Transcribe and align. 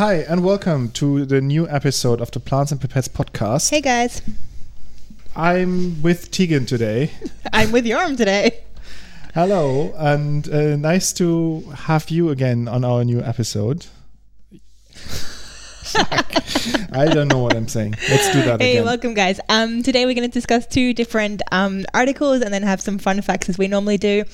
Hi, 0.00 0.14
and 0.14 0.42
welcome 0.42 0.90
to 0.92 1.26
the 1.26 1.42
new 1.42 1.68
episode 1.68 2.22
of 2.22 2.30
the 2.30 2.40
Plants 2.40 2.72
and 2.72 2.80
Pipettes 2.80 3.06
podcast. 3.06 3.68
Hey 3.68 3.82
guys, 3.82 4.22
I'm 5.36 6.00
with 6.00 6.30
Tegan 6.30 6.64
today. 6.64 7.10
I'm 7.52 7.70
with 7.70 7.84
Yoram 7.84 8.16
today. 8.16 8.64
Hello, 9.34 9.92
and 9.98 10.48
uh, 10.48 10.76
nice 10.76 11.12
to 11.12 11.60
have 11.74 12.08
you 12.08 12.30
again 12.30 12.66
on 12.66 12.82
our 12.82 13.04
new 13.04 13.20
episode. 13.20 13.88
I 16.94 17.04
don't 17.04 17.28
know 17.28 17.40
what 17.40 17.54
I'm 17.54 17.68
saying. 17.68 17.94
Let's 18.08 18.32
do 18.32 18.40
that 18.40 18.62
Hey, 18.62 18.76
again. 18.76 18.86
welcome 18.86 19.12
guys. 19.12 19.38
Um, 19.50 19.82
today 19.82 20.06
we're 20.06 20.14
going 20.14 20.26
to 20.26 20.32
discuss 20.32 20.66
two 20.66 20.94
different 20.94 21.42
um, 21.52 21.84
articles 21.92 22.40
and 22.40 22.54
then 22.54 22.62
have 22.62 22.80
some 22.80 22.96
fun 22.96 23.20
facts 23.20 23.50
as 23.50 23.58
we 23.58 23.68
normally 23.68 23.98
do. 23.98 24.24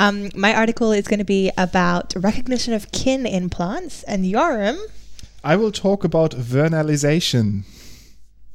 Um, 0.00 0.30
my 0.34 0.52
article 0.52 0.90
is 0.90 1.06
going 1.06 1.20
to 1.20 1.24
be 1.24 1.52
about 1.56 2.12
recognition 2.16 2.74
of 2.74 2.90
kin 2.90 3.24
in 3.24 3.50
plants, 3.50 4.02
and 4.02 4.24
Yoram. 4.24 4.80
I 5.44 5.56
will 5.56 5.72
talk 5.72 6.04
about 6.04 6.32
vernalization. 6.32 7.64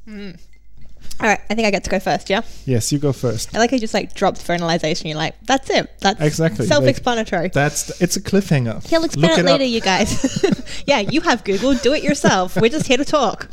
All 0.08 1.26
right, 1.26 1.40
I 1.50 1.54
think 1.54 1.66
I 1.66 1.70
get 1.70 1.84
to 1.84 1.90
go 1.90 1.98
first. 1.98 2.30
Yeah, 2.30 2.42
Yes, 2.64 2.92
you 2.92 2.98
go 2.98 3.12
first. 3.12 3.54
I 3.54 3.58
like 3.58 3.70
how 3.70 3.74
you 3.74 3.80
just 3.80 3.92
like 3.92 4.14
dropped 4.14 4.38
vernalization. 4.46 5.08
You're 5.08 5.18
like, 5.18 5.34
that's 5.42 5.68
it. 5.68 5.90
That's 6.00 6.20
Exactly, 6.20 6.66
self-explanatory. 6.66 7.48
That's 7.48 8.00
it's 8.00 8.16
a 8.16 8.20
cliffhanger. 8.20 8.86
He'll 8.88 9.04
explain 9.04 9.30
Look 9.30 9.38
it 9.38 9.42
it 9.42 9.46
later, 9.46 9.64
up. 9.64 9.70
you 9.70 9.80
guys. 9.80 10.82
yeah, 10.86 11.00
you 11.00 11.20
have 11.22 11.44
Google. 11.44 11.74
Do 11.74 11.92
it 11.92 12.02
yourself. 12.04 12.56
We're 12.56 12.68
just 12.70 12.86
here 12.86 12.96
to 12.98 13.04
talk 13.04 13.50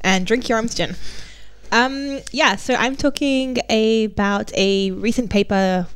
and 0.00 0.26
drink 0.26 0.48
Yoram's 0.48 0.74
gin. 0.74 0.96
Um, 1.72 2.20
yeah, 2.32 2.56
so 2.56 2.74
I'm 2.74 2.96
talking 2.96 3.58
about 3.70 4.52
a 4.56 4.90
recent 4.90 5.30
paper. 5.30 5.86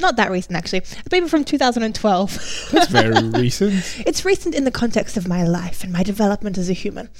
Not 0.00 0.16
that 0.16 0.30
recent, 0.30 0.56
actually. 0.56 0.82
A 1.04 1.10
paper 1.10 1.28
from 1.28 1.44
2012. 1.44 2.68
That's 2.72 2.90
very 2.90 3.28
recent. 3.28 4.02
it's 4.06 4.24
recent 4.24 4.54
in 4.54 4.64
the 4.64 4.70
context 4.70 5.16
of 5.16 5.28
my 5.28 5.44
life 5.44 5.84
and 5.84 5.92
my 5.92 6.02
development 6.02 6.56
as 6.56 6.70
a 6.70 6.72
human. 6.72 7.10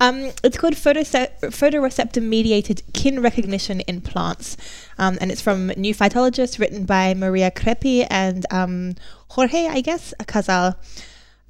Um, 0.00 0.30
it's 0.44 0.56
called 0.56 0.74
photose- 0.74 1.40
photoreceptor 1.40 2.22
mediated 2.22 2.82
kin 2.92 3.20
recognition 3.20 3.80
in 3.80 4.00
plants. 4.00 4.56
Um, 4.98 5.18
and 5.20 5.32
it's 5.32 5.40
from 5.40 5.68
New 5.68 5.94
Phytologist, 5.94 6.58
written 6.58 6.84
by 6.84 7.14
Maria 7.14 7.50
Crepy 7.50 8.04
and 8.04 8.46
um, 8.50 8.94
Jorge, 9.30 9.66
I 9.66 9.80
guess, 9.80 10.14
Casal. 10.26 10.76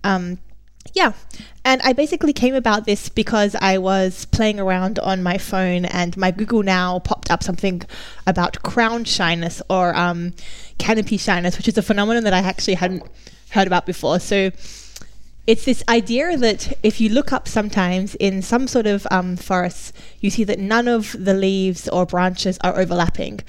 Um, 0.04 0.38
yeah. 0.94 1.12
And 1.64 1.82
I 1.82 1.92
basically 1.92 2.32
came 2.32 2.54
about 2.54 2.86
this 2.86 3.08
because 3.08 3.54
I 3.60 3.78
was 3.78 4.24
playing 4.26 4.58
around 4.58 4.98
on 4.98 5.22
my 5.22 5.36
phone 5.36 5.84
and 5.84 6.16
my 6.16 6.30
Google 6.30 6.62
Now 6.62 6.98
popped 7.00 7.30
up 7.30 7.42
something 7.42 7.82
about 8.26 8.62
crown 8.62 9.04
shyness 9.04 9.60
or 9.68 9.94
um, 9.94 10.32
canopy 10.78 11.16
shyness, 11.16 11.56
which 11.56 11.68
is 11.68 11.78
a 11.78 11.82
phenomenon 11.82 12.24
that 12.24 12.32
I 12.32 12.38
actually 12.38 12.74
hadn't 12.74 13.02
heard 13.50 13.66
about 13.66 13.86
before. 13.86 14.20
So 14.20 14.50
it's 15.46 15.64
this 15.64 15.82
idea 15.88 16.36
that 16.36 16.72
if 16.82 17.00
you 17.00 17.08
look 17.08 17.32
up 17.32 17.48
sometimes 17.48 18.14
in 18.16 18.42
some 18.42 18.68
sort 18.68 18.86
of 18.86 19.06
um, 19.10 19.36
forests, 19.36 19.92
you 20.20 20.30
see 20.30 20.44
that 20.44 20.58
none 20.58 20.88
of 20.88 21.16
the 21.18 21.34
leaves 21.34 21.88
or 21.88 22.04
branches 22.04 22.58
are 22.62 22.78
overlapping. 22.78 23.40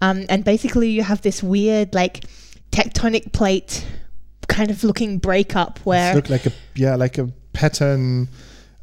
Um, 0.00 0.24
and 0.28 0.44
basically, 0.44 0.88
you 0.88 1.02
have 1.02 1.22
this 1.22 1.42
weird, 1.42 1.94
like, 1.94 2.24
tectonic 2.72 3.32
plate 3.32 3.86
kind 4.48 4.70
of 4.70 4.82
looking 4.82 5.18
breakup 5.18 5.78
where. 5.80 6.12
It 6.12 6.16
looked 6.16 6.30
like 6.30 6.46
a 6.46 6.52
yeah, 6.74 6.96
like 6.96 7.18
a 7.18 7.30
pattern. 7.52 8.28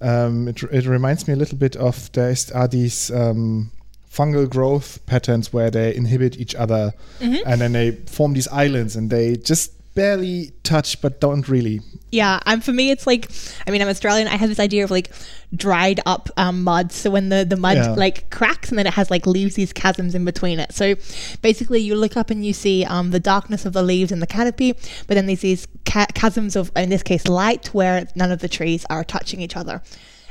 Um, 0.02 0.48
it, 0.48 0.64
it 0.64 0.86
reminds 0.86 1.28
me 1.28 1.34
a 1.34 1.38
little 1.38 1.58
bit 1.58 1.76
of 1.76 2.12
there 2.14 2.30
is, 2.30 2.52
are 2.52 2.68
these 2.68 3.12
um, 3.12 3.72
fungal 4.12 4.50
growth 4.50 5.06
patterns 5.06 5.54
where 5.54 5.70
they 5.70 5.96
inhibit 5.96 6.38
each 6.38 6.56
other, 6.56 6.94
Mm-hmm. 7.20 7.48
and 7.48 7.62
then 7.62 7.72
they 7.74 7.92
form 7.92 8.34
these 8.34 8.48
islands, 8.50 8.96
and 8.96 9.10
they 9.10 9.36
just 9.38 9.74
barely 9.96 10.52
touch, 10.64 11.02
but 11.02 11.20
don't 11.20 11.50
really. 11.50 11.82
Yeah, 12.12 12.40
and 12.46 12.64
for 12.64 12.72
me, 12.72 12.90
it's 12.90 13.06
like, 13.06 13.30
I 13.68 13.72
mean, 13.72 13.82
I'm 13.82 13.88
Australian. 13.90 14.28
I 14.28 14.36
have 14.38 14.48
this 14.50 14.60
idea 14.60 14.84
of 14.84 14.92
like 14.92 15.12
dried 15.54 16.00
up 16.06 16.30
um, 16.38 16.64
mud. 16.64 16.92
So 16.92 17.10
when 17.12 17.30
the, 17.30 17.44
the 17.44 17.58
mud 17.58 17.76
Yeah. 17.78 17.92
like 17.92 18.30
cracks 18.30 18.70
and 18.70 18.80
then 18.80 18.88
it 18.88 18.94
has 18.94 19.12
like 19.12 19.28
leaves 19.28 19.56
these 19.56 19.74
chasms 19.74 20.16
in 20.16 20.24
between 20.26 20.60
it. 20.60 20.72
So 20.74 20.96
basically, 21.42 21.82
you 21.82 21.96
look 21.96 22.16
up 22.16 22.30
and 22.30 22.46
you 22.46 22.54
see 22.54 22.86
um, 22.86 23.12
the 23.12 23.20
darkness 23.20 23.66
of 23.66 23.74
the 23.74 23.84
leaves 23.84 24.12
and 24.12 24.22
the 24.22 24.28
canopy, 24.28 24.72
but 25.08 25.16
then 25.16 25.26
there's 25.26 25.42
these 25.42 25.68
ca- 25.86 26.08
chasms 26.16 26.56
of, 26.56 26.72
in 26.78 26.90
this 26.90 27.04
case, 27.04 27.28
light 27.28 27.68
where 27.74 28.08
none 28.16 28.32
of 28.32 28.40
the 28.40 28.48
trees 28.50 28.86
are 28.90 29.04
touching 29.04 29.42
each 29.42 29.58
other. 29.58 29.82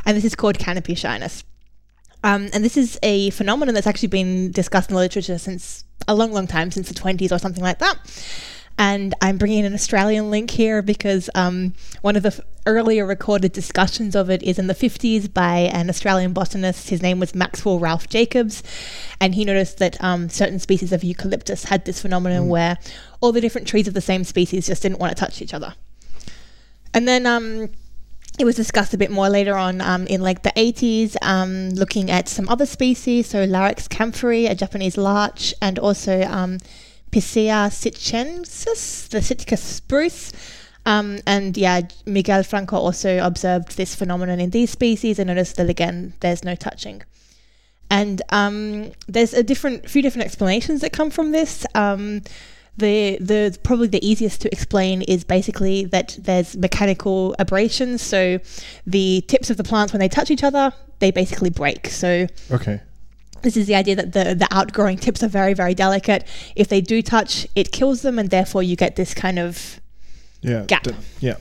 And 0.07 0.17
this 0.17 0.25
is 0.25 0.35
called 0.35 0.59
canopy 0.59 0.95
shyness. 0.95 1.45
Um, 2.25 2.49
and 2.53 2.65
this 2.65 2.77
is 2.77 2.99
a 3.03 3.31
phenomenon 3.31 3.75
that's 3.75 3.87
actually 3.87 4.09
been 4.09 4.51
discussed 4.51 4.91
in 4.91 4.95
the 4.95 5.01
literature 5.01 5.39
since 5.39 5.85
a 6.07 6.15
long, 6.15 6.33
long 6.33 6.47
time, 6.47 6.71
since 6.71 6.89
the 6.89 6.95
20s 6.95 7.33
or 7.33 7.39
something 7.39 7.63
like 7.63 7.79
that. 7.79 7.99
And 8.81 9.13
I'm 9.21 9.39
bringing 9.39 9.65
an 9.65 9.75
Australian 9.75 10.31
link 10.31 10.51
here 10.51 10.83
because 10.83 11.29
um, 11.35 11.75
one 12.03 12.15
of 12.15 12.23
the 12.23 12.29
f- 12.29 12.41
earlier 12.65 13.05
recorded 13.05 13.53
discussions 13.53 14.15
of 14.15 14.31
it 14.31 14.41
is 14.45 14.57
in 14.57 14.69
the 14.69 14.75
50s 14.75 15.33
by 15.33 15.59
an 15.73 15.89
Australian 15.91 16.33
botanist. 16.33 16.89
His 16.89 17.03
name 17.03 17.19
was 17.19 17.35
Maxwell 17.35 17.81
Ralph 17.81 18.09
Jacobs. 18.09 18.63
And 19.21 19.35
he 19.35 19.45
noticed 19.45 19.79
that 19.79 20.03
um, 20.03 20.29
certain 20.29 20.61
species 20.61 20.93
of 20.93 21.03
eucalyptus 21.03 21.65
had 21.65 21.87
this 21.87 22.01
phenomenon 22.01 22.49
where 22.49 22.79
all 23.21 23.33
the 23.33 23.41
different 23.41 23.67
trees 23.67 23.89
of 23.89 23.95
the 23.95 24.01
same 24.01 24.23
species 24.23 24.69
just 24.69 24.83
didn't 24.83 25.01
want 25.01 25.17
to 25.17 25.21
touch 25.21 25.43
each 25.43 25.55
other. 25.55 25.75
And 26.95 27.09
then 27.09 27.27
um, 27.27 27.71
it 28.39 28.45
was 28.45 28.55
discussed 28.55 28.95
a 28.95 28.99
bit 28.99 29.11
more 29.11 29.29
later 29.29 29.57
on 29.57 29.81
um, 29.81 30.07
in 30.07 30.21
like 30.21 30.43
the 30.43 30.53
80s, 30.57 31.17
um, 31.23 31.71
looking 31.71 32.11
at 32.11 32.29
some 32.29 32.49
other 32.49 32.67
species, 32.67 33.27
so 33.29 33.47
Larix 33.47 33.89
kaempferi, 33.89 34.49
a 34.49 34.55
Japanese 34.55 34.97
larch, 34.97 35.53
and 35.61 35.79
also 35.79 36.23
um, 36.23 36.59
Picea 37.11 37.69
sitchensis, 37.71 39.09
the 39.09 39.21
Sitka 39.21 39.57
spruce. 39.57 40.33
Um, 40.87 41.19
and 41.27 41.57
yeah, 41.57 41.83
Miguel 42.07 42.43
Franco 42.43 42.77
also 42.77 43.19
observed 43.19 43.77
this 43.77 43.95
phenomenon 43.95 44.41
in 44.41 44.51
these 44.51 44.71
species 44.71 45.19
and 45.19 45.27
noticed 45.27 45.57
that 45.57 45.69
again, 45.69 46.15
there's 46.21 46.45
no 46.45 46.55
touching. 46.55 47.03
And 47.91 48.23
um, 48.31 48.93
there's 49.07 49.35
a 49.35 49.43
different, 49.43 49.89
few 49.91 50.03
different 50.03 50.27
explanations 50.27 50.81
that 50.83 50.93
come 50.93 51.11
from 51.11 51.33
this. 51.33 51.67
The 52.79 53.19
the 53.21 53.59
probably 53.63 53.89
the 53.89 54.05
easiest 54.09 54.41
to 54.43 54.53
explain 54.53 55.03
is 55.03 55.25
basically 55.25 55.85
that 55.87 56.17
there's 56.21 56.57
mechanical 56.57 57.35
abrasions. 57.39 58.03
So 58.03 58.39
the 58.87 59.25
tips 59.27 59.51
of 59.51 59.57
the 59.57 59.65
plants 59.65 59.93
when 59.93 60.01
they 60.01 60.09
touch 60.09 60.31
each 60.31 60.45
other, 60.45 60.73
they 61.01 61.11
basically 61.11 61.51
break. 61.51 61.89
So 61.89 62.27
Okay. 62.53 62.81
this 63.43 63.57
is 63.57 63.67
the 63.67 63.75
idea 63.75 63.97
that 63.97 64.13
the 64.13 64.35
the 64.35 64.49
outgrowing 64.53 64.97
tips 64.99 65.23
are 65.25 65.29
very 65.29 65.55
very 65.55 65.75
delicate. 65.75 66.25
If 66.55 66.69
they 66.69 66.81
do 66.81 67.03
touch, 67.03 67.49
it 67.57 67.73
kills 67.73 68.03
them, 68.03 68.19
and 68.19 68.31
therefore 68.31 68.63
you 68.63 68.77
get 68.77 68.95
this 68.97 69.13
kind 69.13 69.39
of 69.41 69.81
Yeah. 70.41 70.63
Gap. 70.67 70.85
the- 70.85 70.95
yeah. 71.21 71.35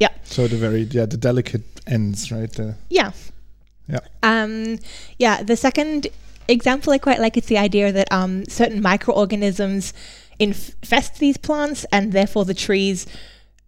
yeah 0.00 0.08
So 0.24 0.48
the 0.48 0.56
very 0.56 0.82
yeah 0.90 1.06
the 1.06 1.16
delicate 1.16 1.62
ends, 1.86 2.32
right? 2.32 2.50
The, 2.52 2.74
yeah 2.88 3.12
yeah. 3.88 4.00
Um, 4.22 4.78
yeah, 5.18 5.42
the 5.42 5.56
second 5.56 6.06
example 6.48 6.92
I 6.92 6.98
quite 6.98 7.20
like 7.20 7.36
is 7.36 7.46
the 7.46 7.58
idea 7.58 7.90
that 7.92 8.10
um, 8.12 8.44
certain 8.46 8.80
microorganisms 8.82 9.92
infest 10.40 11.18
these 11.18 11.36
plants, 11.36 11.86
and 11.92 12.12
therefore 12.12 12.44
the 12.44 12.54
trees 12.54 13.06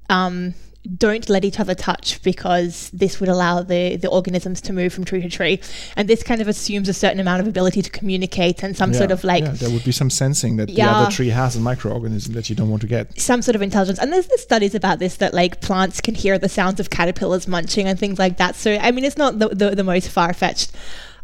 um, 0.08 0.54
don't 0.96 1.28
let 1.28 1.44
each 1.44 1.60
other 1.60 1.74
touch 1.74 2.20
because 2.24 2.90
this 2.90 3.20
would 3.20 3.28
allow 3.28 3.62
the, 3.62 3.96
the 3.96 4.08
organisms 4.08 4.60
to 4.62 4.72
move 4.72 4.92
from 4.92 5.04
tree 5.04 5.22
to 5.22 5.28
tree. 5.28 5.60
And 5.96 6.08
this 6.08 6.24
kind 6.24 6.40
of 6.40 6.48
assumes 6.48 6.88
a 6.88 6.92
certain 6.92 7.20
amount 7.20 7.40
of 7.40 7.46
ability 7.46 7.82
to 7.82 7.90
communicate 7.90 8.64
and 8.64 8.76
some 8.76 8.92
sort 8.92 9.12
of 9.12 9.22
like 9.22 9.44
yeah, 9.44 9.52
there 9.52 9.70
would 9.70 9.84
be 9.84 9.92
some 9.92 10.10
sensing 10.10 10.56
that 10.56 10.66
the 10.68 10.82
other 10.82 11.10
tree 11.10 11.28
has 11.28 11.54
a 11.54 11.60
microorganism 11.60 12.32
that 12.34 12.50
you 12.50 12.56
don't 12.56 12.68
want 12.68 12.82
to 12.82 12.88
get. 12.88 13.18
some 13.20 13.42
sort 13.42 13.54
of 13.54 13.62
intelligence. 13.62 14.00
And 14.00 14.12
there's, 14.12 14.26
there's 14.26 14.42
studies 14.42 14.74
about 14.74 14.98
this 14.98 15.16
that 15.16 15.32
like 15.32 15.60
plants 15.60 16.00
can 16.00 16.16
hear 16.16 16.36
the 16.36 16.48
sounds 16.48 16.80
of 16.80 16.90
caterpillars 16.90 17.46
munching 17.46 17.86
and 17.86 17.98
things 17.98 18.18
like 18.18 18.38
that. 18.38 18.56
So 18.56 18.74
I 18.74 18.90
mean, 18.90 19.04
it's 19.04 19.16
not 19.16 19.38
the 19.38 19.50
the, 19.50 19.70
the 19.76 19.84
most 19.84 20.08
far 20.08 20.32
fetched. 20.32 20.72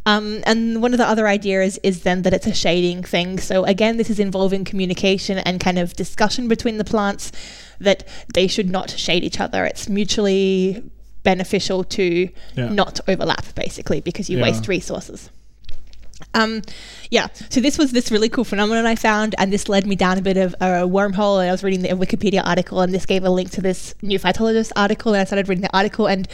Um, 0.08 0.42
and 0.46 0.80
one 0.80 0.92
of 0.94 0.98
the 0.98 1.06
other 1.06 1.26
ideas 1.28 1.78
is 1.82 2.02
then 2.02 2.22
that 2.22 2.32
it's 2.32 2.46
a 2.46 2.54
shading 2.54 3.02
thing. 3.02 3.38
So 3.38 3.64
again, 3.64 3.98
this 3.98 4.08
is 4.08 4.18
involving 4.18 4.64
communication 4.64 5.36
and 5.38 5.60
kind 5.60 5.78
of 5.78 5.92
discussion 6.04 6.48
between 6.48 6.78
the 6.78 6.84
plants 6.84 7.30
that 7.78 8.08
they 8.32 8.46
should 8.46 8.70
not 8.70 8.88
shade 8.90 9.22
each 9.22 9.38
other. 9.38 9.66
It's 9.66 9.86
mutually 9.88 10.82
beneficial 11.24 11.84
to 11.98 12.28
Yeah. 12.56 12.68
not 12.70 13.00
overlap, 13.06 13.44
basically, 13.54 14.00
because 14.00 14.30
you 14.30 14.38
Yeah. 14.38 14.44
waste 14.44 14.66
resources. 14.66 15.28
Um, 16.34 16.62
yeah, 17.10 17.26
so 17.50 17.60
this 17.60 17.76
was 17.78 17.92
this 17.92 18.10
really 18.10 18.28
cool 18.28 18.44
phenomenon 18.44 18.86
I 18.86 18.96
found, 18.96 19.34
and 19.38 19.52
this 19.52 19.68
led 19.68 19.86
me 19.86 19.94
down 19.94 20.16
a 20.18 20.22
bit 20.22 20.36
of 20.36 20.54
a 20.60 20.68
wormhole. 20.96 21.38
I 21.38 21.50
was 21.52 21.62
reading 21.62 21.82
the 21.82 21.90
Wikipedia 21.90 22.42
article, 22.44 22.80
and 22.80 22.92
this 22.94 23.06
gave 23.06 23.24
a 23.24 23.30
link 23.30 23.50
to 23.52 23.60
this 23.60 23.94
new 24.02 24.18
phytologist 24.18 24.72
article, 24.74 25.12
and 25.12 25.20
I 25.20 25.24
started 25.24 25.48
reading 25.48 25.62
the 25.62 25.76
article, 25.76 26.06
and 26.06 26.26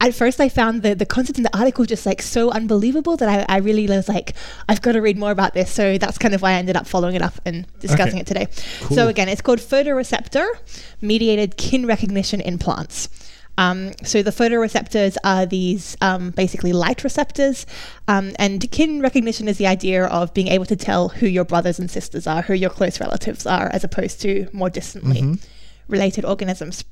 at 0.00 0.14
first 0.14 0.40
I 0.40 0.48
found 0.48 0.82
the, 0.82 0.94
the 0.94 1.06
concept 1.06 1.38
in 1.38 1.44
the 1.44 1.56
article 1.56 1.84
just 1.84 2.06
like 2.06 2.22
so 2.22 2.50
unbelievable 2.50 3.16
that 3.18 3.28
I, 3.28 3.54
I 3.54 3.58
really 3.58 3.86
was 3.86 4.08
like, 4.08 4.34
I've 4.68 4.80
got 4.82 4.92
to 4.92 5.00
read 5.00 5.18
more 5.18 5.30
about 5.30 5.52
this. 5.54 5.70
So 5.70 5.98
that's 5.98 6.18
kind 6.18 6.34
of 6.34 6.42
why 6.42 6.52
I 6.52 6.54
ended 6.54 6.76
up 6.76 6.86
following 6.86 7.14
it 7.14 7.22
up 7.22 7.34
and 7.44 7.66
discussing 7.80 8.14
Okay. 8.14 8.20
it 8.20 8.26
today. 8.26 8.48
Cool. 8.80 8.96
So 8.96 9.08
again, 9.08 9.28
it's 9.28 9.40
called 9.42 9.58
photoreceptor 9.58 10.46
mediated 11.00 11.56
kin 11.56 11.86
recognition 11.86 12.40
in 12.40 12.58
plants. 12.58 13.08
Um, 13.58 13.92
so 14.04 14.22
the 14.22 14.30
photoreceptors 14.30 15.16
are 15.22 15.44
these 15.44 15.94
um, 16.00 16.30
basically 16.30 16.72
light 16.72 17.04
receptors, 17.04 17.66
um, 18.08 18.32
and 18.38 18.70
kin 18.70 19.02
recognition 19.02 19.48
is 19.48 19.58
the 19.58 19.66
idea 19.66 20.06
of 20.06 20.32
being 20.32 20.48
able 20.48 20.64
to 20.64 20.76
tell 20.76 21.10
who 21.10 21.26
your 21.26 21.44
brothers 21.44 21.78
and 21.78 21.90
sisters 21.90 22.26
are, 22.26 22.40
who 22.40 22.54
your 22.54 22.70
close 22.70 23.00
relatives 23.00 23.44
are, 23.44 23.68
as 23.70 23.84
opposed 23.84 24.22
to 24.22 24.48
more 24.54 24.70
distantly 24.70 25.38
related 25.88 26.24
organisms. 26.24 26.84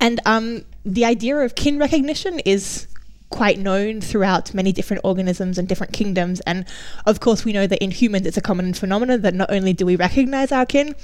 And 0.00 0.20
um, 0.26 0.64
the 0.84 1.04
idea 1.04 1.36
of 1.36 1.54
kin 1.54 1.78
recognition 1.78 2.40
is 2.40 2.86
quite 3.28 3.58
known 3.58 4.00
throughout 4.00 4.52
many 4.52 4.72
different 4.72 5.02
organisms 5.04 5.56
and 5.56 5.68
different 5.68 5.92
kingdoms. 5.92 6.40
And 6.40 6.66
of 7.06 7.20
course, 7.20 7.44
we 7.44 7.52
know 7.52 7.66
that 7.66 7.82
in 7.82 7.90
humans, 7.90 8.26
it's 8.26 8.36
a 8.36 8.40
common 8.40 8.74
phenomenon 8.74 9.20
that 9.22 9.34
not 9.34 9.50
only 9.52 9.72
do 9.72 9.86
we 9.86 9.96
recognize 9.96 10.50
our 10.50 10.66
kin, 10.66 10.94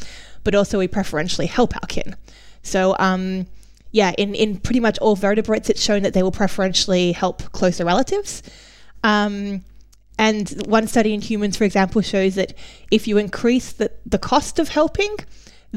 but 0.43 0.55
also 0.55 0.79
we 0.79 0.89
preferentially 0.89 1.47
help 1.47 1.75
our 1.77 1.87
kin. 1.87 2.17
So, 2.63 2.97
um, 2.99 3.47
yeah, 3.93 4.13
in, 4.19 4.35
in 4.35 4.59
pretty 4.59 4.81
much 4.81 4.99
all 4.99 5.15
vertebrates, 5.15 5.71
it's 5.71 5.81
shown 5.81 6.03
that 6.03 6.15
they 6.15 6.23
will 6.23 6.33
preferentially 6.33 7.13
help 7.13 7.51
closer 7.53 7.85
relatives. 7.85 8.43
Um, 9.05 9.65
and 10.19 10.51
one 10.67 10.89
study 10.89 11.15
in 11.15 11.21
humans, 11.21 11.57
for 11.57 11.65
example, 11.65 12.03
shows 12.03 12.35
that 12.35 12.55
if 12.91 13.07
you 13.07 13.19
increase 13.19 13.73
the, 13.73 13.93
the 14.05 14.19
cost 14.19 14.59
of 14.59 14.69
helping, 14.69 15.17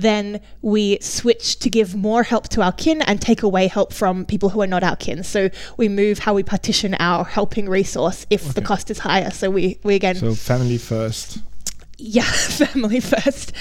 then 0.02 0.42
we 0.62 1.00
switch 1.02 1.60
to 1.60 1.70
give 1.70 1.96
more 1.96 2.24
help 2.24 2.50
to 2.50 2.62
our 2.62 2.72
kin 2.72 3.02
and 3.04 3.22
take 3.22 3.44
away 3.44 3.68
help 3.68 3.94
from 3.94 4.26
people 4.26 4.50
who 4.50 4.62
are 4.62 4.68
not 4.68 4.84
our 4.84 4.96
kin. 4.96 5.24
So 5.24 5.50
we 5.78 5.90
move 5.90 6.20
how 6.20 6.34
we 6.34 6.44
partition 6.44 6.96
our 6.96 7.24
helping 7.24 7.70
resource 7.70 8.26
if 8.30 8.44
okay. 8.44 8.54
the 8.54 8.62
cost 8.62 8.90
is 8.92 9.00
higher. 9.00 9.32
So 9.32 9.50
we, 9.50 9.80
we 9.84 9.96
again. 9.96 10.16
So 10.16 10.34
family 10.36 10.78
first. 10.78 11.40
Yeah, 12.02 12.24
family 12.24 13.02
first. 13.02 13.52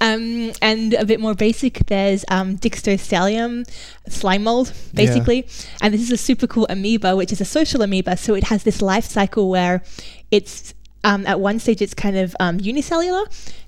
Um, 0.00 0.52
and 0.60 0.92
a 0.94 1.06
bit 1.06 1.18
more 1.18 1.34
basic, 1.34 1.86
there's 1.86 2.26
um, 2.28 2.58
Dictyostelium 2.58 3.66
slime 4.06 4.44
mold, 4.44 4.72
basically. 4.92 5.46
Yeah. 5.46 5.78
And 5.82 5.94
this 5.94 6.02
is 6.02 6.12
a 6.12 6.18
super 6.18 6.46
cool 6.46 6.66
amoeba, 6.68 7.16
which 7.16 7.32
is 7.32 7.40
a 7.40 7.46
social 7.46 7.80
amoeba. 7.80 8.18
So 8.18 8.34
it 8.34 8.44
has 8.44 8.64
this 8.64 8.82
life 8.82 9.06
cycle 9.06 9.48
where 9.48 9.82
it's 10.30 10.74
um, 11.04 11.26
at 11.26 11.40
one 11.40 11.58
stage 11.58 11.80
it's 11.80 11.94
kind 11.94 12.16
of 12.16 12.36
um, 12.40 12.60
unicellular 12.60 13.24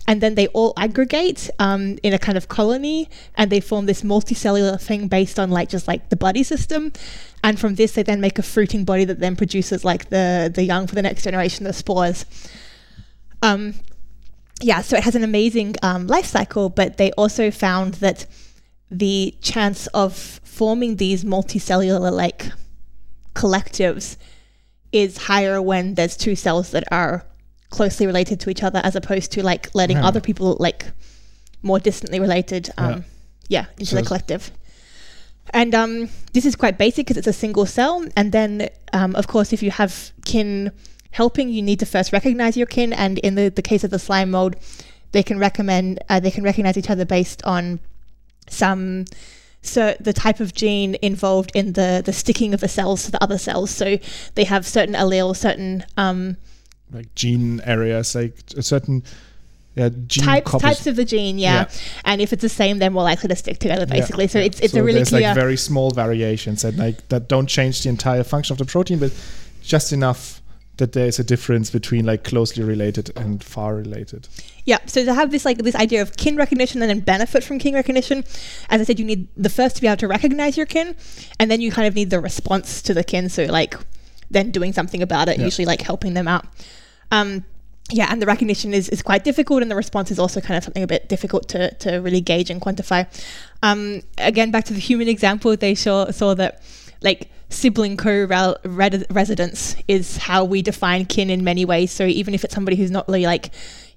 and 0.09 0.21
then 0.21 0.35
they 0.35 0.49
all 0.49 0.73
aggregate 0.77 1.49
um, 1.59 1.99
in 2.03 2.13
a 2.13 2.19
kind 2.19 2.37
of 2.37 2.49
colony 2.49 3.09
and 3.37 3.51
they 3.51 3.61
form 3.61 3.87
this 3.87 4.03
multicellular 4.03 4.81
thing 4.81 5.09
based 5.09 5.39
on 5.39 5.51
like 5.51 5.69
just 5.69 5.87
like 5.87 6.09
the 6.09 6.17
body 6.17 6.43
system. 6.43 6.93
And 7.45 7.59
from 7.59 7.77
this 7.77 7.93
they 7.93 8.03
then 8.03 8.21
make 8.21 8.39
a 8.39 8.43
fruiting 8.43 8.85
body 8.85 9.05
that 9.05 9.21
then 9.21 9.37
produces 9.37 9.85
like 9.85 10.11
the 10.11 10.51
the 10.53 10.65
young 10.65 10.87
for 10.87 10.95
the 10.95 11.03
next 11.03 11.25
generation 11.25 11.65
the 11.65 11.73
spores. 11.73 12.25
Um, 13.43 13.75
yeah 14.63 14.81
so 14.81 14.97
it 14.97 15.05
has 15.05 15.15
an 15.15 15.25
amazing 15.25 15.75
um, 15.83 16.07
life 16.07 16.27
cycle 16.27 16.69
but 16.69 16.97
they 16.97 17.11
also 17.13 17.51
found 17.51 17.95
that 17.95 18.27
the 18.91 19.35
chance 19.41 19.87
of 19.89 20.15
forming 20.15 20.97
these 20.97 21.25
multicellular 21.25 22.13
like 22.13 22.53
collectives 23.35 24.17
is 24.93 25.17
higher 25.17 25.61
when 25.61 25.95
there's 25.95 26.17
two 26.17 26.37
cells 26.37 26.71
that 26.71 26.85
are 26.93 27.25
closely 27.73 28.07
related 28.07 28.39
to 28.39 28.51
each 28.51 28.63
other 28.63 28.81
as 28.85 28.95
opposed 28.95 29.33
to 29.33 29.43
like 29.43 29.75
letting 29.75 29.97
yeah. 29.97 30.07
other 30.07 30.21
people 30.21 30.57
like 30.61 30.87
more 31.63 31.81
distantly 31.81 32.21
related 32.21 32.71
um, 32.77 33.05
yeah. 33.49 33.65
yeah 33.65 33.67
into 33.79 33.87
so 33.87 33.97
the 33.97 34.03
collective 34.03 34.53
and 35.51 35.75
um, 35.75 36.09
this 36.35 36.45
is 36.45 36.55
quite 36.55 36.79
basic 36.79 37.07
because 37.07 37.17
it's 37.17 37.27
a 37.27 37.33
single 37.33 37.67
cell 37.67 38.07
and 38.15 38.31
then 38.31 38.69
um, 38.93 39.17
of 39.17 39.27
course 39.27 39.53
if 39.53 39.63
you 39.63 39.71
have 39.71 40.13
kin 40.25 40.71
helping 41.13 41.49
you 41.49 41.63
need 41.63 41.81
to 41.81 41.87
first 41.87 42.13
recognize 42.13 42.57
your 42.57 42.67
kin 42.67 42.93
and 42.93 43.19
in 43.19 43.35
the, 43.35 43.49
the 43.49 43.63
case 43.63 43.83
of 43.83 43.91
the 43.91 43.99
slime 43.99 44.31
mold 44.31 44.55
they 45.13 45.23
can 45.23 45.39
recommend 45.39 45.99
uh, 46.11 46.21
they 46.21 46.31
can 46.31 46.45
recognize 46.45 46.77
each 46.77 46.91
other 46.91 47.05
based 47.05 47.43
on 47.45 47.81
some 48.49 49.07
so 49.63 49.97
the 50.01 50.13
type 50.13 50.41
of 50.41 50.55
gene 50.55 50.97
involved 51.01 51.53
in 51.55 51.73
the 51.73 52.03
the 52.05 52.13
sticking 52.13 52.53
of 52.53 52.61
the 52.61 52.69
cells 52.69 53.05
to 53.05 53.13
the 53.13 53.23
other 53.23 53.39
cells. 53.39 53.71
So 53.71 53.99
they 54.35 54.45
have 54.45 54.67
certain 54.67 54.95
alleles, 54.95 55.37
certain 55.37 55.85
um, 55.97 56.37
like 56.93 57.15
gene 57.15 57.61
areas, 57.65 58.15
like 58.15 58.35
a 58.57 58.63
certain 58.63 59.03
yeah, 59.75 59.89
types 60.09 60.51
types 60.53 60.87
of 60.87 60.97
the 60.97 61.05
gene, 61.05 61.39
yeah. 61.39 61.53
yeah. 61.53 61.79
And 62.05 62.21
if 62.21 62.33
it's 62.33 62.43
the 62.43 62.49
same, 62.49 62.79
then 62.79 62.93
we're 62.93 63.03
likely 63.03 63.29
to 63.29 63.37
stick 63.37 63.59
together, 63.59 63.87
basically. 63.87 64.25
Yeah, 64.25 64.31
so 64.31 64.39
it's 64.39 64.61
it's 64.61 64.75
so 64.75 64.81
a 64.81 64.83
really 64.83 64.99
there's 64.99 65.09
clear. 65.09 65.29
like 65.29 65.35
very 65.35 65.57
small 65.57 65.91
variations 65.91 66.63
that 66.63 66.77
like 66.77 67.09
that 67.09 67.29
don't 67.29 67.47
change 67.47 67.83
the 67.83 67.89
entire 67.89 68.23
function 68.23 68.53
of 68.53 68.59
the 68.59 68.67
protein, 68.67 68.99
but 68.99 69.13
just 69.63 69.93
enough 69.93 70.43
that 70.77 70.93
there 70.93 71.07
is 71.07 71.19
a 71.19 71.25
difference 71.25 71.71
between 71.71 72.05
like 72.05 72.25
closely 72.25 72.63
related 72.63 73.11
and 73.17 73.43
far 73.43 73.75
related. 73.75 74.29
Yeah, 74.65 74.79
so 74.87 75.05
to 75.05 75.15
have 75.15 75.31
this 75.31 75.45
like 75.45 75.59
this 75.59 75.75
idea 75.75 76.03
of 76.03 76.17
kin 76.17 76.37
recognition 76.37 76.83
and 76.83 76.91
then 76.91 77.01
benefit 77.01 77.43
from 77.43 77.59
kin 77.59 77.73
recognition, 77.75 78.25
as 78.69 78.81
I 78.81 78.85
said, 78.85 78.99
you 78.99 79.07
need 79.07 79.29
the 79.37 79.51
first 79.51 79.77
to 79.77 79.83
be 79.83 79.89
able 79.89 79.99
to 79.99 80.09
recognize 80.09 80.57
your 80.57 80.67
kin, 80.67 80.97
and 81.41 81.51
then 81.51 81.63
you 81.63 81.71
kind 81.71 81.89
of 81.89 81.95
need 81.95 82.11
the 82.11 82.21
response 82.21 82.83
to 82.83 82.93
the 82.93 83.05
kin. 83.05 83.31
So 83.31 83.45
like 83.45 83.75
then 84.31 84.51
doing 84.51 84.73
something 84.75 85.01
about 85.01 85.29
it, 85.29 85.39
yeah. 85.39 85.45
usually 85.45 85.67
like 85.67 85.81
helping 85.81 86.13
them 86.13 86.29
out. 86.29 86.45
Um, 87.13 87.45
yeah, 87.91 88.09
and 88.11 88.21
the 88.21 88.27
recognition 88.27 88.73
is, 88.73 88.89
is 88.89 89.03
quite 89.03 89.23
difficult, 89.23 89.63
and 89.63 89.71
the 89.71 89.77
response 89.77 90.11
is 90.11 90.19
also 90.19 90.41
kind 90.41 90.57
of 90.57 90.65
something 90.65 90.83
a 90.83 90.87
bit 90.87 91.09
difficult 91.09 91.49
to, 91.51 91.73
to 91.75 91.97
really 91.99 92.21
gauge 92.21 92.51
and 92.51 92.61
quantify. 92.61 93.07
Um, 93.63 94.03
again, 94.19 94.51
back 94.51 94.65
to 94.65 94.73
the 94.73 94.81
human 94.81 95.09
example, 95.09 95.57
they 95.57 95.75
saw, 95.75 96.11
saw 96.11 96.35
that 96.35 96.63
like 97.03 97.29
sibling 97.51 97.97
co-residence 97.97 99.77
is 99.87 100.17
how 100.17 100.45
we 100.45 100.63
define 100.63 101.05
kin 101.05 101.29
in 101.29 101.45
many 101.45 101.65
ways. 101.65 101.93
So 101.93 102.05
even 102.07 102.35
if 102.35 102.45
it's 102.45 102.55
somebody 102.55 102.77
who's 102.77 102.91
not 102.91 103.07
really 103.09 103.27
like 103.27 103.51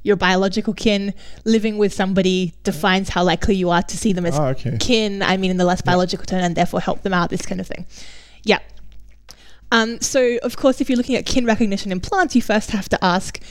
your 0.04 0.16
biological 0.18 0.74
kin, 0.74 1.14
living 1.46 1.78
with 1.78 1.94
somebody 1.94 2.54
defines 2.64 3.10
how 3.10 3.24
likely 3.24 3.56
you 3.56 3.70
are 3.70 3.82
to 3.82 3.98
see 3.98 4.14
them 4.14 4.26
as 4.26 4.38
oh, 4.38 4.48
okay. 4.48 4.78
kin. 4.78 5.24
I 5.24 5.38
mean, 5.38 5.52
in 5.52 5.58
the 5.58 5.66
less 5.66 5.82
biological 5.82 6.26
term, 6.26 6.42
and 6.42 6.56
therefore 6.56 6.82
help 6.82 7.02
them 7.02 7.14
out. 7.14 7.30
This 7.30 7.46
kind 7.46 7.62
of 7.62 7.68
thing. 7.68 7.86
Yeah. 8.44 8.60
Um, 9.76 10.00
so 10.00 10.38
of 10.42 10.56
course, 10.56 10.80
if 10.80 10.90
you're 10.90 10.98
looking 10.98 11.16
at 11.16 11.26
kin 11.26 11.46
recognition 11.46 11.92
in 11.92 12.00
plants, 12.00 12.34
you 12.34 12.42
first 12.42 12.72
have 12.72 12.88
to 12.90 13.04
ask. 13.04 13.42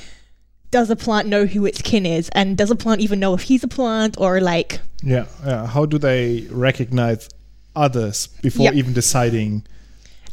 Does 0.71 0.91
a 0.91 0.97
plant 0.97 1.29
know 1.29 1.47
who 1.47 1.67
its 1.67 1.83
kin 1.83 2.05
is, 2.05 2.29
and 2.31 2.57
does 2.57 2.71
a 2.71 2.75
plant 2.75 3.01
even 3.01 3.21
know 3.21 3.35
if 3.35 3.43
he's 3.43 3.63
a 3.63 3.69
plant 3.69 4.17
or 4.19 4.41
like? 4.41 4.81
Yeah, 5.03 5.27
yeah. 5.45 5.67
How 5.67 5.87
do 5.87 5.99
they 5.99 6.49
recognize 6.51 7.29
others 7.77 8.29
before 8.43 8.65
yep. 8.65 8.75
even 8.75 8.93
deciding 8.93 9.65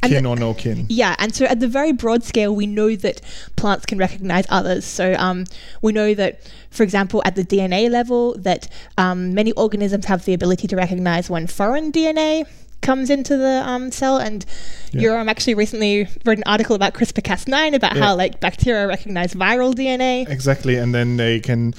kin 0.01 0.25
or 0.25 0.35
no 0.35 0.53
kin. 0.53 0.85
Yeah, 0.89 1.15
and 1.19 1.35
so 1.35 1.45
at 1.45 1.59
the 1.59 1.67
very 1.67 1.91
broad 1.91 2.23
scale, 2.23 2.55
we 2.55 2.65
know 2.65 2.95
that 2.95 3.21
plants 3.55 3.85
can 3.85 3.97
recognize 3.97 4.45
others. 4.49 4.85
So 4.85 5.13
um, 5.13 5.45
we 5.81 5.91
know 5.91 6.13
that, 6.15 6.49
for 6.71 6.83
example, 6.83 7.21
at 7.25 7.35
the 7.35 7.43
DNA 7.43 7.89
level, 7.89 8.35
that 8.39 8.67
um, 8.97 9.33
many 9.33 9.51
organisms 9.53 10.05
have 10.05 10.25
the 10.25 10.33
ability 10.33 10.67
to 10.69 10.75
recognize 10.75 11.29
when 11.29 11.47
foreign 11.47 11.91
DNA 11.91 12.47
comes 12.81 13.09
into 13.09 13.37
the 13.37 13.63
um, 13.65 13.91
cell. 13.91 14.17
And 14.17 14.45
yeah. 14.91 15.19
um, 15.19 15.29
actually 15.29 15.53
recently 15.53 16.07
wrote 16.25 16.37
an 16.37 16.43
article 16.45 16.75
about 16.75 16.93
CRISPR-Cas9 16.93 17.73
about 17.75 17.95
yeah. 17.95 18.03
how 18.03 18.15
like 18.15 18.39
bacteria 18.39 18.87
recognize 18.87 19.33
viral 19.33 19.73
DNA. 19.73 20.27
Exactly, 20.29 20.75
and 20.75 20.93
then 20.93 21.17
they 21.17 21.39
can. 21.39 21.73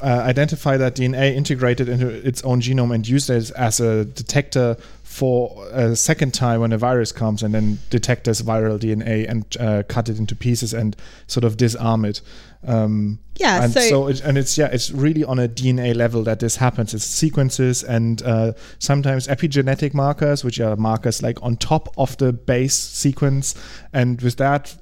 Uh, 0.00 0.22
identify 0.24 0.76
that 0.76 0.94
DNA, 0.94 1.34
integrate 1.34 1.80
it 1.80 1.88
into 1.88 2.08
its 2.08 2.40
own 2.44 2.60
genome, 2.60 2.94
and 2.94 3.08
use 3.08 3.28
it 3.28 3.50
as 3.56 3.80
a 3.80 4.04
detector 4.04 4.76
for 5.18 5.68
a 5.72 5.96
second 5.96 6.32
time 6.32 6.60
when 6.60 6.72
a 6.72 6.78
virus 6.78 7.10
comes 7.10 7.42
and 7.42 7.52
then 7.52 7.76
detect 7.90 8.22
this 8.22 8.40
viral 8.40 8.78
DNA 8.78 9.28
and 9.28 9.56
uh, 9.58 9.82
cut 9.88 10.08
it 10.08 10.16
into 10.16 10.36
pieces 10.36 10.72
and 10.72 10.94
sort 11.26 11.42
of 11.42 11.56
disarm 11.56 12.04
it. 12.04 12.20
Um, 12.64 13.18
yeah, 13.34 13.64
and 13.64 13.72
so, 13.72 13.80
so 13.80 14.06
it, 14.06 14.20
and 14.20 14.38
it's 14.38 14.56
yeah, 14.56 14.68
it's 14.70 14.92
really 14.92 15.24
on 15.24 15.40
a 15.40 15.48
DNA 15.48 15.92
level 15.92 16.22
that 16.22 16.38
this 16.38 16.56
happens. 16.56 16.94
It's 16.94 17.04
sequences 17.04 17.82
and 17.82 18.22
uh, 18.22 18.52
sometimes 18.78 19.26
epigenetic 19.26 19.92
markers, 19.92 20.44
which 20.44 20.60
are 20.60 20.76
markers 20.76 21.20
like 21.20 21.42
on 21.42 21.56
top 21.56 21.92
of 21.98 22.16
the 22.18 22.32
base 22.32 22.76
sequence, 22.76 23.56
and 23.92 24.22
with 24.22 24.36
that 24.36 24.76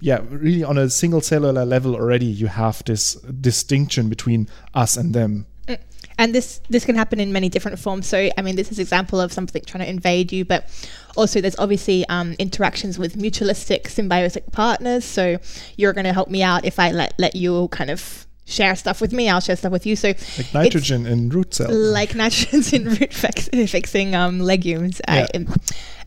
yeah, 0.00 0.20
really 0.28 0.64
on 0.64 0.78
a 0.78 0.90
single 0.90 1.20
cellular 1.20 1.64
level 1.64 1.94
already, 1.94 2.26
you 2.26 2.48
have 2.48 2.82
this 2.84 3.14
distinction 3.14 4.08
between 4.08 4.48
us 4.74 4.96
and 4.96 5.14
them 5.14 5.46
and 6.18 6.34
this 6.34 6.60
this 6.68 6.84
can 6.84 6.94
happen 6.94 7.20
in 7.20 7.32
many 7.32 7.48
different 7.48 7.78
forms. 7.78 8.06
So 8.06 8.30
i 8.36 8.42
mean 8.42 8.56
this 8.56 8.70
is 8.70 8.78
example 8.78 9.20
of 9.20 9.32
something 9.32 9.62
trying 9.66 9.84
to 9.84 9.90
invade 9.90 10.32
you 10.32 10.44
but 10.44 10.64
also 11.16 11.40
there's 11.40 11.58
obviously 11.58 12.06
um, 12.08 12.34
interactions 12.38 12.98
with 12.98 13.16
mutualistic 13.16 13.84
symbiotic 13.84 14.52
partners. 14.52 15.04
So 15.04 15.38
you're 15.76 15.92
going 15.92 16.04
to 16.04 16.12
help 16.12 16.28
me 16.28 16.42
out 16.42 16.64
if 16.64 16.78
i 16.78 16.90
let 16.90 17.14
let 17.18 17.34
you 17.34 17.68
kind 17.68 17.90
of 17.90 18.26
share 18.48 18.76
stuff 18.76 19.00
with 19.00 19.12
me 19.12 19.28
i'll 19.28 19.40
share 19.40 19.56
stuff 19.56 19.72
with 19.72 19.86
you. 19.86 19.96
So 19.96 20.08
like 20.38 20.54
nitrogen 20.54 21.06
in 21.06 21.28
root 21.30 21.54
cells 21.54 21.72
like 21.72 22.14
nitrogen 22.14 22.62
in 22.72 22.88
root 22.94 23.12
fix, 23.12 23.48
fixing 23.70 24.14
um, 24.14 24.40
legumes. 24.40 25.00
Yeah. 25.08 25.26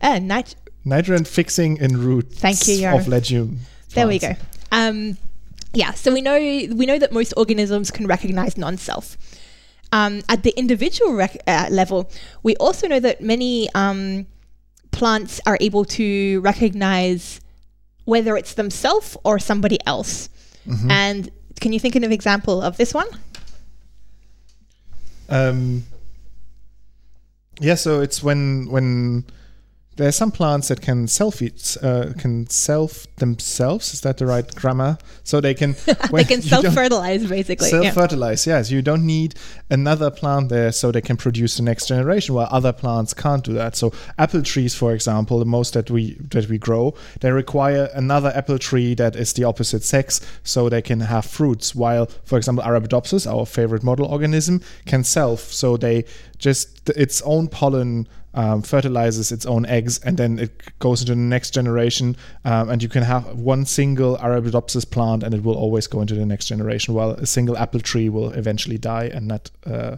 uh, 0.00 0.18
nit- 0.18 0.56
nitrogen 0.84 1.24
fixing 1.24 1.76
in 1.76 2.02
root 2.02 2.32
thank 2.32 2.66
you 2.66 2.88
of 2.88 3.06
legume 3.06 3.60
there 3.94 4.06
we 4.06 4.18
go. 4.18 4.34
Um, 4.72 5.18
yeah 5.72 5.92
so 5.92 6.12
we 6.12 6.20
know 6.20 6.38
we 6.38 6.86
know 6.86 6.98
that 6.98 7.12
most 7.12 7.34
organisms 7.36 7.90
can 7.90 8.06
recognize 8.06 8.56
non-self 8.56 9.16
um, 9.92 10.22
at 10.28 10.42
the 10.42 10.50
individual 10.58 11.14
rec- 11.14 11.42
uh, 11.46 11.68
level, 11.70 12.10
we 12.42 12.56
also 12.56 12.86
know 12.88 13.00
that 13.00 13.20
many 13.20 13.68
um, 13.74 14.26
plants 14.90 15.40
are 15.46 15.58
able 15.60 15.84
to 15.84 16.40
recognize 16.40 17.40
whether 18.04 18.36
it's 18.36 18.54
themselves 18.54 19.16
or 19.24 19.38
somebody 19.38 19.78
else. 19.86 20.28
Mm-hmm. 20.66 20.90
And 20.90 21.30
can 21.60 21.72
you 21.72 21.80
think 21.80 21.96
of 21.96 22.02
an 22.02 22.12
example 22.12 22.62
of 22.62 22.76
this 22.76 22.94
one? 22.94 23.08
Um, 25.28 25.84
yeah, 27.60 27.76
so 27.76 28.00
it's 28.00 28.22
when 28.22 28.66
when 28.70 29.24
There 29.96 30.08
are 30.08 30.12
some 30.12 30.30
plants 30.30 30.68
that 30.68 30.80
can 30.80 31.08
self 31.08 31.42
eat, 31.42 31.76
uh, 31.82 32.12
can 32.16 32.48
self 32.48 33.06
themselves. 33.16 33.92
Is 33.92 34.00
that 34.00 34.16
the 34.16 34.26
right 34.26 34.54
grammar? 34.54 34.98
So 35.24 35.40
they 35.40 35.52
can 35.52 35.74
they 36.12 36.24
can 36.24 36.42
self 36.42 36.64
fertilize 36.72 37.26
basically. 37.26 37.68
Self 37.68 37.92
fertilize, 37.94 38.46
yeah. 38.46 38.58
yes. 38.58 38.70
You 38.70 38.82
don't 38.82 39.04
need 39.04 39.34
another 39.68 40.10
plant 40.10 40.48
there 40.48 40.72
so 40.72 40.90
they 40.90 41.00
can 41.00 41.16
produce 41.16 41.56
the 41.56 41.62
next 41.62 41.86
generation. 41.86 42.34
While 42.34 42.48
other 42.50 42.72
plants 42.72 43.12
can't 43.12 43.44
do 43.44 43.52
that. 43.54 43.76
So 43.76 43.92
apple 44.16 44.42
trees, 44.42 44.74
for 44.74 44.94
example, 44.94 45.38
the 45.38 45.44
most 45.44 45.74
that 45.74 45.90
we 45.90 46.14
that 46.30 46.48
we 46.48 46.56
grow, 46.56 46.94
they 47.20 47.32
require 47.32 47.90
another 47.94 48.32
apple 48.34 48.58
tree 48.58 48.94
that 48.94 49.16
is 49.16 49.32
the 49.34 49.44
opposite 49.44 49.82
sex 49.82 50.20
so 50.44 50.68
they 50.68 50.82
can 50.82 51.00
have 51.00 51.26
fruits. 51.26 51.74
While, 51.74 52.06
for 52.24 52.38
example, 52.38 52.64
Arabidopsis, 52.64 53.30
our 53.30 53.44
favorite 53.44 53.82
model 53.82 54.06
organism, 54.06 54.62
can 54.86 55.04
self. 55.04 55.40
So 55.52 55.76
they 55.76 56.04
just 56.38 56.88
its 56.90 57.20
own 57.22 57.48
pollen 57.48 58.08
um, 58.34 58.62
fertilizes 58.62 59.32
its 59.32 59.46
own 59.46 59.66
eggs 59.66 59.98
and 60.04 60.16
then 60.16 60.38
it 60.38 60.78
goes 60.78 61.00
into 61.00 61.14
the 61.14 61.20
next 61.20 61.50
generation 61.50 62.16
um, 62.44 62.70
and 62.70 62.82
you 62.82 62.88
can 62.88 63.02
have 63.02 63.26
one 63.38 63.64
single 63.64 64.16
arabidopsis 64.18 64.88
plant 64.88 65.22
and 65.22 65.34
it 65.34 65.42
will 65.42 65.56
always 65.56 65.86
go 65.86 66.00
into 66.00 66.14
the 66.14 66.26
next 66.26 66.46
generation 66.46 66.94
while 66.94 67.10
a 67.12 67.26
single 67.26 67.56
apple 67.56 67.80
tree 67.80 68.08
will 68.08 68.30
eventually 68.32 68.78
die 68.78 69.04
and 69.12 69.26
not 69.26 69.50
uh, 69.66 69.96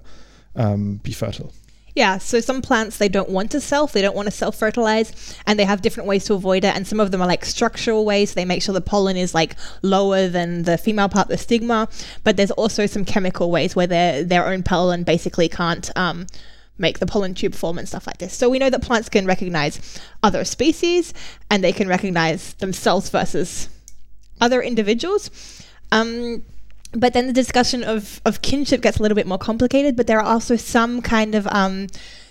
um, 0.57 0.97
be 1.03 1.12
fertile 1.12 1.53
yeah, 1.95 2.17
so 2.19 2.41
some 2.41 2.62
plants 2.62 2.97
they 2.97 3.09
don't 3.09 3.29
want 3.29 3.51
to 3.51 3.61
self, 3.61 3.93
they 3.93 4.01
don't 4.01 4.17
want 4.17 4.27
to 4.27 4.33
self 4.33 4.57
fertilize, 4.57 5.37
and 5.47 5.59
they 5.59 5.65
have 5.65 5.83
different 5.83 6.09
ways 6.09 6.25
to 6.25 6.35
avoid 6.35 6.65
it. 6.65 6.75
And 6.75 6.87
some 6.87 7.01
of 7.01 7.11
them 7.11 7.21
are 7.21 7.27
like 7.27 7.45
structural 7.45 8.07
ways, 8.07 8.33
they 8.33 8.47
make 8.47 8.62
sure 8.62 8.73
the 8.73 8.81
pollen 8.81 9.17
is 9.17 9.35
like 9.35 9.57
lower 9.83 10.27
than 10.29 10.62
the 10.62 10.79
female 10.79 11.11
part, 11.11 11.29
the 11.29 11.37
stigma. 11.37 11.89
But 12.25 12.39
there's 12.39 12.51
also 12.53 12.87
some 12.87 13.05
chemical 13.05 13.51
ways 13.51 13.77
where 13.77 13.87
their 13.87 14.25
their 14.25 14.47
own 14.47 14.62
pollen 14.62 15.03
basically 15.03 15.51
can't 15.51 15.91
um, 15.95 16.27
make 16.79 16.99
the 16.99 17.07
pollen 17.07 17.35
tube 17.35 17.55
form 17.55 17.79
and 17.79 17.88
stuff 17.88 18.07
like 18.07 18.19
this. 18.19 18.35
So 18.35 18.49
we 18.49 18.59
know 18.59 18.71
that 18.71 18.83
plants 18.83 19.09
can 19.09 19.26
recognize 19.26 20.00
other 20.23 20.45
species 20.45 21.12
and 21.50 21.62
they 21.62 21.73
can 21.73 21.88
recognize 21.88 22.55
themselves 22.55 23.11
versus 23.11 23.69
other 24.41 24.62
individuals. 24.62 25.62
Um, 25.93 26.43
but 26.93 27.12
then 27.12 27.26
the 27.26 27.33
discussion 27.33 27.85
of, 27.85 28.21
of 28.25 28.43
kinship 28.43 28.83
gets 28.83 28.99
a 28.99 29.02
little 29.02 29.17
bit 29.17 29.26
more 29.26 29.38
complicated, 29.38 29.97
but 29.97 30.07
there 30.07 30.19
are 30.19 30.26
also 30.26 30.57
some 30.57 31.00
kind 31.00 31.35
of 31.35 31.47
um, 31.49 31.87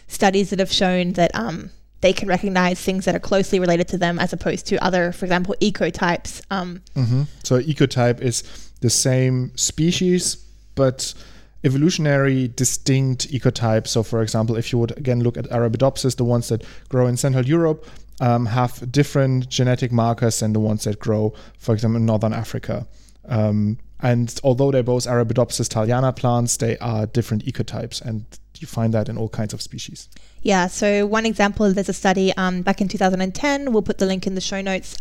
studies 0.07 0.49
that 0.49 0.59
have 0.59 0.71
shown 0.71 1.13
that 1.13 1.33
um, 1.33 1.71
they 2.01 2.13
can 2.13 2.27
recognize 2.27 2.79
things 2.79 3.05
that 3.05 3.15
are 3.15 3.19
closely 3.19 3.59
related 3.59 3.87
to 3.89 3.97
them 3.97 4.19
as 4.19 4.33
opposed 4.33 4.67
to 4.67 4.83
other, 4.83 5.11
for 5.11 5.25
example, 5.25 5.55
ecotypes. 5.61 6.41
Um, 6.51 6.81
mm-hmm. 6.95 7.23
So, 7.43 7.59
ecotype 7.59 8.21
is 8.21 8.43
the 8.81 8.89
same 8.89 9.55
species, 9.55 10.35
but 10.75 11.13
evolutionary 11.63 12.47
distinct 12.49 13.31
ecotypes. 13.31 13.87
So, 13.87 14.03
for 14.03 14.21
example, 14.21 14.55
if 14.57 14.71
you 14.71 14.79
would 14.79 14.97
again 14.97 15.21
look 15.21 15.37
at 15.37 15.45
Arabidopsis, 15.45 16.15
the 16.15 16.23
ones 16.23 16.49
that 16.49 16.63
grow 16.89 17.07
in 17.07 17.17
Central 17.17 17.45
Europe 17.45 17.85
um, 18.19 18.45
have 18.45 18.91
different 18.91 19.49
genetic 19.49 19.91
markers 19.91 20.39
than 20.39 20.53
the 20.53 20.59
ones 20.59 20.83
that 20.83 20.99
grow, 20.99 21.33
for 21.57 21.73
example, 21.73 21.97
in 21.97 22.05
Northern 22.05 22.33
Africa. 22.33 22.87
Um, 23.25 23.77
and 24.01 24.39
although 24.43 24.71
they're 24.71 24.83
both 24.83 25.05
Arabidopsis 25.05 25.69
thaliana 25.69 26.15
plants, 26.15 26.57
they 26.57 26.77
are 26.79 27.05
different 27.05 27.45
ecotypes, 27.45 28.01
and 28.01 28.25
you 28.57 28.67
find 28.67 28.93
that 28.93 29.09
in 29.09 29.17
all 29.17 29.29
kinds 29.29 29.53
of 29.53 29.61
species. 29.61 30.09
Yeah. 30.41 30.67
So 30.67 31.05
one 31.05 31.25
example, 31.25 31.71
there's 31.73 31.89
a 31.89 31.93
study 31.93 32.33
um, 32.33 32.61
back 32.61 32.81
in 32.81 32.87
2010. 32.87 33.71
We'll 33.71 33.81
put 33.81 33.99
the 33.99 34.05
link 34.05 34.25
in 34.25 34.35
the 34.35 34.41
show 34.41 34.61
notes. 34.61 34.99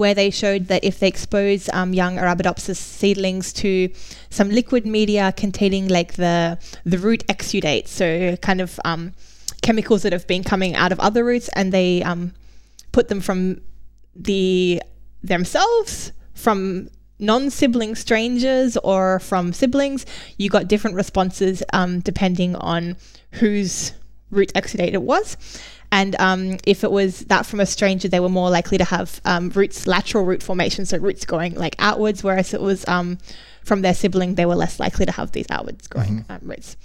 Where 0.00 0.14
they 0.14 0.30
showed 0.30 0.62
that 0.68 0.82
if 0.82 0.98
they 0.98 1.08
expose 1.08 1.68
um, 1.78 1.92
young 1.92 2.16
Arabidopsis 2.16 2.76
seedlings 2.76 3.52
to 3.62 3.90
some 4.30 4.48
liquid 4.48 4.86
media 4.86 5.24
containing 5.36 5.88
like 5.88 6.14
the 6.14 6.58
the 6.92 6.98
root 7.06 7.22
exudates, 7.28 7.88
so 7.88 8.36
kind 8.48 8.60
of 8.62 8.80
um, 8.90 9.12
chemicals 9.60 10.00
that 10.04 10.12
have 10.14 10.26
been 10.26 10.42
coming 10.42 10.74
out 10.74 10.90
of 10.90 10.98
other 11.00 11.22
roots, 11.22 11.48
and 11.58 11.70
they 11.70 12.02
um, 12.02 12.32
put 12.92 13.08
them 13.08 13.20
from 13.20 13.60
the 14.16 14.82
themselves 15.22 16.12
from 16.32 16.88
non-sibling 17.18 17.94
strangers 17.94 18.78
or 18.78 19.18
from 19.20 19.52
siblings, 19.52 20.06
you 20.38 20.48
got 20.48 20.66
different 20.66 20.96
responses 20.96 21.62
um, 21.74 22.00
depending 22.00 22.56
on 22.56 22.96
whose 23.32 23.92
root 24.30 24.50
exudate 24.54 24.94
it 24.94 25.02
was. 25.02 25.36
And 25.92 26.14
um, 26.20 26.58
if 26.66 26.84
it 26.84 26.90
was 26.90 27.20
that 27.26 27.46
from 27.46 27.60
a 27.60 27.66
stranger, 27.66 28.08
they 28.08 28.20
were 28.20 28.28
more 28.28 28.48
likely 28.48 28.78
to 28.78 28.84
have 28.84 29.20
um, 29.24 29.50
roots, 29.50 29.86
lateral 29.86 30.24
root 30.24 30.42
formation, 30.42 30.86
so 30.86 30.98
roots 30.98 31.24
going 31.24 31.54
like 31.54 31.74
outwards, 31.78 32.22
whereas 32.22 32.54
it 32.54 32.60
was 32.60 32.86
um, 32.86 33.18
from 33.64 33.82
their 33.82 33.94
sibling, 33.94 34.36
they 34.36 34.46
were 34.46 34.54
less 34.54 34.78
likely 34.78 35.04
to 35.06 35.12
have 35.12 35.32
these 35.32 35.46
outwards 35.50 35.88
going 35.88 36.20
mm-hmm. 36.20 36.32
Um, 36.32 36.40
roots. 36.42 36.76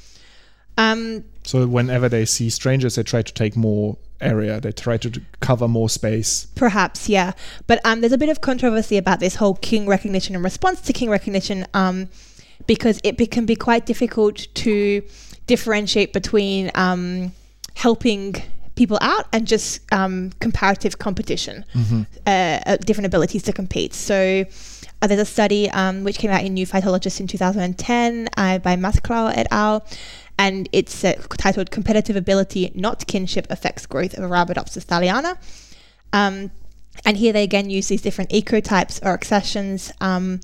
Um, 0.78 1.24
so 1.44 1.68
whenever 1.68 2.10
they 2.10 2.26
see 2.26 2.50
strangers, 2.50 2.96
they 2.96 3.04
try 3.04 3.22
to 3.22 3.34
take 3.34 3.56
more 3.56 3.98
area. 4.20 4.60
They 4.60 4.72
try 4.72 4.98
to 4.98 5.22
cover 5.40 5.68
more 5.68 5.90
space. 5.90 6.48
Perhaps, 6.56 7.08
yeah. 7.08 7.34
But 7.68 7.80
um, 7.86 8.02
there's 8.02 8.14
a 8.14 8.18
bit 8.18 8.30
of 8.30 8.42
controversy 8.42 8.98
about 8.98 9.20
this 9.20 9.36
whole 9.36 9.56
king 9.56 9.88
recognition 9.88 10.36
and 10.36 10.44
response 10.44 10.82
to 10.82 10.94
king 10.94 11.10
recognition 11.10 11.66
um, 11.74 12.10
because 12.66 13.00
it 13.04 13.18
be- 13.18 13.28
can 13.28 13.46
be 13.46 13.56
quite 13.56 13.86
difficult 13.86 14.48
to 14.56 15.04
differentiate 15.48 16.12
between 16.12 16.72
um, 16.76 17.32
helping 17.76 18.36
people 18.76 18.98
out 19.02 19.28
and 19.32 19.48
just 19.48 19.82
um, 19.94 20.32
comparative 20.40 21.00
competition, 21.00 21.66
mm-hmm. 21.74 22.02
uh, 22.28 22.60
uh, 22.66 22.78
different 22.78 23.08
abilities 23.08 23.44
to 23.44 23.54
compete. 23.54 23.94
So 23.94 24.46
uh, 25.02 25.08
there's 25.08 25.20
a 25.20 25.26
study 25.26 25.70
um, 25.72 26.04
which 26.04 26.18
came 26.18 26.32
out 26.32 26.44
in 26.44 26.54
New 26.54 26.66
Phytologist 26.66 27.20
in 27.20 27.28
2010 27.28 28.30
uh, 28.38 28.58
by 28.60 28.76
Masclaux 28.76 29.36
et 29.36 29.48
al. 29.52 29.86
And 30.38 30.68
it's 30.74 31.04
uh, 31.04 31.14
titled 31.38 31.72
Competitive 31.72 32.16
Ability, 32.16 32.72
Not 32.76 33.08
Kinship 33.08 33.48
Affects 33.50 33.86
Growth 33.86 34.14
of 34.16 34.30
Arabidopsis 34.30 34.86
thaliana. 34.86 35.38
Um, 36.12 36.52
and 37.06 37.18
here 37.18 37.32
they 37.32 37.44
again 37.44 37.70
use 37.70 37.88
these 37.88 38.02
different 38.02 38.32
ecotypes 38.32 39.04
or 39.06 39.14
accessions. 39.14 39.92
Um, 40.02 40.42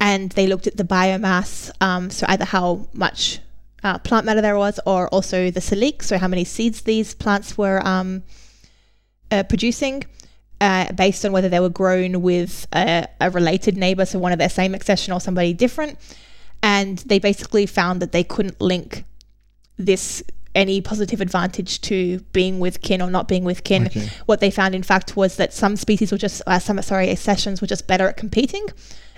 and 0.00 0.30
they 0.32 0.46
looked 0.46 0.66
at 0.66 0.76
the 0.76 0.84
biomass, 0.84 1.70
um, 1.80 2.10
so 2.10 2.24
either 2.28 2.46
how 2.46 2.88
much 2.94 3.40
uh, 3.82 3.98
plant 3.98 4.26
matter 4.26 4.40
there 4.40 4.56
was, 4.56 4.78
or 4.86 5.08
also 5.08 5.50
the 5.50 5.60
silique, 5.60 6.02
so 6.02 6.18
how 6.18 6.28
many 6.28 6.44
seeds 6.44 6.82
these 6.82 7.14
plants 7.14 7.56
were 7.56 7.86
um, 7.86 8.22
uh, 9.30 9.42
producing, 9.44 10.04
uh, 10.60 10.92
based 10.92 11.24
on 11.24 11.32
whether 11.32 11.48
they 11.48 11.60
were 11.60 11.70
grown 11.70 12.20
with 12.20 12.66
a, 12.74 13.06
a, 13.20 13.30
related 13.30 13.76
neighbor, 13.76 14.04
so 14.04 14.18
one 14.18 14.32
of 14.32 14.38
their 14.38 14.50
same 14.50 14.74
accession 14.74 15.12
or 15.12 15.20
somebody 15.20 15.54
different. 15.54 15.98
And 16.62 16.98
they 16.98 17.18
basically 17.18 17.64
found 17.64 18.02
that 18.02 18.12
they 18.12 18.22
couldn't 18.22 18.60
link 18.60 19.04
this 19.78 20.22
any 20.54 20.80
positive 20.80 21.20
advantage 21.20 21.80
to 21.80 22.20
being 22.32 22.58
with 22.58 22.82
kin 22.82 23.00
or 23.00 23.10
not 23.10 23.28
being 23.28 23.44
with 23.44 23.64
kin. 23.64 23.86
Okay. 23.86 24.08
What 24.26 24.40
they 24.40 24.50
found, 24.50 24.74
in 24.74 24.82
fact, 24.82 25.16
was 25.16 25.36
that 25.36 25.54
some 25.54 25.76
species 25.76 26.12
were 26.12 26.18
just, 26.18 26.42
uh, 26.46 26.58
some 26.58 26.80
sorry, 26.82 27.08
accessions 27.10 27.60
were 27.60 27.66
just 27.66 27.86
better 27.86 28.08
at 28.08 28.16
competing, 28.16 28.66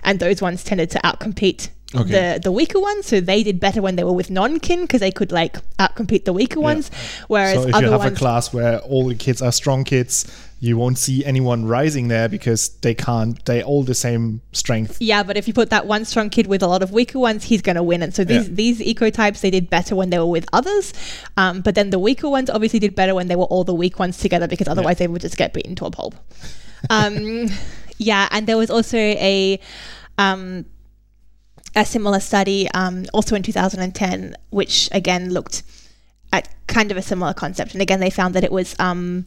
and 0.05 0.21
those 0.21 0.43
ones 0.43 0.63
tended 0.63 0.91
to 0.91 0.99
outcompete 0.99 1.71
Okay. 1.95 2.11
the 2.35 2.41
the 2.41 2.53
weaker 2.53 2.81
ones. 2.81 3.07
So 3.07 3.21
they 3.21 3.43
did 3.43 3.61
better 3.61 3.83
when 3.83 3.97
they 3.97 4.05
were 4.05 4.13
with 4.13 4.31
non-kin 4.31 4.83
because 4.83 5.01
they 5.01 5.11
could 5.11 5.33
like 5.33 5.59
outcompete 5.77 6.25
the 6.25 6.33
weaker 6.33 6.61
ones. 6.61 6.91
Whereas 7.29 7.63
so 7.63 7.69
if 7.69 7.81
you 7.81 7.91
have 7.91 8.01
ones, 8.01 8.13
a 8.13 8.17
class 8.17 8.53
where 8.53 8.79
all 8.81 9.07
the 9.07 9.15
kids 9.15 9.43
are 9.43 9.53
strong 9.53 9.85
kids, 9.85 10.27
you 10.61 10.77
won't 10.79 10.97
see 10.97 11.25
anyone 11.25 11.67
rising 11.67 12.09
there 12.09 12.29
because 12.29 12.71
they 12.83 12.95
can't. 12.95 13.45
They 13.45 13.63
all 13.63 13.83
the 13.83 13.95
same 13.95 14.41
strength. 14.53 14.99
Yeah, 15.01 15.23
but 15.23 15.37
if 15.37 15.49
you 15.49 15.53
put 15.53 15.71
that 15.71 15.87
one 15.87 16.05
strong 16.05 16.31
kid 16.31 16.47
with 16.47 16.63
a 16.63 16.69
lot 16.69 16.83
of 16.83 16.93
weaker 16.93 17.19
ones, 17.19 17.45
he's 17.45 17.63
going 17.63 17.77
to 17.77 17.83
win. 17.83 18.03
And 18.03 18.15
so 18.15 18.25
these 18.25 18.49
yeah. 18.49 18.55
these 18.55 18.81
ecotypes 18.81 19.41
they 19.41 19.51
did 19.51 19.69
better 19.69 19.97
when 19.97 20.11
they 20.11 20.19
were 20.19 20.27
with 20.27 20.47
others, 20.53 20.95
um, 21.37 21.63
but 21.63 21.75
then 21.75 21.91
the 21.91 21.99
weaker 21.99 22.29
ones 22.29 22.49
obviously 22.49 22.79
did 22.79 22.95
better 22.95 23.15
when 23.15 23.27
they 23.27 23.37
were 23.37 23.47
all 23.47 23.65
the 23.65 23.75
weak 23.75 23.99
ones 23.99 24.19
together 24.19 24.47
because 24.47 24.69
otherwise 24.69 24.97
yeah. 24.97 25.07
they 25.07 25.09
would 25.09 25.21
just 25.21 25.37
get 25.37 25.53
beaten 25.53 25.75
to 25.75 25.85
a 25.85 25.91
pulp. 25.91 26.15
Um, 26.89 27.49
yeah, 27.99 28.29
and 28.31 28.47
there 28.47 28.57
was 28.57 28.71
also 28.71 28.97
a. 28.97 29.61
Um, 30.17 30.67
a 31.75 31.85
similar 31.85 32.21
study, 32.21 32.69
um, 32.73 33.07
also 33.13 33.35
in 33.35 33.43
2010, 33.43 34.37
which 34.51 34.89
again 34.93 35.33
looked 35.33 35.63
at 36.33 36.49
kind 36.67 36.91
of 36.91 36.97
a 36.97 37.03
similar 37.03 37.35
concept. 37.35 37.73
And 37.73 37.83
again, 37.83 38.01
they 38.01 38.11
found 38.11 38.35
that 38.35 38.45
it 38.45 38.53
was 38.53 38.75
um, 38.79 39.27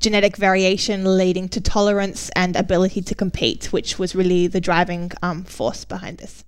genetic 0.00 0.36
variation 0.36 1.16
leading 1.16 1.48
to 1.50 1.60
tolerance 1.60 2.30
and 2.30 2.56
ability 2.56 3.02
to 3.02 3.14
compete, 3.14 3.72
which 3.72 3.98
was 3.98 4.14
really 4.14 4.46
the 4.46 4.60
driving 4.60 5.12
um, 5.22 5.44
force 5.44 5.84
behind 5.84 6.18
this. 6.18 6.44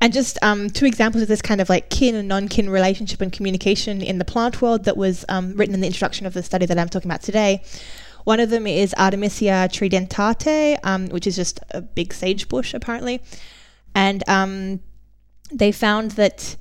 And 0.00 0.12
just 0.12 0.38
um, 0.42 0.68
two 0.68 0.84
examples 0.84 1.22
of 1.22 1.28
this 1.28 1.40
kind 1.40 1.60
of 1.60 1.70
like 1.70 1.88
kin 1.88 2.14
and 2.14 2.28
non 2.28 2.48
kin 2.48 2.68
relationship 2.68 3.22
and 3.22 3.32
communication 3.32 4.02
in 4.02 4.18
the 4.18 4.26
plant 4.26 4.60
world 4.60 4.84
that 4.84 4.96
was 4.96 5.24
um, 5.30 5.54
written 5.54 5.74
in 5.74 5.80
the 5.80 5.86
introduction 5.86 6.26
of 6.26 6.34
the 6.34 6.42
study 6.42 6.66
that 6.66 6.78
I'm 6.78 6.90
talking 6.90 7.10
about 7.10 7.22
today. 7.22 7.62
One 8.24 8.40
of 8.40 8.50
them 8.50 8.66
is 8.66 8.92
Artemisia 8.98 9.68
tridentata, 9.70 10.78
um, 10.82 11.08
which 11.08 11.26
is 11.26 11.36
just 11.36 11.60
a 11.70 11.80
big 11.80 12.12
sage 12.12 12.48
bush, 12.48 12.74
apparently 12.74 13.22
and 13.96 14.22
um, 14.28 14.80
they 15.50 15.72
found 15.72 16.12
that 16.12 16.56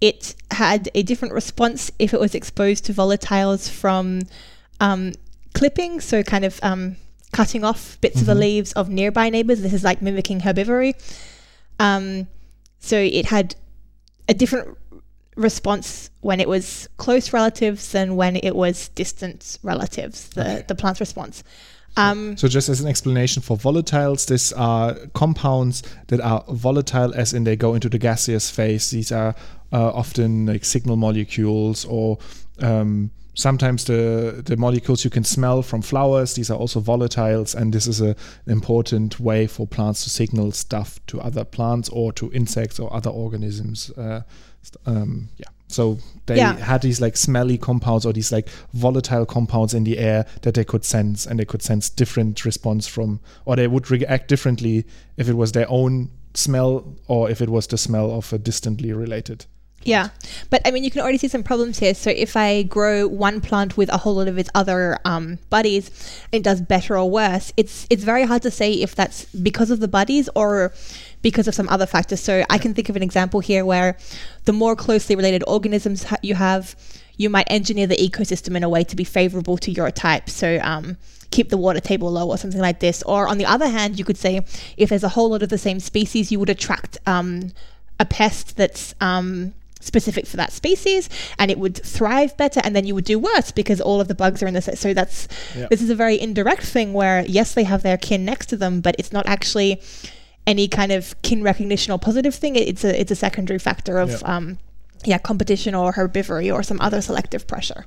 it 0.00 0.34
had 0.50 0.90
a 0.96 1.04
different 1.04 1.32
response 1.32 1.92
if 2.00 2.12
it 2.12 2.18
was 2.18 2.34
exposed 2.34 2.84
to 2.86 2.92
volatiles 2.92 3.70
from 3.70 4.22
um, 4.80 5.12
clipping, 5.54 6.00
so 6.00 6.24
kind 6.24 6.44
of 6.44 6.58
um, 6.64 6.96
cutting 7.30 7.62
off 7.62 8.00
bits 8.00 8.16
mm-hmm. 8.16 8.22
of 8.22 8.26
the 8.26 8.32
mm-hmm. 8.32 8.40
leaves 8.40 8.72
of 8.72 8.88
nearby 8.88 9.30
neighbors. 9.30 9.62
This 9.62 9.72
is 9.72 9.84
like 9.84 10.02
mimicking 10.02 10.40
herbivory. 10.40 10.94
Um, 11.78 12.26
so 12.80 12.98
it 12.98 13.26
had 13.26 13.54
a 14.28 14.34
different 14.34 14.76
response 15.36 16.10
when 16.20 16.40
it 16.40 16.48
was 16.48 16.88
close 16.96 17.32
relatives 17.32 17.92
than 17.92 18.16
when 18.16 18.34
it 18.34 18.56
was 18.56 18.88
distant 18.88 19.58
relatives, 19.62 20.30
the, 20.30 20.40
Okay. 20.40 20.64
the 20.66 20.74
plant's 20.74 20.98
response. 20.98 21.44
Um, 21.96 22.36
So 22.36 22.48
just 22.48 22.68
as 22.68 22.80
an 22.80 22.88
explanation 22.88 23.42
for 23.42 23.56
volatiles, 23.56 24.26
these 24.26 24.52
are 24.52 24.94
compounds 25.14 25.82
that 26.08 26.20
are 26.20 26.44
volatile 26.48 27.14
as 27.14 27.32
in 27.32 27.44
they 27.44 27.56
go 27.56 27.74
into 27.74 27.88
the 27.88 27.98
gaseous 27.98 28.50
phase. 28.50 28.90
These 28.90 29.12
are 29.12 29.34
uh, 29.72 29.90
often 29.90 30.46
like 30.46 30.64
signal 30.64 30.96
molecules 30.96 31.84
or 31.84 32.18
um, 32.60 33.10
sometimes 33.34 33.84
the, 33.84 34.42
the 34.44 34.56
molecules 34.56 35.04
you 35.04 35.10
can 35.10 35.24
smell 35.24 35.62
from 35.62 35.82
flowers. 35.82 36.34
These 36.34 36.50
are 36.50 36.58
also 36.58 36.80
volatiles 36.80 37.54
and 37.54 37.72
this 37.72 37.86
is 37.86 38.00
a, 38.00 38.08
an 38.46 38.52
important 38.52 39.20
way 39.20 39.46
for 39.46 39.66
plants 39.66 40.04
to 40.04 40.10
signal 40.10 40.52
stuff 40.52 40.98
to 41.08 41.20
other 41.20 41.44
plants 41.44 41.88
or 41.88 42.12
to 42.14 42.30
insects 42.32 42.78
or 42.78 42.92
other 42.94 43.10
organisms. 43.10 43.90
Uh, 43.90 44.22
um, 44.86 45.28
yeah. 45.36 45.48
So 45.72 45.98
they 46.26 46.36
Yeah. 46.36 46.56
had 46.56 46.82
these 46.82 47.00
like 47.00 47.16
smelly 47.16 47.58
compounds 47.58 48.06
or 48.06 48.12
these 48.12 48.30
like 48.30 48.48
volatile 48.72 49.26
compounds 49.26 49.74
in 49.74 49.84
the 49.84 49.98
air 49.98 50.26
that 50.42 50.54
they 50.54 50.64
could 50.64 50.84
sense 50.84 51.26
and 51.26 51.38
they 51.38 51.44
could 51.44 51.62
sense 51.62 51.88
different 51.88 52.44
response 52.44 52.86
from 52.86 53.20
or 53.44 53.56
they 53.56 53.66
would 53.66 53.90
react 53.90 54.28
differently 54.28 54.84
if 55.16 55.28
it 55.28 55.34
was 55.34 55.52
their 55.52 55.66
own 55.68 56.10
smell 56.34 56.84
or 57.08 57.28
if 57.30 57.40
it 57.40 57.48
was 57.48 57.66
the 57.66 57.76
smell 57.78 58.10
of 58.12 58.32
a 58.32 58.38
distantly 58.38 58.92
related 58.92 59.46
Yeah, 59.84 60.10
but 60.48 60.62
I 60.64 60.70
mean, 60.70 60.84
you 60.84 60.92
can 60.92 61.00
already 61.02 61.18
see 61.18 61.26
some 61.26 61.42
problems 61.42 61.80
here. 61.80 61.92
So 61.92 62.08
if 62.10 62.36
I 62.36 62.62
grow 62.62 63.08
one 63.08 63.40
plant 63.40 63.76
with 63.76 63.90
a 63.92 63.96
whole 63.96 64.14
lot 64.14 64.28
of 64.28 64.38
its 64.38 64.48
other 64.54 64.98
um, 65.04 65.38
buddies, 65.50 65.90
it 66.30 66.44
does 66.44 66.60
better 66.60 66.96
or 66.96 67.10
worse. 67.10 67.52
It's 67.56 67.86
it's 67.90 68.04
very 68.04 68.22
hard 68.24 68.42
to 68.42 68.50
say 68.50 68.72
if 68.74 68.94
that's 68.94 69.24
because 69.34 69.72
of 69.74 69.80
the 69.80 69.88
buddies 69.88 70.28
or 70.36 70.72
because 71.22 71.48
of 71.48 71.54
some 71.54 71.68
other 71.68 71.86
factors. 71.86 72.20
So 72.20 72.44
I 72.50 72.58
can 72.58 72.74
think 72.74 72.88
of 72.88 72.96
an 72.96 73.02
example 73.02 73.40
here 73.40 73.64
where 73.64 73.96
the 74.44 74.52
more 74.52 74.74
closely 74.76 75.16
related 75.16 75.42
organisms 75.46 76.04
ha- 76.04 76.16
you 76.22 76.34
have, 76.34 76.76
you 77.16 77.30
might 77.30 77.46
engineer 77.50 77.86
the 77.86 77.96
ecosystem 77.96 78.56
in 78.56 78.62
a 78.62 78.68
way 78.68 78.84
to 78.84 78.96
be 78.96 79.04
favorable 79.04 79.56
to 79.58 79.70
your 79.70 79.90
type. 79.90 80.28
So 80.28 80.58
um, 80.62 80.96
keep 81.30 81.48
the 81.48 81.56
water 81.56 81.80
table 81.80 82.10
low 82.10 82.28
or 82.28 82.36
something 82.38 82.60
like 82.60 82.80
this. 82.80 83.02
Or 83.04 83.28
on 83.28 83.38
the 83.38 83.46
other 83.46 83.68
hand, 83.68 83.98
you 83.98 84.04
could 84.04 84.18
say 84.18 84.44
if 84.76 84.88
there's 84.90 85.04
a 85.04 85.10
whole 85.10 85.30
lot 85.30 85.42
of 85.42 85.48
the 85.48 85.58
same 85.58 85.80
species, 85.80 86.32
you 86.32 86.38
would 86.40 86.50
attract 86.50 86.98
um, 87.06 87.52
a 88.00 88.04
pest 88.04 88.56
that's 88.56 88.94
um, 89.00 89.54
specific 89.80 90.26
for 90.26 90.36
that 90.36 90.52
species 90.52 91.08
and 91.40 91.50
it 91.50 91.58
would 91.58 91.76
thrive 91.76 92.36
better 92.36 92.60
and 92.62 92.74
then 92.76 92.84
you 92.86 92.94
would 92.94 93.04
do 93.04 93.18
worse 93.18 93.50
because 93.50 93.80
all 93.80 94.00
of 94.00 94.06
the 94.06 94.14
bugs 94.14 94.40
are 94.40 94.46
in 94.46 94.54
the 94.54 94.62
so 94.62 94.94
that's 94.94 95.26
Yeah. 95.56 95.66
this 95.70 95.82
is 95.82 95.90
a 95.90 95.96
very 95.96 96.20
indirect 96.20 96.62
thing 96.62 96.92
where 96.92 97.24
yes 97.26 97.52
they 97.52 97.64
have 97.64 97.82
their 97.82 97.96
kin 97.98 98.24
next 98.24 98.46
to 98.50 98.56
them 98.56 98.80
but 98.80 98.94
it's 98.96 99.12
not 99.12 99.26
actually 99.26 99.82
any 100.46 100.68
kind 100.68 100.92
of 100.92 101.20
kin 101.22 101.42
recognition 101.42 101.92
or 101.92 101.98
positive 101.98 102.34
thing. 102.34 102.56
It's 102.56 102.84
a 102.84 103.00
it's 103.00 103.10
a 103.10 103.16
secondary 103.16 103.58
factor 103.58 103.98
of 103.98 104.10
Yeah. 104.10 104.36
um 104.36 104.58
yeah 105.04 105.18
competition 105.18 105.74
or 105.74 105.92
herbivory 105.92 106.52
or 106.54 106.62
some 106.62 106.80
other 106.80 107.00
selective 107.00 107.46
pressure 107.46 107.84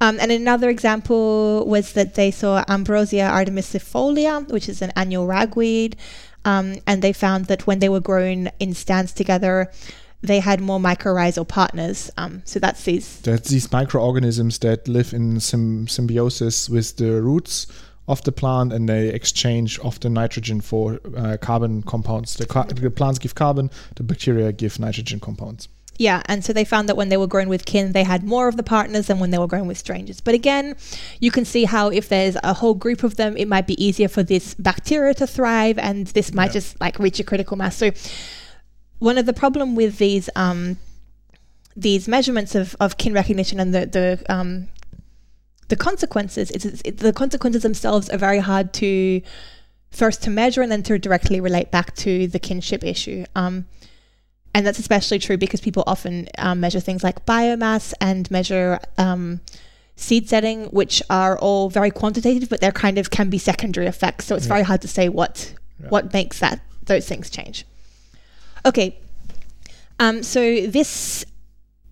um, 0.00 0.18
and 0.20 0.30
another 0.30 0.68
example 0.68 1.64
was 1.66 1.92
that 1.92 2.14
they 2.14 2.30
saw 2.30 2.64
Ambrosia 2.68 3.30
artemisiifolia, 3.32 4.46
which 4.50 4.68
is 4.68 4.82
an 4.82 4.92
annual 4.96 5.26
ragweed, 5.26 5.96
um, 6.44 6.76
and 6.86 7.00
they 7.00 7.12
found 7.12 7.46
that 7.46 7.66
when 7.66 7.78
they 7.78 7.88
were 7.88 8.00
grown 8.00 8.50
in 8.58 8.74
stands 8.74 9.12
together, 9.12 9.70
they 10.20 10.40
had 10.40 10.60
more 10.60 10.78
mycorrhizal 10.78 11.46
partners. 11.46 12.10
Um, 12.18 12.42
so 12.44 12.58
that's 12.58 12.82
these. 12.84 13.20
that's 13.20 13.48
these 13.48 13.70
microorganisms 13.70 14.58
that 14.58 14.88
live 14.88 15.14
in 15.14 15.40
sym- 15.40 15.86
symbiosis 15.86 16.68
with 16.68 16.96
the 16.96 17.22
roots 17.22 17.66
of 18.06 18.22
the 18.22 18.32
plant 18.32 18.72
and 18.72 18.88
they 18.88 19.08
exchange 19.08 19.78
often 19.80 20.12
nitrogen 20.12 20.60
for 20.60 21.00
uh, 21.16 21.36
carbon 21.40 21.82
compounds 21.82 22.34
the, 22.36 22.46
the 22.80 22.90
plants 22.90 23.18
give 23.18 23.34
carbon 23.34 23.70
the 23.96 24.02
bacteria 24.02 24.52
give 24.52 24.78
nitrogen 24.78 25.18
compounds 25.20 25.68
Yeah, 25.96 26.22
and 26.26 26.44
so 26.44 26.52
they 26.52 26.64
found 26.64 26.88
that 26.88 26.96
when 26.96 27.08
they 27.08 27.16
were 27.16 27.28
grown 27.28 27.48
with 27.48 27.64
kin, 27.64 27.92
they 27.92 28.02
had 28.04 28.24
more 28.24 28.48
of 28.48 28.56
the 28.56 28.64
partners 28.64 29.06
than 29.06 29.20
when 29.20 29.30
they 29.30 29.38
were 29.38 29.46
grown 29.46 29.68
with 29.68 29.78
strangers. 29.78 30.20
But 30.20 30.34
again, 30.34 30.74
you 31.20 31.30
can 31.30 31.44
see 31.44 31.66
how 31.66 31.84
if 32.00 32.08
there's 32.08 32.36
a 32.42 32.52
whole 32.52 32.74
group 32.74 33.04
of 33.04 33.14
them, 33.14 33.36
it 33.36 33.46
might 33.46 33.66
be 33.68 33.76
easier 33.78 34.08
for 34.08 34.24
this 34.24 34.54
bacteria 34.58 35.14
to 35.14 35.26
thrive, 35.26 35.78
and 35.78 36.08
this 36.16 36.32
might 36.34 36.50
Yeah. 36.50 36.58
just 36.60 36.80
like 36.80 36.98
reach 36.98 37.20
a 37.20 37.24
critical 37.24 37.56
mass. 37.56 37.76
So 37.76 37.92
one 38.98 39.18
of 39.20 39.26
the 39.26 39.32
problem 39.32 39.76
with 39.76 39.98
these 39.98 40.28
um, 40.34 40.78
these 41.76 42.08
measurements 42.08 42.54
of, 42.54 42.74
of 42.80 42.96
kin 42.96 43.12
recognition 43.14 43.60
and 43.60 43.72
the 43.72 43.86
the 43.86 44.06
um, 44.28 44.66
the 45.68 45.76
consequences 45.76 46.50
is 46.50 46.64
is 46.64 46.82
it, 46.84 46.98
the 46.98 47.12
consequences 47.12 47.62
themselves 47.62 48.08
are 48.08 48.18
very 48.18 48.38
hard 48.38 48.72
to 48.74 49.20
first 49.90 50.22
to 50.24 50.30
measure 50.30 50.60
and 50.62 50.70
then 50.72 50.82
to 50.82 50.98
directly 50.98 51.40
relate 51.40 51.70
back 51.70 51.94
to 51.96 52.26
the 52.26 52.38
kinship 52.38 52.82
issue. 52.84 53.24
Um, 53.34 53.66
and 54.54 54.66
that's 54.66 54.78
especially 54.78 55.18
true 55.18 55.36
because 55.36 55.60
people 55.60 55.82
often 55.86 56.28
um, 56.38 56.60
measure 56.60 56.80
things 56.80 57.02
like 57.02 57.24
biomass 57.26 57.92
and 58.00 58.30
measure 58.30 58.78
um, 58.98 59.40
seed 59.96 60.28
setting, 60.28 60.66
which 60.66 61.02
are 61.10 61.38
all 61.38 61.70
very 61.70 61.90
quantitative, 61.90 62.48
but 62.48 62.60
they're 62.60 62.72
kind 62.72 62.98
of 62.98 63.10
can 63.10 63.30
be 63.30 63.38
secondary 63.38 63.86
effects. 63.86 64.26
So 64.26 64.34
it's 64.36 64.46
Yeah. 64.46 64.54
very 64.54 64.62
hard 64.62 64.80
to 64.82 64.88
say 64.88 65.08
what 65.08 65.54
Yeah. 65.80 65.88
what 65.88 66.12
makes 66.12 66.38
that 66.40 66.60
those 66.86 67.06
things 67.06 67.30
change. 67.30 67.64
Okay, 68.66 68.96
um, 69.98 70.22
so 70.22 70.66
this 70.66 71.24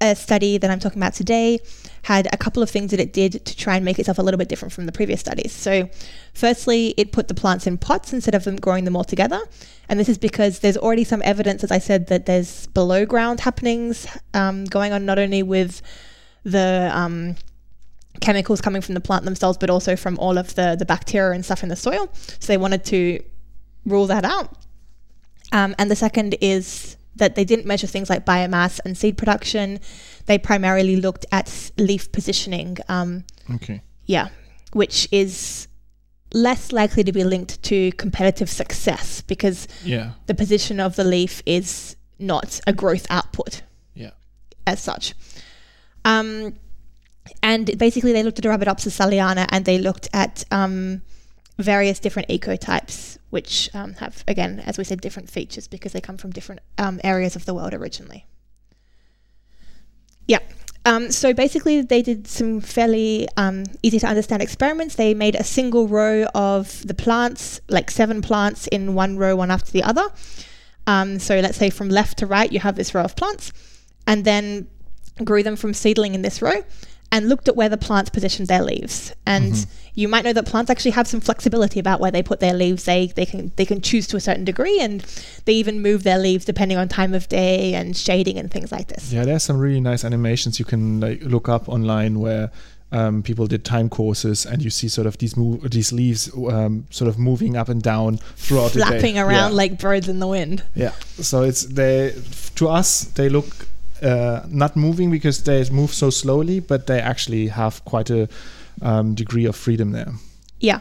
uh, 0.03 0.15
study 0.15 0.59
that 0.59 0.71
I'm 0.71 0.81
talking 0.81 0.99
about 0.99 1.15
today 1.15 1.61
had 2.03 2.29
a 2.33 2.37
couple 2.37 2.63
of 2.63 2.69
things 2.69 2.91
that 2.91 2.99
it 2.99 3.13
did 3.13 3.45
to 3.47 3.57
try 3.57 3.77
and 3.77 3.85
make 3.85 3.99
itself 3.99 4.19
a 4.19 4.23
little 4.23 4.39
bit 4.39 4.49
different 4.49 4.73
from 4.73 4.87
the 4.87 4.93
previous 4.93 5.21
studies. 5.21 5.53
So, 5.53 5.89
firstly, 6.35 6.95
it 6.97 7.13
put 7.13 7.29
the 7.29 7.35
plants 7.35 7.67
in 7.67 7.79
pots 7.79 8.13
instead 8.13 8.35
of 8.35 8.43
them 8.45 8.57
growing 8.57 8.85
them 8.85 8.97
all 8.97 9.05
together. 9.05 9.41
And 9.89 10.01
this 10.01 10.09
is 10.09 10.19
because 10.19 10.59
there's 10.59 10.77
already 10.77 11.05
some 11.05 11.23
evidence, 11.25 11.63
as 11.63 11.71
I 11.71 11.79
said, 11.79 12.09
that 12.09 12.27
there's 12.27 12.67
below 12.69 13.07
ground 13.07 13.41
happenings 13.41 14.07
um, 14.35 14.65
going 14.65 14.93
on, 14.93 15.07
not 15.07 15.19
only 15.19 15.45
with 15.45 15.81
the 16.43 16.91
um, 16.93 17.37
chemicals 18.21 18.61
coming 18.61 18.83
from 18.83 18.95
the 18.95 19.01
plant 19.01 19.25
themselves, 19.25 19.57
but 19.57 19.71
also 19.71 19.95
from 19.95 20.19
all 20.19 20.37
of 20.37 20.57
the, 20.57 20.75
the 20.77 20.85
bacteria 20.85 21.35
and 21.35 21.45
stuff 21.45 21.63
in 21.63 21.69
the 21.69 21.77
soil. 21.77 22.11
So, 22.13 22.53
they 22.53 22.57
wanted 22.57 22.85
to 22.87 23.23
rule 23.87 24.09
that 24.09 24.25
out. 24.25 24.57
Um, 25.53 25.75
and 25.79 25.91
the 25.91 25.97
second 25.97 26.37
is 26.41 26.97
that 27.17 27.35
they 27.35 27.45
didn't 27.45 27.67
measure 27.67 27.87
things 27.87 28.09
like 28.09 28.25
biomass 28.25 28.81
and 28.85 28.97
seed 28.97 29.19
production. 29.19 29.81
They 30.27 30.39
primarily 30.39 30.97
looked 30.97 31.27
at 31.33 31.71
leaf 31.77 32.11
positioning. 32.13 32.79
Um, 32.89 33.25
okay 33.55 33.83
yeah, 34.07 34.29
which 34.73 35.09
is 35.11 35.69
less 36.35 36.73
likely 36.73 37.05
to 37.05 37.13
be 37.13 37.25
linked 37.25 37.63
to 37.63 37.93
competitive 37.93 38.49
success 38.49 39.21
because 39.21 39.69
yeah 39.85 40.13
the 40.27 40.35
position 40.35 40.81
of 40.81 40.97
the 40.97 41.05
leaf 41.05 41.43
is 41.45 41.95
not 42.19 42.59
a 42.67 42.73
growth 42.73 43.07
output 43.11 43.63
yeah 43.95 44.11
as 44.67 44.81
such. 44.81 45.15
Um, 46.05 46.55
and 47.43 47.79
basically, 47.79 48.13
they 48.13 48.23
looked 48.23 48.39
at 48.39 48.45
Arabidopsis 48.45 48.99
thaliana 48.99 49.47
and 49.51 49.65
they 49.65 49.79
looked 49.79 50.09
at 50.13 50.45
um, 50.51 51.03
various 51.59 51.99
different 51.99 52.29
ecotypes, 52.29 53.19
which 53.31 53.71
um, 53.75 53.95
have, 53.95 54.25
again, 54.27 54.61
as 54.61 54.79
we 54.79 54.85
said, 54.85 55.01
different 55.01 55.31
features 55.31 55.69
because 55.69 55.93
they 55.93 56.01
come 56.01 56.17
from 56.17 56.31
different 56.31 56.61
um, 56.79 57.01
areas 57.05 57.37
of 57.37 57.45
the 57.45 57.55
world 57.55 57.75
originally. 57.75 58.27
Yeah. 60.27 60.39
Um, 60.85 61.13
so 61.13 61.33
basically, 61.33 61.83
they 61.83 62.03
did 62.03 62.27
some 62.27 62.61
fairly 62.61 63.29
um, 63.37 63.65
easy 63.83 64.01
to 64.01 64.07
understand 64.07 64.43
experiments. 64.43 64.97
They 64.97 65.15
made 65.15 65.37
a 65.37 65.45
single 65.45 65.87
row 65.87 66.25
of 66.35 66.85
the 66.87 66.95
plants, 66.95 67.61
like 67.69 67.91
seven 67.91 68.21
plants 68.23 68.67
in 68.69 68.95
one 68.95 69.17
row, 69.17 69.37
one 69.37 69.51
after 69.51 69.71
the 69.71 69.85
other. 69.85 70.09
Um, 70.87 71.21
so 71.21 71.39
let's 71.39 71.57
say 71.57 71.71
from 71.71 71.89
left 71.89 72.19
to 72.19 72.27
right, 72.27 72.51
you 72.51 72.59
have 72.59 72.75
this 72.75 72.95
row 72.95 73.03
of 73.03 73.15
plants, 73.15 73.53
and 74.07 74.25
then 74.25 74.67
grew 75.23 75.45
them 75.45 75.55
from 75.55 75.75
seedling 75.75 76.15
in 76.15 76.23
this 76.23 76.43
row 76.43 76.65
and 77.13 77.29
looked 77.29 77.47
at 77.47 77.55
where 77.55 77.69
the 77.69 77.77
plants 77.77 78.11
positioned 78.11 78.49
their 78.49 78.63
leaves. 78.63 79.13
And 79.27 79.53
Mhm. 79.53 79.67
You 79.95 80.09
might 80.09 80.25
know 80.25 80.33
that 80.33 80.47
plants 80.47 80.71
actually 80.71 80.93
have 80.93 81.07
some 81.07 81.21
flexibility 81.21 81.79
about 81.79 82.01
where 82.01 82.11
they 82.11 82.23
put 82.23 82.41
their 82.41 82.55
leaves. 82.55 82.85
They 82.85 83.09
they 83.09 83.27
can 83.27 83.53
they 83.57 83.67
can 83.67 83.81
choose 83.81 84.07
to 84.09 84.17
a 84.17 84.21
certain 84.21 84.45
degree, 84.45 84.81
and 84.81 85.01
they 85.45 85.53
even 85.55 85.83
move 85.83 86.03
their 86.03 86.19
leaves 86.19 86.45
depending 86.45 86.79
on 86.79 86.89
time 86.89 87.13
of 87.15 87.29
day 87.29 87.75
and 87.75 87.97
shading 87.97 88.39
and 88.39 88.51
things 88.51 88.73
like 88.73 88.89
this. 88.89 89.13
Yeah, 89.13 89.25
there's 89.25 89.43
some 89.43 89.59
really 89.59 89.81
nice 89.81 90.05
animations 90.05 90.59
you 90.59 90.65
can 90.65 91.01
like 91.01 91.23
look 91.23 91.49
up 91.49 91.69
online 91.69 92.21
where 92.21 92.51
um, 92.91 93.23
people 93.23 93.47
did 93.47 93.65
time 93.65 93.89
courses, 93.91 94.47
and 94.47 94.63
you 94.63 94.71
see 94.71 94.89
sort 94.89 95.07
of 95.07 95.19
these 95.19 95.37
move 95.37 95.71
these 95.71 95.93
leaves 95.93 96.31
um, 96.37 96.87
sort 96.91 97.09
of 97.09 97.19
moving 97.19 97.57
up 97.57 97.69
and 97.69 97.83
down 97.83 98.17
throughout 98.37 98.73
the 98.73 98.81
day. 98.81 98.87
Flapping 98.87 99.19
around 99.19 99.51
Yeah. 99.51 99.57
like 99.57 99.79
birds 99.79 100.09
in 100.09 100.21
the 100.21 100.27
wind. 100.27 100.63
Yeah. 100.75 100.93
So 101.21 101.43
it's 101.43 101.65
they 101.67 102.15
to 102.55 102.69
us 102.69 103.05
they 103.15 103.29
look 103.29 103.67
uh, 104.03 104.41
not 104.49 104.75
moving 104.75 105.11
because 105.11 105.43
they 105.45 105.69
move 105.71 105.93
so 105.93 106.11
slowly, 106.11 106.61
but 106.61 106.87
they 106.87 106.99
actually 107.01 107.49
have 107.49 107.85
quite 107.85 108.11
a 108.11 108.29
um, 108.83 109.15
degree 109.15 109.45
of 109.45 109.57
freedom 109.57 109.93
there. 109.93 110.13
Yeah. 110.61 110.81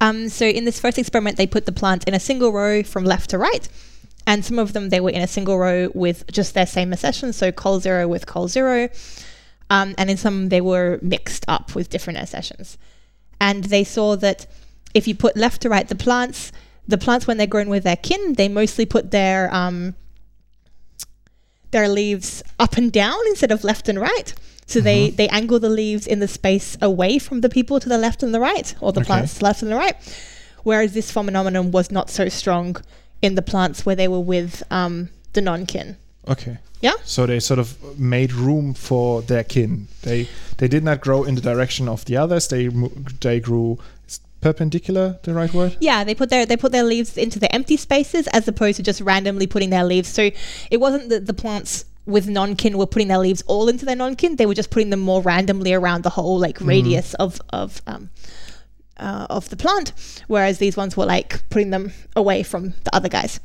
Um, 0.00 0.28
so 0.28 0.46
in 0.46 0.64
this 0.64 0.80
first 0.80 0.98
experiment, 0.98 1.36
they 1.36 1.46
put 1.46 1.66
the 1.66 1.72
plant 1.72 2.04
in 2.04 2.14
a 2.14 2.20
single 2.20 2.52
row 2.52 2.82
from 2.82 3.04
left 3.04 3.30
to 3.30 3.38
right. 3.38 3.68
And 4.26 4.44
some 4.44 4.58
of 4.58 4.72
them, 4.72 4.90
they 4.90 5.00
were 5.00 5.10
in 5.10 5.22
a 5.22 5.26
single 5.26 5.58
row 5.58 5.90
with 5.94 6.30
just 6.30 6.54
their 6.54 6.66
same 6.66 6.92
accession, 6.92 7.32
so 7.32 7.50
col 7.50 7.80
zero 7.80 8.06
with 8.06 8.26
col 8.26 8.46
zero. 8.46 8.88
Um, 9.70 9.94
and 9.98 10.10
in 10.10 10.16
some, 10.16 10.50
they 10.50 10.60
were 10.60 10.98
mixed 11.02 11.44
up 11.48 11.74
with 11.74 11.90
different 11.90 12.18
accessions. 12.18 12.78
And 13.40 13.64
they 13.64 13.84
saw 13.84 14.16
that 14.16 14.46
if 14.94 15.08
you 15.08 15.14
put 15.14 15.36
left 15.36 15.62
to 15.62 15.68
right 15.68 15.88
the 15.88 15.94
plants, 15.94 16.52
the 16.86 16.98
plants, 16.98 17.26
when 17.26 17.36
they're 17.36 17.46
grown 17.46 17.68
with 17.68 17.84
their 17.84 17.96
kin, 17.96 18.34
they 18.34 18.48
mostly 18.48 18.86
put 18.86 19.10
their 19.10 19.54
um, 19.54 19.94
their 21.70 21.88
leaves 21.88 22.42
up 22.58 22.76
and 22.76 22.90
down 22.90 23.18
instead 23.28 23.52
of 23.52 23.62
left 23.62 23.88
and 23.88 24.00
right. 24.00 24.34
So 24.68 24.80
they, 24.80 25.10
they 25.10 25.28
angle 25.28 25.58
the 25.58 25.68
leaves 25.70 26.06
in 26.06 26.20
the 26.20 26.28
space 26.28 26.76
away 26.80 27.18
from 27.18 27.40
the 27.40 27.48
people 27.48 27.80
to 27.80 27.88
the 27.88 27.98
left 27.98 28.22
and 28.22 28.32
the 28.34 28.40
right, 28.40 28.74
or 28.80 28.92
the 28.92 29.00
Okay. 29.00 29.06
plants 29.06 29.32
to 29.34 29.38
the 29.40 29.44
left 29.46 29.62
and 29.62 29.70
the 29.72 29.76
right. 29.76 29.96
Whereas 30.62 30.92
this 30.92 31.10
phenomenon 31.10 31.70
was 31.70 31.90
not 31.90 32.10
so 32.10 32.28
strong 32.28 32.76
in 33.22 33.34
the 33.34 33.42
plants 33.42 33.84
where 33.86 33.96
they 33.96 34.08
were 34.08 34.20
with 34.20 34.62
um, 34.70 35.08
the 35.32 35.40
non-kin. 35.40 35.96
Okay. 36.28 36.58
Yeah. 36.80 36.92
So 37.04 37.26
they 37.26 37.40
sort 37.40 37.58
of 37.58 37.98
made 37.98 38.32
room 38.32 38.74
for 38.74 39.22
their 39.22 39.42
kin. 39.42 39.88
They 40.02 40.28
they 40.58 40.68
did 40.68 40.84
not 40.84 41.00
grow 41.00 41.24
in 41.24 41.34
the 41.34 41.40
direction 41.40 41.88
of 41.88 42.04
the 42.04 42.16
others. 42.16 42.46
They 42.48 42.68
they 43.20 43.40
grew 43.40 43.78
perpendicular. 44.40 45.18
The 45.22 45.34
right 45.34 45.52
word? 45.52 45.76
Yeah, 45.80 46.04
they 46.04 46.14
put 46.14 46.30
their 46.30 46.46
they 46.46 46.56
put 46.56 46.72
their 46.72 46.84
leaves 46.84 47.16
into 47.16 47.38
the 47.38 47.52
empty 47.54 47.76
spaces 47.76 48.28
as 48.28 48.46
opposed 48.46 48.76
to 48.76 48.82
just 48.82 49.00
randomly 49.00 49.46
putting 49.46 49.70
their 49.70 49.84
leaves. 49.84 50.08
So 50.08 50.30
it 50.70 50.76
wasn't 50.78 51.08
that 51.08 51.26
the 51.26 51.34
plants 51.34 51.84
with 52.08 52.26
non-kin 52.26 52.78
were 52.78 52.86
putting 52.86 53.08
their 53.08 53.18
leaves 53.18 53.42
all 53.46 53.68
into 53.68 53.84
their 53.84 53.94
non-kin. 53.94 54.36
They 54.36 54.46
were 54.46 54.54
just 54.54 54.70
putting 54.70 54.90
them 54.90 55.00
more 55.00 55.20
randomly 55.22 55.74
around 55.74 56.02
the 56.02 56.10
whole 56.10 56.38
like 56.38 56.60
radius 56.60 57.14
of 57.14 57.40
of 57.50 57.82
um, 57.86 58.10
uh, 58.96 59.26
of 59.30 59.48
the 59.50 59.56
plant, 59.56 59.92
whereas 60.26 60.58
these 60.58 60.76
ones 60.76 60.96
were 60.96 61.06
like 61.06 61.48
putting 61.50 61.70
them 61.70 61.92
away 62.16 62.42
from 62.42 62.74
the 62.84 62.94
other 62.94 63.08
guys. 63.08 63.38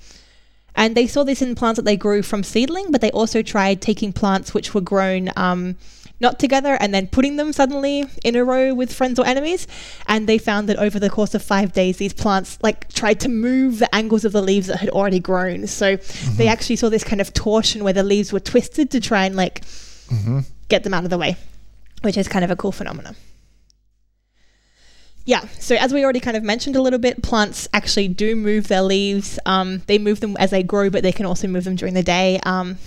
And 0.75 0.95
they 0.95 1.05
saw 1.05 1.23
this 1.23 1.41
in 1.41 1.53
plants 1.53 1.75
that 1.75 1.85
they 1.85 1.97
grew 1.97 2.23
from 2.23 2.41
seedling, 2.43 2.89
but 2.89 3.01
they 3.01 3.11
also 3.11 3.43
tried 3.43 3.81
taking 3.81 4.11
plants 4.11 4.53
which 4.53 4.73
were 4.73 4.81
grown 4.81 5.29
um, 5.35 5.75
not 6.19 6.39
together 6.39 6.77
and 6.79 6.93
then 6.93 7.07
putting 7.07 7.35
them 7.35 7.51
suddenly 7.51 8.05
in 8.23 8.35
a 8.35 8.43
row 8.43 8.73
with 8.73 8.93
friends 8.93 9.19
or 9.19 9.25
enemies. 9.25 9.67
And 10.07 10.27
they 10.27 10.37
found 10.37 10.69
that 10.69 10.77
over 10.77 10.99
the 10.99 11.09
course 11.09 11.33
of 11.33 11.43
five 11.43 11.73
days, 11.73 11.97
these 11.97 12.13
plants 12.13 12.57
like 12.61 12.91
tried 12.93 13.19
to 13.21 13.29
move 13.29 13.79
the 13.79 13.93
angles 13.93 14.23
of 14.25 14.31
the 14.31 14.41
leaves 14.41 14.67
that 14.67 14.79
had 14.79 14.89
already 14.89 15.19
grown. 15.19 15.67
So 15.67 15.97
they 16.37 16.47
actually 16.47 16.77
saw 16.77 16.89
this 16.89 17.03
kind 17.03 17.21
of 17.21 17.33
torsion 17.33 17.83
where 17.83 17.93
the 17.93 18.03
leaves 18.03 18.31
were 18.31 18.39
twisted 18.39 18.91
to 18.91 18.99
try 18.99 19.25
and 19.25 19.35
like 19.35 19.63
get 20.69 20.83
them 20.83 20.93
out 20.93 21.03
of 21.03 21.09
the 21.09 21.17
way, 21.17 21.35
which 22.01 22.17
is 22.17 22.27
kind 22.27 22.45
of 22.45 22.51
a 22.51 22.55
cool 22.55 22.71
phenomenon. 22.71 23.15
Yeah, 25.25 25.47
so 25.57 25.75
as 25.75 25.93
we 25.93 26.03
already 26.03 26.19
kind 26.19 26.35
of 26.35 26.43
mentioned 26.43 26.75
a 26.75 26.81
little 26.81 26.99
bit, 26.99 27.23
plants 27.23 27.67
actually 27.73 28.09
do 28.09 28.35
move 28.35 28.67
their 28.67 28.81
leaves. 28.81 29.39
Um, 29.45 29.81
they 29.87 29.97
move 29.97 30.19
them 30.19 30.35
as 30.37 30.51
they 30.51 30.63
grow, 30.63 30.89
but 30.89 31.01
they 31.01 31.13
can 31.13 31.25
also 31.25 31.47
move 31.47 31.63
them 31.63 31.77
during 31.77 31.93
the 31.93 32.03
day. 32.03 32.41
Um, 32.45 32.77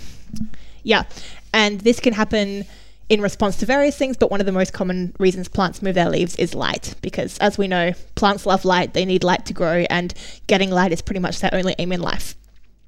yeah, 0.83 1.03
and 1.51 1.81
this 1.81 1.99
can 1.99 2.13
happen 2.13 2.65
in 3.09 3.21
response 3.21 3.57
to 3.57 3.65
various 3.65 3.97
things, 3.97 4.17
but 4.17 4.29
one 4.29 4.39
of 4.39 4.45
the 4.45 4.51
most 4.51 4.73
common 4.73 5.15
reasons 5.17 5.47
plants 5.47 5.81
move 5.81 5.95
their 5.95 6.09
leaves 6.09 6.35
is 6.35 6.53
light, 6.53 6.95
because 7.01 7.37
as 7.39 7.57
we 7.57 7.67
know, 7.67 7.93
plants 8.15 8.45
love 8.45 8.65
light, 8.65 8.93
they 8.93 9.05
need 9.05 9.23
light 9.23 9.45
to 9.45 9.53
grow, 9.53 9.85
and 9.89 10.13
getting 10.47 10.69
light 10.69 10.91
is 10.91 11.01
pretty 11.01 11.19
much 11.19 11.39
their 11.39 11.53
only 11.53 11.75
aim 11.79 11.91
in 11.91 12.01
life. 12.01 12.35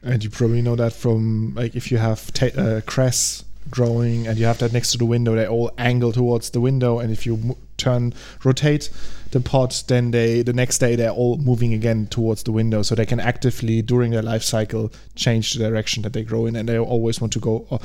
And 0.03 0.23
you 0.23 0.29
probably 0.29 0.61
know 0.61 0.75
that 0.75 0.93
from 0.93 1.53
like 1.55 1.75
if 1.75 1.91
you 1.91 1.97
have 1.97 2.31
ta- 2.33 2.57
uh, 2.57 2.81
cress 2.85 3.43
growing 3.69 4.27
and 4.27 4.39
you 4.39 4.45
have 4.45 4.57
that 4.59 4.73
next 4.73 4.93
to 4.93 4.97
the 4.97 5.05
window, 5.05 5.35
they 5.35 5.45
all 5.45 5.71
angle 5.77 6.11
towards 6.11 6.49
the 6.51 6.61
window. 6.61 6.99
And 6.99 7.11
if 7.11 7.25
you 7.25 7.37
mo- 7.37 7.57
turn 7.77 8.13
rotate 8.43 8.89
the 9.31 9.39
pot, 9.41 9.83
then 9.87 10.11
they 10.11 10.41
the 10.41 10.53
next 10.53 10.79
day 10.79 10.95
they're 10.95 11.11
all 11.11 11.37
moving 11.37 11.73
again 11.73 12.07
towards 12.07 12.43
the 12.43 12.51
window, 12.51 12.81
so 12.81 12.95
they 12.95 13.05
can 13.05 13.19
actively 13.19 13.81
during 13.81 14.11
their 14.11 14.21
life 14.21 14.43
cycle 14.43 14.91
change 15.15 15.53
the 15.53 15.59
direction 15.59 16.03
that 16.03 16.13
they 16.13 16.23
grow 16.23 16.45
in, 16.45 16.55
and 16.55 16.67
they 16.67 16.79
always 16.79 17.19
want 17.21 17.33
to 17.33 17.39
go. 17.39 17.79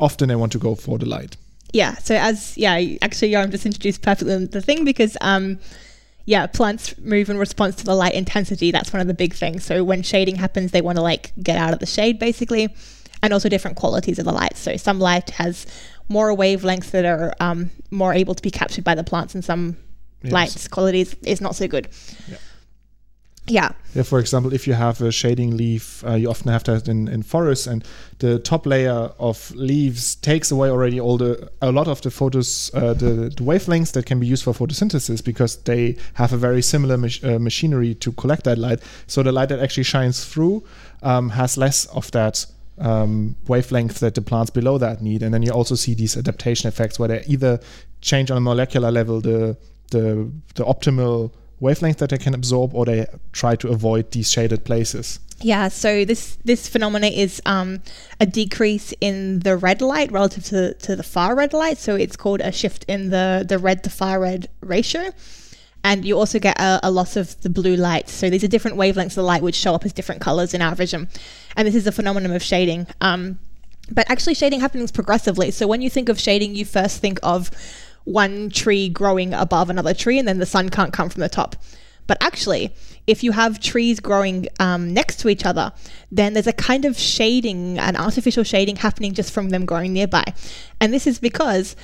Often 0.00 0.28
they 0.28 0.36
want 0.36 0.52
to 0.52 0.58
go 0.58 0.76
for 0.76 0.96
the 0.98 1.06
light. 1.06 1.36
Yeah 1.72 1.96
so 1.98 2.14
as 2.14 2.56
yeah 2.56 2.96
actually 3.02 3.30
Yoram 3.30 3.50
just 3.50 3.66
introduced 3.66 4.02
perfectly 4.02 4.46
the 4.46 4.60
thing 4.60 4.84
because 4.84 5.16
um 5.20 5.58
yeah 6.24 6.46
plants 6.46 6.96
move 6.98 7.28
in 7.28 7.38
response 7.38 7.76
to 7.76 7.84
the 7.84 7.94
light 7.94 8.14
intensity 8.14 8.70
that's 8.70 8.92
one 8.92 9.00
of 9.00 9.06
the 9.06 9.14
big 9.14 9.34
things 9.34 9.64
so 9.64 9.84
when 9.84 10.02
shading 10.02 10.36
happens 10.36 10.72
they 10.72 10.80
want 10.80 10.96
to 10.96 11.02
like 11.02 11.32
get 11.42 11.58
out 11.58 11.72
of 11.72 11.78
the 11.78 11.86
shade 11.86 12.18
basically 12.18 12.74
and 13.22 13.32
also 13.32 13.48
different 13.48 13.76
qualities 13.76 14.18
of 14.18 14.24
the 14.24 14.32
light 14.32 14.56
so 14.56 14.76
some 14.76 14.98
light 14.98 15.30
has 15.30 15.66
more 16.08 16.34
wavelengths 16.34 16.90
that 16.90 17.04
are 17.04 17.34
um, 17.40 17.70
more 17.90 18.14
able 18.14 18.34
to 18.34 18.42
be 18.42 18.50
captured 18.50 18.84
by 18.84 18.94
the 18.94 19.04
plants 19.04 19.34
and 19.34 19.44
some 19.44 19.76
Yes. 20.22 20.32
light's 20.32 20.68
qualities 20.68 21.14
is 21.22 21.40
not 21.40 21.54
so 21.54 21.68
good. 21.68 21.88
Yeah 23.94 24.02
for 24.02 24.18
example, 24.18 24.52
if 24.52 24.66
you 24.66 24.74
have 24.74 25.00
a 25.00 25.10
shading 25.10 25.56
leaf, 25.56 26.04
uh, 26.06 26.14
you 26.14 26.30
often 26.30 26.50
have 26.50 26.64
that 26.64 26.88
in, 26.88 27.08
in 27.08 27.22
forests, 27.22 27.66
and 27.66 27.84
the 28.18 28.38
top 28.38 28.66
layer 28.66 29.10
of 29.18 29.50
leaves 29.54 30.14
takes 30.16 30.50
away 30.50 30.70
already 30.70 31.00
all 31.00 31.16
the 31.16 31.50
a 31.62 31.72
lot 31.72 31.88
of 31.88 32.00
the 32.02 32.10
photos, 32.10 32.70
uh, 32.74 32.94
the, 32.94 33.30
the 33.36 33.42
wavelengths 33.42 33.92
that 33.92 34.06
can 34.06 34.20
be 34.20 34.26
used 34.26 34.44
for 34.44 34.52
photosynthesis 34.52 35.24
because 35.24 35.56
they 35.62 35.96
have 36.14 36.32
a 36.32 36.36
very 36.36 36.62
similar 36.62 36.96
mach- 36.96 37.24
uh, 37.24 37.38
machinery 37.38 37.94
to 37.94 38.12
collect 38.12 38.44
that 38.44 38.58
light. 38.58 38.80
So 39.06 39.22
the 39.22 39.32
light 39.32 39.48
that 39.48 39.60
actually 39.60 39.84
shines 39.84 40.24
through 40.24 40.64
um, 41.02 41.30
has 41.30 41.56
less 41.56 41.86
of 41.86 42.10
that 42.12 42.46
um, 42.78 43.36
wavelength 43.46 44.00
that 44.00 44.14
the 44.14 44.22
plants 44.22 44.50
below 44.50 44.78
that 44.78 45.02
need, 45.02 45.22
and 45.22 45.34
then 45.34 45.42
you 45.42 45.50
also 45.50 45.74
see 45.74 45.94
these 45.94 46.16
adaptation 46.16 46.68
effects 46.68 46.98
where 46.98 47.08
they 47.08 47.24
either 47.26 47.58
change 48.00 48.30
on 48.30 48.36
a 48.36 48.40
molecular 48.40 48.90
level 48.90 49.20
the 49.20 49.56
the 49.90 50.30
the 50.54 50.64
optimal 50.64 51.32
wavelength 51.60 51.98
that 51.98 52.10
they 52.10 52.18
can 52.18 52.34
absorb, 52.34 52.74
or 52.74 52.84
they 52.84 53.06
try 53.32 53.56
to 53.56 53.68
avoid 53.68 54.10
these 54.12 54.30
shaded 54.30 54.64
places. 54.64 55.20
Yeah, 55.40 55.68
so 55.68 56.04
this 56.04 56.36
this 56.44 56.68
phenomena 56.68 57.06
is 57.06 57.40
um, 57.46 57.80
a 58.18 58.26
decrease 58.26 58.92
in 59.00 59.40
the 59.40 59.56
red 59.56 59.80
light 59.80 60.10
relative 60.10 60.44
to, 60.46 60.74
to 60.74 60.96
the 60.96 61.04
far 61.04 61.36
red 61.36 61.52
light. 61.52 61.78
So 61.78 61.94
it's 61.94 62.16
called 62.16 62.40
a 62.40 62.50
shift 62.50 62.84
in 62.88 63.10
the, 63.10 63.44
the 63.48 63.58
red 63.58 63.84
to 63.84 63.90
far 63.90 64.18
red 64.18 64.48
ratio. 64.60 65.12
And 65.84 66.04
you 66.04 66.18
also 66.18 66.40
get 66.40 66.58
a, 66.58 66.80
a 66.82 66.90
loss 66.90 67.16
of 67.16 67.40
the 67.42 67.48
blue 67.48 67.76
light. 67.76 68.08
So 68.08 68.28
these 68.28 68.42
are 68.42 68.48
different 68.48 68.76
wavelengths 68.76 69.10
of 69.10 69.14
the 69.14 69.22
light 69.22 69.42
which 69.42 69.54
show 69.54 69.76
up 69.76 69.84
as 69.84 69.92
different 69.92 70.20
colors 70.20 70.54
in 70.54 70.60
our 70.60 70.74
vision. 70.74 71.08
And 71.56 71.68
this 71.68 71.76
is 71.76 71.86
a 71.86 71.92
phenomenon 71.92 72.32
of 72.32 72.42
shading. 72.42 72.88
Um, 73.00 73.38
but 73.90 74.10
actually, 74.10 74.34
shading 74.34 74.60
happens 74.60 74.90
progressively. 74.90 75.50
So 75.52 75.66
when 75.66 75.80
you 75.80 75.88
think 75.88 76.08
of 76.08 76.18
shading, 76.20 76.56
you 76.56 76.64
first 76.64 77.00
think 77.00 77.20
of 77.22 77.50
one 78.12 78.50
tree 78.50 78.88
growing 78.88 79.34
above 79.34 79.70
another 79.70 79.94
tree, 79.94 80.18
and 80.18 80.26
then 80.26 80.38
the 80.38 80.46
sun 80.46 80.68
can't 80.68 80.92
come 80.92 81.08
from 81.08 81.20
the 81.20 81.28
top. 81.28 81.56
But 82.06 82.16
actually, 82.22 82.74
if 83.06 83.22
you 83.22 83.32
have 83.32 83.60
trees 83.60 84.00
growing 84.00 84.48
um, 84.58 84.94
next 84.94 85.20
to 85.20 85.28
each 85.28 85.44
other, 85.44 85.72
then 86.10 86.32
there's 86.32 86.46
a 86.46 86.54
kind 86.54 86.86
of 86.86 86.98
shading, 86.98 87.78
an 87.78 87.96
artificial 87.96 88.44
shading 88.44 88.76
happening 88.76 89.12
just 89.12 89.30
from 89.30 89.50
them 89.50 89.66
growing 89.66 89.92
nearby. 89.92 90.24
And 90.80 90.92
this 90.92 91.06
is 91.06 91.18
because 91.18 91.76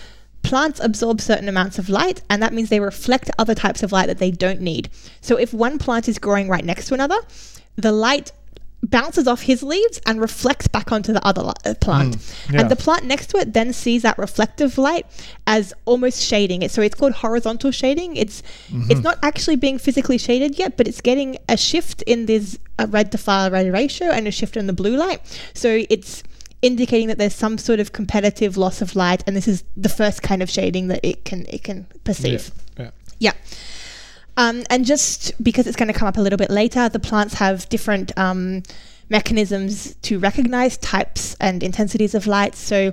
plants 0.42 0.80
absorb 0.80 1.20
certain 1.20 1.48
amounts 1.48 1.78
of 1.78 1.90
light, 1.90 2.22
and 2.30 2.42
that 2.42 2.54
means 2.54 2.70
they 2.70 2.80
reflect 2.80 3.30
other 3.38 3.54
types 3.54 3.82
of 3.82 3.92
light 3.92 4.06
that 4.06 4.18
they 4.18 4.30
don't 4.30 4.62
need. 4.62 4.88
So 5.20 5.36
if 5.36 5.52
one 5.52 5.78
plant 5.78 6.08
is 6.08 6.18
growing 6.18 6.48
right 6.48 6.64
next 6.64 6.88
to 6.88 6.94
another, 6.94 7.18
the 7.76 7.92
light 7.92 8.32
bounces 8.84 9.26
off 9.26 9.42
his 9.42 9.62
leaves 9.62 10.00
and 10.06 10.20
reflects 10.20 10.68
back 10.68 10.92
onto 10.92 11.12
the 11.12 11.26
other 11.26 11.42
uh, 11.42 11.74
plant. 11.80 12.16
yeah. 12.50 12.60
And 12.60 12.70
the 12.70 12.76
plant 12.76 13.04
next 13.04 13.28
to 13.30 13.38
it 13.38 13.52
then 13.52 13.72
sees 13.72 14.02
that 14.02 14.18
reflective 14.18 14.78
light 14.78 15.06
as 15.46 15.72
almost 15.84 16.22
shading 16.22 16.62
it. 16.62 16.70
So 16.70 16.82
it's 16.82 16.94
called 16.94 17.14
horizontal 17.14 17.70
shading. 17.70 18.16
It's 18.16 18.42
it's 18.90 19.00
not 19.00 19.18
actually 19.22 19.56
being 19.56 19.78
physically 19.78 20.18
shaded 20.18 20.58
yet, 20.58 20.76
but 20.76 20.86
it's 20.86 21.00
getting 21.00 21.36
a 21.48 21.56
shift 21.56 22.02
in 22.02 22.26
this 22.26 22.58
uh, 22.78 22.86
red 22.90 23.10
to 23.12 23.18
far 23.18 23.50
red 23.50 23.72
ratio 23.72 24.08
and 24.08 24.28
a 24.28 24.30
shift 24.30 24.56
in 24.56 24.66
the 24.66 24.72
blue 24.72 24.96
light. 24.96 25.20
So 25.54 25.84
it's 25.88 26.22
indicating 26.62 27.08
that 27.08 27.18
there's 27.18 27.34
some 27.34 27.58
sort 27.58 27.78
of 27.80 27.92
competitive 27.92 28.56
loss 28.56 28.80
of 28.80 28.96
light, 28.96 29.22
and 29.26 29.36
this 29.36 29.48
is 29.48 29.64
the 29.76 29.88
first 29.88 30.22
kind 30.22 30.42
of 30.42 30.50
shading 30.50 30.88
that 30.88 31.00
it 31.02 31.24
can 31.24 31.46
it 31.48 31.62
can 31.64 31.86
perceive. 32.04 32.50
Yeah. 32.78 32.90
Yeah. 33.18 33.32
Um, 34.36 34.64
and 34.70 34.84
just 34.84 35.32
because 35.42 35.66
it's 35.66 35.76
going 35.76 35.92
to 35.92 35.98
come 35.98 36.08
up 36.08 36.16
a 36.16 36.20
little 36.20 36.36
bit 36.36 36.50
later, 36.50 36.88
the 36.88 36.98
plants 36.98 37.34
have 37.34 37.68
different 37.68 38.16
um, 38.18 38.62
mechanisms 39.08 39.94
to 40.02 40.18
recognize 40.18 40.76
types 40.78 41.36
and 41.40 41.62
intensities 41.62 42.14
of 42.14 42.26
light. 42.26 42.54
So 42.54 42.92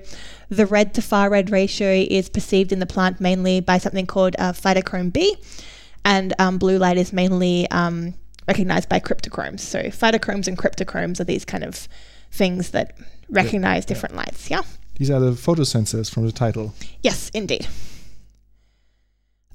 the 0.49 0.65
red 0.65 0.93
to 0.95 1.01
far 1.01 1.29
red 1.29 1.49
ratio 1.49 2.05
is 2.09 2.29
perceived 2.29 2.71
in 2.71 2.79
the 2.79 2.85
plant 2.85 3.19
mainly 3.19 3.59
by 3.59 3.77
something 3.77 4.05
called 4.05 4.35
uh, 4.37 4.51
phytochrome 4.51 5.11
B, 5.11 5.35
and 6.03 6.33
um, 6.39 6.57
blue 6.57 6.77
light 6.77 6.97
is 6.97 7.13
mainly 7.13 7.69
um, 7.71 8.13
recognized 8.47 8.89
by 8.89 8.99
cryptochromes. 8.99 9.61
So 9.61 9.83
phytochromes 9.83 10.47
and 10.47 10.57
cryptochromes 10.57 11.19
are 11.19 11.23
these 11.23 11.45
kind 11.45 11.63
of 11.63 11.87
things 12.31 12.71
that 12.71 12.97
recognize 13.29 13.85
different 13.85 14.15
lights. 14.15 14.49
Yeah. 14.49 14.63
These 14.97 15.09
are 15.09 15.19
the 15.19 15.31
photosensors 15.31 16.11
from 16.11 16.25
the 16.25 16.31
title. 16.31 16.73
Yes, 17.01 17.29
indeed. 17.33 17.67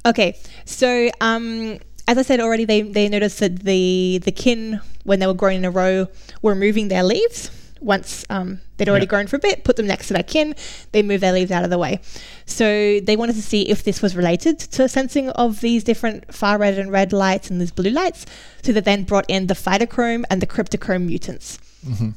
Okay, 0.06 0.38
so 0.64 1.10
um, 1.20 1.78
as 2.08 2.16
I 2.16 2.22
said 2.22 2.40
already, 2.40 2.64
they, 2.64 2.82
they 2.82 3.08
noticed 3.08 3.40
that 3.40 3.60
the 3.64 4.20
the 4.24 4.30
kin, 4.32 4.80
when 5.04 5.18
they 5.18 5.26
were 5.26 5.34
growing 5.34 5.58
in 5.58 5.64
a 5.64 5.70
row, 5.70 6.06
were 6.42 6.54
moving 6.54 6.88
their 6.88 7.02
leaves. 7.02 7.50
Once 7.80 8.24
um, 8.30 8.60
they'd 8.78 8.88
already 8.88 9.04
Yeah. 9.04 9.10
grown 9.10 9.26
for 9.26 9.36
a 9.36 9.38
bit, 9.38 9.62
put 9.64 9.76
them 9.76 9.86
next 9.86 10.08
to 10.08 10.14
their 10.14 10.22
kin, 10.22 10.54
they 10.92 11.02
move 11.02 11.20
their 11.20 11.32
leaves 11.32 11.50
out 11.50 11.62
of 11.62 11.70
the 11.70 11.76
way. 11.78 12.00
So 12.46 13.00
they 13.00 13.16
wanted 13.16 13.34
to 13.36 13.42
see 13.42 13.62
if 13.68 13.82
this 13.84 14.00
was 14.00 14.16
related 14.16 14.58
to 14.60 14.88
sensing 14.88 15.28
of 15.30 15.60
these 15.60 15.84
different 15.84 16.32
far 16.34 16.56
red 16.58 16.78
and 16.78 16.90
red 16.90 17.12
lights 17.12 17.50
and 17.50 17.60
these 17.60 17.70
blue 17.72 17.90
lights. 17.90 18.24
So 18.62 18.72
they 18.72 18.80
then 18.80 19.04
brought 19.04 19.26
in 19.28 19.46
the 19.48 19.54
phytochrome 19.54 20.24
and 20.30 20.40
the 20.40 20.46
cryptochrome 20.46 21.06
mutants. 21.06 21.58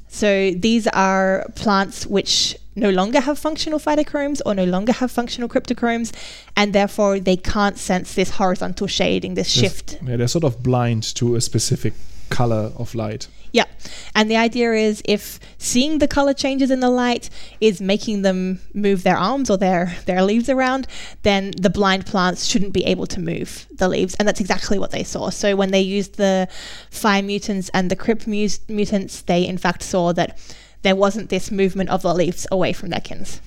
So 0.08 0.52
these 0.52 0.88
are 0.88 1.46
plants 1.56 2.08
which 2.08 2.58
no 2.80 2.90
longer 2.90 3.20
have 3.20 3.38
functional 3.38 3.80
phytochromes 3.80 4.42
or 4.46 4.56
no 4.56 4.64
longer 4.66 4.94
have 4.94 5.12
functional 5.12 5.50
cryptochromes, 5.50 6.12
and 6.56 6.74
therefore 6.74 7.20
they 7.20 7.38
can't 7.38 7.78
sense 7.78 8.14
this 8.16 8.32
horizontal 8.32 8.88
shading, 8.88 9.36
this 9.36 9.54
There's- 9.54 9.74
shift. 9.74 9.98
Yeah, 10.06 10.16
they're 10.18 10.28
sort 10.28 10.44
of 10.46 10.64
blind 10.64 11.04
to 11.16 11.36
a 11.36 11.42
specific 11.42 11.94
color 12.30 12.72
of 12.78 12.94
light. 12.96 13.28
Yeah, 13.52 13.66
And 14.14 14.30
the 14.30 14.36
idea 14.38 14.74
is 14.74 15.02
if 15.06 15.40
seeing 15.58 15.98
the 15.98 16.08
color 16.08 16.36
changes 16.36 16.70
in 16.70 16.82
the 16.82 16.90
light 16.92 17.32
is 17.60 17.82
making 17.82 18.22
them 18.22 18.60
move 18.76 19.02
their 19.02 19.18
arms 19.18 19.50
or 19.50 19.58
their, 19.58 19.98
their 20.06 20.22
leaves 20.22 20.50
around, 20.50 20.86
then 21.24 21.54
the 21.60 21.72
blind 21.72 22.06
plants 22.06 22.46
shouldn't 22.46 22.74
be 22.74 22.86
able 22.86 23.08
to 23.08 23.20
move 23.20 23.66
the 23.76 23.90
leaves. 23.90 24.14
And 24.20 24.28
that's 24.28 24.40
exactly 24.40 24.78
what 24.78 24.92
they 24.92 25.04
saw. 25.04 25.32
So 25.32 25.56
when 25.56 25.72
they 25.72 25.82
used 25.82 26.18
the 26.18 26.48
fire 26.92 27.24
mutants 27.24 27.72
and 27.74 27.90
the 27.90 27.96
crypt 27.96 28.28
mutants, 28.28 29.22
they 29.22 29.48
in 29.48 29.58
fact 29.58 29.82
saw 29.82 30.14
that 30.14 30.38
there 30.82 30.96
wasn't 30.96 31.30
this 31.30 31.52
movement 31.52 31.90
of 31.90 32.02
the 32.02 32.14
leaves 32.14 32.48
away 32.52 32.74
from 32.74 32.90
their 32.90 33.02
kins. 33.02 33.42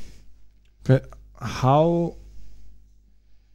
But 0.85 1.09
how 1.41 2.17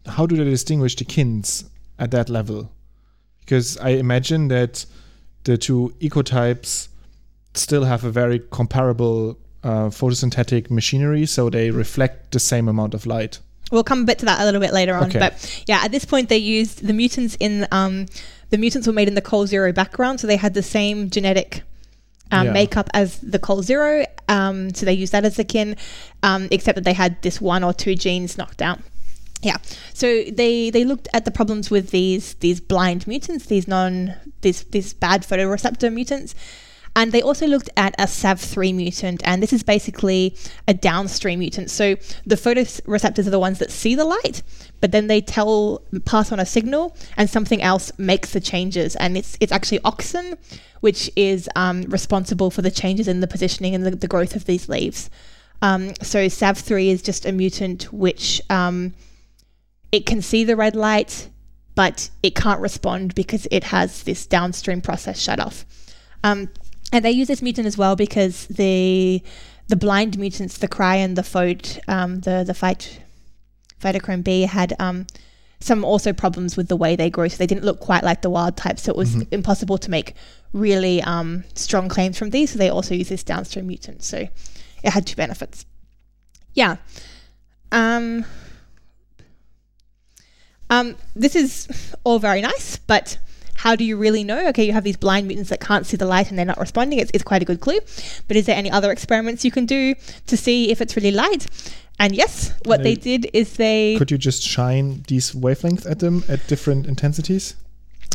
how 0.06 0.26
do 0.26 0.38
they 0.38 0.46
distinguish 0.46 0.96
the 0.96 1.06
kins 1.06 1.66
at 2.00 2.12
that 2.12 2.30
level? 2.30 2.72
Because 3.40 3.78
I 3.78 3.90
imagine 3.90 4.48
that 4.50 4.86
the 5.44 5.58
two 5.58 5.94
ecotypes 6.00 6.88
still 7.54 7.86
have 7.86 8.04
a 8.04 8.12
very 8.12 8.40
comparable 8.40 9.38
uh, 9.64 9.90
photosynthetic 9.90 10.70
machinery, 10.70 11.26
so 11.26 11.50
they 11.50 11.72
reflect 11.72 12.32
the 12.32 12.40
same 12.40 12.68
amount 12.68 12.94
of 12.94 13.06
light. 13.06 13.40
We'll 13.72 13.84
come 13.84 14.04
a 14.04 14.06
bit 14.06 14.20
to 14.20 14.26
that 14.26 14.40
a 14.40 14.46
little 14.46 14.62
bit 14.62 14.72
later 14.72 14.96
on, 14.96 15.10
okay. 15.10 15.20
but 15.20 15.64
yeah, 15.68 15.82
at 15.84 15.92
this 15.92 16.06
point 16.06 16.30
they 16.30 16.38
used 16.38 16.86
the 16.86 16.94
mutants 16.94 17.36
in 17.40 17.68
um, 17.72 18.06
the 18.50 18.58
mutants 18.58 18.88
were 18.88 18.94
made 18.94 19.10
in 19.10 19.16
the 19.16 19.22
Col 19.22 19.46
Zero 19.46 19.74
background, 19.74 20.20
so 20.20 20.28
they 20.28 20.38
had 20.38 20.54
the 20.54 20.64
same 20.64 21.10
genetic 21.10 21.64
um, 22.32 22.48
yeah. 22.48 22.54
makeup 22.54 22.90
as 22.94 23.20
the 23.20 23.40
Col 23.40 23.62
Zero, 23.62 24.06
um, 24.28 24.74
so 24.74 24.86
they 24.86 24.94
used 24.94 25.12
that 25.14 25.26
as 25.26 25.36
the 25.36 25.44
kin, 25.44 25.76
um, 26.24 26.48
except 26.52 26.76
that 26.76 26.84
they 26.84 26.94
had 26.94 27.22
this 27.22 27.40
one 27.40 27.64
or 27.64 27.74
two 27.74 27.96
genes 27.96 28.38
knocked 28.38 28.62
out. 28.62 28.80
Yeah. 29.42 29.58
So 29.94 30.24
they 30.24 30.70
they 30.70 30.84
looked 30.84 31.08
at 31.14 31.26
the 31.26 31.32
problems 31.32 31.70
with 31.70 31.92
these 31.92 32.34
these 32.36 32.60
blind 32.60 33.08
mutants, 33.08 33.46
these 33.46 33.68
non 33.68 34.16
these 34.42 34.64
these 34.64 34.94
bad 34.94 35.22
photoreceptor 35.22 35.94
mutants. 35.94 36.34
And 36.98 37.12
they 37.12 37.22
also 37.22 37.46
looked 37.46 37.70
at 37.78 37.94
a 38.00 38.06
SAV3 38.06 38.74
mutant, 38.74 39.22
and 39.24 39.42
this 39.42 39.54
is 39.54 39.62
basically 39.62 40.36
a 40.68 40.74
downstream 40.74 41.38
mutant. 41.38 41.70
So 41.70 41.94
the 42.26 42.36
photoreceptors 42.36 43.28
are 43.28 43.30
the 43.30 43.40
ones 43.40 43.60
that 43.60 43.70
see 43.70 43.94
the 43.94 44.04
light, 44.04 44.42
but 44.82 44.92
then 44.92 45.06
they 45.06 45.22
tell 45.22 45.84
pass 46.06 46.32
on 46.32 46.40
a 46.40 46.46
signal, 46.46 46.98
and 47.16 47.30
something 47.30 47.62
else 47.62 47.92
makes 48.00 48.32
the 48.32 48.40
changes. 48.40 48.96
And 48.96 49.16
it's 49.16 49.38
it's 49.40 49.52
actually 49.52 49.78
auxin, 49.82 50.40
which 50.80 51.12
is 51.16 51.48
um, 51.56 51.84
responsible 51.84 52.50
for 52.50 52.64
the 52.64 52.72
changes 52.72 53.08
in 53.08 53.20
the 53.20 53.28
positioning 53.28 53.76
and 53.76 53.86
the, 53.86 53.92
the 53.92 54.08
growth 54.08 54.36
of 54.36 54.46
these 54.46 54.68
leaves. 54.68 55.12
Um, 55.62 55.94
so 56.02 56.26
SAV3 56.26 56.88
is 56.88 57.04
just 57.04 57.28
a 57.28 57.32
mutant 57.32 57.94
which 57.94 58.42
um, 58.50 58.96
it 59.92 60.08
can 60.08 60.24
see 60.24 60.44
the 60.44 60.56
red 60.56 60.76
light, 60.76 61.30
but 61.76 62.10
it 62.24 62.34
can't 62.34 62.60
respond 62.60 63.14
because 63.14 63.48
it 63.52 63.66
has 63.66 64.02
this 64.02 64.26
downstream 64.26 64.82
process 64.82 65.22
shut 65.22 65.40
off. 65.40 65.64
Um, 66.24 66.50
and 66.92 67.04
they 67.04 67.12
use 67.12 67.28
this 67.28 67.42
mutant 67.42 67.68
as 67.68 67.78
well 67.78 67.96
because 67.96 68.48
the 68.48 69.22
the 69.68 69.76
blind 69.76 70.18
mutants, 70.18 70.58
the 70.58 70.68
Cry 70.68 70.96
and 70.96 71.18
the 71.18 71.24
Phode, 71.24 71.80
um, 71.88 72.22
the 72.22 72.44
the 72.46 72.54
fight 72.54 73.02
Phytochrome 73.82 74.24
B 74.24 74.44
had 74.44 74.74
um, 74.80 75.06
some 75.60 75.84
also 75.84 76.14
problems 76.14 76.56
with 76.56 76.68
the 76.68 76.76
way 76.76 76.96
they 76.96 77.10
grow. 77.10 77.28
So 77.28 77.38
they 77.38 77.48
didn't 77.48 77.66
look 77.66 77.80
quite 77.80 78.04
like 78.04 78.22
the 78.22 78.30
wild 78.30 78.58
type. 78.58 78.80
So 78.80 78.92
it 78.92 78.98
was 78.98 79.16
mm-hmm. 79.16 79.34
impossible 79.34 79.78
to 79.80 79.92
make 79.92 80.14
really 80.54 81.02
um, 81.04 81.44
strong 81.56 81.90
claims 81.90 82.18
from 82.18 82.30
these. 82.30 82.52
So 82.52 82.60
they 82.60 82.70
also 82.70 82.96
use 82.96 83.10
this 83.10 83.24
downstream 83.24 83.68
mutant. 83.68 84.04
So 84.04 84.28
it 84.84 84.90
had 84.90 85.06
two 85.06 85.16
benefits. 85.16 85.66
Yeah. 86.54 86.78
Um, 87.72 88.26
um, 90.70 90.96
this 91.16 91.36
is 91.36 91.96
all 92.04 92.20
very 92.20 92.42
nice, 92.42 92.78
but 92.78 93.18
how 93.58 93.76
do 93.76 93.84
you 93.84 93.98
really 93.98 94.24
know? 94.24 94.48
Okay, 94.50 94.66
you 94.66 94.74
have 94.74 94.84
these 94.84 94.98
blind 94.98 95.28
mutants 95.28 95.50
that 95.50 95.60
can't 95.60 95.86
see 95.86 95.98
the 95.98 96.06
light 96.06 96.30
and 96.30 96.38
they're 96.38 96.46
not 96.46 96.60
responding. 96.60 97.00
It's, 97.00 97.12
it's 97.14 97.24
quite 97.24 97.42
a 97.42 97.46
good 97.46 97.60
clue. 97.60 97.80
But 98.28 98.38
is 98.38 98.46
there 98.46 98.56
any 98.56 98.72
other 98.72 98.92
experiments 98.92 99.44
you 99.44 99.52
can 99.52 99.66
do 99.66 99.96
to 100.28 100.38
see 100.38 100.72
if 100.72 100.80
it's 100.80 100.96
really 100.96 101.12
light? 101.12 101.48
And 102.00 102.16
yes, 102.16 102.54
what 102.66 102.84
they, 102.84 102.94
they 102.94 103.18
did 103.18 103.30
is 103.34 103.58
they. 103.58 103.96
Could 103.98 104.12
you 104.12 104.18
just 104.18 104.44
shine 104.44 105.04
these 105.08 105.32
wavelengths 105.32 105.90
at 105.90 106.00
them 106.00 106.24
at 106.30 106.46
different 106.48 106.86
intensities? 106.86 107.56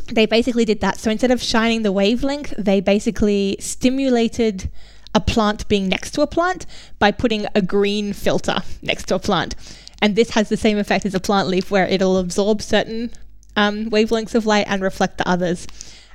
They 0.06 0.26
basically 0.26 0.64
did 0.64 0.80
that. 0.80 0.98
So 0.98 1.10
instead 1.10 1.32
of 1.32 1.42
shining 1.42 1.82
the 1.82 1.92
wavelength, 1.92 2.54
they 2.56 2.80
basically 2.80 3.56
stimulated 3.58 4.70
a 5.14 5.20
plant 5.20 5.66
being 5.68 5.88
next 5.88 6.12
to 6.12 6.22
a 6.22 6.26
plant 6.26 6.66
by 6.98 7.10
putting 7.10 7.46
a 7.54 7.60
green 7.60 8.12
filter 8.12 8.58
next 8.80 9.08
to 9.08 9.16
a 9.16 9.18
plant. 9.18 9.56
And 10.00 10.16
this 10.16 10.30
has 10.30 10.48
the 10.48 10.56
same 10.56 10.78
effect 10.78 11.04
as 11.04 11.14
a 11.14 11.20
plant 11.20 11.48
leaf 11.48 11.70
where 11.70 11.86
it'll 11.86 12.18
absorb 12.18 12.62
certain 12.62 13.12
um, 13.56 13.90
wavelengths 13.90 14.34
of 14.34 14.46
light 14.46 14.66
and 14.68 14.82
reflect 14.82 15.18
the 15.18 15.28
others. 15.28 15.66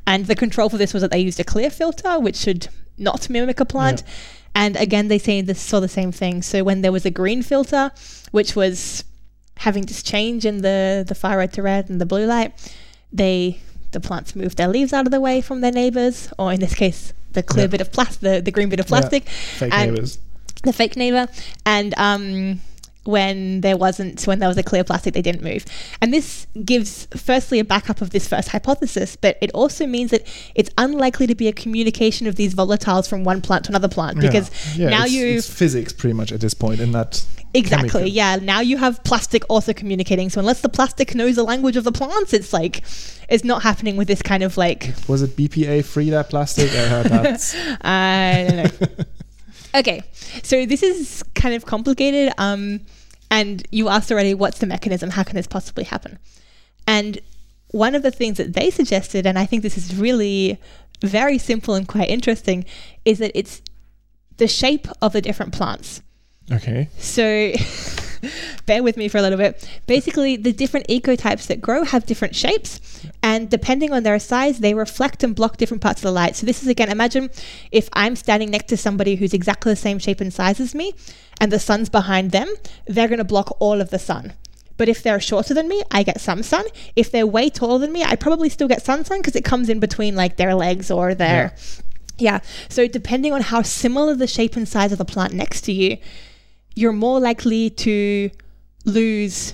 And 0.06 0.26
the 0.26 0.36
control 0.36 0.70
for 0.70 0.78
this 0.78 0.94
was 0.94 1.02
that 1.02 1.12
they 1.12 1.20
used 1.20 1.40
a 1.40 1.44
clear 1.44 1.70
filter, 1.70 2.20
which 2.20 2.38
should 2.38 2.70
not 2.98 3.30
mimic 3.30 3.60
a 3.60 3.66
plant. 3.66 4.04
Yeah. 4.06 4.14
And 4.56 4.76
again, 4.78 5.08
they 5.08 5.20
say 5.20 5.42
this 5.42 5.62
saw 5.62 5.80
the 5.80 5.88
same 5.88 6.12
thing. 6.12 6.42
So 6.42 6.64
when 6.64 6.82
there 6.82 6.92
was 6.92 7.06
a 7.06 7.12
green 7.12 7.44
filter, 7.44 7.92
which 8.32 8.56
was 8.56 9.04
having 9.58 9.86
this 9.86 10.04
change 10.04 10.46
in 10.46 10.62
the 10.62 11.04
the 11.08 11.16
far 11.16 11.38
red 11.38 11.52
to 11.54 11.62
red 11.62 11.90
and 11.90 12.00
the 12.00 12.06
blue 12.06 12.26
light, 12.26 12.54
they 13.12 13.60
the 13.92 14.00
plants 14.00 14.36
moved 14.36 14.58
their 14.58 14.68
leaves 14.68 14.94
out 14.94 15.06
of 15.06 15.12
the 15.12 15.20
way 15.20 15.42
from 15.42 15.62
their 15.62 15.72
neighbors, 15.72 16.32
or 16.40 16.52
in 16.52 16.60
this 16.60 16.74
case, 16.74 17.14
the 17.34 17.44
clear 17.44 17.66
yeah. 17.66 17.68
bit 17.68 17.82
of 17.82 17.92
plastic, 17.92 18.22
the, 18.22 18.42
the 18.42 18.52
green 18.52 18.70
bit 18.70 18.80
of 18.80 18.88
plastic, 18.88 19.26
yeah. 19.26 19.32
fake 19.32 19.74
neighbors, 19.74 20.20
the 20.64 20.74
fake 20.74 20.96
neighbor, 20.96 21.28
and 21.66 21.94
um, 21.98 22.62
when 23.08 23.62
there 23.62 23.78
wasn't 23.78 24.22
when 24.28 24.40
there 24.40 24.50
was 24.50 24.58
a 24.58 24.64
clear 24.64 24.84
plastic 24.84 25.14
they 25.14 25.22
didn't 25.22 25.44
move. 25.44 25.66
And 26.02 26.14
this 26.14 26.48
gives 26.64 27.08
firstly 27.16 27.60
a 27.60 27.64
backup 27.64 28.02
of 28.02 28.12
this 28.12 28.28
first 28.28 28.50
hypothesis 28.50 29.16
but 29.16 29.38
it 29.42 29.52
also 29.52 29.88
means 29.88 30.12
that 30.12 30.28
it's 30.56 30.70
unlikely 30.78 31.28
to 31.28 31.36
be 31.36 31.48
a 31.48 31.54
communication 31.54 32.28
of 32.28 32.36
these 32.36 32.54
volatiles 32.54 33.08
from 33.08 33.24
one 33.24 33.42
plant 33.42 33.66
to 33.66 33.72
another 33.72 33.88
plant 33.88 34.20
because 34.20 34.52
yeah. 34.76 34.90
Yeah, 34.90 34.98
now 34.98 35.06
you 35.06 35.42
physics 35.42 35.94
pretty 35.94 36.14
much 36.14 36.32
at 36.32 36.42
this 36.42 36.54
point 36.54 36.80
in 36.80 36.92
that 36.92 37.24
exactly 37.54 37.90
chemical. 37.90 38.08
yeah. 38.10 38.36
Now 38.36 38.60
you 38.60 38.78
have 38.78 39.04
plastic 39.04 39.44
also 39.50 39.74
communicating. 39.74 40.30
So 40.30 40.40
unless 40.40 40.62
the 40.62 40.70
plastic 40.70 41.16
knows 41.16 41.36
the 41.36 41.44
language 41.44 41.78
of 41.78 41.84
the 41.84 41.92
plants 41.92 42.34
it's 42.34 42.54
like 42.54 42.84
it's 43.30 43.44
not 43.44 43.64
happening 43.64 43.98
with 43.98 44.08
this 44.08 44.22
kind 44.22 44.44
of 44.44 44.58
like 44.58 44.94
was 45.08 45.22
it 45.22 45.36
bpa 45.36 45.84
free 45.84 46.10
that 46.10 46.30
plastic? 46.30 46.70
I 46.72 46.88
heard 46.88 47.06
that. 47.08 47.78
I 47.82 48.46
don't 48.50 48.90
know 48.90 49.06
okay 49.78 50.02
so 50.44 50.66
this 50.66 50.84
is 50.84 51.24
kind 51.36 51.56
of 51.56 51.66
complicated 51.66 52.34
um 52.38 52.82
and 53.30 53.66
you 53.72 53.90
asked 53.90 54.12
already, 54.12 54.34
what's 54.34 54.60
the 54.60 54.68
mechanism? 54.68 55.12
How 55.12 55.24
can 55.24 55.36
this 55.36 55.48
possibly 55.48 55.84
happen? 55.84 56.20
And 56.86 57.20
one 57.72 57.96
of 57.96 58.04
the 58.04 58.12
things 58.12 58.38
that 58.38 58.54
they 58.54 58.70
suggested, 58.70 59.26
and 59.26 59.38
I 59.38 59.46
think 59.46 59.64
this 59.64 59.78
is 59.78 59.96
really 59.96 60.60
very 61.04 61.38
simple 61.38 61.74
and 61.74 61.88
quite 61.88 62.10
interesting, 62.10 62.66
is 63.04 63.20
that 63.20 63.32
it's 63.36 63.62
the 64.38 64.48
shape 64.48 64.88
of 65.02 65.14
the 65.14 65.22
different 65.22 65.54
plants. 65.54 66.02
Okay. 66.52 66.88
So 66.98 67.52
bear 68.66 68.84
with 68.84 68.98
me 68.98 69.08
for 69.08 69.18
a 69.18 69.22
little 69.22 69.38
bit. 69.38 69.70
Basically, 69.88 70.36
the 70.36 70.52
different 70.52 70.88
ecotypes 70.88 71.48
that 71.48 71.62
grow 71.62 71.84
have 71.84 72.06
different 72.06 72.36
shapes, 72.36 73.06
and 73.24 73.50
depending 73.50 73.92
on 73.94 74.04
their 74.04 74.20
size, 74.20 74.60
they 74.60 74.74
reflect 74.74 75.24
and 75.24 75.36
block 75.36 75.58
different 75.58 75.82
parts 75.82 76.00
of 76.00 76.04
the 76.04 76.12
light. 76.12 76.36
So, 76.36 76.46
this 76.46 76.62
is 76.62 76.68
again, 76.68 76.90
imagine 76.90 77.30
if 77.72 77.90
I'm 77.94 78.16
standing 78.16 78.52
next 78.52 78.68
to 78.68 78.78
somebody 78.78 79.16
who's 79.16 79.34
exactly 79.34 79.72
the 79.72 79.78
same 79.78 80.00
shape 80.00 80.22
and 80.22 80.34
size 80.34 80.60
as 80.60 80.74
me, 80.74 80.94
and 81.40 81.52
the 81.52 81.60
sun's 81.60 81.90
behind 81.90 82.32
them, 82.32 82.54
they're 82.86 83.08
going 83.08 83.20
to 83.20 83.24
block 83.24 83.56
all 83.60 83.82
of 83.82 83.90
the 83.90 84.00
sun. 84.00 84.34
But 84.78 84.88
if 84.88 85.04
they're 85.04 85.20
shorter 85.20 85.54
than 85.54 85.68
me, 85.68 85.82
I 85.92 86.04
get 86.04 86.22
some 86.22 86.44
sun. 86.44 86.66
If 86.96 87.12
they're 87.12 87.28
way 87.28 87.50
taller 87.50 87.80
than 87.80 87.92
me, 87.92 88.04
I 88.04 88.16
probably 88.16 88.48
still 88.50 88.68
get 88.68 88.86
sun 88.86 89.04
sun 89.04 89.20
because 89.20 89.36
it 89.36 89.44
comes 89.44 89.70
in 89.70 89.80
between 89.80 90.16
like 90.16 90.38
their 90.38 90.54
legs 90.54 90.90
or 90.92 91.16
their. 91.16 91.56
Yeah. 92.18 92.34
yeah. 92.34 92.40
So 92.70 92.88
depending 92.88 93.34
on 93.34 93.42
how 93.42 93.64
similar 93.64 94.16
the 94.16 94.28
shape 94.28 94.56
and 94.56 94.68
size 94.68 94.92
of 94.92 95.00
the 95.00 95.06
plant 95.06 95.34
next 95.34 95.62
to 95.62 95.72
you, 95.72 95.98
you're 96.78 96.94
more 96.94 97.20
likely 97.20 97.72
to 97.72 98.30
lose 98.86 99.54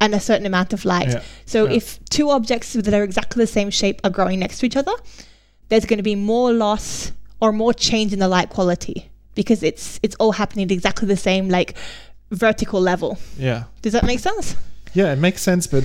and 0.00 0.14
a 0.14 0.20
certain 0.20 0.46
amount 0.46 0.72
of 0.72 0.84
light. 0.84 1.08
Yeah. 1.08 1.22
So 1.46 1.64
yeah. 1.64 1.76
if 1.76 2.04
two 2.10 2.30
objects 2.30 2.74
that 2.74 2.92
are 2.92 3.02
exactly 3.02 3.42
the 3.42 3.46
same 3.46 3.70
shape 3.70 4.00
are 4.04 4.10
growing 4.10 4.40
next 4.40 4.58
to 4.60 4.66
each 4.66 4.76
other, 4.76 4.92
there's 5.68 5.86
going 5.86 5.98
to 5.98 6.02
be 6.02 6.16
more 6.16 6.52
loss 6.52 7.12
or 7.40 7.52
more 7.52 7.72
change 7.72 8.12
in 8.12 8.18
the 8.18 8.28
light 8.28 8.50
quality 8.50 9.10
because 9.34 9.62
it's 9.62 9.98
it's 10.02 10.14
all 10.16 10.32
happening 10.32 10.64
at 10.66 10.70
exactly 10.70 11.08
the 11.08 11.16
same 11.16 11.48
like 11.48 11.76
vertical 12.30 12.80
level. 12.80 13.18
Yeah. 13.38 13.64
Does 13.82 13.92
that 13.94 14.04
make 14.04 14.20
sense? 14.20 14.56
Yeah, 14.92 15.12
it 15.12 15.18
makes 15.18 15.42
sense, 15.42 15.66
but 15.66 15.84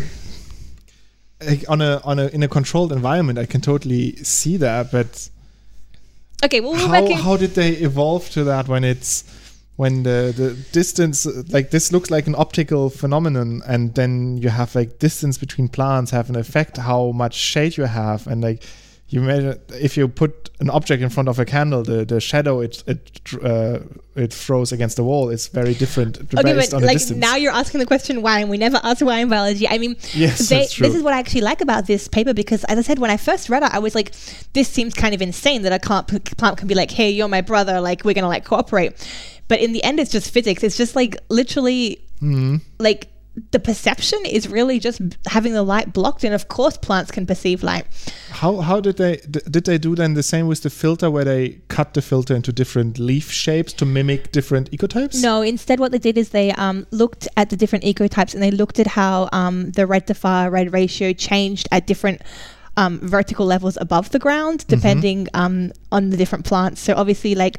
like 1.45 1.63
on 1.69 1.81
a 1.81 2.01
on 2.03 2.19
a 2.19 2.27
in 2.27 2.43
a 2.43 2.47
controlled 2.47 2.91
environment, 2.91 3.39
I 3.39 3.45
can 3.45 3.61
totally 3.61 4.15
see 4.17 4.57
that. 4.57 4.91
But 4.91 5.29
okay, 6.43 6.59
well, 6.59 6.73
how 6.73 7.13
how 7.15 7.37
did 7.37 7.55
they 7.55 7.71
evolve 7.73 8.29
to 8.31 8.43
that 8.45 8.67
when 8.67 8.83
it's 8.83 9.23
when 9.77 10.03
the 10.03 10.33
the 10.35 10.53
distance 10.71 11.25
like 11.51 11.71
this 11.71 11.91
looks 11.91 12.09
like 12.09 12.27
an 12.27 12.35
optical 12.37 12.89
phenomenon 12.89 13.61
and 13.67 13.93
then 13.95 14.37
you 14.37 14.49
have 14.49 14.73
like 14.75 14.99
distance 14.99 15.37
between 15.37 15.67
plants 15.67 16.11
have 16.11 16.29
an 16.29 16.35
effect 16.35 16.77
how 16.77 17.11
much 17.11 17.33
shade 17.33 17.75
you 17.77 17.83
have 17.83 18.25
and 18.27 18.41
like 18.41 18.63
you 19.09 19.21
made 19.21 19.59
if 19.73 19.95
you 19.97 20.07
put 20.07 20.49
an 20.59 20.69
object 20.71 21.03
in 21.03 21.09
front 21.09 21.29
of 21.29 21.37
a 21.37 21.45
candle, 21.45 21.83
the, 21.83 22.03
the 22.05 22.19
shadow 22.19 22.59
it 22.61 22.83
it 22.87 23.21
uh, 23.43 23.79
it 24.15 24.33
throws 24.33 24.71
against 24.71 24.95
the 24.95 25.03
wall 25.03 25.29
is 25.29 25.47
very 25.47 25.75
different 25.75 26.17
Okay, 26.17 26.41
based 26.41 26.71
but 26.71 26.77
on 26.77 26.81
the 26.81 26.87
like 26.87 26.97
distance. 26.97 27.19
now 27.19 27.35
you're 27.35 27.51
asking 27.51 27.81
the 27.81 27.85
question 27.85 28.23
why, 28.23 28.39
and 28.39 28.49
we 28.49 28.57
never 28.57 28.79
ask 28.81 29.05
why 29.05 29.19
in 29.19 29.29
biology. 29.29 29.67
I 29.67 29.77
mean, 29.77 29.95
Yes, 30.13 30.49
they, 30.49 30.59
that's 30.59 30.73
true. 30.73 30.87
this 30.87 30.95
is 30.95 31.03
what 31.03 31.13
I 31.13 31.19
actually 31.19 31.41
like 31.41 31.61
about 31.61 31.85
this 31.85 32.07
paper 32.07 32.33
because, 32.33 32.63
as 32.63 32.79
I 32.79 32.81
said, 32.81 32.97
when 32.97 33.11
I 33.11 33.17
first 33.17 33.47
read 33.47 33.61
it, 33.61 33.69
I 33.71 33.79
was 33.79 33.93
like, 33.93 34.11
this 34.53 34.67
seems 34.69 34.93
kind 34.95 35.13
of 35.13 35.21
insane 35.21 35.61
that 35.63 35.73
a 35.73 35.79
plant 35.85 36.07
plant 36.37 36.57
can 36.57 36.67
be 36.67 36.73
like, 36.75 36.89
hey, 36.89 37.11
you're 37.11 37.27
my 37.27 37.41
brother, 37.41 37.79
like 37.81 38.05
we're 38.05 38.15
gonna 38.15 38.27
like 38.27 38.43
cooperate. 38.45 38.93
But 39.47 39.59
in 39.59 39.73
the 39.73 39.83
end, 39.83 39.99
it's 39.99 40.11
just 40.11 40.31
physics. 40.31 40.63
It's 40.63 40.77
just 40.77 40.95
like 40.95 41.17
literally, 41.29 41.99
Mm-hmm. 42.21 42.57
like 42.79 43.09
the 43.51 43.59
perception 43.59 44.19
is 44.25 44.47
really 44.47 44.79
just 44.79 45.01
having 45.27 45.51
the 45.51 45.61
light 45.63 45.91
blocked, 45.91 46.23
and 46.23 46.33
of 46.33 46.47
course, 46.47 46.77
plants 46.77 47.11
can 47.11 47.25
perceive 47.27 47.61
light. 47.61 47.85
How 48.29 48.61
how 48.61 48.79
did 48.79 48.95
they 48.95 49.17
d- 49.29 49.41
did 49.51 49.65
they 49.65 49.77
do 49.77 49.93
then 49.95 50.13
the 50.13 50.23
same 50.23 50.47
with 50.47 50.61
the 50.63 50.69
filter 50.69 51.11
where 51.11 51.25
they 51.25 51.59
cut 51.67 51.93
the 51.93 52.01
filter 52.01 52.33
into 52.33 52.53
different 52.53 52.97
leaf 52.97 53.29
shapes 53.29 53.73
to 53.73 53.85
mimic 53.85 54.31
different 54.31 54.71
ecotypes? 54.71 55.21
No, 55.21 55.41
instead, 55.41 55.81
what 55.81 55.91
they 55.91 55.99
did 55.99 56.17
is 56.17 56.29
they 56.29 56.51
um, 56.53 56.87
looked 56.91 57.27
at 57.35 57.49
the 57.49 57.57
different 57.57 57.83
ecotypes 57.83 58.33
and 58.33 58.41
they 58.41 58.51
looked 58.51 58.79
at 58.79 58.87
how 58.87 59.27
um, 59.33 59.71
the 59.71 59.85
red 59.85 60.07
to 60.07 60.13
far 60.13 60.49
red 60.49 60.71
ratio 60.71 61.11
changed 61.11 61.67
at 61.73 61.85
different 61.85 62.21
um, 62.77 62.99
vertical 63.03 63.45
levels 63.45 63.77
above 63.81 64.11
the 64.11 64.19
ground, 64.19 64.65
depending 64.67 65.27
um, 65.33 65.73
on 65.91 66.09
the 66.11 66.17
different 66.17 66.45
plants. 66.45 66.79
So, 66.79 66.93
obviously, 66.95 67.35
like 67.35 67.57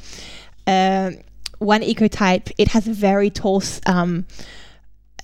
um 0.67 1.19
one 1.59 1.83
ecotype, 1.83 2.53
it 2.59 2.69
has 2.69 2.87
a 2.87 2.93
very 2.93 3.31
tall, 3.31 3.63
um, 3.87 4.27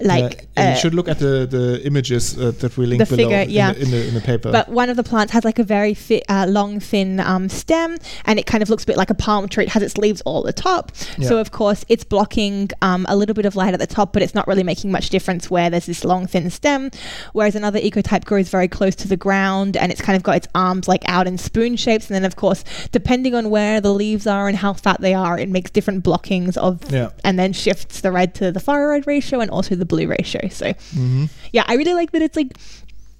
like. 0.05 0.49
Uh, 0.57 0.73
you 0.75 0.77
should 0.81 0.95
look 0.95 1.09
at 1.09 1.19
the 1.19 1.47
the 1.47 1.81
images 1.87 2.39
uh, 2.39 2.51
that 2.61 2.77
we 2.77 2.87
link 2.87 2.99
The 3.01 3.17
below 3.17 3.31
figure, 3.31 3.43
in, 3.43 3.75
the, 3.75 3.83
in 3.83 3.91
the 3.91 4.09
in 4.09 4.15
the 4.15 4.21
paper. 4.21 4.53
But 4.53 4.69
one 4.69 4.91
of 4.91 4.97
the 4.97 5.03
plants 5.03 5.33
has 5.33 5.45
like 5.45 5.59
a 5.59 5.65
very 5.65 5.95
thi- 5.95 6.23
uh, 6.29 6.47
long, 6.47 6.81
thin 6.81 7.21
um, 7.21 7.49
stem, 7.49 7.97
and 8.27 8.39
it 8.39 8.47
kind 8.47 8.63
of 8.63 8.69
looks 8.71 8.85
a 8.85 8.87
bit 8.87 8.97
like 8.97 9.11
a 9.11 9.15
palm 9.15 9.49
tree. 9.49 9.65
It 9.65 9.71
has 9.71 9.83
its 9.83 9.97
leaves 9.97 10.21
all 10.23 10.47
at 10.47 10.55
the 10.57 10.63
top. 10.63 10.95
So, 11.23 11.39
of 11.39 11.51
course, 11.53 11.85
it's 11.89 12.05
blocking 12.05 12.71
um, 12.83 13.07
a 13.09 13.17
little 13.17 13.35
bit 13.35 13.47
of 13.47 13.57
light 13.57 13.75
at 13.75 13.81
the 13.81 13.87
top, 13.87 14.13
but 14.13 14.23
it's 14.23 14.35
not 14.35 14.47
really 14.47 14.63
making 14.65 14.91
much 14.91 15.09
difference 15.11 15.51
where 15.51 15.71
there's 15.71 15.87
this 15.87 16.05
long, 16.05 16.27
thin 16.27 16.51
stem. 16.51 16.91
Whereas 17.33 17.55
another 17.55 17.79
ecotype 17.81 18.25
grows 18.25 18.49
very 18.49 18.69
close 18.69 18.95
to 18.97 19.09
the 19.09 19.17
ground, 19.17 19.77
and 19.77 19.91
it's 19.93 20.01
kind 20.01 20.17
of 20.17 20.23
got 20.23 20.37
its 20.37 20.49
arms 20.55 20.89
like 20.89 21.03
out 21.09 21.27
in 21.27 21.39
spoon 21.39 21.77
shapes. 21.77 22.09
And 22.09 22.15
then, 22.15 22.25
of 22.25 22.37
course, 22.37 22.65
depending 22.91 23.35
on 23.35 23.51
where 23.51 23.81
the 23.81 23.93
leaves 23.95 24.27
are 24.27 24.49
and 24.49 24.57
how 24.57 24.73
fat 24.73 25.01
they 25.01 25.15
are, 25.15 25.39
it 25.39 25.49
makes 25.49 25.71
different 25.71 26.03
blockings 26.05 26.57
of, 26.57 26.91
Yeah. 26.93 27.11
and 27.25 27.39
then 27.39 27.53
shifts 27.53 28.01
the 28.01 28.11
red 28.13 28.35
to 28.37 28.53
the 28.53 28.61
far 28.61 28.89
red 28.89 29.07
ratio 29.07 29.41
and 29.41 29.51
also 29.51 29.75
the 29.75 29.87
blue 29.93 30.07
ratio. 30.17 30.49
So, 30.49 30.67
Mhm. 30.97 31.29
yeah, 31.53 31.65
I 31.71 31.75
really 31.81 31.95
like 32.01 32.11
that 32.13 32.23
it's 32.23 32.37
like 32.37 32.53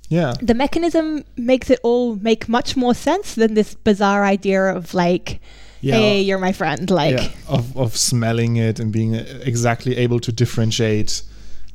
yeah, 0.09 0.35
the 0.43 0.55
mechanism 0.55 1.25
makes 1.37 1.71
it 1.71 1.79
all 1.83 2.17
make 2.17 2.43
much 2.49 2.77
more 2.77 2.95
sense 2.95 3.35
than 3.35 3.55
this 3.55 3.75
bizarre 3.75 4.25
idea 4.35 4.61
of 4.77 4.93
like 4.95 5.41
yeah. 5.81 5.97
hey 5.99 6.21
you're 6.27 6.39
my 6.49 6.53
friend 6.53 6.91
like 6.91 7.17
yeah, 7.19 7.29
of, 7.57 7.65
of 7.77 7.97
smelling 7.97 8.57
it 8.69 8.79
and 8.81 8.93
being 8.93 9.15
uh, 9.17 9.25
exactly 9.51 9.97
able 10.05 10.21
to 10.21 10.31
differentiate 10.33 11.23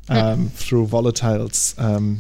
um, 0.10 0.50
through 0.50 0.86
volatiles 0.88 1.74
um, 1.80 2.20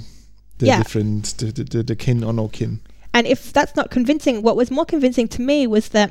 the 0.57 0.65
Yeah. 0.65 0.77
different 0.83 1.37
the, 1.37 1.51
the, 1.73 1.83
the 1.83 1.95
kin 1.95 2.23
or 2.23 2.33
no 2.33 2.47
kin. 2.47 2.79
and 3.13 3.27
if 3.27 3.53
that's 3.53 3.75
not 3.75 3.91
convincing 3.91 4.41
what 4.41 4.55
was 4.55 4.69
more 4.71 4.85
convincing 4.85 5.27
to 5.35 5.41
me 5.41 5.67
was 5.67 5.89
that 5.89 6.09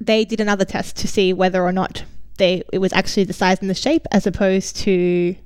they 0.00 0.24
did 0.26 0.40
another 0.40 0.64
test 0.66 0.96
to 1.02 1.06
see 1.08 1.32
whether 1.32 1.62
or 1.62 1.72
not 1.72 2.04
they 2.38 2.62
it 2.72 2.78
was 2.78 2.92
actually 2.92 3.24
the 3.24 3.32
size 3.32 3.58
and 3.60 3.70
the 3.70 3.74
shape 3.74 4.06
as 4.12 4.26
opposed 4.26 4.76
to 4.76 5.36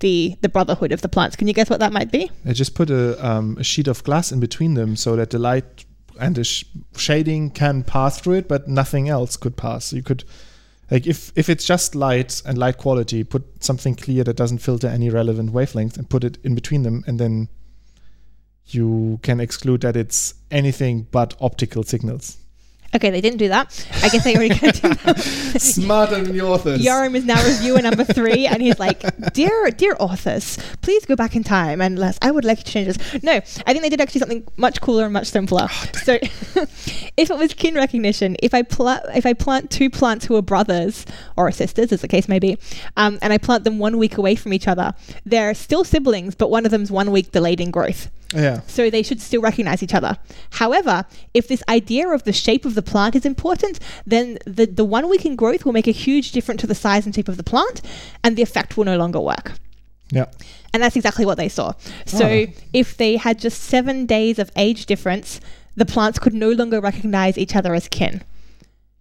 the 0.00 0.36
the 0.40 0.48
brotherhood 0.48 0.92
of 0.92 1.00
the 1.02 1.08
plants 1.08 1.36
can 1.36 1.48
you 1.48 1.54
guess 1.54 1.70
what 1.70 1.80
that 1.80 1.92
might 1.92 2.10
be 2.10 2.30
I 2.44 2.52
just 2.52 2.74
put 2.74 2.90
a, 2.90 3.26
um, 3.26 3.56
a 3.58 3.64
sheet 3.64 3.88
of 3.88 4.02
glass 4.04 4.32
in 4.32 4.40
between 4.40 4.74
them 4.74 4.96
so 4.96 5.16
that 5.16 5.30
the 5.30 5.38
light 5.38 5.84
and 6.18 6.34
the 6.34 6.44
sh- 6.44 6.64
shading 6.96 7.50
can 7.50 7.82
pass 7.82 8.20
through 8.20 8.34
it, 8.34 8.48
but 8.48 8.68
nothing 8.68 9.08
else 9.08 9.36
could 9.36 9.56
pass. 9.56 9.92
You 9.92 10.02
could, 10.02 10.24
like, 10.90 11.06
if 11.06 11.32
if 11.36 11.48
it's 11.48 11.64
just 11.64 11.94
light 11.94 12.42
and 12.46 12.58
light 12.58 12.78
quality, 12.78 13.24
put 13.24 13.62
something 13.62 13.94
clear 13.94 14.24
that 14.24 14.36
doesn't 14.36 14.58
filter 14.58 14.88
any 14.88 15.10
relevant 15.10 15.52
wavelength 15.52 15.96
and 15.96 16.08
put 16.08 16.24
it 16.24 16.38
in 16.44 16.54
between 16.54 16.82
them, 16.82 17.04
and 17.06 17.18
then 17.18 17.48
you 18.66 19.20
can 19.22 19.40
exclude 19.40 19.82
that 19.82 19.96
it's 19.96 20.34
anything 20.50 21.06
but 21.10 21.36
optical 21.40 21.82
signals. 21.82 22.38
Okay 22.94 23.10
they 23.10 23.20
didn't 23.20 23.38
do 23.38 23.48
that 23.48 23.86
i 24.02 24.08
guess 24.08 24.24
they 24.24 24.34
already 24.34 24.54
did 24.54 24.74
that 24.74 25.44
Smarter 25.58 26.22
than 26.22 26.36
the 26.36 26.40
authors. 26.40 26.84
Yoram 26.84 27.14
is 27.14 27.24
now 27.24 27.42
reviewer 27.44 27.80
number 27.80 28.04
three, 28.04 28.46
and 28.46 28.60
he's 28.60 28.78
like, 28.78 29.00
"Dear, 29.32 29.70
dear 29.70 29.96
authors, 30.00 30.58
please 30.82 31.06
go 31.06 31.16
back 31.16 31.36
in 31.36 31.44
time 31.44 31.80
and. 31.80 32.02
I 32.22 32.30
would 32.30 32.44
like 32.44 32.58
to 32.58 32.64
change 32.64 32.96
this. 32.96 33.22
No, 33.22 33.32
I 33.32 33.40
think 33.40 33.82
they 33.82 33.88
did 33.88 34.00
actually 34.00 34.20
something 34.20 34.46
much 34.56 34.80
cooler 34.80 35.04
and 35.04 35.12
much 35.12 35.28
simpler. 35.28 35.68
so, 36.02 36.14
if 37.16 37.30
it 37.30 37.36
was 37.36 37.54
kin 37.54 37.74
recognition, 37.74 38.36
if 38.42 38.52
I 38.52 38.62
plant 38.62 39.04
if 39.14 39.26
I 39.26 39.32
plant 39.32 39.70
two 39.70 39.90
plants 39.90 40.26
who 40.26 40.36
are 40.36 40.42
brothers 40.42 41.06
or 41.36 41.50
sisters, 41.50 41.92
as 41.92 42.00
the 42.00 42.08
case 42.08 42.28
may 42.28 42.38
be, 42.38 42.58
um, 42.96 43.18
and 43.22 43.32
I 43.32 43.38
plant 43.38 43.64
them 43.64 43.78
one 43.78 43.96
week 43.98 44.18
away 44.18 44.34
from 44.34 44.52
each 44.52 44.68
other, 44.68 44.94
they're 45.24 45.54
still 45.54 45.84
siblings, 45.84 46.34
but 46.34 46.50
one 46.50 46.64
of 46.64 46.70
them's 46.70 46.90
one 46.90 47.10
week 47.10 47.32
delayed 47.32 47.60
in 47.60 47.70
growth 47.70 48.10
yeah. 48.34 48.60
so 48.66 48.90
they 48.90 49.02
should 49.02 49.20
still 49.20 49.40
recognize 49.40 49.82
each 49.82 49.94
other. 49.94 50.18
However, 50.50 51.04
if 51.32 51.48
this 51.48 51.62
idea 51.68 52.08
of 52.08 52.24
the 52.24 52.32
shape 52.32 52.64
of 52.64 52.74
the 52.74 52.82
plant 52.82 53.14
is 53.14 53.24
important, 53.24 53.78
then 54.06 54.38
the, 54.46 54.66
the 54.66 54.84
one 54.84 55.08
week 55.08 55.24
in 55.24 55.36
growth 55.36 55.64
will 55.64 55.72
make 55.72 55.86
a 55.86 55.92
huge 55.92 56.32
difference 56.32 56.60
to 56.62 56.66
the 56.66 56.74
size 56.74 57.06
and 57.06 57.14
shape 57.14 57.28
of 57.28 57.36
the 57.36 57.42
plant, 57.44 57.80
and 58.22 58.36
the 58.36 58.42
effect 58.42 58.76
will 58.76 58.84
no 58.84 58.96
longer 58.96 59.20
work. 59.20 59.52
Yeah. 60.10 60.26
And 60.72 60.82
that's 60.82 60.96
exactly 60.96 61.24
what 61.24 61.38
they 61.38 61.48
saw. 61.48 61.72
So 62.04 62.46
Ah. 62.48 62.52
if 62.72 62.96
they 62.96 63.16
had 63.16 63.38
just 63.38 63.62
seven 63.62 64.06
days 64.06 64.38
of 64.38 64.50
age 64.56 64.86
difference, 64.86 65.40
the 65.76 65.86
plants 65.86 66.18
could 66.18 66.34
no 66.34 66.50
longer 66.50 66.80
recognize 66.80 67.38
each 67.38 67.56
other 67.56 67.74
as 67.74 67.88
kin. 67.88 68.22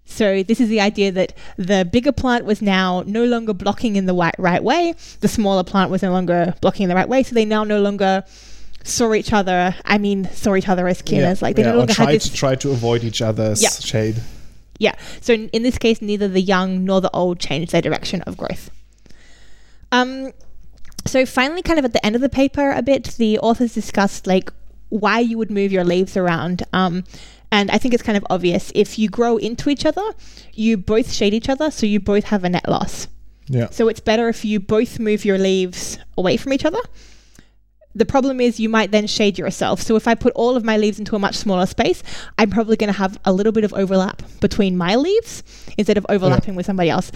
So 0.06 0.44
this 0.44 0.60
is 0.60 0.70
the 0.70 0.82
idea 0.82 1.12
that 1.12 1.34
the 1.58 1.88
bigger 1.90 2.12
plant 2.12 2.46
was 2.46 2.62
now 2.62 3.04
no 3.06 3.24
longer 3.26 3.54
blocking 3.54 3.96
in 3.96 4.06
the 4.06 4.14
right, 4.14 4.36
right 4.38 4.64
way. 4.64 4.94
The 5.22 5.28
smaller 5.28 5.64
plant 5.64 5.92
was 5.92 6.02
no 6.04 6.12
longer 6.12 6.56
blocking 6.62 6.84
in 6.84 6.90
the 6.90 6.96
right 6.96 7.08
way. 7.08 7.24
So 7.24 7.34
they 7.34 7.46
now 7.46 7.64
no 7.64 7.80
longer 7.82 8.24
saw 8.84 9.14
each 9.14 9.34
other. 9.34 9.76
I 9.86 9.98
mean, 9.98 10.30
saw 10.32 10.56
each 10.56 10.68
other 10.70 10.88
as 10.88 11.02
kin. 11.02 11.20
yeah. 11.22 11.30
As 11.30 11.42
like 11.42 11.56
they 11.56 11.64
yeah, 11.64 11.70
no 11.70 11.76
or 11.76 11.78
longer 11.80 11.94
try 11.94 12.06
had 12.06 12.16
this 12.16 12.30
to 12.30 12.34
try 12.36 12.56
to 12.56 12.72
avoid 12.72 13.04
each 13.04 13.22
other's 13.22 13.62
Yeah. 13.62 13.70
shade. 13.70 14.16
yeah. 14.80 14.94
So 15.22 15.34
in, 15.34 15.50
in 15.50 15.64
this 15.64 15.78
case, 15.78 16.02
neither 16.02 16.28
the 16.28 16.42
young 16.42 16.84
nor 16.86 17.02
the 17.02 17.10
old 17.12 17.40
changed 17.40 17.72
their 17.72 17.82
direction 17.82 18.22
of 18.24 18.38
growth. 18.38 18.70
Um, 19.92 20.32
so 21.06 21.26
finally, 21.26 21.62
kind 21.62 21.80
of 21.80 21.86
at 21.86 21.94
the 21.94 22.06
end 22.06 22.16
of 22.16 22.22
the 22.22 22.30
paper, 22.30 22.72
a 22.72 22.82
bit, 22.82 23.04
the 23.18 23.40
authors 23.40 23.74
discussed 23.74 24.26
like 24.28 24.52
why 24.90 25.20
you 25.20 25.38
would 25.38 25.52
move 25.52 25.72
your 25.72 25.84
leaves 25.84 26.16
around. 26.18 26.64
Um, 26.74 27.04
and 27.52 27.70
I 27.70 27.78
think 27.78 27.94
it's 27.94 28.04
kind 28.04 28.18
of 28.18 28.26
obvious. 28.30 28.72
If 28.74 28.98
you 28.98 29.10
grow 29.10 29.38
into 29.38 29.70
each 29.70 29.86
other, 29.86 30.02
you 30.54 30.78
both 30.78 31.12
shade 31.12 31.34
each 31.34 31.50
other, 31.50 31.70
so 31.72 31.86
you 31.86 32.00
both 32.00 32.26
have 32.26 32.44
a 32.44 32.50
net 32.50 32.68
loss. 32.68 33.08
Yeah. 33.48 33.70
So 33.70 33.88
it's 33.90 34.00
better 34.00 34.28
if 34.30 34.44
you 34.46 34.60
both 34.60 35.00
move 35.00 35.26
your 35.26 35.38
leaves 35.38 36.00
away 36.18 36.38
from 36.38 36.54
each 36.54 36.66
other. 36.66 36.80
The 37.96 38.06
problem 38.06 38.42
is 38.42 38.60
you 38.60 38.70
might 38.70 38.92
then 38.92 39.06
shade 39.06 39.38
yourself. 39.38 39.82
So 39.82 39.96
if 39.96 40.08
I 40.08 40.16
put 40.16 40.34
all 40.34 40.56
of 40.56 40.64
my 40.64 40.78
leaves 40.78 40.98
into 40.98 41.16
a 41.16 41.20
much 41.20 41.36
smaller 41.36 41.66
space, 41.66 42.02
I'm 42.38 42.50
probably 42.50 42.76
going 42.76 42.92
to 42.92 42.98
have 42.98 43.20
a 43.24 43.32
little 43.32 43.52
bit 43.52 43.64
of 43.64 43.74
overlap 43.74 44.24
between 44.40 44.76
my 44.78 44.96
leaves 44.96 45.44
instead 45.78 45.98
of 45.98 46.06
overlapping 46.10 46.56
with 46.56 46.66
somebody 46.66 46.90
else. 46.90 47.12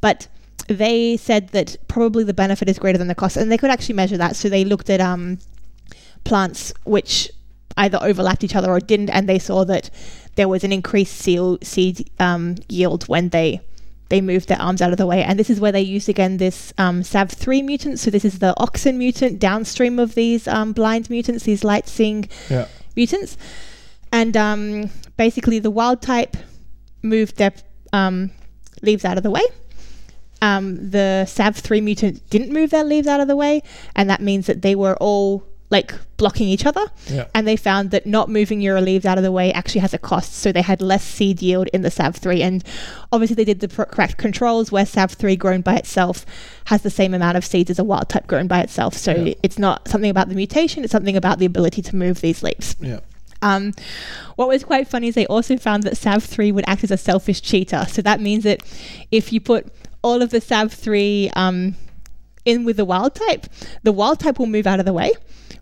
But 0.00 0.28
they 0.66 1.16
said 1.18 1.48
that 1.48 1.76
probably 1.88 2.24
the 2.24 2.34
benefit 2.34 2.68
is 2.68 2.78
greater 2.78 2.98
than 2.98 3.08
the 3.08 3.14
cost, 3.14 3.36
and 3.36 3.52
they 3.52 3.58
could 3.58 3.70
actually 3.70 3.96
measure 3.96 4.16
that. 4.16 4.36
So 4.36 4.48
they 4.48 4.64
looked 4.64 4.88
at 4.88 5.00
um, 5.00 5.38
plants 6.24 6.72
which 6.84 7.30
either 7.76 7.98
overlapped 8.00 8.44
each 8.44 8.54
other 8.54 8.70
or 8.70 8.80
didn't, 8.80 9.10
and 9.10 9.28
they 9.28 9.38
saw 9.38 9.64
that 9.64 9.90
there 10.36 10.48
was 10.48 10.64
an 10.64 10.72
increased 10.72 11.16
seal, 11.16 11.58
seed 11.62 12.10
um, 12.18 12.56
yield 12.68 13.04
when 13.08 13.28
they 13.28 13.60
they 14.14 14.20
moved 14.20 14.46
their 14.48 14.60
arms 14.62 14.80
out 14.80 14.92
of 14.92 14.96
the 14.98 15.06
way. 15.06 15.24
And 15.24 15.36
this 15.40 15.50
is 15.50 15.58
where 15.58 15.72
they 15.72 15.80
used 15.80 16.08
again 16.08 16.36
this 16.36 16.72
um, 16.78 17.02
SAV3 17.02 17.64
mutant. 17.64 17.98
So 17.98 18.10
this 18.12 18.24
is 18.24 18.38
the 18.38 18.54
auxin 18.58 18.96
mutant 18.96 19.40
downstream 19.40 19.98
of 19.98 20.14
these 20.14 20.46
um, 20.46 20.72
blind 20.72 21.10
mutants, 21.10 21.42
these 21.44 21.64
light 21.64 21.88
seeing 21.88 22.28
Yeah. 22.48 22.68
mutants. 22.94 23.36
And 24.12 24.36
um, 24.36 24.90
basically, 25.16 25.58
the 25.58 25.70
wild 25.72 26.00
type 26.00 26.36
moved 27.02 27.38
their 27.38 27.52
um, 27.92 28.30
leaves 28.82 29.04
out 29.04 29.16
of 29.16 29.24
the 29.24 29.32
way. 29.32 29.42
Um, 30.40 30.90
the 30.90 31.24
SAV3 31.26 31.82
mutant 31.82 32.30
didn't 32.30 32.52
move 32.52 32.70
their 32.70 32.84
leaves 32.84 33.08
out 33.08 33.18
of 33.18 33.26
the 33.26 33.34
way, 33.34 33.62
and 33.96 34.08
that 34.10 34.20
means 34.20 34.46
that 34.46 34.62
they 34.62 34.76
were 34.76 34.94
all 35.00 35.42
like 35.74 35.92
blocking 36.16 36.48
each 36.48 36.64
other. 36.64 36.84
Yeah. 37.10 37.26
And 37.34 37.46
they 37.48 37.56
found 37.56 37.90
that 37.90 38.06
not 38.06 38.28
moving 38.28 38.60
your 38.60 38.80
leaves 38.80 39.04
out 39.04 39.18
of 39.18 39.24
the 39.24 39.32
way 39.32 39.52
actually 39.52 39.80
has 39.80 39.92
a 39.92 39.98
cost. 39.98 40.32
So 40.34 40.52
they 40.52 40.62
had 40.62 40.80
less 40.80 41.02
seed 41.04 41.42
yield 41.42 41.66
in 41.72 41.82
the 41.82 41.88
SAV3. 41.90 42.40
And 42.42 42.64
obviously, 43.12 43.34
they 43.34 43.44
did 43.44 43.58
the 43.60 43.68
pr- 43.68 43.82
correct 43.94 44.16
controls 44.16 44.70
where 44.70 44.84
SAV3 44.84 45.36
grown 45.36 45.60
by 45.62 45.74
itself 45.74 46.24
has 46.66 46.82
the 46.82 46.90
same 46.90 47.12
amount 47.12 47.36
of 47.36 47.44
seeds 47.44 47.70
as 47.70 47.78
a 47.80 47.84
wild 47.84 48.08
type 48.08 48.26
grown 48.28 48.46
by 48.46 48.60
itself. 48.60 48.94
So 48.94 49.12
Yeah. 49.12 49.34
it's 49.42 49.58
not 49.58 49.88
something 49.88 50.10
about 50.10 50.28
the 50.28 50.36
mutation, 50.36 50.84
it's 50.84 50.92
something 50.92 51.16
about 51.16 51.38
the 51.40 51.46
ability 51.46 51.82
to 51.82 51.96
move 51.96 52.20
these 52.20 52.42
leaves. 52.42 52.76
Yeah. 52.80 53.00
Um, 53.42 53.74
what 54.36 54.48
was 54.48 54.62
quite 54.64 54.86
funny 54.88 55.08
is 55.08 55.14
they 55.16 55.26
also 55.26 55.56
found 55.58 55.82
that 55.82 55.94
SAV3 55.94 56.52
would 56.54 56.64
act 56.66 56.84
as 56.84 56.90
a 56.90 56.96
selfish 56.96 57.42
cheater. 57.42 57.84
So 57.88 58.00
that 58.02 58.20
means 58.20 58.44
that 58.44 58.60
if 59.10 59.32
you 59.32 59.40
put 59.40 59.66
all 60.02 60.22
of 60.22 60.30
the 60.30 60.40
SAV3 60.40 61.30
um, 61.36 61.74
in 62.44 62.64
with 62.64 62.76
the 62.76 62.84
wild 62.84 63.14
type, 63.14 63.46
the 63.82 63.92
wild 63.92 64.20
type 64.20 64.38
will 64.38 64.46
move 64.46 64.66
out 64.66 64.80
of 64.80 64.86
the 64.86 64.92
way. 64.92 65.12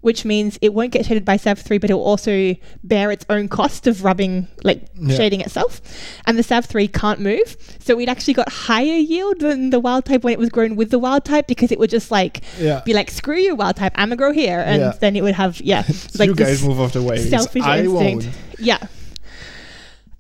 which 0.01 0.25
means 0.25 0.59
it 0.61 0.75
won't 0.75 0.91
get 0.91 1.07
shaded 1.07 1.25
by 1.25 1.37
SAV3, 1.37 1.81
but 1.81 1.89
it 1.89 1.95
will 1.95 2.03
also 2.03 2.57
bear 2.83 3.13
its 3.13 3.25
own 3.31 3.47
cost 3.49 3.87
of 3.87 4.03
rubbing, 4.03 4.49
like 4.65 4.83
Yeah. 5.01 5.15
shading 5.17 5.41
itself. 5.41 5.81
And 6.27 6.37
the 6.37 6.43
SAV3 6.43 6.89
can't 6.93 7.21
move. 7.21 7.57
So 7.79 7.95
we'd 7.95 8.09
actually 8.09 8.35
got 8.35 8.49
higher 8.51 8.97
yield 8.97 9.39
than 9.39 9.71
the 9.71 9.79
wild 9.79 10.05
type 10.05 10.25
when 10.25 10.33
it 10.33 10.41
was 10.41 10.49
grown 10.49 10.75
with 10.75 10.91
the 10.91 10.99
wild 10.99 11.25
type 11.25 11.47
because 11.47 11.71
it 11.71 11.79
would 11.79 11.91
just 11.91 12.11
like 12.11 12.41
Yeah. 12.61 12.81
be 12.85 12.95
like, 12.95 13.13
screw 13.13 13.37
you, 13.37 13.55
wild 13.55 13.77
type, 13.77 13.93
I'm 13.95 14.09
gonna 14.09 14.17
grow 14.17 14.33
here. 14.33 14.59
And 14.67 14.81
Yeah. 14.83 14.93
then 14.99 15.15
it 15.15 15.23
would 15.23 15.35
have, 15.37 15.61
yeah, 15.61 15.85
like 16.19 16.27
you 16.27 16.35
guys 16.35 16.65
move 16.65 16.81
off 16.81 16.95
the 16.95 17.03
way. 17.03 17.19
selfish 17.31 17.63
I 17.63 17.83
instinct. 17.83 18.25
won't. 18.25 18.35
Yeah. 18.59 18.79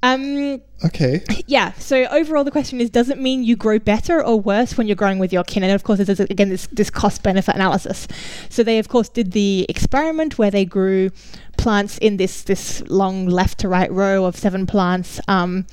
Um, 0.02 0.60
Okay. 0.84 1.22
yeah. 1.46 1.72
So 1.74 2.06
overall, 2.06 2.42
the 2.42 2.50
question 2.50 2.80
is: 2.80 2.90
Does 2.90 3.08
it 3.08 3.18
mean 3.18 3.44
you 3.44 3.54
grow 3.54 3.78
better 3.78 4.22
or 4.22 4.40
worse 4.40 4.76
when 4.76 4.88
you're 4.88 4.96
growing 4.96 5.20
with 5.20 5.32
your 5.32 5.44
kin? 5.44 5.62
And 5.62 5.72
of 5.72 5.84
course, 5.84 6.00
there's 6.00 6.18
again 6.18 6.48
this 6.48 6.66
this 6.72 6.90
cost 6.90 7.22
benefit 7.22 7.54
analysis. 7.54 8.08
So 8.48 8.64
they 8.64 8.78
of 8.80 8.88
course 8.88 9.08
did 9.08 9.30
the 9.32 9.64
experiment 9.68 10.38
where 10.38 10.50
they 10.50 10.64
grew 10.64 11.10
plants 11.56 11.98
in 11.98 12.16
this 12.16 12.42
this 12.42 12.82
long 12.88 13.26
left 13.26 13.58
to 13.60 13.68
right 13.68 13.90
row 13.92 14.24
of 14.24 14.36
seven 14.36 14.66
plants, 14.66 15.20
um, 15.28 15.66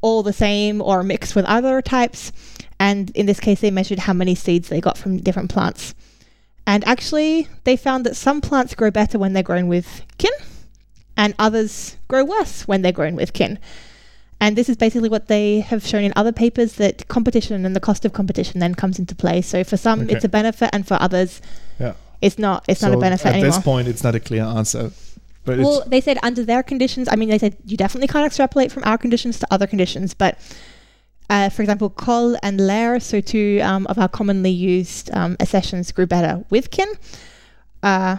all 0.00 0.24
the 0.24 0.32
same 0.32 0.82
or 0.82 1.04
mixed 1.04 1.36
with 1.36 1.44
other 1.44 1.80
types. 1.80 2.32
And 2.80 3.10
in 3.10 3.26
this 3.26 3.38
case, 3.38 3.60
they 3.60 3.70
measured 3.70 4.00
how 4.00 4.14
many 4.14 4.34
seeds 4.34 4.68
they 4.68 4.80
got 4.80 4.98
from 4.98 5.18
different 5.18 5.50
plants. 5.50 5.94
And 6.66 6.82
actually, 6.86 7.46
they 7.64 7.76
found 7.76 8.04
that 8.06 8.16
some 8.16 8.40
plants 8.40 8.74
grow 8.74 8.90
better 8.90 9.18
when 9.18 9.32
they're 9.32 9.42
grown 9.42 9.68
with 9.68 10.02
kin, 10.18 10.32
and 11.20 11.34
others 11.38 11.98
grow 12.08 12.24
worse 12.24 12.66
when 12.66 12.80
they're 12.80 12.98
grown 13.00 13.14
with 13.14 13.34
kin. 13.34 13.58
And 14.40 14.56
this 14.56 14.70
is 14.70 14.76
basically 14.78 15.10
what 15.10 15.28
they 15.28 15.60
have 15.60 15.86
shown 15.86 16.02
in 16.02 16.14
other 16.16 16.32
papers 16.32 16.72
that 16.76 17.06
competition 17.08 17.66
and 17.66 17.76
the 17.76 17.80
cost 17.88 18.06
of 18.06 18.14
competition 18.14 18.58
then 18.58 18.74
comes 18.74 18.98
into 18.98 19.14
play. 19.14 19.42
So 19.42 19.62
for 19.62 19.76
some, 19.76 20.00
Okay. 20.00 20.14
it's 20.14 20.24
a 20.24 20.30
benefit, 20.30 20.70
and 20.72 20.88
for 20.88 20.96
others, 20.98 21.42
Yeah. 21.78 21.92
it's 22.22 22.38
not. 22.38 22.64
It's 22.66 22.80
not 22.80 22.94
a 22.94 22.96
benefit 22.96 23.26
at 23.26 23.32
anymore. 23.34 23.48
At 23.48 23.54
this 23.56 23.64
point, 23.64 23.86
it's 23.86 24.02
not 24.02 24.14
a 24.14 24.20
clear 24.20 24.44
answer. 24.44 24.92
But 25.44 25.58
Well, 25.58 25.82
they 25.86 26.00
said 26.00 26.18
under 26.22 26.42
their 26.42 26.62
conditions. 26.62 27.06
I 27.12 27.16
mean, 27.16 27.28
they 27.28 27.38
said 27.38 27.56
you 27.66 27.76
definitely 27.76 28.08
can't 28.08 28.24
extrapolate 28.24 28.72
from 28.72 28.84
our 28.86 28.96
conditions 28.96 29.38
to 29.40 29.46
other 29.50 29.66
conditions, 29.66 30.14
but. 30.14 30.38
Uh, 31.28 31.48
for 31.48 31.62
example, 31.62 31.88
Col 31.90 32.36
and 32.42 32.60
Ler, 32.60 32.98
so 32.98 33.20
two 33.20 33.60
um, 33.62 33.86
of 33.86 33.96
our 33.98 34.08
commonly 34.08 34.50
used 34.50 35.12
um, 35.12 35.36
accessions 35.38 35.92
grew 35.92 36.04
better 36.04 36.44
with 36.50 36.72
kin. 36.72 36.88
Uh, 37.84 38.16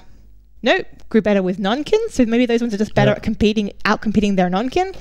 no, 0.64 0.80
grew 1.12 1.22
better 1.22 1.43
with 1.43 1.59
non-kin. 1.59 1.99
So 2.09 2.26
maybe 2.26 2.47
those 2.47 2.62
ones 2.62 2.74
are 2.74 2.78
just 2.78 2.95
better 2.95 3.12
Yeah. 3.12 3.18
at 3.18 3.24
competing, 3.24 3.72
out 3.86 4.01
competing 4.01 4.36
their 4.36 4.49
non-kin. 4.49 4.93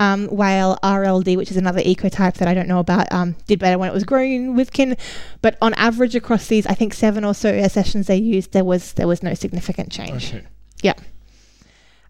Um, 0.00 0.26
while 0.28 0.78
RLD, 0.82 1.36
which 1.36 1.50
is 1.50 1.56
another 1.56 1.80
ecotype 1.80 2.34
that 2.34 2.48
I 2.48 2.54
don't 2.54 2.66
know 2.66 2.78
about, 2.80 3.12
um, 3.12 3.36
did 3.46 3.58
better 3.58 3.78
when 3.78 3.88
it 3.88 3.92
was 3.94 4.02
growing 4.04 4.56
with 4.56 4.72
kin. 4.72 4.96
But 5.42 5.56
on 5.62 5.74
average, 5.74 6.14
across 6.16 6.46
these, 6.48 6.66
I 6.66 6.72
think 6.74 6.94
seven 6.94 7.24
or 7.24 7.34
so 7.34 7.50
accessions 7.50 8.06
they 8.08 8.16
used, 8.16 8.52
there 8.52 8.64
was 8.64 8.94
there 8.94 9.06
was 9.06 9.22
no 9.22 9.34
significant 9.34 9.92
change. 9.92 10.32
okay. 10.34 10.44
Yeah. 10.82 10.94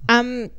Um, 0.09 0.51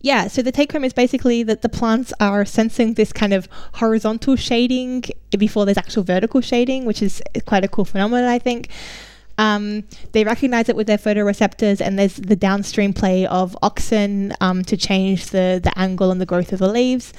yeah, 0.00 0.28
so 0.28 0.42
the 0.42 0.52
take 0.52 0.72
home 0.72 0.84
is 0.84 0.92
basically 0.92 1.42
that 1.42 1.62
the 1.62 1.68
plants 1.68 2.12
are 2.20 2.44
sensing 2.44 2.94
this 2.94 3.12
kind 3.12 3.32
of 3.32 3.48
horizontal 3.74 4.36
shading 4.36 5.04
before 5.36 5.64
there's 5.64 5.76
actual 5.78 6.02
vertical 6.04 6.40
shading, 6.40 6.84
which 6.84 7.02
is 7.02 7.20
quite 7.46 7.64
a 7.64 7.68
cool 7.68 7.84
phenomenon, 7.84 8.28
I 8.28 8.38
think. 8.38 8.68
Um, 9.38 9.84
they 10.12 10.24
recognize 10.24 10.68
it 10.68 10.76
with 10.76 10.86
their 10.86 10.98
photoreceptors, 10.98 11.80
and 11.80 11.98
there's 11.98 12.16
the 12.16 12.36
downstream 12.36 12.92
play 12.92 13.26
of 13.26 13.56
auxin 13.62 14.34
um, 14.40 14.64
to 14.64 14.76
change 14.76 15.26
the, 15.26 15.60
the 15.62 15.76
angle 15.78 16.10
and 16.10 16.20
the 16.20 16.26
growth 16.26 16.52
of 16.52 16.58
the 16.58 16.68
leaves. 16.68 17.12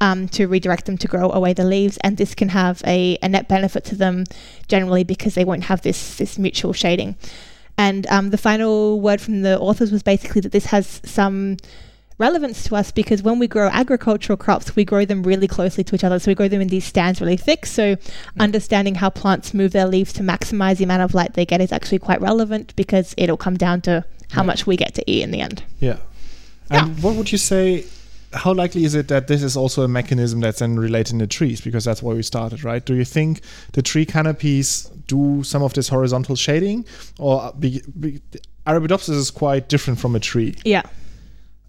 Um, 0.00 0.26
to 0.30 0.48
redirect 0.48 0.86
them 0.86 0.98
to 0.98 1.06
grow 1.06 1.30
away 1.30 1.52
the 1.52 1.62
leaves, 1.62 1.96
and 1.98 2.16
this 2.16 2.34
can 2.34 2.48
have 2.48 2.82
a, 2.84 3.16
a 3.22 3.28
net 3.28 3.46
benefit 3.46 3.84
to 3.84 3.94
them 3.94 4.24
generally 4.66 5.04
because 5.04 5.36
they 5.36 5.44
won't 5.44 5.62
have 5.62 5.82
this 5.82 6.16
this 6.16 6.40
mutual 6.40 6.72
shading. 6.72 7.14
And 7.78 8.08
um, 8.08 8.30
the 8.30 8.36
final 8.36 9.00
word 9.00 9.20
from 9.20 9.42
the 9.42 9.60
authors 9.60 9.92
was 9.92 10.02
basically 10.02 10.40
that 10.40 10.50
this 10.50 10.66
has 10.66 11.00
some 11.04 11.58
relevance 12.22 12.62
to 12.64 12.76
us 12.76 12.90
because 12.92 13.20
when 13.22 13.38
we 13.38 13.46
grow 13.48 13.68
agricultural 13.68 14.36
crops, 14.36 14.76
we 14.76 14.84
grow 14.84 15.04
them 15.04 15.22
really 15.24 15.48
closely 15.48 15.82
to 15.84 15.94
each 15.96 16.04
other. 16.04 16.18
So 16.20 16.30
we 16.30 16.34
grow 16.34 16.48
them 16.48 16.60
in 16.60 16.68
these 16.68 16.84
stands 16.84 17.20
really 17.20 17.36
thick. 17.36 17.66
So 17.66 17.96
understanding 18.38 18.94
how 18.94 19.10
plants 19.10 19.52
move 19.52 19.72
their 19.72 19.86
leaves 19.86 20.12
to 20.14 20.22
maximize 20.22 20.76
the 20.78 20.84
amount 20.84 21.02
of 21.02 21.12
light 21.14 21.34
they 21.34 21.44
get 21.44 21.60
is 21.60 21.72
actually 21.72 21.98
quite 21.98 22.20
relevant 22.20 22.74
because 22.76 23.14
it'll 23.18 23.36
come 23.36 23.56
down 23.56 23.80
to 23.82 24.04
how 24.30 24.42
Yeah. 24.42 24.46
much 24.46 24.66
we 24.66 24.76
get 24.76 24.94
to 24.94 25.02
eat 25.10 25.22
in 25.22 25.30
the 25.32 25.40
end. 25.40 25.64
Yeah. 25.80 25.96
And 26.70 27.02
what 27.02 27.16
would 27.16 27.30
you 27.32 27.38
say? 27.38 27.84
How 28.34 28.54
likely 28.54 28.84
is 28.84 28.94
it 28.94 29.08
that 29.08 29.26
this 29.26 29.42
is 29.42 29.58
also 29.58 29.82
a 29.82 29.88
mechanism 29.88 30.40
that's 30.40 30.60
then 30.60 30.76
related 30.76 31.12
in 31.12 31.18
the 31.18 31.26
trees? 31.26 31.60
Because 31.60 31.84
that's 31.84 32.02
where 32.02 32.16
we 32.16 32.22
started, 32.22 32.64
right? 32.64 32.82
Do 32.82 32.94
you 32.94 33.04
think 33.04 33.42
the 33.72 33.82
tree 33.82 34.06
canopies 34.06 34.90
do 35.06 35.42
some 35.42 35.62
of 35.62 35.74
this 35.74 35.88
horizontal 35.90 36.34
shading, 36.36 36.86
or 37.18 37.52
be, 37.58 37.82
be, 38.00 38.22
Arabidopsis 38.66 39.10
is 39.24 39.30
quite 39.30 39.68
different 39.68 39.98
from 40.00 40.16
a 40.16 40.20
tree? 40.20 40.54
Yeah. 40.64 40.80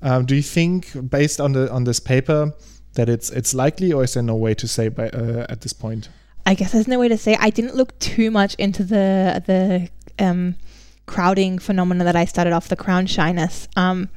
Um, 0.04 0.26
do 0.26 0.36
you 0.36 0.42
think, 0.44 0.92
based 1.10 1.40
on 1.42 1.54
the 1.54 1.72
on 1.72 1.86
this 1.86 2.00
paper, 2.00 2.54
that 2.94 3.10
it's 3.10 3.30
it's 3.32 3.54
likely, 3.54 3.92
or 3.94 4.04
is 4.04 4.14
there 4.14 4.24
no 4.24 4.36
way 4.36 4.54
to 4.54 4.68
say 4.68 4.90
by, 4.90 5.10
uh, 5.10 5.46
at 5.50 5.62
this 5.62 5.74
point? 5.74 6.10
I 6.46 6.54
guess 6.56 6.72
there's 6.74 6.88
no 6.88 7.00
way 7.00 7.08
to 7.08 7.18
say. 7.18 7.38
I 7.40 7.50
didn't 7.50 7.76
look 7.76 7.98
too 8.00 8.30
much 8.30 8.56
into 8.56 8.84
the 8.84 9.42
the 9.48 9.90
um, 10.24 10.56
crowding 11.06 11.58
phenomena 11.60 12.04
that 12.04 12.16
I 12.16 12.26
started 12.26 12.54
off 12.54 12.68
the 12.68 12.76
crown 12.76 13.06
shyness. 13.08 13.68
Um, 13.78 14.10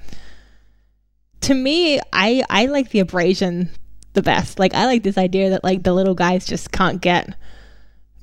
to 1.42 1.54
me, 1.54 2.00
I 2.12 2.42
I 2.50 2.66
like 2.66 2.90
the 2.90 2.98
abrasion 3.00 3.70
the 4.14 4.22
best. 4.22 4.58
Like 4.58 4.74
I 4.74 4.86
like 4.86 5.02
this 5.04 5.18
idea 5.18 5.50
that 5.50 5.62
like 5.62 5.82
the 5.84 5.92
little 5.92 6.14
guys 6.14 6.46
just 6.46 6.72
can't 6.72 7.00
get 7.00 7.34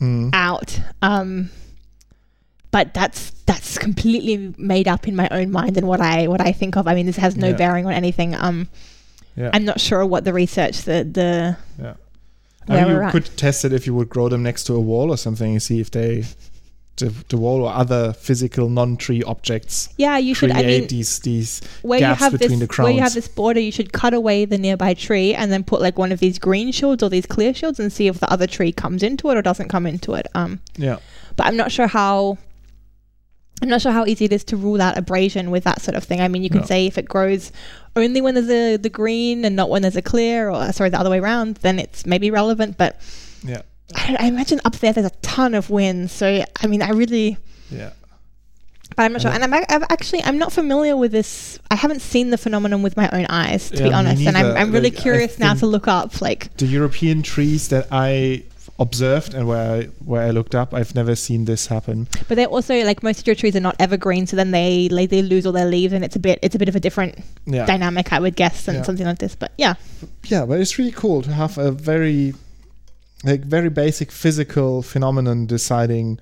Mm. 0.01 0.31
out. 0.33 0.81
Um, 1.01 1.49
but 2.73 2.93
that's 2.93 3.29
that's 3.45 3.77
completely 3.77 4.53
made 4.57 4.87
up 4.87 5.07
in 5.07 5.15
my 5.15 5.29
own 5.29 5.51
mind 5.51 5.77
and 5.77 5.87
what 5.87 6.01
I 6.01 6.27
what 6.27 6.41
I 6.41 6.51
think 6.51 6.75
of. 6.75 6.87
I 6.87 6.95
mean, 6.95 7.05
this 7.05 7.17
has 7.17 7.37
no 7.37 7.49
Yeah. 7.49 7.55
bearing 7.55 7.85
on 7.85 7.93
anything. 7.93 8.35
Um, 8.35 8.67
Yeah. 9.35 9.51
I'm 9.53 9.63
not 9.63 9.79
sure 9.79 10.05
what 10.05 10.25
the 10.25 10.33
research 10.33 10.81
the 10.81 10.97
the 11.19 11.57
Yeah. 11.81 11.93
I 12.67 12.81
mean, 12.85 12.95
you 12.95 13.01
at. 13.01 13.11
could 13.11 13.29
test 13.37 13.63
it 13.63 13.71
if 13.73 13.85
you 13.87 13.93
would 13.93 14.09
grow 14.09 14.27
them 14.27 14.41
next 14.43 14.63
to 14.65 14.73
a 14.73 14.79
wall 14.81 15.11
or 15.11 15.17
something 15.17 15.51
and 15.51 15.61
see 15.61 15.79
if 15.81 15.91
they, 15.91 16.23
the, 16.97 17.13
the 17.27 17.35
wall 17.37 17.61
or 17.61 17.73
other 17.73 18.13
physical 18.13 18.69
non-tree 18.69 19.21
objects 19.23 19.89
yeah 19.97 20.17
you 20.17 20.33
should. 20.33 20.51
create 20.51 20.65
I 20.65 20.79
mean, 20.79 20.87
these 20.87 21.19
these 21.19 21.61
where 21.81 21.99
you 21.99 22.05
gaps 22.05 22.21
have 22.21 22.31
between 22.31 22.59
this 22.59 22.69
the 22.69 22.83
where 22.83 22.91
you 22.91 23.01
have 23.01 23.13
this 23.13 23.27
border, 23.27 23.59
you 23.59 23.71
should 23.71 23.91
cut 23.93 24.13
away 24.13 24.45
the 24.45 24.57
nearby 24.57 24.93
tree 24.93 25.33
and 25.35 25.51
then 25.51 25.63
put 25.63 25.79
like 25.81 25.97
one 25.99 26.11
of 26.11 26.19
these 26.19 26.39
green 26.39 26.71
shields 26.71 27.03
or 27.03 27.09
these 27.09 27.25
clear 27.27 27.53
shields 27.53 27.79
and 27.79 27.91
see 27.93 28.07
if 28.07 28.19
the 28.19 28.31
other 28.31 28.47
tree 28.47 28.71
comes 28.71 29.03
into 29.03 29.29
it 29.29 29.37
or 29.37 29.41
doesn't 29.43 29.69
come 29.69 29.85
into 29.85 30.13
it. 30.13 30.25
Um, 30.33 30.59
yeah 30.77 30.97
but 31.35 31.45
I'm 31.47 31.57
not 31.57 31.71
sure 31.71 31.87
how. 31.87 32.37
I'm 33.63 33.69
not 33.69 33.81
sure 33.81 33.91
how 33.93 34.05
easy 34.05 34.25
it 34.25 34.33
is 34.33 34.43
to 34.45 34.57
rule 34.57 34.81
out 34.81 34.97
abrasion 34.97 35.49
with 35.49 35.63
that 35.63 35.81
sort 35.81 35.95
of 35.95 36.03
thing. 36.03 36.19
I 36.21 36.27
mean, 36.27 36.43
you 36.43 36.49
can 36.49 36.59
No. 36.61 36.65
say 36.65 36.85
if 36.85 36.97
it 36.97 37.07
grows 37.07 37.51
only 37.95 38.19
when 38.21 38.35
there's 38.35 38.49
a 38.49 38.77
the 38.77 38.89
green 38.89 39.45
and 39.45 39.55
not 39.55 39.69
when 39.69 39.81
there's 39.83 39.95
a 39.95 40.01
clear, 40.01 40.49
or 40.51 40.71
sorry, 40.73 40.89
the 40.89 40.99
other 40.99 41.09
way 41.09 41.19
around, 41.19 41.55
then 41.57 41.79
it's 41.79 42.05
maybe 42.05 42.29
relevant. 42.29 42.77
But 42.77 42.99
yeah 43.43 43.61
I, 43.95 44.17
I 44.19 44.25
imagine 44.27 44.59
up 44.65 44.75
there 44.77 44.91
there's 44.93 45.05
a 45.07 45.17
ton 45.21 45.53
of 45.53 45.69
wind, 45.69 46.11
so 46.11 46.43
I 46.61 46.67
mean, 46.67 46.81
I 46.81 46.89
really, 46.89 47.37
yeah 47.71 47.91
but 48.95 49.03
I'm 49.03 49.13
not 49.13 49.21
sure. 49.23 49.31
And 49.31 49.43
I'm, 49.43 49.53
I'm 49.53 49.83
actually 49.89 50.21
I'm 50.23 50.37
not 50.37 50.51
familiar 50.53 50.95
with 50.95 51.11
this. 51.11 51.57
I 51.71 51.75
haven't 51.75 52.01
seen 52.01 52.29
the 52.29 52.37
phenomenon 52.37 52.83
with 52.83 52.95
my 52.97 53.09
own 53.11 53.25
eyes, 53.27 53.69
to 53.71 53.77
Yeah, 53.77 53.83
be 53.87 53.93
honest. 53.93 54.27
And 54.27 54.37
I'm. 54.37 54.55
I'm 54.57 54.71
really 54.71 54.91
Like, 54.91 54.99
curious 54.99 55.39
now 55.39 55.53
to 55.55 55.65
look 55.65 55.87
up 55.87 56.21
like 56.21 56.55
the 56.57 56.67
European 56.67 57.23
trees 57.23 57.69
that 57.69 57.87
I 57.91 58.43
observed 58.79 59.33
and 59.35 59.47
where 59.47 59.71
I 59.71 59.83
where 60.03 60.23
I 60.23 60.31
looked 60.31 60.55
up 60.55 60.73
I've 60.73 60.95
never 60.95 61.15
seen 61.15 61.45
this 61.45 61.67
happen 61.67 62.07
But 62.27 62.35
they're 62.35 62.47
also 62.47 62.83
like 62.83 63.03
most 63.03 63.19
of 63.19 63.27
your 63.27 63.35
trees 63.35 63.55
are 63.55 63.59
not 63.59 63.75
evergreen, 63.79 64.25
so 64.25 64.35
then 64.35 64.49
they 64.51 64.89
like, 64.89 65.09
they 65.11 65.21
lose 65.21 65.45
all 65.45 65.51
their 65.53 65.67
leaves, 65.67 65.93
and 65.93 66.03
it's 66.03 66.15
a 66.15 66.19
bit 66.19 66.39
it's 66.41 66.55
a 66.55 66.59
bit 66.59 66.69
of 66.69 66.75
a 66.75 66.79
different 66.79 67.19
yeah 67.45 67.65
dynamic, 67.67 68.11
I 68.11 68.19
would 68.19 68.35
guess, 68.35 68.65
than 68.65 68.75
Yeah. 68.75 68.81
something 68.83 69.05
like 69.05 69.19
this. 69.19 69.35
But 69.35 69.51
yeah, 69.57 69.75
yeah 70.25 70.45
but 70.45 70.59
it's 70.59 70.79
really 70.79 70.91
cool 70.91 71.21
to 71.21 71.31
have 71.31 71.57
a 71.59 71.71
very 71.71 72.33
like 73.23 73.41
very 73.41 73.69
basic 73.69 74.11
physical 74.11 74.81
phenomenon 74.81 75.45
deciding 75.45 76.19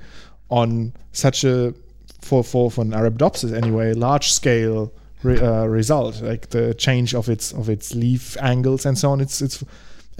on 0.49 0.91
such 1.14 1.43
a 1.45 1.74
for 2.22 2.43
for 2.43 2.70
for 2.70 2.82
an 2.82 2.91
Arabidopsis 2.91 3.54
anyway 3.54 3.93
large 3.93 4.32
scale 4.32 4.91
re, 5.24 5.39
uh, 5.39 5.66
result 5.66 6.22
like 6.22 6.49
the 6.49 6.74
change 6.74 7.16
of 7.16 7.30
its 7.30 7.54
of 7.54 7.70
its 7.70 7.95
leaf 7.95 8.38
angles 8.41 8.86
and 8.86 8.97
so 8.97 9.10
on 9.12 9.22
it's 9.22 9.41
it's 9.41 9.64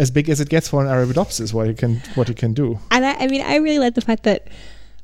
as 0.02 0.12
big 0.12 0.30
as 0.30 0.40
it 0.40 0.50
gets 0.50 0.68
for 0.68 0.84
an 0.84 0.88
Arabidopsis 0.88 1.54
what 1.54 1.68
it 1.68 1.78
can 1.78 2.02
what 2.16 2.30
it 2.30 2.38
can 2.38 2.54
do 2.54 2.80
and 2.92 3.06
I, 3.06 3.14
I 3.14 3.28
mean, 3.28 3.42
I 3.42 3.56
really 3.56 3.80
like 3.80 3.96
the 3.96 4.02
fact 4.02 4.24
that. 4.24 4.48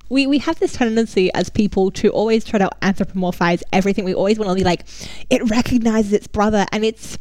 We, 0.10 0.26
we 0.26 0.38
have 0.38 0.58
this 0.58 0.72
tendency 0.72 1.34
as 1.34 1.50
people 1.50 1.92
to 1.92 2.08
always 2.12 2.46
try 2.46 2.60
to 2.60 2.70
anthropomorphize 2.82 3.62
everything. 3.74 4.06
We 4.06 4.14
always 4.14 4.40
want 4.40 4.48
to 4.48 4.56
be 4.56 4.64
like, 4.64 4.86
it 5.30 5.44
recognizes 5.50 6.14
its 6.14 6.28
brother, 6.28 6.66
and 6.72 6.86
it's 6.86 7.18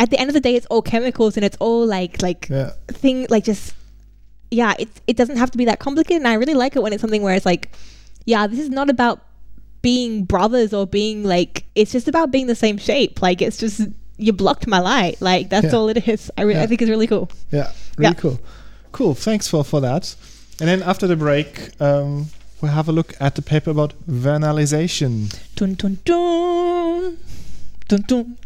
at 0.00 0.10
the 0.10 0.18
end 0.18 0.28
of 0.28 0.34
the 0.34 0.40
day, 0.40 0.56
it's 0.56 0.66
all 0.66 0.82
chemicals 0.82 1.36
and 1.36 1.44
it's 1.44 1.56
all 1.60 1.86
like 1.86 2.20
like 2.20 2.48
yeah 2.48 2.70
thing 2.88 3.28
like 3.30 3.44
just 3.44 3.76
yeah 4.52 4.74
it, 4.78 4.88
it 5.06 5.16
doesn't 5.16 5.36
have 5.36 5.50
to 5.50 5.58
be 5.58 5.64
that 5.64 5.78
complicated 5.78 6.18
and 6.20 6.28
i 6.28 6.34
really 6.34 6.54
like 6.54 6.76
it 6.76 6.82
when 6.82 6.92
it's 6.92 7.00
something 7.00 7.22
where 7.22 7.34
it's 7.34 7.46
like 7.46 7.72
yeah 8.26 8.46
this 8.46 8.58
is 8.58 8.68
not 8.68 8.90
about 8.90 9.20
being 9.80 10.24
brothers 10.24 10.74
or 10.74 10.86
being 10.86 11.24
like 11.24 11.64
it's 11.74 11.90
just 11.90 12.06
about 12.06 12.30
being 12.30 12.46
the 12.46 12.54
same 12.54 12.76
shape 12.76 13.22
like 13.22 13.40
it's 13.40 13.56
just 13.56 13.80
you 14.22 14.32
blocked 14.32 14.66
my 14.66 14.78
light 14.78 15.16
like 15.20 15.48
that's 15.50 15.66
Yeah. 15.72 15.76
all 15.78 15.88
it 15.88 16.08
is 16.08 16.30
i, 16.38 16.42
re- 16.42 16.54
Yeah. 16.54 16.62
I 16.62 16.66
think 16.66 16.80
it's 16.82 16.90
really 16.90 17.06
cool 17.06 17.28
Yeah, 17.50 17.70
really 17.98 18.14
Yeah. 18.14 18.20
cool. 18.22 18.38
Cool. 18.92 19.14
Thanks 19.14 19.48
for 19.48 19.64
for 19.64 19.80
that. 19.80 20.14
And 20.60 20.68
then 20.68 20.82
after 20.82 21.06
the 21.08 21.16
break, 21.16 21.70
um, 21.80 22.26
we 22.60 22.68
have 22.68 22.88
a 22.90 22.92
look 22.92 23.14
at 23.20 23.34
the 23.34 23.42
paper 23.42 23.70
about 23.70 23.94
vernalization. 24.06 25.28
Dun 25.56 25.74
dun 25.74 25.98
dun. 26.04 27.16
Dun 27.88 28.02
dun. 28.06 28.36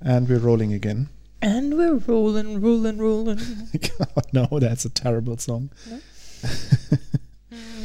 And 0.00 0.28
we're 0.28 0.38
rolling 0.38 0.72
again. 0.72 1.08
And 1.42 1.76
we're 1.76 1.94
rolling, 1.94 2.60
rolling, 2.60 2.98
rolling. 2.98 3.40
no, 4.32 4.46
that's 4.52 4.84
a 4.84 4.90
terrible 4.90 5.36
song. 5.38 5.70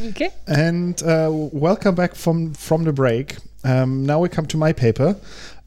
Okay. 0.08 0.30
And 0.45 1.01
uh, 1.01 1.30
welcome 1.32 1.95
back 1.95 2.14
from 2.14 2.53
from 2.53 2.84
the 2.84 2.93
break. 2.93 3.38
Um, 3.64 4.06
now 4.06 4.20
we 4.20 4.30
come 4.30 4.45
to 4.47 4.58
my 4.58 4.72
paper. 4.72 5.16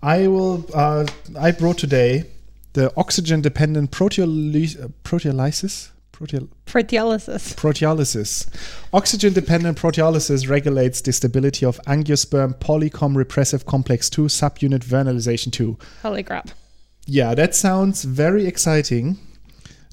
I 0.01 0.29
will. 0.29 0.65
Uh, 0.73 1.07
I 1.39 1.51
brought 1.51 1.79
today 1.79 2.25
the 2.75 2.93
oxygen-dependent 2.97 3.91
proteoly- 3.91 4.93
proteolysis. 5.03 5.91
Proteol- 6.13 6.49
Proteolysis. 6.67 7.55
proteolysis. 7.57 8.47
Oxygen-dependent 8.93 9.77
proteolysis 9.77 10.49
regulates 10.49 11.01
the 11.01 11.13
stability 11.13 11.67
of 11.67 11.81
angiosperm 11.87 12.55
polycomb 12.61 13.17
repressive 13.17 13.67
complex 13.67 14.09
2 14.09 14.23
subunit 14.27 14.85
vernalization 14.85 15.51
2. 15.51 15.77
Holy 16.03 16.23
crap. 16.23 16.51
Yeah, 17.11 17.35
that 17.35 17.55
sounds 17.55 18.05
very 18.05 18.47
exciting. 18.47 19.17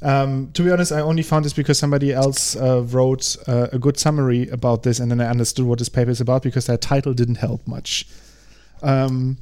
Um, 0.04 0.52
to 0.52 0.64
be 0.64 0.70
honest, 0.70 0.92
I 0.92 1.00
only 1.00 1.24
found 1.24 1.46
this 1.46 1.54
because 1.54 1.80
somebody 1.80 2.12
else 2.12 2.58
uh, 2.58 2.84
wrote 2.84 3.38
uh, 3.48 3.70
a 3.72 3.80
good 3.80 3.98
summary 3.98 4.50
about 4.50 4.84
this, 4.84 5.00
and 5.00 5.10
then 5.10 5.22
I 5.22 5.30
understood 5.30 5.66
what 5.66 5.80
this 5.80 5.88
paper 5.88 6.12
is 6.12 6.20
about 6.20 6.44
because 6.44 6.66
that 6.66 6.82
title 6.82 7.14
didn't 7.14 7.36
help 7.36 7.66
much. 7.66 8.06
Um, 8.84 9.38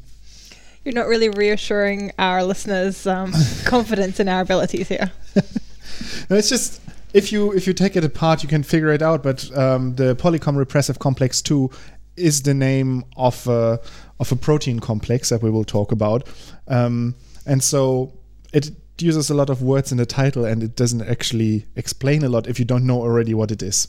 You're 0.86 0.94
not 0.94 1.08
really 1.08 1.30
reassuring 1.30 2.12
our 2.20 2.44
listeners' 2.44 3.08
um, 3.08 3.34
confidence 3.66 4.20
in 4.20 4.30
our 4.30 4.42
abilities 4.42 4.90
here. 4.90 5.12
no, 5.36 5.42
it's 6.38 6.50
just 6.50 6.80
if 7.16 7.32
you 7.32 7.54
if 7.54 7.66
you 7.66 7.74
take 7.74 7.96
it 7.96 8.04
apart, 8.04 8.44
you 8.44 8.50
can 8.50 8.62
figure 8.62 8.90
it 8.90 9.02
out. 9.02 9.24
But 9.24 9.50
um, 9.58 9.96
the 9.96 10.16
polycomb 10.16 10.58
repressive 10.58 11.00
complex 11.00 11.42
two 11.42 11.72
is 12.18 12.44
the 12.44 12.54
name 12.54 13.04
of 13.18 13.48
a, 13.48 13.80
of 14.20 14.32
a 14.32 14.36
protein 14.36 14.80
complex 14.80 15.30
that 15.30 15.42
we 15.42 15.50
will 15.50 15.64
talk 15.64 15.92
about, 15.92 16.28
um, 16.68 17.16
and 17.46 17.64
so 17.64 18.14
it 18.54 18.72
uses 19.00 19.30
a 19.30 19.34
lot 19.34 19.50
of 19.50 19.62
words 19.62 19.92
in 19.92 19.98
the 19.98 20.06
title, 20.06 20.46
and 20.46 20.64
it 20.64 20.76
doesn't 20.76 21.02
actually 21.02 21.66
explain 21.76 22.24
a 22.24 22.30
lot 22.30 22.48
if 22.48 22.60
you 22.60 22.66
don't 22.66 22.86
know 22.86 23.02
already 23.02 23.34
what 23.34 23.52
it 23.52 23.62
is. 23.64 23.88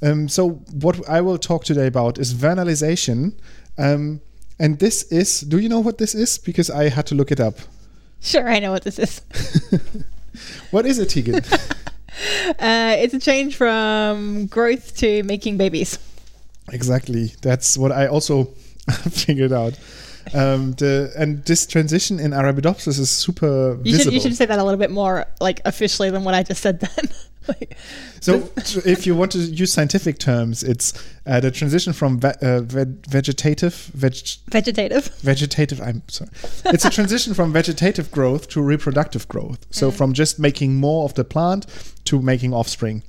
Um, 0.00 0.28
so 0.28 0.50
what 0.80 1.08
I 1.08 1.20
will 1.20 1.38
talk 1.38 1.64
today 1.64 1.86
about 1.86 2.18
is 2.18 2.32
vernalization, 2.32 3.34
um, 3.78 4.20
and 4.58 4.78
this 4.78 5.04
is. 5.04 5.40
Do 5.40 5.58
you 5.58 5.68
know 5.68 5.80
what 5.80 5.98
this 5.98 6.14
is? 6.14 6.38
Because 6.38 6.70
I 6.70 6.88
had 6.88 7.06
to 7.06 7.14
look 7.14 7.32
it 7.32 7.40
up. 7.40 7.58
Sure, 8.20 8.48
I 8.48 8.58
know 8.58 8.72
what 8.72 8.84
this 8.84 8.98
is. 8.98 9.20
What 10.70 10.86
is 10.86 10.98
it, 10.98 11.10
Tegan? 11.10 11.42
Uh, 12.58 12.96
it's 12.98 13.14
a 13.14 13.20
change 13.20 13.54
from 13.54 14.46
growth 14.46 14.96
to 14.96 15.22
making 15.22 15.56
babies. 15.56 16.00
Exactly. 16.72 17.32
That's 17.42 17.78
what 17.78 17.92
I 17.92 18.08
also 18.08 18.44
figured 19.10 19.52
out. 19.52 19.78
Um, 20.34 20.72
the 20.72 21.12
and 21.16 21.44
this 21.44 21.66
transition 21.66 22.18
in 22.20 22.32
Arabidopsis 22.32 22.98
is 22.98 23.10
super 23.10 23.78
You 23.82 23.92
visible. 23.92 24.04
should 24.04 24.12
you 24.14 24.20
should 24.20 24.36
say 24.36 24.46
that 24.46 24.58
a 24.58 24.64
little 24.64 24.78
bit 24.78 24.90
more 24.90 25.26
like 25.40 25.60
officially 25.64 26.10
than 26.10 26.24
what 26.24 26.34
I 26.34 26.42
just 26.42 26.60
said 26.62 26.80
then. 26.80 27.08
like, 27.48 27.76
so, 28.20 28.50
if 28.84 29.06
you 29.06 29.14
want 29.14 29.32
to 29.32 29.38
use 29.38 29.72
scientific 29.72 30.18
terms, 30.18 30.62
it's 30.62 30.92
uh, 31.24 31.40
the 31.40 31.50
transition 31.50 31.94
from 31.94 32.20
ve- 32.20 32.34
uh, 32.42 32.60
ve- 32.60 32.84
vegetative 33.08 33.72
veg- 33.94 34.36
vegetative. 34.50 35.06
vegetative. 35.22 35.80
I'm 35.80 36.02
sorry. 36.08 36.30
It's 36.66 36.84
a 36.84 36.90
transition 36.90 37.32
from 37.32 37.52
vegetative 37.52 38.10
growth 38.10 38.48
to 38.48 38.60
reproductive 38.60 39.26
growth. 39.28 39.66
So 39.70 39.90
from 39.90 40.12
just 40.12 40.38
making 40.38 40.74
more 40.74 41.04
of 41.04 41.14
the 41.14 41.24
plant 41.24 41.64
to 42.04 42.20
making 42.20 42.52
offspring. 42.52 43.02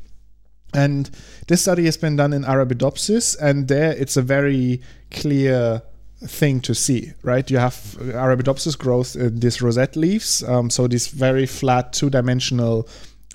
And 0.74 1.10
this 1.48 1.62
study 1.64 1.86
has 1.86 1.98
been 1.98 2.16
done 2.16 2.32
in 2.32 2.44
Arabidopsis, 2.44 3.36
and 3.42 3.68
there 3.68 3.92
it's 3.92 4.16
a 4.16 4.22
very 4.22 4.82
clear 5.12 5.82
thing 6.22 6.62
to 6.62 6.76
see, 6.76 7.14
right? 7.24 7.50
You 7.50 7.58
have 7.58 7.74
Arabidopsis 7.74 8.78
growth 8.78 9.16
in 9.16 9.40
these 9.40 9.62
rosette 9.62 9.96
leaves, 9.96 10.44
um, 10.44 10.70
so 10.70 10.88
this 10.88 11.08
very 11.08 11.46
flat 11.46 11.94
two-dimensional 11.94 12.88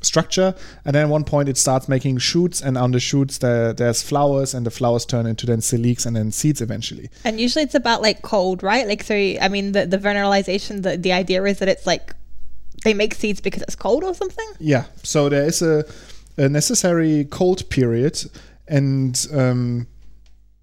structure, 0.03 0.55
and 0.85 0.95
then 0.95 1.05
at 1.05 1.09
one 1.09 1.25
point 1.25 1.49
it 1.49 1.57
starts 1.57 1.89
making 1.89 2.19
shoots, 2.19 2.61
and 2.61 2.77
on 2.77 2.93
the 2.93 3.01
shoots 3.01 3.39
there, 3.39 3.73
there's 3.73 4.03
flowers, 4.03 4.55
and 4.55 4.67
the 4.67 4.71
flowers 4.71 5.07
turn 5.07 5.27
into 5.27 5.47
then 5.47 5.61
siliques 5.61 6.07
and 6.07 6.15
then 6.15 6.31
seeds 6.31 6.61
eventually. 6.61 7.11
And 7.25 7.41
usually 7.41 7.65
it's 7.65 7.75
about 7.75 8.03
like 8.03 8.23
cold, 8.23 8.63
right? 8.63 8.87
Like 8.87 9.03
so 9.03 9.15
I 9.15 9.49
mean 9.49 9.73
the 9.73 9.87
the 9.87 9.99
vernalization 9.99 10.83
the 10.83 10.97
the 10.97 11.13
idea 11.13 11.43
is 11.45 11.59
that 11.59 11.69
it's 11.69 11.87
like 11.87 12.15
they 12.85 12.95
make 12.95 13.15
seeds 13.15 13.41
because 13.41 13.63
it's 13.63 13.77
cold 13.77 14.05
or 14.05 14.15
something. 14.15 14.47
Yeah, 14.61 14.85
so 15.03 15.29
there 15.29 15.45
is 15.45 15.63
a, 15.63 15.85
a 16.37 16.49
necessary 16.49 17.25
cold 17.25 17.69
period, 17.71 18.23
and 18.69 19.27
um, 19.33 19.87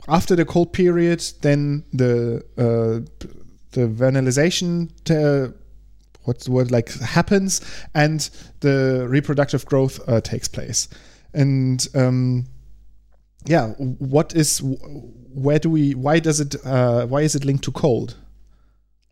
after 0.08 0.36
the 0.36 0.46
cold 0.46 0.74
period, 0.74 1.24
then 1.42 1.84
the 1.94 2.44
uh, 2.58 3.06
the 3.72 3.88
vernalization 3.88 4.92
uh, 5.10 5.52
what's 6.24 6.46
the 6.46 6.52
word 6.52 6.72
like 6.72 6.92
happens, 7.00 7.62
and 7.94 8.30
the 8.60 9.06
reproductive 9.10 9.66
growth 9.66 10.00
uh, 10.08 10.22
takes 10.22 10.48
place, 10.48 10.88
and 11.34 11.88
um, 11.96 12.46
yeah, 13.46 13.70
what 13.70 14.36
is 14.36 14.62
where 15.34 15.60
do 15.60 15.70
we 15.70 15.94
why 15.94 16.20
does 16.20 16.40
it 16.40 16.56
uh, 16.66 17.06
why 17.08 17.22
is 17.22 17.36
it 17.36 17.46
linked 17.46 17.64
to 17.66 17.72
cold? 17.72 18.16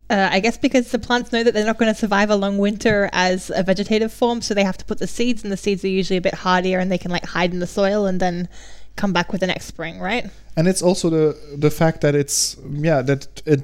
Uh, 0.10 0.28
I 0.32 0.40
guess 0.40 0.58
because 0.58 0.90
the 0.90 0.98
plants 0.98 1.32
know 1.32 1.44
that 1.44 1.54
they're 1.54 1.66
not 1.66 1.78
going 1.78 1.94
to 1.94 2.00
survive 2.00 2.32
a 2.32 2.36
long 2.36 2.58
winter 2.58 3.12
as 3.14 3.52
a 3.54 3.62
vegetative 3.62 4.12
form, 4.12 4.42
so 4.42 4.56
they 4.56 4.64
have 4.64 4.78
to 4.78 4.86
put 4.86 4.98
the 4.98 5.08
seeds, 5.08 5.44
and 5.44 5.52
the 5.52 5.58
seeds 5.58 5.84
are 5.84 5.90
usually 5.90 6.18
a 6.18 6.22
bit 6.22 6.34
hardier, 6.34 6.80
and 6.80 6.92
they 6.92 6.98
can 6.98 7.12
like 7.12 7.26
hide 7.26 7.54
in 7.54 7.60
the 7.60 7.68
soil 7.68 8.08
and 8.08 8.20
then 8.20 8.50
come 8.96 9.14
back 9.14 9.32
with 9.32 9.42
the 9.42 9.48
next 9.48 9.66
spring, 9.66 10.00
right? 10.00 10.30
And 10.60 10.68
it's 10.68 10.82
also 10.82 11.10
the 11.10 11.56
the 11.58 11.72
fact 11.72 12.02
that 12.02 12.16
it's 12.16 12.58
yeah 12.70 13.02
that 13.02 13.42
it 13.46 13.62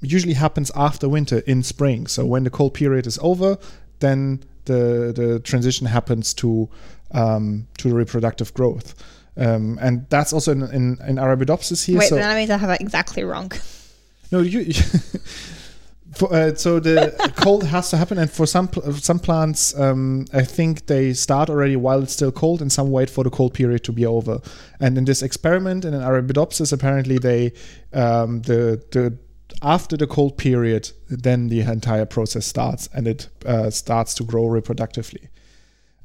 usually 0.00 0.32
happens 0.32 0.70
after 0.74 1.06
winter 1.06 1.40
in 1.40 1.62
spring 1.62 2.06
so 2.06 2.24
when 2.24 2.42
the 2.44 2.50
cold 2.50 2.72
period 2.72 3.06
is 3.06 3.18
over 3.20 3.58
then 3.98 4.42
the 4.64 5.12
the 5.14 5.40
transition 5.40 5.86
happens 5.86 6.32
to 6.32 6.68
um, 7.12 7.66
to 7.76 7.94
reproductive 7.94 8.54
growth 8.54 8.94
um, 9.36 9.78
and 9.80 10.06
that's 10.08 10.32
also 10.32 10.52
in, 10.52 10.62
in, 10.62 10.98
in 11.06 11.16
Arabidopsis 11.16 11.84
here 11.84 11.98
Wait, 11.98 12.08
so 12.08 12.16
then 12.16 12.24
that 12.24 12.34
means 12.34 12.50
I 12.50 12.56
have 12.56 12.68
that 12.70 12.80
exactly 12.80 13.24
wrong. 13.24 13.52
no 14.32 14.40
you 14.40 14.60
for, 16.14 16.32
uh, 16.32 16.54
so 16.54 16.80
the 16.80 17.12
cold 17.36 17.64
has 17.64 17.90
to 17.90 17.96
happen 17.96 18.18
and 18.18 18.30
for 18.30 18.46
some 18.46 18.70
some 18.94 19.18
plants 19.18 19.78
um, 19.78 20.24
i 20.32 20.42
think 20.42 20.86
they 20.86 21.12
start 21.12 21.50
already 21.50 21.76
while 21.76 22.02
it's 22.02 22.14
still 22.14 22.32
cold 22.32 22.62
and 22.62 22.72
some 22.72 22.90
wait 22.90 23.10
for 23.10 23.24
the 23.24 23.30
cold 23.30 23.54
period 23.54 23.84
to 23.84 23.92
be 23.92 24.06
over. 24.06 24.40
And 24.80 24.96
in 24.98 25.04
this 25.04 25.22
experiment 25.22 25.84
in 25.84 25.94
an 25.94 26.02
arabidopsis 26.02 26.72
apparently 26.72 27.18
they 27.18 27.52
um, 27.92 28.42
the 28.42 28.82
the 28.90 29.16
after 29.62 29.96
the 29.96 30.06
cold 30.06 30.36
period 30.36 30.90
then 31.08 31.48
the 31.48 31.60
entire 31.60 32.06
process 32.06 32.46
starts 32.46 32.88
and 32.94 33.08
it 33.08 33.28
uh, 33.46 33.70
starts 33.70 34.14
to 34.14 34.24
grow 34.24 34.44
reproductively. 34.44 35.28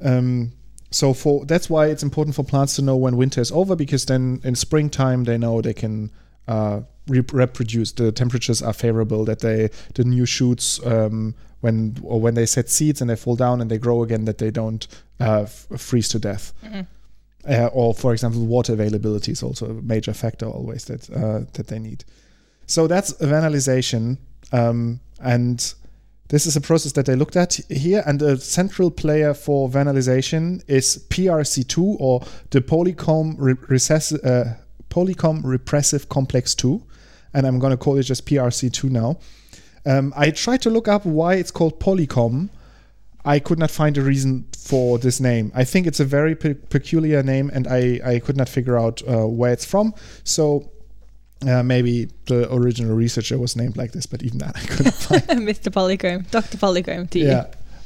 Um, 0.01 0.53
so 0.91 1.13
for 1.13 1.45
that's 1.45 1.69
why 1.69 1.87
it's 1.87 2.03
important 2.03 2.35
for 2.35 2.43
plants 2.43 2.75
to 2.75 2.81
know 2.81 2.95
when 2.95 3.17
winter 3.17 3.41
is 3.41 3.51
over 3.51 3.75
because 3.75 4.05
then 4.05 4.41
in 4.43 4.55
springtime 4.55 5.23
they 5.23 5.37
know 5.37 5.61
they 5.61 5.73
can 5.73 6.11
uh, 6.47 6.81
re- 7.07 7.23
reproduce. 7.31 7.91
The 7.91 8.11
temperatures 8.11 8.61
are 8.61 8.73
favorable. 8.73 9.25
That 9.25 9.39
they 9.39 9.69
the 9.95 10.03
new 10.03 10.25
shoots 10.25 10.79
um, 10.85 11.35
when 11.61 11.95
or 12.03 12.19
when 12.21 12.33
they 12.35 12.45
set 12.45 12.69
seeds 12.69 13.01
and 13.01 13.09
they 13.09 13.15
fall 13.15 13.35
down 13.35 13.61
and 13.61 13.69
they 13.71 13.77
grow 13.77 14.03
again 14.03 14.25
that 14.25 14.37
they 14.37 14.51
don't 14.51 14.87
uh, 15.19 15.41
f- 15.43 15.67
freeze 15.77 16.09
to 16.09 16.19
death. 16.19 16.53
Uh, 17.45 17.65
or 17.73 17.93
for 17.93 18.13
example, 18.13 18.45
water 18.45 18.71
availability 18.73 19.31
is 19.33 19.43
also 19.43 19.65
a 19.65 19.73
major 19.81 20.13
factor 20.13 20.45
always 20.45 20.85
that 20.85 21.09
uh, 21.09 21.41
that 21.53 21.67
they 21.67 21.79
need. 21.79 22.05
So 22.67 22.87
that's 22.87 23.11
vernalization, 23.21 24.17
um, 24.53 25.01
and 25.21 25.73
this 26.29 26.45
is 26.45 26.55
a 26.55 26.61
process 26.61 26.93
that 26.93 27.05
they 27.05 27.15
looked 27.17 27.35
at 27.35 27.59
here. 27.69 28.01
And 28.05 28.19
the 28.19 28.37
central 28.37 28.89
player 28.89 29.33
for 29.33 29.67
vernalization 29.69 30.61
is 30.67 31.05
PRC2 31.09 31.97
or 31.99 32.21
the 32.51 32.61
polycomb 32.61 33.35
re- 33.37 33.55
recess- 33.67 34.13
uh, 34.13 34.55
polycomb 34.89 35.41
repressive 35.43 36.07
complex 36.07 36.55
2, 36.55 36.81
and 37.33 37.45
I'm 37.45 37.59
going 37.59 37.71
to 37.71 37.77
call 37.77 37.97
it 37.97 38.03
just 38.03 38.25
PRC2 38.25 38.89
now. 38.89 39.17
Um, 39.85 40.13
I 40.15 40.31
tried 40.31 40.61
to 40.63 40.69
look 40.69 40.87
up 40.87 41.05
why 41.05 41.35
it's 41.35 41.51
called 41.51 41.79
polycomb. 41.79 42.49
I 43.25 43.39
could 43.39 43.59
not 43.59 43.71
find 43.71 43.97
a 43.97 44.01
reason 44.01 44.45
for 44.57 44.97
this 44.97 45.19
name. 45.19 45.51
I 45.55 45.63
think 45.63 45.87
it's 45.87 45.99
a 45.99 46.05
very 46.05 46.35
pe- 46.35 46.55
peculiar 46.55 47.23
name, 47.23 47.49
and 47.53 47.67
I, 47.67 47.99
I 48.03 48.19
could 48.19 48.35
not 48.35 48.49
figure 48.49 48.77
out 48.77 49.01
uh, 49.07 49.27
where 49.27 49.53
it's 49.53 49.65
from. 49.65 49.93
So 50.23 50.69
uh, 51.47 51.63
maybe 51.63 52.09
the 52.25 52.53
original 52.53 52.95
researcher 52.95 53.37
was 53.37 53.55
named 53.55 53.77
like 53.77 53.91
this, 53.91 54.05
but 54.05 54.23
even 54.23 54.39
that 54.39 54.55
I 54.55 54.59
couldn't 54.61 54.93
find. 54.93 55.21
Mr. 55.47 55.71
Polychrome, 55.71 56.29
Dr. 56.31 56.57
Polychrome 56.57 57.09
to 57.11 57.19
you. 57.19 57.27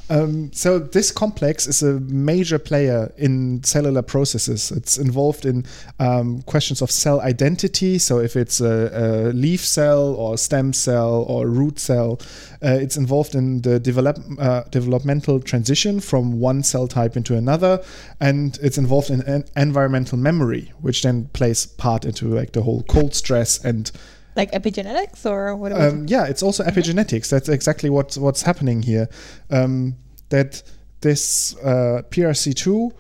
Um, 0.09 0.51
so 0.53 0.79
this 0.79 1.11
complex 1.11 1.67
is 1.67 1.83
a 1.83 1.99
major 1.99 2.57
player 2.59 3.11
in 3.17 3.63
cellular 3.63 4.01
processes. 4.01 4.71
It's 4.71 4.97
involved 4.97 5.45
in 5.45 5.65
um, 5.99 6.41
questions 6.43 6.81
of 6.81 6.89
cell 6.91 7.19
identity. 7.21 7.97
So 7.97 8.19
if 8.19 8.35
it's 8.35 8.61
a, 8.61 8.89
a, 8.93 9.07
leaf 9.33 9.65
cell 9.65 10.13
or 10.15 10.37
stem 10.37 10.71
cell 10.71 11.25
or 11.27 11.47
root 11.47 11.79
cell, 11.79 12.19
uh, 12.63 12.77
it's 12.79 12.95
involved 12.95 13.35
in 13.35 13.61
the 13.61 13.79
develop, 13.79 14.17
uh, 14.39 14.63
developmental 14.71 15.39
transition 15.41 15.99
from 15.99 16.39
one 16.39 16.63
cell 16.63 16.87
type 16.87 17.17
into 17.17 17.35
another, 17.35 17.83
and 18.21 18.57
it's 18.61 18.77
involved 18.77 19.09
in 19.09 19.21
en- 19.23 19.45
environmental 19.55 20.17
memory, 20.17 20.71
which 20.79 21.03
then 21.03 21.25
plays 21.33 21.65
part 21.65 22.05
into 22.05 22.27
like 22.27 22.53
the 22.53 22.61
whole 22.61 22.83
cold 22.83 23.13
stress 23.13 23.63
and 23.63 23.91
like 24.38 24.51
epigenetics 24.51 25.25
or 25.25 25.55
what? 25.55 25.73
Um, 25.73 26.05
yeah, 26.07 26.25
it's 26.25 26.43
also 26.43 26.63
mm-hmm. 26.63 26.79
epigenetics. 26.79 27.29
That's 27.29 27.49
exactly 27.49 27.89
what 27.89 28.15
what's 28.17 28.43
happening 28.43 28.83
here. 28.83 29.09
Um, 29.49 29.95
that 30.29 30.63
this 31.01 31.55
uh, 31.57 32.03
PRC2 32.09 32.91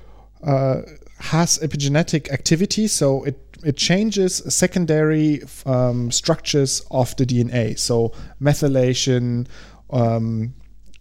uh, 0.43 0.81
has 1.19 1.59
epigenetic 1.59 2.29
activity, 2.31 2.87
so 2.87 3.23
it 3.23 3.39
it 3.63 3.77
changes 3.77 4.41
secondary 4.53 5.41
um, 5.65 6.11
structures 6.11 6.85
of 6.91 7.15
the 7.15 7.25
DNA. 7.25 7.79
So 7.79 8.11
methylation. 8.41 9.47
Um, 9.89 10.53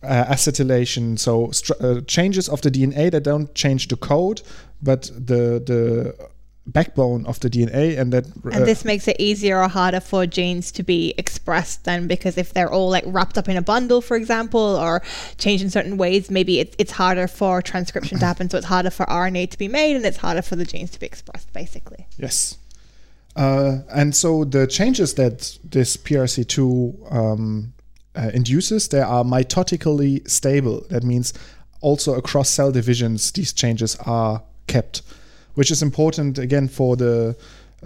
uh, 0.02 0.24
acetylation, 0.26 1.18
so 1.18 1.50
uh, 1.80 2.00
changes 2.02 2.48
of 2.48 2.60
the 2.60 2.70
DNA 2.70 3.10
that 3.10 3.24
don't 3.24 3.52
change 3.56 3.88
the 3.88 3.96
code, 3.96 4.40
but 4.80 5.10
the 5.14 5.58
the 5.58 6.14
backbone 6.66 7.24
of 7.26 7.40
the 7.40 7.48
DNA, 7.48 7.98
and 7.98 8.12
that 8.12 8.26
uh, 8.26 8.50
and 8.52 8.66
this 8.66 8.84
makes 8.84 9.06
it 9.08 9.16
easier 9.18 9.62
or 9.62 9.68
harder 9.68 10.00
for 10.00 10.26
genes 10.26 10.72
to 10.72 10.82
be 10.82 11.14
expressed. 11.16 11.84
Then, 11.84 12.06
because 12.06 12.36
if 12.36 12.52
they're 12.52 12.70
all 12.70 12.90
like 12.90 13.04
wrapped 13.06 13.38
up 13.38 13.48
in 13.48 13.56
a 13.56 13.62
bundle, 13.62 14.00
for 14.00 14.16
example, 14.16 14.60
or 14.60 15.02
changed 15.38 15.64
in 15.64 15.70
certain 15.70 15.96
ways, 15.96 16.30
maybe 16.30 16.60
it's 16.60 16.74
it's 16.78 16.92
harder 16.92 17.28
for 17.28 17.62
transcription 17.62 18.18
to 18.18 18.26
happen. 18.26 18.50
So 18.50 18.58
it's 18.58 18.66
harder 18.66 18.90
for 18.90 19.06
RNA 19.06 19.50
to 19.50 19.58
be 19.58 19.68
made, 19.68 19.96
and 19.96 20.04
it's 20.04 20.18
harder 20.18 20.42
for 20.42 20.56
the 20.56 20.64
genes 20.64 20.90
to 20.92 21.00
be 21.00 21.06
expressed. 21.06 21.52
Basically, 21.52 22.06
yes. 22.18 22.58
Uh, 23.36 23.80
and 23.94 24.16
so 24.16 24.44
the 24.44 24.66
changes 24.66 25.14
that 25.14 25.58
this 25.62 25.96
PRC2 25.98 27.12
um, 27.12 27.74
uh, 28.14 28.30
induces, 28.32 28.88
they 28.88 29.02
are 29.02 29.24
mitotically 29.24 30.26
stable. 30.28 30.86
That 30.88 31.04
means 31.04 31.34
also 31.82 32.14
across 32.14 32.48
cell 32.48 32.72
divisions, 32.72 33.30
these 33.32 33.52
changes 33.52 33.94
are 34.06 34.42
kept 34.66 35.02
which 35.56 35.70
is 35.70 35.82
important 35.82 36.38
again 36.38 36.68
for 36.68 36.96
the 36.96 37.36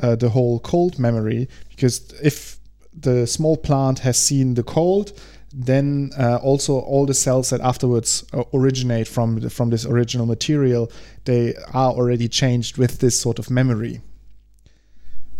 uh, 0.03 0.15
the 0.15 0.29
whole 0.29 0.61
cold 0.61 0.99
memory 0.99 1.49
because 1.71 2.13
if 2.23 2.59
the 2.93 3.27
small 3.27 3.57
plant 3.57 4.01
has 4.01 4.17
seen 4.19 4.55
the 4.55 4.63
cold 4.63 5.13
then 5.53 6.11
uh, 6.17 6.37
also 6.37 6.79
all 6.79 7.07
the 7.07 7.15
cells 7.15 7.51
that 7.51 7.61
afterwards 7.61 8.25
uh, 8.33 8.45
originate 8.55 9.09
from 9.09 9.41
the, 9.41 9.51
from 9.51 9.71
this 9.71 9.85
original 9.85 10.27
material 10.27 10.91
they 11.25 11.55
are 11.75 11.93
already 11.93 12.29
changed 12.29 12.79
with 12.79 12.99
this 12.99 13.19
sort 13.19 13.39
of 13.39 13.51
memory 13.51 14.01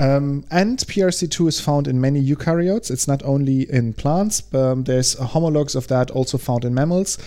um, 0.01 0.45
and 0.51 0.79
PRC2 0.79 1.49
is 1.49 1.61
found 1.61 1.87
in 1.87 2.01
many 2.01 2.23
eukaryotes. 2.23 2.91
It's 2.91 3.07
not 3.07 3.23
only 3.23 3.71
in 3.71 3.93
plants. 3.93 4.43
Um, 4.55 4.85
there's 4.85 5.13
homologs 5.13 5.75
of 5.75 5.89
that 5.89 6.11
also 6.11 6.39
found 6.39 6.65
in 6.65 6.73
mammals. 6.73 7.19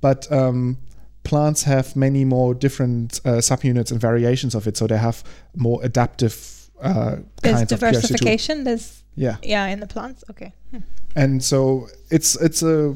But 0.00 0.32
um, 0.32 0.78
plants 1.24 1.62
have 1.62 1.94
many 1.96 2.24
more 2.24 2.54
different 2.54 3.20
uh, 3.24 3.40
subunits 3.40 3.90
and 3.90 4.00
variations 4.00 4.54
of 4.54 4.66
it, 4.66 4.76
so 4.76 4.86
they 4.86 4.98
have 4.98 5.22
more 5.56 5.80
adaptive 5.82 6.70
uh, 6.80 7.16
There's 7.42 7.56
kinds 7.56 7.68
diversification. 7.68 8.60
of 8.60 8.64
There's 8.64 9.02
yeah, 9.14 9.36
yeah, 9.42 9.66
in 9.66 9.80
the 9.80 9.86
plants. 9.86 10.24
Okay, 10.30 10.52
hmm. 10.70 10.78
and 11.14 11.42
so 11.42 11.88
it's 12.10 12.34
it's 12.40 12.62
a 12.62 12.94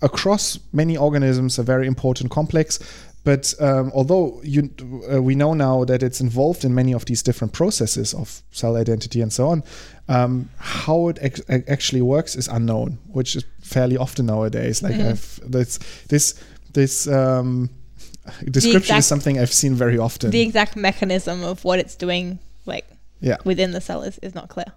across 0.00 0.58
many 0.72 0.96
organisms 0.96 1.58
a 1.58 1.62
very 1.62 1.86
important 1.86 2.30
complex. 2.30 2.78
But 3.24 3.52
um, 3.60 3.90
although 3.94 4.40
you, 4.42 4.70
uh, 5.12 5.20
we 5.20 5.34
know 5.34 5.52
now 5.52 5.84
that 5.84 6.02
it's 6.02 6.20
involved 6.20 6.64
in 6.64 6.74
many 6.74 6.94
of 6.94 7.04
these 7.04 7.22
different 7.22 7.52
processes 7.52 8.14
of 8.14 8.42
cell 8.52 8.76
identity 8.76 9.20
and 9.20 9.30
so 9.30 9.48
on, 9.48 9.64
um, 10.08 10.48
how 10.56 11.08
it 11.08 11.18
ex- 11.20 11.42
actually 11.48 12.00
works 12.00 12.36
is 12.36 12.48
unknown, 12.48 12.98
which 13.08 13.36
is 13.36 13.44
fairly 13.60 13.98
often 13.98 14.26
nowadays. 14.26 14.82
Like 14.82 14.94
mm-hmm. 14.94 15.50
this, 15.50 15.78
this 16.08 16.42
this 16.72 17.06
um, 17.08 17.70
description 18.44 18.76
exact, 18.76 18.98
is 18.98 19.06
something 19.06 19.38
I've 19.38 19.52
seen 19.52 19.74
very 19.74 19.98
often. 19.98 20.30
The 20.30 20.40
exact 20.40 20.76
mechanism 20.76 21.42
of 21.42 21.64
what 21.64 21.78
it's 21.78 21.94
doing, 21.94 22.38
like 22.66 22.86
yeah. 23.20 23.36
within 23.44 23.72
the 23.72 23.80
cell, 23.80 24.02
is, 24.02 24.18
is 24.18 24.34
not 24.34 24.48
clear. 24.48 24.72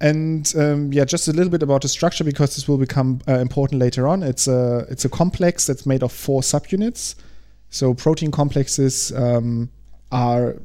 And 0.00 0.52
um, 0.58 0.92
yeah, 0.92 1.04
just 1.04 1.26
a 1.26 1.32
little 1.32 1.50
bit 1.50 1.62
about 1.62 1.82
the 1.82 1.88
structure 1.88 2.22
because 2.22 2.54
this 2.54 2.68
will 2.68 2.76
become 2.76 3.20
uh, 3.26 3.38
important 3.38 3.80
later 3.80 4.06
on. 4.06 4.22
It's 4.22 4.46
a 4.46 4.86
it's 4.90 5.06
a 5.06 5.08
complex 5.08 5.66
that's 5.66 5.86
made 5.86 6.02
of 6.02 6.12
four 6.12 6.42
subunits. 6.42 7.14
So 7.70 7.94
protein 7.94 8.30
complexes 8.30 9.10
um, 9.12 9.70
are 10.12 10.56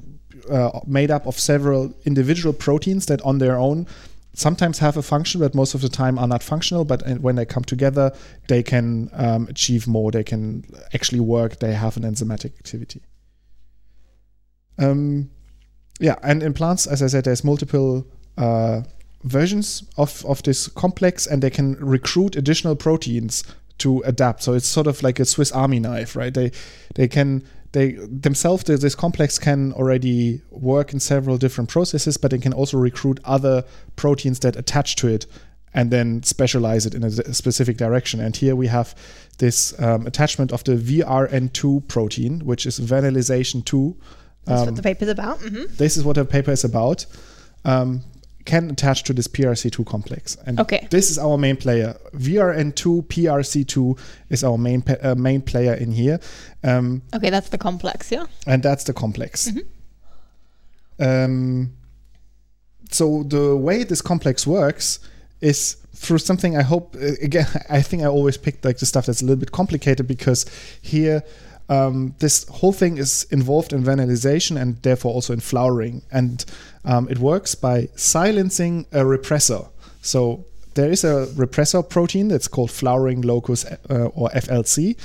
uh, 0.49 0.79
made 0.85 1.11
up 1.11 1.25
of 1.27 1.39
several 1.39 1.93
individual 2.05 2.53
proteins 2.53 3.05
that, 3.07 3.21
on 3.21 3.37
their 3.37 3.57
own, 3.57 3.87
sometimes 4.33 4.79
have 4.79 4.97
a 4.97 5.01
function, 5.01 5.41
but 5.41 5.53
most 5.53 5.73
of 5.73 5.81
the 5.81 5.89
time 5.89 6.17
are 6.17 6.27
not 6.27 6.43
functional. 6.43 6.85
But 6.85 7.07
when 7.19 7.35
they 7.35 7.45
come 7.45 7.63
together, 7.63 8.11
they 8.47 8.63
can 8.63 9.09
um, 9.13 9.47
achieve 9.47 9.87
more. 9.87 10.11
They 10.11 10.23
can 10.23 10.63
actually 10.93 11.19
work. 11.19 11.59
They 11.59 11.73
have 11.73 11.97
an 11.97 12.03
enzymatic 12.03 12.57
activity. 12.57 13.01
Um, 14.77 15.29
yeah, 15.99 16.15
and 16.23 16.41
in 16.41 16.53
plants, 16.53 16.87
as 16.87 17.03
I 17.03 17.07
said, 17.07 17.25
there's 17.25 17.43
multiple 17.43 18.07
uh, 18.37 18.81
versions 19.23 19.83
of, 19.97 20.25
of 20.25 20.41
this 20.43 20.67
complex, 20.67 21.27
and 21.27 21.43
they 21.43 21.49
can 21.49 21.75
recruit 21.75 22.35
additional 22.35 22.75
proteins 22.75 23.43
to 23.79 24.01
adapt. 24.05 24.43
So 24.43 24.53
it's 24.53 24.67
sort 24.67 24.87
of 24.87 25.03
like 25.03 25.19
a 25.19 25.25
Swiss 25.25 25.51
Army 25.51 25.79
knife, 25.79 26.15
right? 26.15 26.33
They 26.33 26.51
they 26.95 27.07
can 27.07 27.43
they 27.73 27.93
themselves 27.93 28.63
this 28.63 28.95
complex 28.95 29.39
can 29.39 29.71
already 29.73 30.41
work 30.49 30.93
in 30.93 30.99
several 30.99 31.37
different 31.37 31.69
processes 31.69 32.17
but 32.17 32.33
it 32.33 32.41
can 32.41 32.53
also 32.53 32.77
recruit 32.77 33.19
other 33.23 33.63
proteins 33.95 34.39
that 34.39 34.55
attach 34.55 34.95
to 34.97 35.07
it 35.07 35.25
and 35.73 35.89
then 35.91 36.21
specialize 36.23 36.85
it 36.85 36.93
in 36.93 37.03
a 37.03 37.33
specific 37.33 37.77
direction. 37.77 38.19
And 38.19 38.35
here 38.35 38.55
we 38.55 38.67
have 38.67 38.93
this 39.37 39.79
um, 39.81 40.05
attachment 40.05 40.51
of 40.51 40.63
the 40.65 40.73
vrn2 40.73 41.87
protein 41.87 42.39
which 42.45 42.65
is 42.65 42.79
vernalization 42.79 43.63
2 43.65 43.97
that's 44.43 44.61
um, 44.61 44.67
what 44.67 44.75
the 44.75 44.83
paper 44.83 45.05
is 45.05 45.09
about 45.09 45.39
mm-hmm. 45.39 45.73
this 45.75 45.97
is 45.97 46.03
what 46.03 46.15
the 46.15 46.25
paper 46.25 46.51
is 46.51 46.63
about. 46.63 47.05
Um, 47.63 48.03
can 48.45 48.71
attach 48.71 49.03
to 49.03 49.13
this 49.13 49.27
PRC2 49.27 49.85
complex. 49.85 50.37
And 50.45 50.59
okay. 50.59 50.87
this 50.89 51.11
is 51.11 51.17
our 51.17 51.37
main 51.37 51.57
player. 51.57 51.97
VRN2 52.13 53.05
PRC2 53.07 53.99
is 54.29 54.43
our 54.43 54.57
main 54.57 54.83
uh, 55.01 55.15
main 55.15 55.41
player 55.41 55.73
in 55.73 55.91
here. 55.91 56.19
Um, 56.63 57.01
okay, 57.13 57.29
that's 57.29 57.49
the 57.49 57.57
complex, 57.57 58.11
yeah. 58.11 58.25
And 58.47 58.63
that's 58.63 58.83
the 58.83 58.93
complex. 58.93 59.49
Mm-hmm. 59.49 61.03
Um, 61.03 61.73
so 62.89 63.23
the 63.23 63.55
way 63.55 63.83
this 63.83 64.01
complex 64.01 64.45
works 64.45 64.99
is 65.39 65.77
through 65.95 66.19
something 66.19 66.55
I 66.55 66.61
hope 66.61 66.95
uh, 66.95 67.13
again 67.21 67.47
I 67.69 67.81
think 67.81 68.03
I 68.03 68.05
always 68.05 68.37
pick 68.37 68.63
like 68.63 68.77
the 68.77 68.85
stuff 68.85 69.07
that's 69.07 69.21
a 69.21 69.25
little 69.25 69.39
bit 69.39 69.51
complicated 69.51 70.07
because 70.07 70.45
here 70.81 71.23
um, 71.71 72.15
this 72.19 72.45
whole 72.49 72.73
thing 72.73 72.97
is 72.97 73.25
involved 73.31 73.71
in 73.71 73.81
vernalization 73.81 74.57
and 74.57 74.81
therefore 74.81 75.13
also 75.13 75.31
in 75.31 75.39
flowering. 75.39 76.01
And 76.11 76.43
um, 76.85 77.07
it 77.09 77.19
works 77.19 77.55
by 77.55 77.89
silencing 77.95 78.85
a 78.91 78.99
repressor. 78.99 79.69
So 80.01 80.45
there 80.73 80.89
is 80.89 81.03
a 81.03 81.27
repressor 81.35 81.87
protein 81.87 82.27
that's 82.27 82.47
called 82.47 82.71
flowering 82.71 83.21
locus 83.21 83.65
uh, 83.65 84.05
or 84.13 84.29
FLC. 84.29 84.95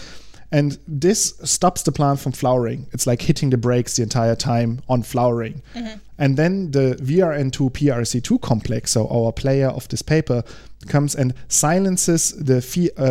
And 0.56 0.78
this 0.88 1.34
stops 1.44 1.82
the 1.82 1.92
plant 1.92 2.18
from 2.18 2.32
flowering. 2.32 2.86
It's 2.92 3.06
like 3.06 3.20
hitting 3.20 3.50
the 3.50 3.58
brakes 3.58 3.96
the 3.96 4.02
entire 4.02 4.34
time 4.34 4.80
on 4.88 5.02
flowering. 5.02 5.60
Mm-hmm. 5.74 5.98
And 6.16 6.38
then 6.38 6.70
the 6.70 6.96
VRN2 6.98 7.72
PRC2 7.72 8.40
complex, 8.40 8.92
so 8.92 9.06
our 9.08 9.32
player 9.32 9.68
of 9.68 9.86
this 9.88 10.00
paper, 10.00 10.42
comes 10.88 11.14
and 11.14 11.34
silences 11.48 12.30
the 12.30 12.56
uh, 12.96 13.02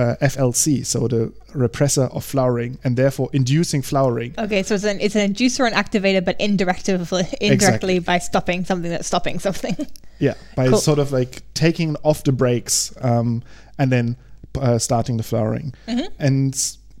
uh, 0.00 0.16
FLC, 0.22 0.86
so 0.86 1.06
the 1.06 1.30
repressor 1.52 2.10
of 2.16 2.24
flowering, 2.24 2.78
and 2.84 2.96
therefore 2.96 3.28
inducing 3.34 3.82
flowering. 3.82 4.34
Okay, 4.38 4.62
so 4.62 4.74
it's 4.74 4.84
an 4.84 4.98
it's 4.98 5.14
an 5.14 5.34
inducer 5.34 5.66
and 5.66 5.76
activator, 5.76 6.24
but 6.24 6.40
indirectly 6.40 6.94
indirectly 6.94 7.48
exactly. 7.50 7.98
by 7.98 8.16
stopping 8.16 8.64
something 8.64 8.90
that's 8.90 9.06
stopping 9.06 9.38
something. 9.38 9.76
Yeah, 10.20 10.34
by 10.54 10.68
cool. 10.68 10.78
sort 10.78 11.00
of 11.00 11.10
like 11.10 11.42
taking 11.54 11.96
off 12.04 12.22
the 12.22 12.30
brakes 12.30 12.94
um, 13.00 13.42
and 13.80 13.90
then 13.90 14.16
uh, 14.54 14.78
starting 14.78 15.16
the 15.16 15.24
flowering, 15.24 15.74
mm-hmm. 15.88 16.06
and 16.20 16.54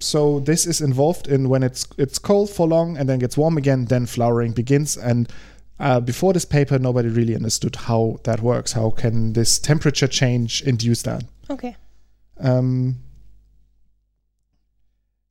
so 0.04 0.40
this 0.40 0.66
is 0.66 0.80
involved 0.80 1.26
in 1.26 1.48
when 1.48 1.62
it's 1.62 1.86
it's 1.98 2.18
cold 2.18 2.50
for 2.50 2.66
long 2.66 2.96
and 2.96 3.08
then 3.08 3.18
gets 3.18 3.36
warm 3.36 3.56
again, 3.56 3.86
then 3.86 4.06
flowering 4.06 4.52
begins 4.52 4.96
and 4.96 5.28
uh, 5.80 6.00
before 6.00 6.32
this 6.32 6.44
paper, 6.44 6.78
nobody 6.78 7.08
really 7.08 7.34
understood 7.34 7.74
how 7.74 8.20
that 8.24 8.40
works. 8.40 8.72
How 8.72 8.90
can 8.90 9.32
this 9.32 9.58
temperature 9.58 10.06
change 10.06 10.62
induce 10.62 11.02
that? 11.02 11.24
Okay. 11.50 11.76
Um, 12.38 13.00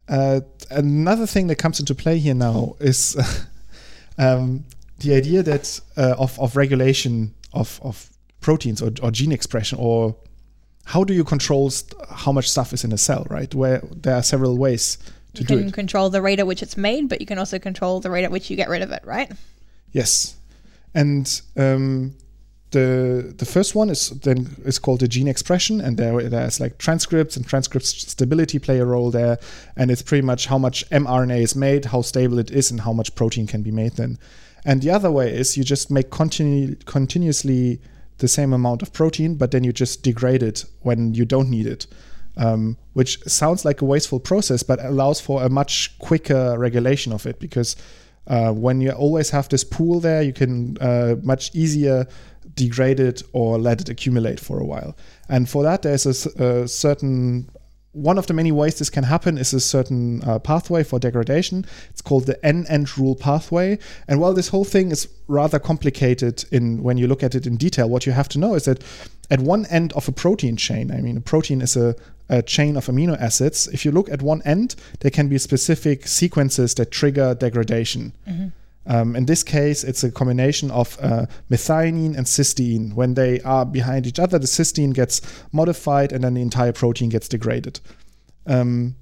uh, 0.10 0.42
another 0.70 1.26
thing 1.26 1.48
that 1.48 1.56
comes 1.56 1.80
into 1.80 1.96
play 1.96 2.20
here 2.20 2.34
now 2.34 2.76
is 2.80 3.16
um, 4.18 4.66
the 5.00 5.16
idea 5.16 5.44
that 5.44 5.80
uh, 5.96 6.16
of, 6.18 6.38
of 6.40 6.56
regulation 6.58 7.34
of, 7.54 7.80
of 7.84 8.10
proteins 8.42 8.82
or, 8.82 8.92
or, 9.02 9.12
gene 9.12 9.32
expression 9.32 9.78
or 9.80 10.16
how 10.86 11.04
do 11.04 11.14
you 11.14 11.24
control 11.24 11.70
st- 11.70 11.94
how 12.10 12.32
much 12.32 12.50
stuff 12.50 12.74
is 12.74 12.84
in 12.84 12.92
a 12.92 12.98
cell, 12.98 13.26
right? 13.30 13.54
Where 13.54 13.82
there 13.92 14.16
are 14.16 14.24
several 14.24 14.58
ways 14.58 14.98
to 15.36 15.42
You 15.42 15.48
do 15.48 15.54
it. 15.54 15.58
You 15.58 15.64
can 15.64 15.72
control 15.72 16.10
the 16.10 16.22
rate 16.22 16.40
at 16.40 16.48
which 16.48 16.62
it's 16.62 16.78
made, 16.78 17.10
but 17.10 17.22
you 17.22 17.28
can 17.28 17.38
also 17.38 17.60
control 17.60 18.00
the 18.00 18.10
rate 18.10 18.24
at 18.24 18.32
which 18.32 18.50
you 18.50 18.56
get 18.56 18.70
rid 18.70 18.82
of 18.82 18.92
it, 18.92 19.04
right? 19.06 19.32
Yes, 19.92 20.36
and 20.94 21.42
um, 21.56 22.16
the 22.72 23.34
the 23.38 23.46
first 23.46 23.76
one 23.76 23.90
is 23.90 24.10
then 24.10 24.56
is 24.66 24.80
called 24.80 25.00
the 25.00 25.08
gene 25.08 25.28
expression, 25.28 25.80
and 25.80 25.98
there 25.98 26.22
there's 26.30 26.60
like 26.60 26.78
transcripts 26.78 27.38
and 27.38 27.48
transcript 27.48 27.86
stability 27.86 28.60
play 28.60 28.80
a 28.80 28.86
role 28.86 29.12
there, 29.12 29.38
and 29.78 29.90
it's 29.90 30.02
pretty 30.02 30.26
much 30.26 30.48
how 30.48 30.58
much 30.58 30.88
mRNA 30.90 31.42
is 31.42 31.56
made, 31.56 31.86
how 31.86 32.02
stable 32.02 32.40
it 32.40 32.52
is, 32.52 32.72
and 32.72 32.82
how 32.82 32.92
much 32.92 33.16
protein 33.16 33.48
can 33.48 33.62
be 33.64 33.72
made 33.72 33.94
then. 33.94 34.18
And 34.66 34.82
the 34.82 34.92
other 34.92 35.12
way 35.12 35.34
is 35.34 35.58
you 35.58 35.64
just 35.64 35.92
make 35.92 36.10
continu- 36.10 36.84
continuously 36.86 37.80
the 38.18 38.28
same 38.28 38.54
amount 38.54 38.82
of 38.82 38.94
protein, 38.94 39.36
but 39.36 39.52
then 39.52 39.64
you 39.64 39.74
just 39.74 40.04
degrade 40.04 40.44
it 40.44 40.66
when 40.82 41.14
you 41.14 41.26
don't 41.26 41.50
need 41.50 41.68
it. 41.68 41.88
Um, 42.36 42.78
which 42.94 43.22
sounds 43.28 43.64
like 43.64 43.82
a 43.82 43.86
wasteful 43.86 44.20
process, 44.20 44.64
but 44.64 44.84
allows 44.84 45.22
for 45.22 45.44
a 45.44 45.50
much 45.50 45.98
quicker 46.00 46.58
regulation 46.58 47.14
of 47.14 47.28
it 47.28 47.40
because 47.40 47.76
uh, 48.26 48.52
when 48.52 48.82
you 48.82 48.92
always 48.92 49.30
have 49.30 49.50
this 49.50 49.64
pool 49.64 50.00
there, 50.00 50.24
you 50.24 50.34
can 50.34 50.78
uh, 50.80 51.16
much 51.22 51.54
easier 51.54 52.08
degrade 52.56 53.00
it 53.00 53.22
or 53.34 53.58
let 53.60 53.82
it 53.82 53.90
accumulate 53.90 54.40
for 54.40 54.60
a 54.60 54.66
while. 54.66 54.96
And 55.30 55.50
for 55.50 55.64
that, 55.64 55.82
there's 55.82 56.06
a 56.06 56.68
certain 56.68 57.50
one 57.94 58.18
of 58.18 58.26
the 58.28 58.34
many 58.34 58.52
ways 58.52 58.80
this 58.80 58.90
can 58.90 59.04
happen 59.04 59.38
is 59.38 59.54
a 59.54 59.60
certain 59.60 60.22
uh, 60.24 60.40
pathway 60.40 60.84
for 60.84 61.00
degradation. 61.00 61.66
It's 61.92 62.02
called 62.02 62.26
the 62.26 62.44
N-end 62.46 62.98
rule 62.98 63.16
pathway. 63.16 63.78
And 64.08 64.20
while 64.20 64.34
this 64.34 64.50
whole 64.50 64.66
thing 64.66 64.92
is 64.92 65.08
rather 65.28 65.60
complicated 65.60 66.44
in 66.52 66.82
when 66.84 66.98
you 66.98 67.08
look 67.08 67.24
at 67.24 67.36
it 67.36 67.46
in 67.46 67.56
detail, 67.56 67.88
what 67.88 68.06
you 68.06 68.12
have 68.12 68.28
to 68.30 68.40
know 68.40 68.56
is 68.56 68.66
that 68.66 68.84
at 69.30 69.40
one 69.40 69.66
end 69.68 69.94
of 69.94 70.08
a 70.08 70.12
protein 70.12 70.58
chain, 70.58 70.92
I 70.92 71.02
mean, 71.02 71.18
a 71.18 71.22
protein 71.22 71.62
is 71.62 71.78
a, 71.78 71.96
a 72.30 72.42
chain 72.42 72.78
of 72.78 72.88
amino 72.88 73.20
acids. 73.20 73.68
If 73.68 73.86
you 73.86 73.92
look 73.92 74.10
at 74.10 74.22
one 74.22 74.42
end, 74.44 74.76
there 75.02 75.12
can 75.12 75.30
be 75.30 75.38
specific 75.38 76.08
sequences 76.08 76.74
that 76.76 76.92
trigger 76.92 77.36
degradation. 77.36 78.14
Um, 78.86 79.16
in 79.16 79.26
this 79.26 79.44
case, 79.44 79.84
it's 79.84 80.04
a 80.04 80.12
combination 80.12 80.70
of 80.72 80.98
uh, 81.02 81.26
methionine 81.50 82.18
and 82.18 82.26
cysteine. 82.26 82.94
When 82.94 83.14
they 83.14 83.40
are 83.42 83.66
behind 83.66 84.06
each 84.08 84.20
other, 84.20 84.38
the 84.38 84.48
cysteine 84.48 84.94
gets 84.94 85.22
modified 85.52 86.12
and 86.12 86.24
then 86.24 86.34
the 86.34 86.42
entire 86.42 86.74
protein 86.74 87.10
gets 87.10 87.30
degraded. 87.30 87.80
Um, 88.46 88.96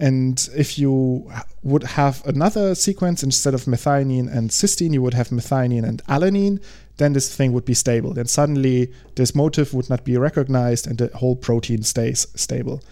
and 0.00 0.48
if 0.56 0.78
you 0.78 1.30
would 1.62 1.84
have 1.84 2.24
another 2.26 2.74
sequence 2.74 3.22
instead 3.22 3.54
of 3.54 3.64
methionine 3.64 4.32
and 4.32 4.50
cysteine, 4.50 4.92
you 4.92 5.02
would 5.02 5.14
have 5.14 5.28
methionine 5.28 5.84
and 5.84 6.04
alanine, 6.04 6.62
then 6.96 7.12
this 7.12 7.34
thing 7.34 7.52
would 7.52 7.64
be 7.64 7.74
stable. 7.74 8.12
Then 8.12 8.26
suddenly 8.26 8.92
this 9.16 9.34
motif 9.34 9.72
would 9.72 9.88
not 9.88 10.04
be 10.04 10.16
recognized 10.16 10.86
and 10.86 10.98
the 10.98 11.08
whole 11.16 11.36
protein 11.36 11.82
stays 11.82 12.26
stable. 12.34 12.82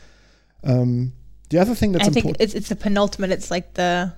Um, 0.64 1.12
the 1.51 1.59
other 1.59 1.74
thing 1.74 1.93
that's 1.93 2.09
I 2.09 2.11
think 2.11 2.26
important. 2.26 2.43
it's 2.43 2.55
it's 2.55 2.68
the 2.68 2.76
penultimate. 2.76 3.30
It's 3.30 3.51
like 3.51 3.74
the 3.74 4.12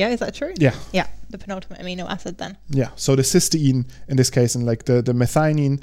yeah, 0.00 0.08
is 0.08 0.20
that 0.20 0.34
true? 0.34 0.54
Yeah, 0.56 0.74
Yeah, 0.92 1.06
the 1.28 1.38
penultimate 1.38 1.80
amino 1.80 2.08
acid 2.08 2.38
then. 2.38 2.56
Yeah. 2.70 2.90
So 2.96 3.16
the 3.16 3.22
cysteine 3.22 3.84
in 4.08 4.16
this 4.16 4.30
case, 4.30 4.54
and 4.54 4.64
like 4.64 4.84
the 4.84 5.02
the 5.02 5.12
methionine, 5.12 5.82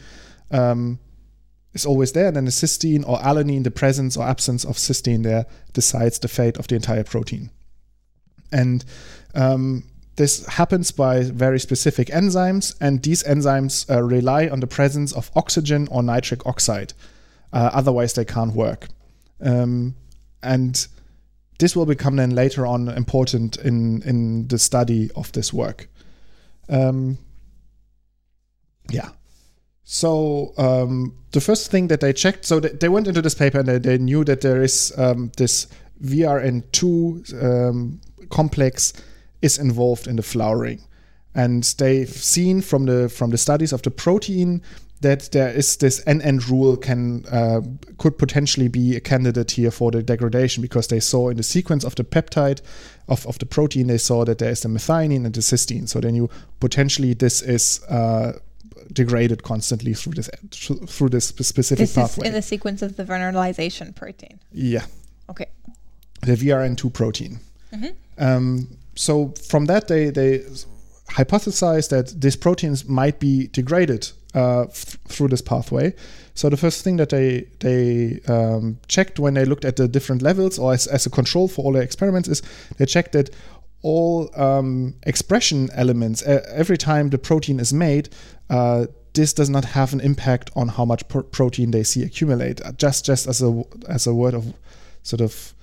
um, 0.51 0.99
is 1.74 1.86
always 1.86 2.11
there, 2.13 2.28
and 2.28 2.36
then 2.36 2.45
the 2.45 2.51
cysteine 2.51 3.07
or 3.07 3.20
alanine, 3.20 3.63
the 3.63 3.72
presence 3.72 4.18
or 4.18 4.28
absence 4.28 4.65
of 4.65 4.78
cysteine 4.78 5.24
there 5.24 5.45
decides 5.74 6.20
the 6.20 6.28
fate 6.28 6.57
of 6.57 6.68
the 6.68 6.76
entire 6.76 7.03
protein. 7.03 7.51
And 8.51 8.84
um, 9.36 9.84
this 10.15 10.45
happens 10.47 10.91
by 10.91 11.22
very 11.22 11.59
specific 11.59 12.07
enzymes, 12.07 12.76
and 12.82 13.03
these 13.03 13.24
enzymes 13.24 13.89
uh, 13.89 14.01
rely 14.01 14.47
on 14.47 14.61
the 14.61 14.68
presence 14.68 15.13
of 15.13 15.30
oxygen 15.36 15.88
or 15.91 16.01
nitric 16.01 16.45
oxide. 16.45 16.93
Uh, 17.53 17.70
otherwise, 17.72 18.13
they 18.13 18.26
can't 18.26 18.55
work. 18.55 18.88
Um, 19.41 19.95
and 20.41 20.88
this 21.60 21.76
will 21.76 21.86
become 21.86 22.16
then 22.16 22.32
later 22.32 22.66
on 22.66 22.88
important 22.89 23.58
in 23.58 24.01
in 24.03 24.47
the 24.47 24.58
study 24.58 25.10
of 25.16 25.32
this 25.32 25.53
work. 25.53 25.89
Um, 26.70 27.18
yeah. 28.89 29.10
So 29.84 30.53
um, 30.58 31.16
the 31.32 31.39
first 31.39 31.72
thing 31.72 31.88
that 31.88 32.01
they 32.01 32.12
checked, 32.12 32.43
so 32.45 32.60
they, 32.60 32.70
they 32.70 32.89
went 32.89 33.08
into 33.08 33.22
this 33.22 33.34
paper 33.34 33.60
and 33.60 33.68
they, 33.68 33.78
they 33.78 33.97
knew 33.97 34.26
that 34.26 34.41
there 34.41 34.62
is 34.62 34.93
um, 34.97 35.32
this 35.38 35.68
VRN2 36.03 37.43
um, 37.43 38.01
complex 38.30 38.93
is 39.41 39.58
involved 39.58 40.08
in 40.08 40.18
the 40.18 40.24
flowering, 40.24 40.84
and 41.34 41.64
they've 41.78 42.10
seen 42.10 42.62
from 42.62 42.86
the 42.86 43.08
from 43.10 43.30
the 43.30 43.38
studies 43.38 43.72
of 43.72 43.82
the 43.82 43.91
protein 43.91 44.62
that 45.02 45.32
there 45.32 45.50
is 45.50 45.78
this 45.78 46.02
N-end 46.08 46.50
rule 46.50 46.76
can 46.78 47.24
uh, 47.32 47.62
could 47.98 48.18
potentially 48.18 48.68
be 48.68 48.95
a 48.95 49.00
candidate 49.00 49.52
here 49.52 49.72
for 49.72 49.91
the 49.91 50.02
degradation 50.02 50.62
because 50.62 50.88
they 50.88 51.00
saw 51.00 51.30
in 51.30 51.38
the 51.38 51.43
sequence 51.43 51.84
of 51.86 51.93
the 51.95 52.04
peptide 52.04 52.62
of, 53.08 53.26
of 53.28 53.38
the 53.39 53.45
protein 53.45 53.88
they 53.88 53.98
saw 54.00 54.26
that 54.26 54.38
there 54.39 54.50
is 54.52 54.62
the 54.62 54.70
methionine 54.70 55.26
and 55.26 55.34
the 55.36 55.41
cysteine. 55.41 55.88
So 55.88 56.00
they 56.00 56.12
knew 56.12 56.30
potentially 56.60 57.14
this 57.14 57.41
is 57.43 57.80
uh, 57.89 58.34
degraded 58.91 59.43
constantly 59.43 59.93
through 59.93 60.14
this 60.14 60.30
through 60.88 61.10
this 61.10 61.26
specific 61.28 61.78
This 61.80 61.91
is 61.91 61.95
pathway. 61.95 62.28
in 62.28 62.34
the 62.34 62.41
sequence 62.41 62.82
of 62.82 62.95
the 62.95 63.04
vernalization 63.06 63.93
protein. 63.95 64.39
yeah, 64.52 64.86
Okay. 65.30 65.45
the 66.22 66.36
VRN2 66.36 66.91
protein. 66.93 67.39
Mhm. 67.74 67.93
Um, 68.18 68.68
so 68.95 69.34
from 69.48 69.66
that, 69.66 69.88
they 69.88 70.10
they 70.10 70.43
hypothesized 71.10 71.89
that 71.89 72.20
these 72.20 72.36
proteins 72.36 72.86
might 72.88 73.20
be 73.20 73.48
degraded 73.48 74.12
uh, 74.40 74.66
th- 74.66 74.98
through 75.14 75.30
this 75.30 75.42
pathway. 75.42 75.94
So 76.34 76.50
the 76.50 76.58
first 76.58 76.84
thing 76.84 76.98
that 76.98 77.10
they 77.10 77.48
they 77.60 78.20
um, 78.28 78.78
checked 78.88 79.20
when 79.20 79.34
they 79.34 79.46
looked 79.46 79.66
at 79.66 79.76
the 79.76 79.88
different 79.88 80.22
levels, 80.22 80.60
or 80.60 80.74
as, 80.74 80.88
as 80.88 81.06
a 81.08 81.10
control 81.10 81.48
for 81.48 81.66
all 81.66 81.74
their 81.74 81.84
experiments, 81.84 82.30
is 82.30 82.42
they 82.78 82.86
checked 82.86 83.12
that 83.12 83.30
all 83.84 84.30
um, 84.36 84.94
expression 85.04 85.70
elements 85.74 86.22
e- 86.24 86.40
every 86.62 86.78
time 86.78 87.10
the 87.10 87.18
protein 87.18 87.60
is 87.60 87.72
made. 87.74 88.10
Uh, 88.50 88.86
this 89.14 89.34
does 89.34 89.50
not 89.50 89.66
have 89.66 89.94
an 89.94 90.02
impact 90.02 90.50
on 90.56 90.68
how 90.68 90.86
much 90.86 91.04
pro- 91.08 91.24
protein 91.24 91.72
they 91.72 91.84
see 91.84 92.04
accumulate. 92.04 92.62
Uh, 92.66 92.72
Just 92.78 93.08
just 93.08 93.28
as 93.28 93.42
a 93.42 93.64
as 93.88 94.08
a 94.08 94.14
word 94.14 94.34
of 94.36 94.44
sort 95.04 95.22
of 95.22 95.54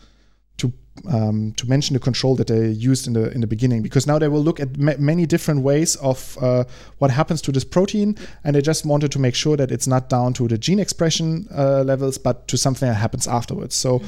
to 0.58 0.72
um, 1.08 1.52
to 1.56 1.68
mention 1.68 1.94
the 1.94 2.00
control 2.00 2.36
that 2.36 2.46
they 2.46 2.68
used 2.68 3.06
in 3.06 3.14
the 3.14 3.30
in 3.32 3.40
the 3.40 3.46
beginning 3.46 3.82
because 3.82 4.06
now 4.06 4.18
they 4.18 4.28
will 4.28 4.42
look 4.42 4.60
at 4.60 4.78
ma- 4.78 4.94
many 4.98 5.26
different 5.26 5.62
ways 5.62 5.96
of 5.96 6.38
uh, 6.40 6.64
what 6.98 7.10
happens 7.10 7.42
to 7.42 7.52
this 7.52 7.64
protein 7.64 8.16
and 8.44 8.54
they 8.54 8.62
just 8.62 8.86
wanted 8.86 9.10
to 9.12 9.18
make 9.18 9.34
sure 9.34 9.56
that 9.56 9.70
it's 9.70 9.86
not 9.86 10.08
down 10.08 10.32
to 10.34 10.46
the 10.46 10.56
gene 10.56 10.78
expression 10.78 11.48
uh, 11.56 11.82
levels 11.82 12.16
but 12.16 12.46
to 12.48 12.56
something 12.56 12.88
that 12.88 12.94
happens 12.94 13.26
afterwards. 13.26 13.74
So 13.74 14.02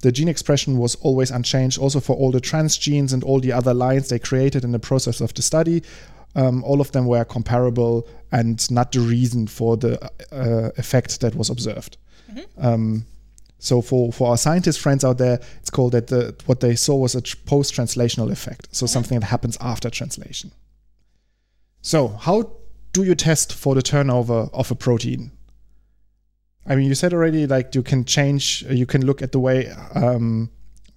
the 0.00 0.10
gene 0.10 0.28
expression 0.28 0.78
was 0.78 0.96
always 0.96 1.30
unchanged 1.30 1.78
also 1.78 2.00
for 2.00 2.16
all 2.16 2.32
the 2.32 2.40
transgenes 2.40 3.12
and 3.12 3.22
all 3.22 3.40
the 3.40 3.52
other 3.52 3.72
lines 3.72 4.08
they 4.08 4.18
created 4.18 4.64
in 4.64 4.72
the 4.72 4.80
process 4.80 5.20
of 5.20 5.32
the 5.34 5.42
study. 5.42 5.82
Um, 6.34 6.64
all 6.64 6.80
of 6.80 6.90
them 6.92 7.06
were 7.06 7.24
comparable 7.24 8.08
and 8.32 8.68
not 8.70 8.90
the 8.90 9.00
reason 9.00 9.46
for 9.46 9.76
the 9.76 10.02
uh, 10.32 10.70
effect 10.76 11.20
that 11.20 11.34
was 11.34 11.50
observed. 11.50 11.98
Um, 12.58 13.06
so 13.62 13.80
for, 13.80 14.12
for 14.12 14.30
our 14.30 14.36
scientist 14.36 14.80
friends 14.80 15.04
out 15.04 15.18
there, 15.18 15.38
it's 15.60 15.70
called 15.70 15.92
that 15.92 16.08
the, 16.08 16.34
what 16.46 16.58
they 16.58 16.74
saw 16.74 16.96
was 16.96 17.14
a 17.14 17.20
tr- 17.20 17.36
post-translational 17.46 18.32
effect. 18.32 18.66
So 18.74 18.86
something 18.86 19.20
that 19.20 19.26
happens 19.26 19.56
after 19.60 19.88
translation. 19.88 20.50
So 21.80 22.08
how 22.08 22.56
do 22.92 23.04
you 23.04 23.14
test 23.14 23.54
for 23.54 23.76
the 23.76 23.80
turnover 23.82 24.48
of 24.52 24.72
a 24.72 24.74
protein? 24.74 25.30
I 26.66 26.74
mean, 26.74 26.88
you 26.88 26.96
said 26.96 27.14
already, 27.14 27.46
like 27.46 27.72
you 27.76 27.84
can 27.84 28.04
change, 28.04 28.64
you 28.68 28.84
can 28.84 29.06
look 29.06 29.22
at 29.22 29.30
the 29.30 29.38
way 29.38 29.68
um, 29.94 30.50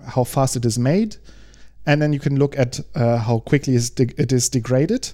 how 0.08 0.24
fast 0.24 0.56
it 0.56 0.66
is 0.66 0.80
made, 0.80 1.18
and 1.86 2.02
then 2.02 2.14
you 2.14 2.20
can 2.20 2.40
look 2.40 2.58
at 2.58 2.80
uh, 2.96 3.18
how 3.18 3.42
quickly 3.42 3.76
it 3.76 4.34
is 4.34 4.50
degraded. 4.50 5.12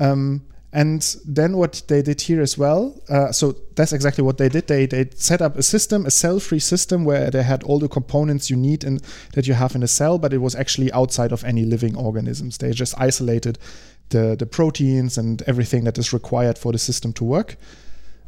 Um, 0.00 0.42
and 0.72 1.16
then 1.24 1.56
what 1.56 1.82
they 1.88 2.00
did 2.00 2.20
here 2.20 2.40
as 2.40 2.56
well, 2.56 2.94
uh, 3.08 3.32
so 3.32 3.56
that's 3.74 3.92
exactly 3.92 4.22
what 4.22 4.38
they 4.38 4.48
did. 4.48 4.68
They 4.68 4.86
they 4.86 5.10
set 5.16 5.42
up 5.42 5.56
a 5.56 5.62
system, 5.62 6.06
a 6.06 6.10
cell-free 6.10 6.60
system 6.60 7.04
where 7.04 7.28
they 7.30 7.42
had 7.42 7.64
all 7.64 7.80
the 7.80 7.88
components 7.88 8.50
you 8.50 8.56
need 8.56 8.84
and 8.84 9.02
that 9.32 9.48
you 9.48 9.54
have 9.54 9.74
in 9.74 9.82
a 9.82 9.88
cell, 9.88 10.18
but 10.18 10.32
it 10.32 10.38
was 10.38 10.54
actually 10.54 10.92
outside 10.92 11.32
of 11.32 11.44
any 11.44 11.64
living 11.64 11.96
organisms. 11.96 12.58
They 12.58 12.70
just 12.70 12.94
isolated 13.00 13.58
the 14.10 14.36
the 14.38 14.46
proteins 14.46 15.18
and 15.18 15.42
everything 15.42 15.84
that 15.84 15.98
is 15.98 16.12
required 16.12 16.56
for 16.56 16.70
the 16.70 16.78
system 16.78 17.12
to 17.14 17.24
work. 17.24 17.56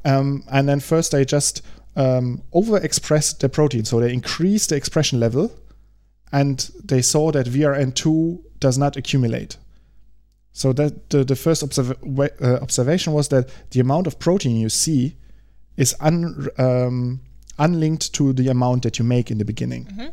Um, 0.04 0.42
and 0.50 0.68
then 0.68 0.80
first 0.80 1.12
they 1.12 1.24
just 1.24 1.62
um, 1.94 2.42
overexpressed 2.52 3.38
the 3.38 3.48
protein, 3.48 3.84
so 3.84 4.00
they 4.00 4.12
increased 4.12 4.70
the 4.70 4.76
expression 4.76 5.20
level, 5.20 5.52
and 6.32 6.58
they 6.84 7.02
saw 7.02 7.30
that 7.30 7.46
VRN2 7.46 8.42
does 8.58 8.78
not 8.78 8.96
accumulate. 8.96 9.58
So 10.52 10.72
that 10.74 11.10
the, 11.10 11.24
the 11.24 11.36
first 11.36 11.62
observ- 11.62 11.96
uh, 12.18 12.58
observation 12.60 13.12
was 13.12 13.28
that 13.28 13.48
the 13.70 13.80
amount 13.80 14.06
of 14.06 14.18
protein 14.18 14.56
you 14.56 14.68
see 14.68 15.16
is 15.76 15.94
un, 16.00 16.48
um, 16.58 17.20
unlinked 17.58 18.12
to 18.14 18.32
the 18.32 18.48
amount 18.48 18.82
that 18.82 18.98
you 18.98 19.04
make 19.04 19.30
in 19.30 19.38
the 19.38 19.44
beginning. 19.44 20.12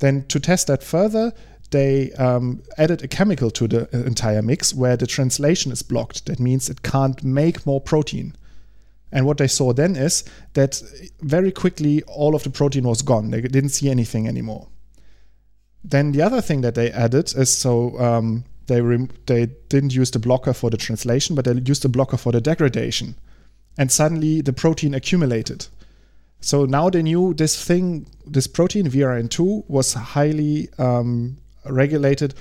Then 0.00 0.24
to 0.26 0.40
test 0.40 0.66
that 0.66 0.82
further, 0.82 1.32
they 1.70 2.12
um, 2.12 2.62
added 2.78 3.02
a 3.04 3.08
chemical 3.08 3.50
to 3.52 3.68
the 3.68 3.82
uh, 3.94 4.04
entire 4.04 4.42
mix 4.42 4.74
where 4.74 4.96
the 4.96 5.06
translation 5.06 5.70
is 5.72 5.82
blocked. 5.82 6.26
That 6.26 6.40
means 6.40 6.68
it 6.68 6.82
can't 6.82 7.22
make 7.22 7.64
more 7.64 7.80
protein. 7.80 8.34
And 9.12 9.26
what 9.26 9.38
they 9.38 9.48
saw 9.48 9.72
then 9.72 9.96
is 9.96 10.24
that 10.54 10.82
very 11.20 11.52
quickly 11.52 12.02
all 12.04 12.34
of 12.34 12.42
the 12.42 12.50
protein 12.50 12.84
was 12.84 13.02
gone. 13.02 13.30
They 13.30 13.40
didn't 13.40 13.70
see 13.70 13.90
anything 13.90 14.26
anymore. 14.26 14.68
Then 15.82 16.12
the 16.12 16.22
other 16.22 16.40
thing 16.40 16.60
that 16.62 16.74
they 16.74 16.90
added 16.90 17.32
is 17.36 17.56
so 17.56 17.98
um, 17.98 18.44
they 18.70 18.80
rem- 18.80 19.10
they 19.26 19.46
didn't 19.68 19.94
use 19.94 20.12
the 20.12 20.20
blocker 20.20 20.52
for 20.52 20.70
the 20.70 20.76
translation, 20.76 21.34
but 21.34 21.44
they 21.44 21.52
used 21.52 21.82
the 21.82 21.88
blocker 21.88 22.16
for 22.16 22.30
the 22.30 22.40
degradation, 22.40 23.16
and 23.76 23.90
suddenly 23.90 24.40
the 24.40 24.52
protein 24.52 24.94
accumulated. 24.94 25.66
So 26.40 26.64
now 26.66 26.88
they 26.88 27.02
knew 27.02 27.34
this 27.34 27.62
thing, 27.62 28.06
this 28.24 28.46
protein 28.46 28.88
VRN2 28.88 29.68
was 29.68 29.94
highly 29.94 30.68
um, 30.78 31.36
regulated 31.66 32.34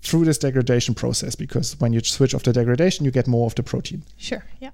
through 0.00 0.24
this 0.24 0.38
degradation 0.38 0.94
process 0.94 1.34
because 1.34 1.78
when 1.78 1.92
you 1.92 2.00
switch 2.00 2.34
off 2.34 2.42
the 2.42 2.52
degradation, 2.52 3.04
you 3.04 3.10
get 3.10 3.28
more 3.28 3.46
of 3.46 3.54
the 3.54 3.62
protein. 3.62 4.02
Sure. 4.16 4.44
Yeah. 4.60 4.70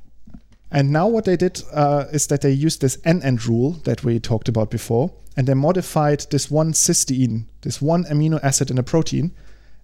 And 0.70 0.92
now 0.92 1.08
what 1.08 1.24
they 1.24 1.36
did 1.36 1.62
uh, 1.72 2.04
is 2.12 2.28
that 2.28 2.40
they 2.42 2.52
used 2.52 2.80
this 2.80 2.98
N-end 3.04 3.44
rule 3.46 3.72
that 3.84 4.04
we 4.04 4.20
talked 4.20 4.48
about 4.48 4.70
before, 4.70 5.11
and 5.36 5.46
they 5.48 5.54
modified 5.54 6.26
this 6.30 6.50
one 6.50 6.72
cysteine, 6.72 7.46
this 7.62 7.82
one 7.82 8.04
amino 8.04 8.38
acid 8.42 8.70
in 8.70 8.78
a 8.78 8.84
protein, 8.84 9.32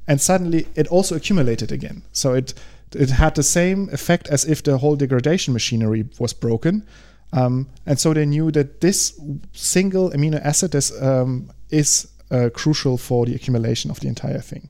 and 0.07 0.21
suddenly 0.21 0.67
it 0.75 0.89
also 0.89 1.17
accumulated 1.17 1.73
again. 1.73 2.03
So 2.13 2.35
it 2.35 2.55
it 2.95 3.11
had 3.11 3.35
the 3.35 3.43
same 3.43 3.89
effect 3.93 4.29
as 4.29 4.45
if 4.45 4.63
the 4.63 4.79
whole 4.79 4.97
degradation 4.97 5.53
machinery 5.53 6.05
was 6.19 6.33
broken. 6.33 6.87
Um, 7.33 7.69
and 7.85 7.99
so 7.99 8.15
they 8.15 8.25
knew 8.25 8.51
that 8.53 8.81
this 8.81 9.21
single 9.53 10.11
amino 10.11 10.41
acid 10.45 10.75
is, 10.75 10.93
um, 11.03 11.51
is 11.71 12.09
uh, 12.31 12.51
crucial 12.55 12.97
for 12.97 13.27
the 13.27 13.35
accumulation 13.35 13.91
of 13.91 13.99
the 14.01 14.09
entire 14.09 14.41
thing. 14.41 14.69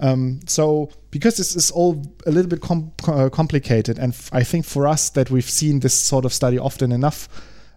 Um, 0.00 0.40
so 0.46 0.90
because 1.10 1.36
this 1.36 1.56
is 1.56 1.70
all 1.70 2.02
a 2.26 2.30
little 2.30 2.48
bit 2.48 2.60
com- 2.60 2.92
uh, 3.06 3.28
complicated, 3.28 3.98
and 3.98 4.12
f- 4.12 4.30
I 4.32 4.44
think 4.44 4.64
for 4.64 4.86
us 4.86 5.10
that 5.10 5.30
we've 5.30 5.50
seen 5.50 5.80
this 5.80 5.94
sort 5.94 6.24
of 6.24 6.32
study 6.32 6.58
often 6.58 6.92
enough, 6.92 7.28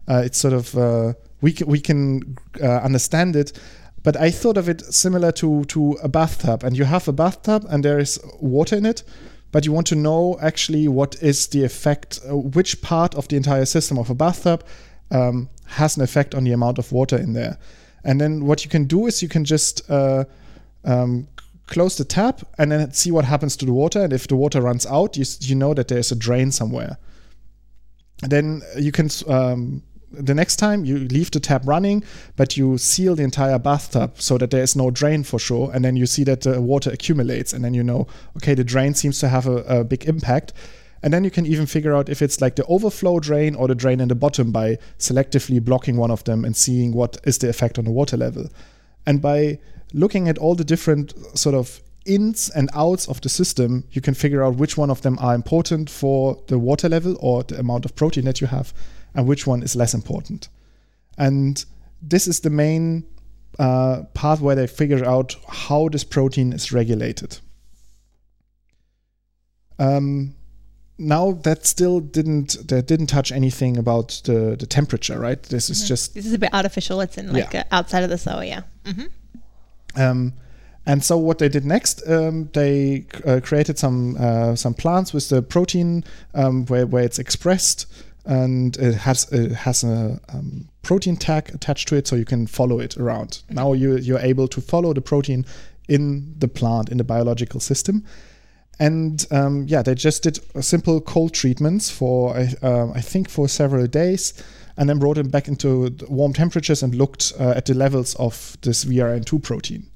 uh, 0.07 0.21
it's 0.25 0.37
sort 0.37 0.53
of 0.53 0.75
uh, 0.77 1.13
we 1.41 1.51
c- 1.51 1.65
we 1.65 1.79
can 1.79 2.37
uh, 2.61 2.81
understand 2.83 3.35
it. 3.35 3.59
But 4.03 4.17
I 4.17 4.31
thought 4.31 4.57
of 4.57 4.67
it 4.67 4.81
similar 4.93 5.31
to 5.33 5.63
to 5.65 5.97
a 6.03 6.07
bathtub, 6.07 6.63
and 6.63 6.77
you 6.77 6.85
have 6.85 7.07
a 7.07 7.13
bathtub, 7.13 7.65
and 7.69 7.85
there 7.85 7.99
is 7.99 8.19
water 8.39 8.75
in 8.77 8.85
it, 8.85 9.03
but 9.51 9.65
you 9.65 9.71
want 9.71 9.87
to 9.87 9.95
know 9.95 10.37
actually 10.41 10.87
what 10.87 11.21
is 11.21 11.47
the 11.47 11.63
effect, 11.63 12.19
uh, 12.27 12.35
which 12.35 12.81
part 12.81 13.15
of 13.15 13.27
the 13.27 13.35
entire 13.35 13.65
system 13.65 13.97
of 13.97 14.09
a 14.09 14.15
bathtub 14.15 14.63
um, 15.11 15.49
has 15.65 15.97
an 15.97 16.03
effect 16.03 16.33
on 16.33 16.43
the 16.43 16.53
amount 16.53 16.79
of 16.79 16.91
water 16.91 17.17
in 17.17 17.33
there. 17.33 17.57
And 18.03 18.19
then 18.19 18.45
what 18.45 18.63
you 18.63 18.69
can 18.69 18.85
do 18.85 19.07
is 19.07 19.21
you 19.21 19.29
can 19.29 19.45
just 19.45 19.89
uh, 19.89 20.25
um, 20.83 21.27
close 21.67 21.97
the 21.97 22.05
tap 22.05 22.41
and 22.57 22.71
then 22.71 22.91
see 22.93 23.11
what 23.11 23.25
happens 23.25 23.55
to 23.57 23.65
the 23.65 23.73
water. 23.73 24.03
And 24.03 24.13
if 24.13 24.27
the 24.27 24.35
water 24.35 24.61
runs 24.61 24.85
out, 24.85 25.17
you, 25.17 25.25
you 25.41 25.55
know 25.55 25.73
that 25.73 25.87
there's 25.87 26.11
a 26.11 26.15
drain 26.15 26.51
somewhere. 26.51 26.97
then 28.21 28.61
you 28.77 28.91
can 28.91 29.09
um, 29.27 29.83
the 30.11 30.33
next 30.33 30.57
time 30.57 30.85
you 30.85 30.99
leave 30.99 31.31
the 31.31 31.39
tap 31.39 31.63
running, 31.65 32.03
but 32.35 32.57
you 32.57 32.77
seal 32.77 33.15
the 33.15 33.23
entire 33.23 33.59
bathtub 33.59 34.21
so 34.21 34.37
that 34.37 34.51
there 34.51 34.63
is 34.63 34.75
no 34.75 34.91
drain 34.91 35.23
for 35.23 35.39
sure. 35.39 35.71
And 35.73 35.83
then 35.83 35.95
you 35.95 36.05
see 36.05 36.23
that 36.25 36.41
the 36.41 36.61
water 36.61 36.91
accumulates, 36.91 37.53
and 37.53 37.63
then 37.63 37.73
you 37.73 37.83
know, 37.83 38.07
okay, 38.37 38.53
the 38.53 38.63
drain 38.63 38.93
seems 38.93 39.19
to 39.19 39.29
have 39.29 39.47
a, 39.47 39.57
a 39.63 39.83
big 39.83 40.05
impact. 40.05 40.53
And 41.03 41.11
then 41.11 41.23
you 41.23 41.31
can 41.31 41.47
even 41.47 41.65
figure 41.65 41.95
out 41.95 42.09
if 42.09 42.21
it's 42.21 42.41
like 42.41 42.55
the 42.55 42.65
overflow 42.65 43.19
drain 43.19 43.55
or 43.55 43.67
the 43.67 43.73
drain 43.73 43.99
in 43.99 44.07
the 44.07 44.15
bottom 44.15 44.51
by 44.51 44.77
selectively 44.99 45.63
blocking 45.63 45.97
one 45.97 46.11
of 46.11 46.23
them 46.25 46.45
and 46.45 46.55
seeing 46.55 46.93
what 46.93 47.17
is 47.23 47.39
the 47.39 47.49
effect 47.49 47.79
on 47.79 47.85
the 47.85 47.91
water 47.91 48.17
level. 48.17 48.49
And 49.07 49.19
by 49.19 49.57
looking 49.93 50.27
at 50.27 50.37
all 50.37 50.53
the 50.53 50.63
different 50.63 51.13
sort 51.35 51.55
of 51.55 51.81
ins 52.05 52.49
and 52.51 52.69
outs 52.73 53.07
of 53.07 53.19
the 53.21 53.29
system, 53.29 53.83
you 53.91 54.01
can 54.01 54.13
figure 54.13 54.43
out 54.43 54.57
which 54.57 54.77
one 54.77 54.91
of 54.91 55.01
them 55.01 55.17
are 55.19 55.33
important 55.33 55.89
for 55.89 56.39
the 56.47 56.59
water 56.59 56.87
level 56.87 57.17
or 57.19 57.43
the 57.43 57.59
amount 57.59 57.85
of 57.85 57.95
protein 57.95 58.25
that 58.25 58.39
you 58.39 58.47
have 58.47 58.71
and 59.15 59.27
which 59.27 59.45
one 59.47 59.63
is 59.63 59.75
less 59.75 59.93
important. 59.93 60.49
And 61.17 61.63
this 62.01 62.27
is 62.27 62.39
the 62.39 62.49
main 62.49 63.03
uh, 63.59 64.03
part 64.13 64.39
where 64.39 64.55
they 64.55 64.67
figure 64.67 65.05
out 65.05 65.35
how 65.47 65.89
this 65.89 66.03
protein 66.03 66.53
is 66.53 66.71
regulated. 66.71 67.39
Um, 69.79 70.35
now 70.97 71.31
that 71.43 71.65
still 71.65 71.99
didn't 71.99 72.67
that 72.67 72.85
didn't 72.87 73.07
touch 73.07 73.31
anything 73.31 73.77
about 73.77 74.21
the 74.25 74.55
the 74.57 74.67
temperature, 74.67 75.19
right? 75.19 75.41
This 75.43 75.69
is 75.69 75.83
Mhm. 75.83 75.87
just 75.87 76.13
This 76.13 76.25
is 76.25 76.33
a 76.33 76.37
bit 76.37 76.53
artificial. 76.53 77.01
It's 77.01 77.17
in 77.17 77.33
like 77.33 77.53
Yeah. 77.53 77.61
uh, 77.71 77.77
outside 77.77 78.03
of 78.03 78.09
the 78.09 78.17
cell. 78.17 78.43
Yeah. 78.43 78.61
hmm 78.85 79.05
Um, 79.95 80.33
and 80.85 81.03
so 81.03 81.17
what 81.17 81.37
they 81.39 81.49
did 81.49 81.65
next, 81.65 82.01
um, 82.07 82.49
they 82.53 83.05
uh, 83.25 83.39
created 83.43 83.77
some 83.79 84.15
uh, 84.19 84.55
some 84.55 84.73
plants 84.75 85.13
with 85.13 85.29
the 85.29 85.41
protein 85.41 86.03
um, 86.35 86.65
where, 86.67 86.85
where 86.85 87.03
it's 87.03 87.19
expressed, 87.19 87.85
and 88.25 88.77
it 88.77 88.95
has 88.95 89.31
it 89.31 89.51
has 89.51 89.83
a 89.83 90.19
um, 90.33 90.67
protein 90.81 91.17
tag 91.17 91.49
attached 91.53 91.87
to 91.89 91.95
it, 91.95 92.07
so 92.07 92.15
you 92.15 92.25
can 92.25 92.47
follow 92.47 92.79
it 92.79 92.97
around. 92.97 93.43
Now 93.49 93.73
you 93.73 93.97
you're 93.97 94.19
able 94.19 94.47
to 94.49 94.61
follow 94.61 94.93
the 94.93 95.01
protein 95.01 95.45
in 95.87 96.35
the 96.37 96.47
plant 96.47 96.89
in 96.89 96.97
the 96.97 97.03
biological 97.03 97.59
system. 97.59 98.05
And 98.79 99.25
um, 99.29 99.65
yeah, 99.67 99.83
they 99.83 99.93
just 99.93 100.23
did 100.23 100.39
a 100.55 100.63
simple 100.63 101.01
cold 101.01 101.33
treatments 101.33 101.89
for 101.89 102.35
I- 102.35 102.55
um, 102.61 102.93
I 102.95 103.01
think 103.01 103.29
for 103.29 103.47
several 103.47 103.85
days, 103.87 104.33
and 104.77 104.89
then 104.89 104.99
brought 104.99 105.17
them 105.17 105.29
back 105.29 105.47
into 105.47 105.89
the 105.89 106.05
warm 106.07 106.33
temperatures 106.33 106.81
and 106.81 106.95
looked 106.95 107.33
uh, 107.39 107.53
at 107.55 107.65
the 107.65 107.73
levels 107.73 108.15
of 108.15 108.57
this 108.61 108.85
VRN2 108.85 109.43
protein. 109.43 109.87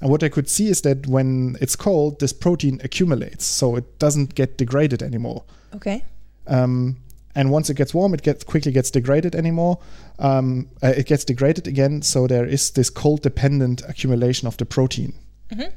And 0.00 0.10
what 0.10 0.22
I 0.22 0.30
could 0.30 0.48
see 0.48 0.68
is 0.68 0.80
that 0.82 1.06
when 1.06 1.56
it's 1.60 1.76
cold, 1.76 2.20
this 2.20 2.32
protein 2.32 2.80
accumulates, 2.82 3.44
so 3.44 3.76
it 3.76 3.98
doesn't 3.98 4.34
get 4.34 4.56
degraded 4.56 5.02
anymore. 5.02 5.44
Okay. 5.74 6.04
Um, 6.46 6.96
and 7.34 7.50
once 7.50 7.70
it 7.70 7.76
gets 7.76 7.94
warm, 7.94 8.14
it 8.14 8.22
gets 8.22 8.44
quickly 8.44 8.72
gets 8.72 8.90
degraded 8.90 9.34
anymore. 9.34 9.78
Um, 10.18 10.68
uh, 10.82 10.88
it 10.96 11.06
gets 11.06 11.24
degraded 11.24 11.66
again, 11.66 12.02
so 12.02 12.26
there 12.26 12.44
is 12.46 12.70
this 12.70 12.90
cold-dependent 12.90 13.82
accumulation 13.88 14.48
of 14.48 14.56
the 14.56 14.64
protein. 14.66 15.12
Mhm. 15.52 15.72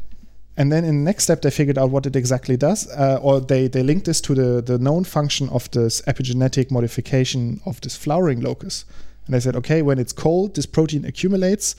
And 0.56 0.72
then 0.72 0.84
in 0.86 0.98
the 0.98 1.04
next 1.04 1.24
step, 1.24 1.42
they 1.42 1.50
figured 1.52 1.78
out 1.78 1.90
what 1.92 2.06
it 2.06 2.16
exactly 2.16 2.58
does, 2.58 2.88
uh, 2.92 3.20
or 3.22 3.40
they 3.42 3.68
they 3.68 3.84
linked 3.84 4.06
this 4.06 4.22
to 4.22 4.36
the 4.36 4.62
the 4.62 4.78
known 4.78 5.04
function 5.04 5.50
of 5.50 5.70
this 5.72 6.02
epigenetic 6.08 6.70
modification 6.72 7.60
of 7.66 7.80
this 7.82 7.96
flowering 7.96 8.42
locus. 8.42 8.86
And 9.26 9.34
they 9.34 9.40
said, 9.40 9.56
okay, 9.56 9.82
when 9.82 10.00
it's 10.00 10.14
cold, 10.14 10.54
this 10.56 10.66
protein 10.68 11.06
accumulates. 11.06 11.76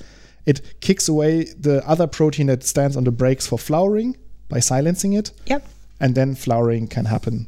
It 0.46 0.60
kicks 0.80 1.08
away 1.08 1.44
the 1.58 1.82
other 1.88 2.06
protein 2.06 2.48
that 2.48 2.62
stands 2.64 2.96
on 2.96 3.04
the 3.04 3.10
brakes 3.10 3.46
for 3.46 3.58
flowering 3.58 4.16
by 4.48 4.60
silencing 4.60 5.14
it 5.14 5.30
Yep. 5.46 5.62
and 6.00 6.14
then 6.14 6.34
flowering 6.34 6.86
can 6.88 7.04
happen. 7.06 7.46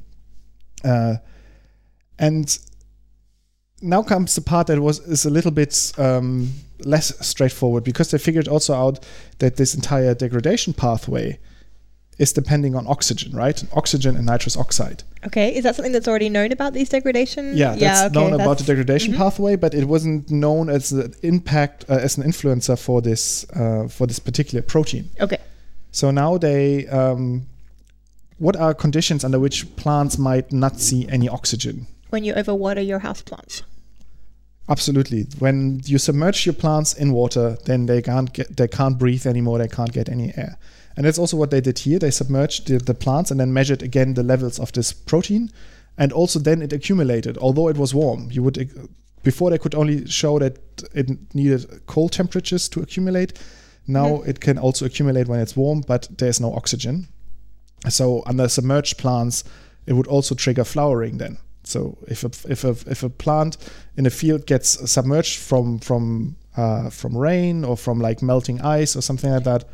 Uh, 0.84 1.16
and 2.18 2.58
now 3.82 4.02
comes 4.02 4.34
the 4.34 4.40
part 4.40 4.66
that 4.68 4.80
was 4.80 5.00
is 5.00 5.24
a 5.24 5.30
little 5.30 5.50
bit 5.50 5.92
um, 5.98 6.52
less 6.84 7.12
straightforward 7.26 7.84
because 7.84 8.10
they 8.10 8.18
figured 8.18 8.48
also 8.48 8.74
out 8.74 9.04
that 9.38 9.56
this 9.56 9.74
entire 9.74 10.14
degradation 10.14 10.72
pathway 10.72 11.38
is 12.18 12.32
depending 12.32 12.74
on 12.74 12.86
oxygen, 12.86 13.36
right? 13.36 13.62
Oxygen 13.74 14.16
and 14.16 14.24
nitrous 14.24 14.56
oxide. 14.56 15.02
Okay. 15.26 15.54
Is 15.54 15.64
that 15.64 15.76
something 15.76 15.92
that's 15.92 16.08
already 16.08 16.30
known 16.30 16.50
about 16.50 16.72
these 16.72 16.88
degradation? 16.88 17.56
Yeah, 17.56 17.74
that's 17.76 18.14
known 18.14 18.32
about 18.32 18.58
the 18.58 18.64
that's- 18.64 18.66
degradation 18.66 19.12
mhm. 19.14 19.18
pathway, 19.18 19.56
but 19.56 19.74
it 19.74 19.84
wasn't 19.84 20.30
known 20.30 20.70
as 20.70 20.92
an 20.92 21.14
impact 21.22 21.84
uh, 21.88 21.94
as 21.94 22.16
an 22.16 22.24
influencer 22.24 22.78
for 22.78 23.02
this 23.02 23.44
uh, 23.50 23.88
for 23.88 24.06
this 24.06 24.18
particular 24.18 24.62
protein. 24.62 25.10
Okay. 25.20 25.38
So 25.90 26.10
now 26.10 26.36
they, 26.36 26.86
um, 26.88 27.46
what 28.38 28.54
are 28.56 28.74
conditions 28.74 29.24
under 29.24 29.40
which 29.40 29.74
plants 29.76 30.18
might 30.18 30.52
not 30.52 30.78
see 30.78 31.08
any 31.08 31.26
oxygen? 31.26 31.86
When 32.16 32.24
you 32.24 32.32
overwater 32.32 32.80
your 32.80 33.00
house 33.00 33.20
plants. 33.20 33.62
Absolutely. 34.70 35.26
When 35.38 35.82
you 35.84 35.98
submerge 35.98 36.46
your 36.46 36.54
plants 36.54 36.94
in 36.94 37.12
water, 37.12 37.58
then 37.66 37.84
they 37.84 38.00
can't 38.00 38.32
get, 38.32 38.56
they 38.56 38.68
can't 38.68 38.98
breathe 38.98 39.26
anymore. 39.26 39.58
They 39.58 39.68
can't 39.68 39.92
get 39.92 40.08
any 40.08 40.32
air. 40.34 40.56
And 40.96 41.04
that's 41.04 41.18
also 41.18 41.36
what 41.36 41.50
they 41.50 41.60
did 41.60 41.80
here. 41.80 41.98
They 41.98 42.10
submerged 42.10 42.68
the, 42.68 42.78
the 42.78 42.94
plants 42.94 43.30
and 43.30 43.38
then 43.38 43.52
measured 43.52 43.82
again 43.82 44.14
the 44.14 44.22
levels 44.22 44.58
of 44.58 44.72
this 44.72 44.94
protein, 44.94 45.50
and 45.98 46.10
also 46.10 46.38
then 46.38 46.62
it 46.62 46.72
accumulated. 46.72 47.36
Although 47.36 47.68
it 47.68 47.76
was 47.76 47.94
warm, 47.94 48.30
you 48.30 48.42
would 48.42 48.56
before 49.22 49.50
they 49.50 49.58
could 49.58 49.74
only 49.74 50.06
show 50.06 50.38
that 50.38 50.56
it 50.94 51.34
needed 51.34 51.82
cold 51.84 52.12
temperatures 52.12 52.66
to 52.70 52.80
accumulate. 52.80 53.38
Now 53.86 54.06
mm-hmm. 54.06 54.30
it 54.30 54.40
can 54.40 54.56
also 54.56 54.86
accumulate 54.86 55.28
when 55.28 55.40
it's 55.40 55.54
warm, 55.54 55.82
but 55.86 56.08
there's 56.16 56.40
no 56.40 56.54
oxygen. 56.54 57.08
So 57.90 58.22
under 58.24 58.48
submerged 58.48 58.96
plants, 58.96 59.44
it 59.84 59.92
would 59.92 60.06
also 60.06 60.34
trigger 60.34 60.64
flowering 60.64 61.18
then. 61.18 61.36
So 61.66 61.98
if 62.06 62.22
a, 62.24 62.30
if 62.50 62.64
a, 62.64 62.76
if 62.90 63.02
a 63.02 63.08
plant 63.10 63.56
in 63.96 64.06
a 64.06 64.10
field 64.10 64.46
gets 64.46 64.90
submerged 64.90 65.38
from 65.40 65.78
from 65.80 66.36
uh, 66.56 66.90
from 66.90 67.16
rain 67.16 67.64
or 67.64 67.76
from 67.76 68.00
like 68.00 68.22
melting 68.22 68.60
ice 68.60 68.96
or 68.96 69.02
something 69.02 69.30
like 69.30 69.44
that, 69.44 69.64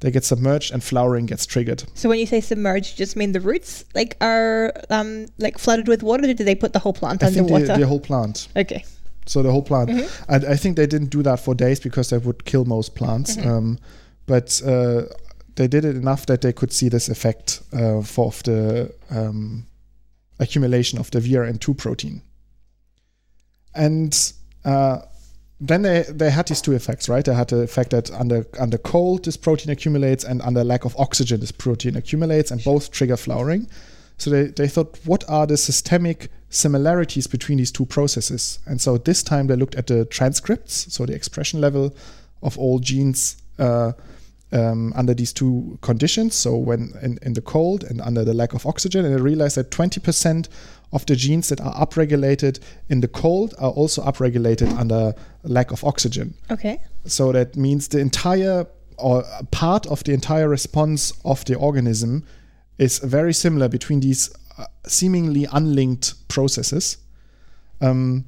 they 0.00 0.10
get 0.10 0.24
submerged 0.24 0.72
and 0.72 0.82
flowering 0.82 1.26
gets 1.26 1.46
triggered. 1.46 1.84
So 1.94 2.08
when 2.08 2.18
you 2.18 2.26
say 2.26 2.40
submerged, 2.40 2.92
you 2.92 3.04
just 3.04 3.16
mean 3.16 3.32
the 3.32 3.40
roots 3.40 3.84
like 3.94 4.16
are 4.20 4.72
um 4.90 5.26
like 5.38 5.58
flooded 5.58 5.88
with 5.88 6.02
water, 6.02 6.24
or 6.24 6.26
did 6.34 6.38
they 6.46 6.54
put 6.54 6.72
the 6.72 6.78
whole 6.78 6.94
plant 6.94 7.22
I 7.22 7.26
think 7.26 7.38
underwater? 7.40 7.66
the, 7.66 7.78
the 7.80 7.86
whole 7.86 8.00
plant. 8.00 8.48
okay. 8.56 8.84
So 9.26 9.42
the 9.42 9.50
whole 9.50 9.62
plant. 9.62 9.90
Mhm. 9.90 10.24
And 10.28 10.44
I 10.44 10.56
think 10.56 10.76
they 10.76 10.86
didn't 10.86 11.10
do 11.10 11.22
that 11.24 11.40
for 11.40 11.54
days 11.54 11.80
because 11.80 12.10
that 12.10 12.24
would 12.24 12.44
kill 12.44 12.64
most 12.64 12.94
plants. 12.94 13.36
Mhm. 13.36 13.46
Um, 13.46 13.78
but 14.26 14.62
uh, 14.64 15.02
they 15.56 15.68
did 15.68 15.84
it 15.84 15.96
enough 15.96 16.26
that 16.26 16.40
they 16.40 16.52
could 16.52 16.72
see 16.72 16.88
this 16.88 17.08
effect 17.08 17.60
uh, 17.72 18.02
for 18.02 18.26
of 18.26 18.42
the 18.44 18.92
um, 19.10 19.66
accumulation 20.38 20.98
of 20.98 21.10
the 21.10 21.20
VRN2 21.20 21.76
protein. 21.76 22.22
and 23.76 24.32
uh, 24.64 24.98
then 25.60 25.82
they, 25.82 26.02
they 26.08 26.30
had 26.30 26.48
these 26.48 26.60
two 26.60 26.72
effects, 26.72 27.08
right? 27.08 27.24
They 27.24 27.34
had 27.34 27.48
the 27.48 27.60
effect 27.60 27.90
that 27.90 28.10
under 28.10 28.46
under 28.58 28.76
cold 28.78 29.24
this 29.24 29.36
protein 29.36 29.70
accumulates, 29.70 30.24
and 30.24 30.42
under 30.42 30.64
lack 30.64 30.84
of 30.84 30.94
oxygen 30.98 31.40
this 31.40 31.52
protein 31.52 31.96
accumulates, 31.96 32.50
and 32.50 32.62
both 32.62 32.90
trigger 32.90 33.16
flowering. 33.16 33.68
So 34.18 34.30
they, 34.30 34.44
they 34.44 34.68
thought, 34.68 34.98
what 35.04 35.24
are 35.28 35.46
the 35.46 35.56
systemic 35.56 36.30
similarities 36.48 37.26
between 37.26 37.58
these 37.58 37.70
two 37.70 37.84
processes? 37.86 38.58
And 38.66 38.80
so 38.80 38.96
this 38.96 39.22
time 39.22 39.46
they 39.46 39.56
looked 39.56 39.74
at 39.74 39.86
the 39.86 40.06
transcripts, 40.06 40.92
so 40.92 41.04
the 41.04 41.14
expression 41.14 41.60
level 41.60 41.94
of 42.42 42.58
all 42.58 42.78
genes 42.78 43.36
uh, 43.58 43.92
um, 44.52 44.92
under 44.94 45.14
these 45.14 45.32
two 45.32 45.78
conditions. 45.82 46.34
So 46.34 46.56
when 46.56 46.92
in, 47.02 47.18
in 47.22 47.32
the 47.32 47.40
cold 47.40 47.84
and 47.84 48.00
under 48.00 48.24
the 48.24 48.34
lack 48.34 48.54
of 48.54 48.66
oxygen, 48.66 49.04
and 49.04 49.14
they 49.14 49.20
realized 49.20 49.56
that 49.56 49.70
20% 49.70 50.48
of 50.92 51.04
the 51.06 51.16
genes 51.16 51.48
that 51.48 51.60
are 51.60 51.74
upregulated 51.74 52.60
in 52.88 53.00
the 53.00 53.08
cold 53.08 53.54
are 53.58 53.70
also 53.70 54.02
upregulated 54.02 54.76
under 54.78 55.14
lack 55.42 55.72
of 55.72 55.84
oxygen. 55.84 56.34
Okay. 56.50 56.80
So 57.04 57.32
that 57.32 57.56
means 57.56 57.88
the 57.88 57.98
entire 57.98 58.66
or 58.98 59.24
part 59.50 59.86
of 59.86 60.02
the 60.04 60.12
entire 60.12 60.48
response 60.48 61.12
of 61.24 61.44
the 61.44 61.54
organism 61.54 62.24
is 62.78 62.98
very 62.98 63.34
similar 63.34 63.68
between 63.68 64.00
these 64.00 64.30
uh, 64.58 64.64
seemingly 64.86 65.46
unlinked 65.52 66.28
processes. 66.28 66.96
Um, 67.80 68.24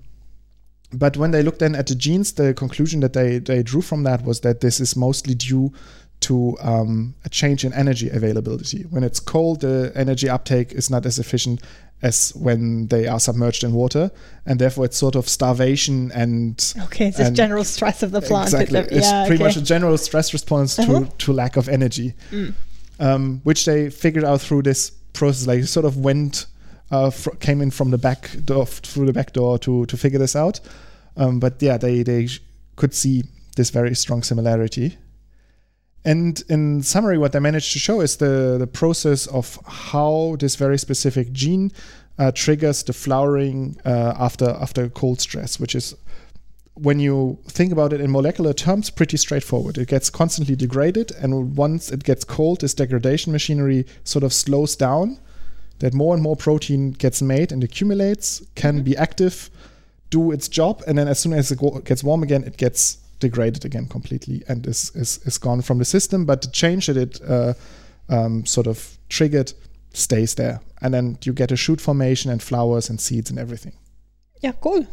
but 0.93 1.17
when 1.17 1.31
they 1.31 1.43
looked 1.43 1.59
then 1.59 1.75
at 1.75 1.87
the 1.87 1.95
genes, 1.95 2.33
the 2.33 2.55
conclusion 2.55 3.01
that 3.01 3.13
they, 3.13 3.39
they 3.39 3.63
drew 3.63 3.83
from 3.83 4.05
that 4.05 4.25
was 4.25 4.41
that 4.41 4.61
this 4.61 4.81
is 4.81 4.97
mostly 4.97 5.35
due 5.35 5.73
to 6.21 6.57
um, 6.61 7.15
a 7.25 7.29
change 7.29 7.65
in 7.65 7.73
energy 7.73 8.09
availability. 8.11 8.83
When 8.83 9.05
it's 9.05 9.21
cold, 9.21 9.61
the 9.61 9.93
energy 9.95 10.29
uptake 10.29 10.73
is 10.73 10.91
not 10.91 11.07
as 11.07 11.19
efficient 11.19 11.63
as 12.03 12.33
when 12.37 12.87
they 12.89 13.07
are 13.09 13.19
submerged 13.19 13.65
in 13.65 13.73
water, 13.73 14.11
and 14.47 14.61
therefore 14.61 14.85
it's 14.85 14.97
sort 14.97 15.17
of 15.17 15.29
starvation 15.29 16.13
and 16.13 16.75
okay, 16.85 17.09
it's 17.09 17.19
just 17.19 17.35
general 17.35 17.65
stress 17.65 18.03
of 18.03 18.13
the 18.13 18.21
plant. 18.21 18.53
Exactly, 18.53 18.79
it's, 18.79 19.07
yeah, 19.07 19.27
pretty 19.27 19.43
okay. 19.43 19.49
much 19.49 19.57
a 19.57 19.63
general 19.63 19.99
stress 19.99 20.33
response 20.33 20.79
uh-huh. 20.79 21.01
to 21.01 21.11
to 21.19 21.33
lack 21.33 21.57
of 21.57 21.69
energy, 21.69 22.15
mm. 22.31 22.55
um, 23.01 23.41
which 23.45 23.65
they 23.65 23.91
figured 23.91 24.25
out 24.25 24.41
through 24.41 24.63
this 24.63 24.91
process. 25.13 25.47
Like 25.47 25.65
sort 25.65 25.87
of 25.87 25.97
went 25.97 26.47
uh, 26.91 27.11
fr- 27.11 27.35
came 27.41 27.61
in 27.61 27.71
from 27.71 27.91
the 27.91 27.99
back 27.99 28.31
door 28.45 28.67
through 28.67 29.07
the 29.07 29.13
back 29.13 29.33
door 29.33 29.59
to 29.61 29.87
to 29.87 29.97
figure 29.97 30.19
this 30.19 30.37
out. 30.37 30.61
Um, 31.17 31.41
but 31.41 31.61
yeah, 31.61 31.79
they 31.79 32.05
they 32.05 32.29
could 32.77 32.95
see 32.95 33.25
this 33.57 33.71
very 33.71 33.95
strong 33.97 34.23
similarity. 34.23 34.97
And 36.09 36.43
in 36.49 36.83
summary, 36.83 37.19
what 37.19 37.33
they 37.33 37.39
managed 37.39 37.75
to 37.75 37.79
show 37.79 38.01
is 38.01 38.17
the, 38.17 38.57
the 38.59 38.67
process 38.67 39.27
of 39.27 39.59
how 39.67 40.37
this 40.41 40.57
very 40.57 40.79
specific 40.79 41.33
gene 41.33 41.71
uh, 42.19 42.33
triggers 42.33 42.83
the 42.83 42.95
flowering 42.95 43.77
uh, 43.85 44.15
after 44.19 44.49
after 44.59 44.89
cold 44.89 45.21
stress, 45.21 45.61
which 45.61 45.75
is 45.75 45.95
when 46.73 46.99
you 46.99 47.39
think 47.47 47.73
about 47.73 47.93
it 47.93 48.01
in 48.01 48.11
molecular 48.11 48.55
terms, 48.55 48.89
pretty 48.89 49.19
straightforward. 49.19 49.77
It 49.77 49.89
gets 49.89 50.09
constantly 50.09 50.57
degraded, 50.57 51.13
and 51.21 51.55
once 51.59 51.91
it 51.91 52.05
gets 52.05 52.25
cold, 52.25 52.63
this 52.63 52.73
degradation 52.73 53.31
machinery 53.31 53.85
sort 54.05 54.25
of 54.25 54.33
slows 54.33 54.77
down. 54.77 55.19
That 55.81 55.93
more 55.93 56.15
and 56.15 56.23
more 56.23 56.37
protein 56.37 56.93
gets 56.93 57.21
made 57.21 57.53
and 57.53 57.63
accumulates, 57.63 58.43
can 58.55 58.77
mm-hmm. 58.77 58.85
be 58.85 58.97
active, 58.97 59.51
do 60.09 60.33
its 60.33 60.49
job, 60.49 60.83
and 60.87 60.97
then 60.97 61.07
as 61.07 61.19
soon 61.19 61.35
as 61.35 61.53
it 61.53 61.59
go- 61.59 61.81
gets 61.85 62.03
warm 62.03 62.23
again, 62.23 62.45
it 62.45 62.57
gets 62.57 62.97
degraded 63.21 63.65
again 63.65 63.87
completely 63.87 64.43
and 64.49 64.67
is, 64.67 64.93
is, 64.95 65.19
is 65.25 65.39
gone 65.39 65.63
from 65.63 65.79
the 65.79 65.85
system. 65.85 66.25
But 66.25 66.43
the 66.43 66.49
change 66.49 66.87
that 66.87 66.97
it 66.97 67.21
uh, 67.29 67.55
um, 68.09 68.47
sort 68.47 68.67
of 68.67 68.99
triggered 69.09 69.53
stays 69.93 70.35
there. 70.35 70.61
And 70.81 70.95
then 70.95 71.19
you 71.25 71.33
get 71.33 71.53
a 71.53 71.57
shoot 71.57 71.81
formation 71.81 72.31
and 72.31 72.43
flowers 72.43 72.89
and 72.89 73.01
seeds 73.01 73.31
and 73.31 73.39
everything. 73.39 73.73
Yeah, 74.41 74.53
cool. 74.61 74.87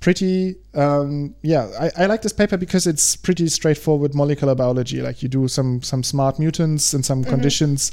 Pretty, 0.00 0.56
um, 0.74 1.34
yeah, 1.42 1.68
I, 1.78 2.04
I 2.04 2.06
like 2.06 2.22
this 2.22 2.32
paper 2.32 2.56
because 2.56 2.86
it's 2.86 3.16
pretty 3.16 3.48
straightforward 3.48 4.14
molecular 4.14 4.54
biology. 4.54 5.02
Like 5.02 5.22
you 5.22 5.28
do 5.28 5.48
some 5.48 5.82
some 5.82 6.04
smart 6.04 6.38
mutants 6.38 6.94
in 6.94 7.02
some 7.02 7.22
mm-hmm. 7.22 7.30
conditions, 7.30 7.92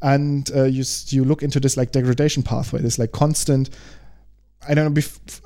and 0.00 0.48
uh, 0.54 0.62
you 0.62 0.84
you 1.08 1.24
look 1.24 1.42
into 1.42 1.58
this 1.58 1.76
like 1.76 1.90
degradation 1.90 2.44
pathway, 2.44 2.80
this 2.80 3.00
like 3.00 3.10
constant. 3.10 3.68
I 4.66 4.74
don't 4.74 4.94
know. 4.94 5.00
Bef- 5.00 5.40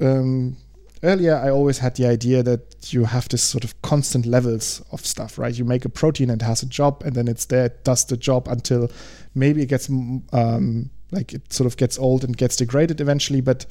um, 0.00 0.56
earlier 1.02 1.36
I 1.36 1.50
always 1.50 1.78
had 1.78 1.96
the 1.96 2.06
idea 2.06 2.42
that 2.42 2.92
you 2.92 3.04
have 3.04 3.28
this 3.28 3.42
sort 3.42 3.64
of 3.64 3.80
constant 3.82 4.26
levels 4.26 4.82
of 4.92 5.04
stuff, 5.04 5.38
right? 5.38 5.56
You 5.56 5.64
make 5.64 5.84
a 5.84 5.88
protein 5.88 6.30
and 6.30 6.40
it 6.40 6.44
has 6.44 6.62
a 6.62 6.66
job, 6.66 7.02
and 7.04 7.14
then 7.14 7.28
it's 7.28 7.46
there, 7.46 7.66
it 7.66 7.84
does 7.84 8.04
the 8.04 8.16
job 8.16 8.48
until 8.48 8.90
maybe 9.34 9.62
it 9.62 9.66
gets 9.66 9.88
um, 9.88 10.90
like 11.10 11.32
it 11.32 11.52
sort 11.52 11.66
of 11.66 11.76
gets 11.76 11.98
old 11.98 12.24
and 12.24 12.36
gets 12.36 12.56
degraded 12.56 13.00
eventually, 13.00 13.40
but 13.40 13.66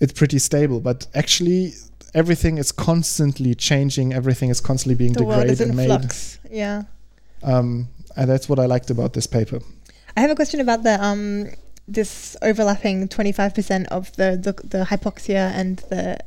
it's 0.00 0.12
pretty 0.12 0.38
stable. 0.38 0.80
But 0.80 1.06
actually, 1.14 1.74
everything 2.14 2.58
is 2.58 2.72
constantly 2.72 3.54
changing. 3.54 4.12
Everything 4.12 4.50
is 4.50 4.60
constantly 4.60 4.94
being 4.94 5.12
the 5.12 5.20
degraded 5.20 5.60
and 5.60 5.76
made. 5.76 5.86
Flux. 5.86 6.38
Yeah. 6.50 6.84
Um, 7.42 7.88
and 8.16 8.28
that's 8.28 8.48
what 8.48 8.58
I 8.58 8.66
liked 8.66 8.90
about 8.90 9.12
this 9.12 9.26
paper. 9.26 9.60
I 10.16 10.20
have 10.20 10.30
a 10.30 10.34
question 10.34 10.60
about 10.60 10.82
the 10.82 11.02
um, 11.04 11.48
this 11.88 12.36
overlapping 12.42 13.08
25% 13.08 13.86
of 13.86 14.14
the, 14.16 14.36
the, 14.36 14.52
the 14.66 14.84
hypoxia 14.84 15.50
and 15.52 15.78
the 15.90 16.18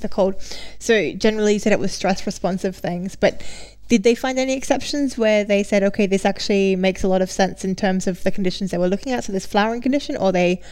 the 0.00 0.08
cold. 0.08 0.34
So 0.78 1.12
generally, 1.12 1.54
you 1.54 1.58
said 1.58 1.72
it 1.72 1.78
was 1.78 1.92
stress 1.92 2.24
responsive 2.26 2.76
things, 2.76 3.16
but 3.16 3.42
did 3.88 4.02
they 4.02 4.14
find 4.14 4.38
any 4.38 4.54
exceptions 4.54 5.18
where 5.18 5.44
they 5.44 5.62
said, 5.62 5.82
okay, 5.82 6.06
this 6.06 6.24
actually 6.24 6.76
makes 6.76 7.02
a 7.02 7.08
lot 7.08 7.22
of 7.22 7.30
sense 7.30 7.64
in 7.64 7.74
terms 7.74 8.06
of 8.06 8.22
the 8.22 8.30
conditions 8.30 8.70
they 8.70 8.78
were 8.78 8.88
looking 8.88 9.12
at? 9.12 9.24
So 9.24 9.32
this 9.32 9.46
flowering 9.46 9.82
condition, 9.82 10.16
or 10.16 10.32
they 10.32 10.62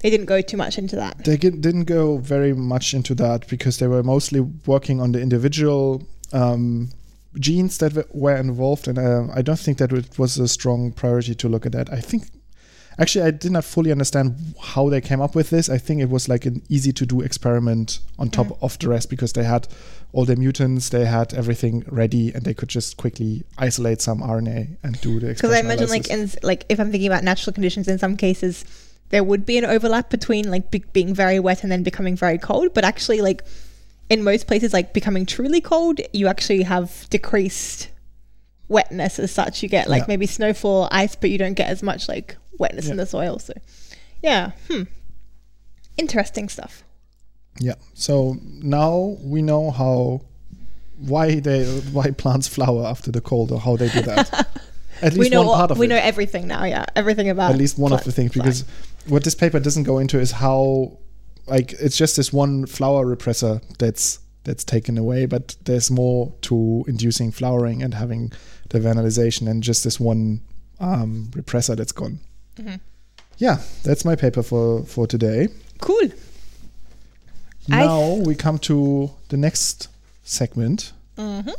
they 0.00 0.10
didn't 0.10 0.26
go 0.26 0.40
too 0.42 0.56
much 0.56 0.76
into 0.76 0.96
that. 0.96 1.24
They 1.24 1.36
didn't 1.36 1.84
go 1.84 2.18
very 2.18 2.52
much 2.52 2.92
into 2.92 3.14
that 3.14 3.46
because 3.48 3.78
they 3.78 3.86
were 3.86 4.02
mostly 4.02 4.40
working 4.66 5.00
on 5.00 5.12
the 5.12 5.20
individual 5.20 6.02
um, 6.32 6.90
genes 7.38 7.78
that 7.78 8.06
were 8.14 8.36
involved, 8.36 8.88
and 8.88 8.98
uh, 8.98 9.28
I 9.34 9.42
don't 9.42 9.58
think 9.58 9.78
that 9.78 9.92
it 9.92 10.18
was 10.18 10.38
a 10.38 10.48
strong 10.48 10.92
priority 10.92 11.34
to 11.34 11.48
look 11.48 11.64
at 11.66 11.72
that. 11.72 11.92
I 11.92 12.00
think 12.00 12.24
Actually, 12.98 13.26
I 13.26 13.30
did 13.32 13.50
not 13.50 13.64
fully 13.64 13.90
understand 13.90 14.54
how 14.62 14.88
they 14.88 15.00
came 15.00 15.20
up 15.20 15.34
with 15.34 15.50
this. 15.50 15.68
I 15.68 15.78
think 15.78 16.00
it 16.00 16.08
was 16.08 16.28
like 16.28 16.46
an 16.46 16.62
easy 16.68 16.92
to 16.92 17.04
do 17.04 17.22
experiment 17.22 17.98
on 18.18 18.30
top 18.30 18.46
mm. 18.46 18.58
of 18.62 18.78
the 18.78 18.88
rest 18.88 19.10
because 19.10 19.32
they 19.32 19.42
had 19.42 19.66
all 20.12 20.24
the 20.24 20.36
mutants, 20.36 20.90
they 20.90 21.04
had 21.04 21.34
everything 21.34 21.84
ready, 21.88 22.32
and 22.32 22.44
they 22.44 22.54
could 22.54 22.68
just 22.68 22.96
quickly 22.96 23.42
isolate 23.58 24.00
some 24.00 24.20
RNA 24.20 24.76
and 24.84 25.00
do 25.00 25.18
the. 25.18 25.28
Because 25.28 25.50
I 25.50 25.58
imagine, 25.58 25.88
like, 25.88 26.08
in 26.08 26.30
like 26.42 26.64
if 26.68 26.78
I'm 26.78 26.90
thinking 26.90 27.08
about 27.08 27.24
natural 27.24 27.52
conditions, 27.52 27.88
in 27.88 27.98
some 27.98 28.16
cases 28.16 28.64
there 29.10 29.22
would 29.22 29.46
be 29.46 29.58
an 29.58 29.64
overlap 29.64 30.10
between 30.10 30.50
like 30.50 30.70
be- 30.70 30.84
being 30.92 31.14
very 31.14 31.38
wet 31.38 31.62
and 31.62 31.70
then 31.70 31.82
becoming 31.82 32.16
very 32.16 32.38
cold, 32.38 32.74
but 32.74 32.84
actually, 32.84 33.20
like 33.20 33.44
in 34.08 34.22
most 34.22 34.46
places, 34.46 34.72
like 34.72 34.92
becoming 34.92 35.26
truly 35.26 35.60
cold, 35.60 36.00
you 36.12 36.26
actually 36.26 36.62
have 36.62 37.08
decreased 37.10 37.90
wetness 38.68 39.18
as 39.18 39.30
such. 39.30 39.62
You 39.62 39.68
get 39.68 39.88
like 39.88 40.02
yeah. 40.02 40.06
maybe 40.08 40.26
snowfall, 40.26 40.88
ice, 40.90 41.16
but 41.16 41.30
you 41.30 41.38
don't 41.38 41.54
get 41.54 41.68
as 41.68 41.82
much 41.82 42.08
like 42.08 42.36
wetness 42.58 42.86
yeah. 42.86 42.92
in 42.92 42.96
the 42.96 43.06
soil. 43.06 43.38
So, 43.38 43.54
yeah, 44.22 44.52
hmm, 44.68 44.82
interesting 45.96 46.48
stuff. 46.48 46.82
Yeah. 47.58 47.74
So 47.94 48.36
now 48.42 49.16
we 49.22 49.42
know 49.42 49.70
how 49.70 50.22
why 50.98 51.40
they 51.40 51.64
why 51.92 52.10
plants 52.10 52.48
flower 52.48 52.86
after 52.86 53.10
the 53.10 53.20
cold 53.20 53.52
or 53.52 53.60
how 53.60 53.76
they 53.76 53.88
do 53.88 54.02
that. 54.02 54.48
At 55.02 55.12
least 55.12 55.18
we 55.18 55.28
know 55.28 55.42
one 55.42 55.56
part 55.58 55.70
of 55.70 55.78
we 55.78 55.86
it. 55.86 55.88
know 55.88 55.96
everything 55.96 56.46
now. 56.46 56.64
Yeah, 56.64 56.86
everything 56.94 57.28
about 57.28 57.50
at 57.50 57.58
least 57.58 57.78
one 57.78 57.92
of 57.92 58.04
the 58.04 58.12
things 58.12 58.32
because 58.32 58.64
what 59.06 59.24
this 59.24 59.34
paper 59.34 59.58
doesn't 59.60 59.82
go 59.82 59.98
into 59.98 60.18
is 60.18 60.30
how 60.30 60.98
like 61.46 61.72
it's 61.74 61.96
just 61.96 62.16
this 62.16 62.32
one 62.32 62.64
flower 62.66 63.04
repressor 63.04 63.60
that's 63.78 64.20
that's 64.44 64.62
taken 64.62 64.96
away, 64.96 65.26
but 65.26 65.56
there's 65.64 65.90
more 65.90 66.32
to 66.42 66.84
inducing 66.86 67.32
flowering 67.32 67.82
and 67.82 67.94
having 67.94 68.30
the 68.70 68.78
vernalization 68.78 69.48
and 69.48 69.62
just 69.62 69.84
this 69.84 69.98
one 69.98 70.42
um, 70.80 71.28
repressor 71.32 71.76
that's 71.76 71.92
gone. 71.92 72.20
Mm-hmm. 72.56 72.76
Yeah, 73.38 73.58
that's 73.82 74.04
my 74.04 74.16
paper 74.16 74.42
for 74.42 74.84
for 74.84 75.06
today. 75.06 75.48
Cool. 75.80 76.10
Now 77.66 78.14
we 78.14 78.34
come 78.34 78.58
to 78.60 79.10
the 79.28 79.36
next 79.36 79.88
segment. 80.22 80.92
Mm-hmm. 81.16 81.50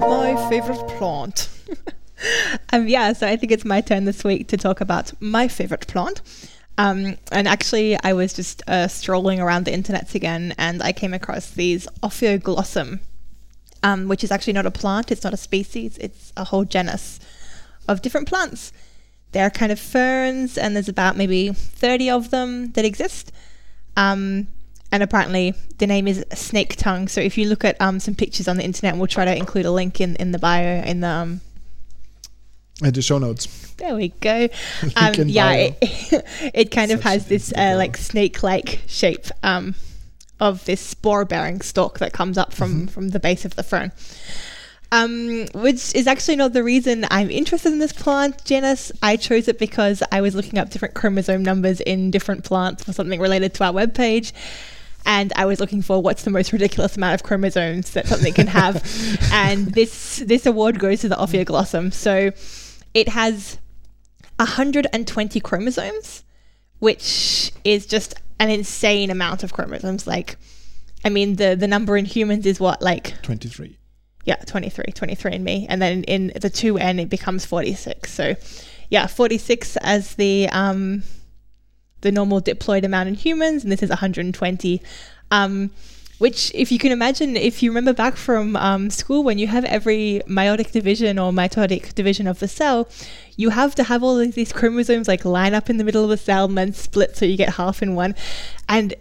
My 0.00 0.48
favorite 0.50 0.86
plant. 0.98 1.48
um, 2.72 2.86
yeah, 2.86 3.12
so 3.14 3.26
I 3.26 3.36
think 3.36 3.50
it's 3.50 3.64
my 3.64 3.80
turn 3.80 4.04
this 4.04 4.22
week 4.24 4.48
to 4.48 4.56
talk 4.56 4.80
about 4.80 5.12
my 5.20 5.48
favorite 5.48 5.86
plant. 5.86 6.20
Um, 6.76 7.16
and 7.30 7.46
actually, 7.46 7.96
I 8.02 8.12
was 8.12 8.32
just 8.32 8.62
uh, 8.68 8.88
strolling 8.88 9.40
around 9.40 9.64
the 9.64 9.72
internet 9.72 10.14
again, 10.14 10.54
and 10.58 10.82
I 10.82 10.92
came 10.92 11.14
across 11.14 11.50
these 11.50 11.86
Ophioglossum, 12.02 13.00
um, 13.82 14.08
which 14.08 14.24
is 14.24 14.30
actually 14.30 14.54
not 14.54 14.66
a 14.66 14.70
plant. 14.70 15.12
It's 15.12 15.24
not 15.24 15.32
a 15.34 15.38
species. 15.38 15.98
It's 15.98 16.32
a 16.36 16.44
whole 16.44 16.64
genus 16.64 17.20
of 17.86 18.02
different 18.02 18.28
plants. 18.28 18.72
They're 19.32 19.50
kind 19.50 19.70
of 19.70 19.78
ferns, 19.78 20.58
and 20.58 20.74
there's 20.74 20.88
about 20.88 21.16
maybe 21.16 21.50
30 21.52 22.10
of 22.10 22.30
them 22.30 22.72
that 22.72 22.84
exist. 22.84 23.30
Um, 23.96 24.48
and 24.90 25.02
apparently 25.02 25.54
the 25.78 25.86
name 25.86 26.06
is 26.06 26.24
snake 26.34 26.76
tongue. 26.76 27.08
So 27.08 27.20
if 27.20 27.36
you 27.36 27.48
look 27.48 27.64
at 27.64 27.80
um, 27.80 27.98
some 27.98 28.14
pictures 28.14 28.46
on 28.46 28.56
the 28.56 28.64
internet, 28.64 28.96
we'll 28.96 29.08
try 29.08 29.24
to 29.24 29.36
include 29.36 29.66
a 29.66 29.72
link 29.72 30.00
in, 30.00 30.14
in 30.16 30.30
the 30.30 30.38
bio 30.38 30.82
in 30.82 31.00
the 31.00 31.40
Uh, 32.82 32.90
the 32.90 33.02
show 33.02 33.18
notes. 33.18 33.46
there 33.76 33.94
we 33.94 34.08
go. 34.20 34.48
Um, 34.96 35.14
yeah, 35.28 35.52
it, 35.52 35.76
it 36.54 36.70
kind 36.70 36.90
of 36.90 37.02
has 37.02 37.26
this 37.26 37.52
uh, 37.52 37.74
like 37.76 37.96
snake-like 37.96 38.80
shape 38.86 39.26
um, 39.42 39.74
of 40.40 40.64
this 40.64 40.80
spore-bearing 40.80 41.60
stalk 41.60 41.98
that 42.00 42.12
comes 42.12 42.36
up 42.36 42.52
from 42.52 42.72
Mm-hmm. 42.74 42.86
from 42.86 43.08
the 43.10 43.20
base 43.20 43.44
of 43.44 43.54
the 43.56 43.62
fern. 43.62 43.92
Um, 44.92 45.46
which 45.54 45.92
is 45.94 46.06
actually 46.06 46.36
not 46.36 46.52
the 46.52 46.62
reason 46.62 47.04
I'm 47.10 47.28
interested 47.30 47.72
in 47.72 47.80
this 47.80 47.92
plant 47.92 48.44
genus. 48.44 48.92
I 49.02 49.16
chose 49.16 49.48
it 49.48 49.58
because 49.58 50.02
I 50.12 50.20
was 50.20 50.34
looking 50.36 50.58
up 50.58 50.70
different 50.70 50.94
chromosome 50.94 51.42
numbers 51.42 51.80
in 51.80 52.12
different 52.12 52.44
plants 52.44 52.84
for 52.84 52.92
something 52.92 53.20
related 53.20 53.54
to 53.54 53.64
our 53.64 53.72
webpage. 53.72 54.32
And 55.06 55.32
I 55.36 55.46
was 55.46 55.58
looking 55.58 55.82
for 55.82 56.00
what's 56.00 56.22
the 56.22 56.30
most 56.30 56.52
ridiculous 56.52 56.96
amount 56.96 57.14
of 57.14 57.22
chromosomes 57.24 57.90
that 57.90 58.06
something 58.06 58.32
can 58.34 58.46
have. 58.46 58.76
and 59.32 59.66
this 59.74 60.22
this 60.26 60.46
award 60.46 60.78
goes 60.78 61.00
to 61.00 61.08
the 61.08 61.16
Ophioglossum. 61.16 61.92
So 61.92 62.30
it 62.94 63.08
has 63.10 63.58
120 64.36 65.40
chromosomes, 65.40 66.24
which 66.78 67.52
is 67.64 67.86
just 67.86 68.14
an 68.38 68.50
insane 68.50 69.10
amount 69.10 69.42
of 69.42 69.52
chromosomes. 69.52 70.06
Like, 70.06 70.36
I 71.04 71.08
mean, 71.08 71.36
the 71.36 71.54
the 71.54 71.68
number 71.68 71.96
in 71.96 72.04
humans 72.04 72.46
is 72.46 72.58
what, 72.58 72.80
like, 72.80 73.20
23. 73.22 73.76
yeah, 74.24 74.36
23, 74.36 74.86
23 74.94 75.32
in 75.32 75.44
me. 75.44 75.66
And 75.68 75.82
then 75.82 76.04
in 76.04 76.28
the 76.28 76.50
2N, 76.50 77.00
it 77.00 77.08
becomes 77.08 77.44
46. 77.44 78.12
So, 78.12 78.34
yeah, 78.90 79.06
46 79.06 79.76
as 79.78 80.14
the 80.14 80.48
um, 80.50 81.02
the 82.00 82.12
normal 82.12 82.40
diploid 82.40 82.84
amount 82.84 83.08
in 83.08 83.14
humans, 83.14 83.64
and 83.64 83.72
this 83.72 83.82
is 83.82 83.88
120. 83.90 84.82
Um, 85.30 85.70
which, 86.24 86.50
if 86.54 86.72
you 86.72 86.78
can 86.78 86.90
imagine, 86.90 87.36
if 87.36 87.62
you 87.62 87.70
remember 87.70 87.92
back 87.92 88.16
from 88.16 88.56
um, 88.56 88.88
school, 88.88 89.22
when 89.22 89.36
you 89.36 89.46
have 89.46 89.62
every 89.66 90.22
meiotic 90.26 90.70
division 90.70 91.18
or 91.18 91.32
mitotic 91.32 91.94
division 91.94 92.26
of 92.26 92.38
the 92.38 92.48
cell, 92.48 92.88
you 93.36 93.50
have 93.50 93.74
to 93.74 93.84
have 93.84 94.02
all 94.02 94.18
of 94.18 94.32
these 94.32 94.50
chromosomes 94.50 95.06
like 95.06 95.26
line 95.26 95.52
up 95.52 95.68
in 95.68 95.76
the 95.76 95.84
middle 95.84 96.02
of 96.02 96.08
the 96.08 96.16
cell 96.16 96.46
and 96.46 96.56
then 96.56 96.72
split 96.72 97.14
so 97.14 97.26
you 97.26 97.36
get 97.36 97.56
half 97.56 97.82
in 97.82 97.94
one. 97.94 98.14
And 98.70 98.94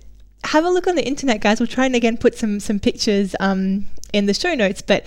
have 0.43 0.65
a 0.65 0.69
look 0.69 0.85
on 0.85 0.95
the 0.95 1.07
internet, 1.07 1.39
guys. 1.39 1.61
We'll 1.61 1.67
try 1.67 1.85
and 1.85 1.95
again 1.95 2.17
put 2.17 2.35
some 2.35 2.59
some 2.59 2.77
pictures 2.77 3.37
um, 3.39 3.85
in 4.11 4.25
the 4.25 4.33
show 4.33 4.53
notes, 4.53 4.81
but 4.81 5.05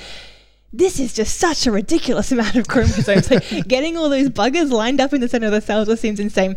this 0.72 0.98
is 0.98 1.12
just 1.12 1.36
such 1.36 1.66
a 1.66 1.70
ridiculous 1.70 2.32
amount 2.36 2.56
of 2.56 2.66
chromosomes. 2.66 3.30
like 3.30 3.68
getting 3.68 3.98
all 3.98 4.08
those 4.08 4.30
buggers 4.30 4.70
lined 4.70 5.02
up 5.02 5.12
in 5.12 5.20
the 5.20 5.28
center 5.28 5.48
of 5.48 5.52
the 5.52 5.60
cell 5.60 5.84
just 5.84 6.00
seems 6.00 6.18
insane. 6.18 6.56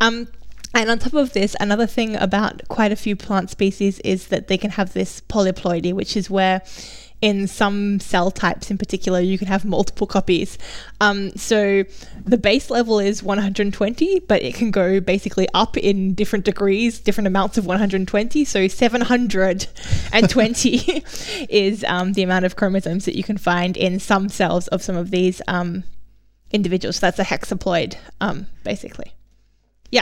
Um, 0.00 0.28
and 0.74 0.90
on 0.90 0.98
top 0.98 1.14
of 1.14 1.32
this, 1.32 1.56
another 1.58 1.86
thing 1.86 2.16
about 2.16 2.66
quite 2.68 2.92
a 2.92 2.96
few 2.96 3.16
plant 3.16 3.50
species 3.50 3.98
is 4.00 4.28
that 4.28 4.48
they 4.48 4.56
can 4.56 4.70
have 4.70 4.92
this 4.92 5.20
polyploidy, 5.22 5.92
which 5.92 6.16
is 6.16 6.30
where 6.30 6.62
in 7.20 7.46
some 7.46 8.00
cell 8.00 8.30
types 8.30 8.70
in 8.70 8.78
particular 8.78 9.20
you 9.20 9.36
can 9.36 9.46
have 9.46 9.62
multiple 9.64 10.06
copies. 10.06 10.56
Um, 11.00 11.36
so 11.36 11.84
the 12.24 12.38
base 12.38 12.70
level 12.70 12.98
is 12.98 13.22
120, 13.22 14.20
but 14.20 14.42
it 14.42 14.54
can 14.54 14.70
go 14.70 15.00
basically 15.00 15.46
up 15.52 15.76
in 15.76 16.14
different 16.14 16.46
degrees, 16.46 16.98
different 16.98 17.26
amounts 17.26 17.58
of 17.58 17.66
120. 17.66 18.44
So 18.44 18.68
720 18.68 20.76
is 21.50 21.84
um, 21.84 22.14
the 22.14 22.22
amount 22.22 22.46
of 22.46 22.56
chromosomes 22.56 23.04
that 23.04 23.16
you 23.16 23.24
can 23.24 23.36
find 23.36 23.76
in 23.76 24.00
some 24.00 24.30
cells 24.30 24.68
of 24.68 24.82
some 24.82 24.96
of 24.96 25.10
these 25.10 25.42
um, 25.46 25.84
individuals. 26.52 26.96
So 26.96 27.06
that's 27.06 27.18
a 27.18 27.24
hexaploid, 27.24 27.96
um, 28.20 28.46
basically. 28.64 29.12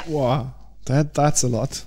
Wow. 0.06 0.54
That 0.88 1.14
That's 1.14 1.42
a 1.42 1.48
lot. 1.48 1.84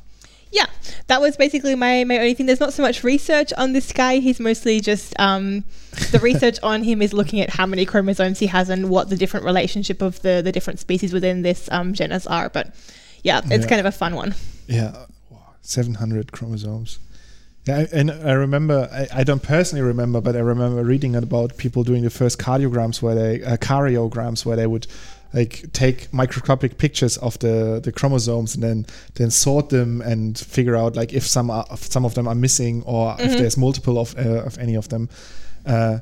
Yeah, 0.54 0.66
that 1.08 1.22
was 1.22 1.38
basically 1.38 1.76
my, 1.76 2.04
my 2.04 2.18
only 2.18 2.34
thing. 2.34 2.46
There's 2.46 2.60
not 2.60 2.74
so 2.74 2.84
much 2.84 3.06
research 3.06 3.54
on 3.58 3.72
this 3.72 3.94
guy. 3.94 4.18
He's 4.20 4.38
mostly 4.38 4.82
just 4.82 5.18
um, 5.18 5.64
the 6.12 6.20
research 6.24 6.58
on 6.62 6.84
him 6.84 7.02
is 7.02 7.14
looking 7.14 7.40
at 7.40 7.50
how 7.52 7.66
many 7.66 7.86
chromosomes 7.86 8.40
he 8.40 8.48
has 8.48 8.68
and 8.70 8.90
what 8.90 9.10
the 9.10 9.16
different 9.16 9.46
relationship 9.46 10.02
of 10.02 10.22
the, 10.24 10.42
the 10.44 10.52
different 10.52 10.80
species 10.80 11.14
within 11.14 11.42
this 11.42 11.70
um, 11.72 11.94
genus 11.94 12.28
are. 12.28 12.50
But 12.50 12.76
yeah, 13.24 13.40
it's 13.46 13.64
Yeah. 13.64 13.70
kind 13.70 13.80
of 13.80 13.86
a 13.86 13.94
fun 13.94 14.14
one. 14.14 14.36
Yeah, 14.68 15.06
wow, 15.30 15.54
700 15.62 16.34
chromosomes. 16.34 17.00
Yeah, 17.66 17.86
and 17.94 18.12
I 18.12 18.34
remember, 18.34 18.90
I, 18.92 19.20
I 19.22 19.24
don't 19.24 19.44
personally 19.44 19.84
remember, 19.84 20.20
but 20.20 20.36
I 20.36 20.40
remember 20.40 20.84
reading 20.84 21.16
about 21.16 21.56
people 21.58 21.84
doing 21.86 22.04
the 22.04 22.10
first 22.10 22.40
cardiograms 22.40 23.02
where 23.02 23.16
they, 23.16 23.42
uh, 23.44 23.56
karyograms 23.56 24.46
where 24.46 24.58
they 24.58 24.68
would 24.68 24.86
like 25.34 25.72
take 25.74 26.12
microscopic 26.14 26.78
pictures 26.78 27.18
of 27.18 27.40
the, 27.40 27.80
the 27.84 27.92
chromosomes 27.92 28.56
and 28.56 28.64
then 28.64 28.86
then 29.16 29.32
sort 29.32 29.70
them 29.70 30.02
and 30.02 30.38
figure 30.38 30.76
out 30.76 30.96
like 30.96 31.14
if 31.14 31.26
some 31.26 31.50
are, 31.50 31.66
if 31.72 31.92
some 31.92 32.06
of 32.06 32.16
them 32.16 32.28
are 32.28 32.36
missing 32.36 32.84
or 32.86 33.16
if 33.20 33.38
there's 33.38 33.58
multiple 33.58 33.98
of 33.98 34.18
uh, 34.18 34.44
of 34.44 34.58
any 34.58 34.76
of 34.76 34.90
them. 34.90 35.10
Uh, 35.66 36.00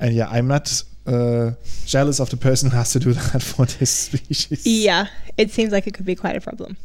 and 0.00 0.14
yeah, 0.14 0.28
I'm 0.28 0.48
not 0.48 0.82
uh, 1.06 1.52
jealous 1.86 2.18
of 2.20 2.30
the 2.30 2.36
person 2.36 2.70
who 2.70 2.76
has 2.76 2.92
to 2.92 2.98
do 2.98 3.12
that 3.32 3.42
for 3.42 3.66
this 3.66 3.90
species. 3.90 4.66
Yeah, 4.66 5.06
it 5.36 5.50
seems 5.50 5.72
like 5.72 5.86
it 5.86 5.94
could 5.94 6.06
be 6.06 6.16
quite 6.16 6.36
a 6.36 6.40
problem. 6.40 6.76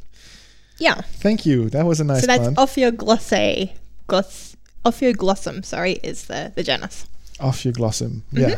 Yeah, 0.79 1.01
Thank 1.01 1.45
you. 1.45 1.69
That 1.71 1.85
was 1.85 1.99
a 1.99 2.03
nice 2.03 2.21
so 2.21 2.27
that's 2.27 2.43
one. 2.43 2.55
Ophioglossum. 2.55 3.71
Gloss, 4.05 4.55
Ophioglossum, 4.85 5.65
sorry, 5.65 5.93
is 6.03 6.25
the, 6.25 6.51
the 6.55 6.61
genus. 6.63 7.07
Off 7.39 7.65
you 7.65 7.71
glossum. 7.71 8.23
Mm-hmm. 8.31 8.49
Yeah. 8.49 8.57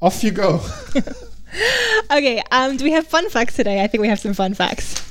Off 0.00 0.22
you 0.22 0.30
go. 0.30 0.60
Okay, 2.10 2.42
um, 2.50 2.76
do 2.76 2.84
we 2.84 2.92
have 2.92 3.06
fun 3.06 3.28
facts 3.30 3.56
today? 3.56 3.82
I 3.82 3.86
think 3.86 4.00
we 4.00 4.08
have 4.08 4.20
some 4.20 4.34
fun 4.34 4.54
facts. 4.54 5.02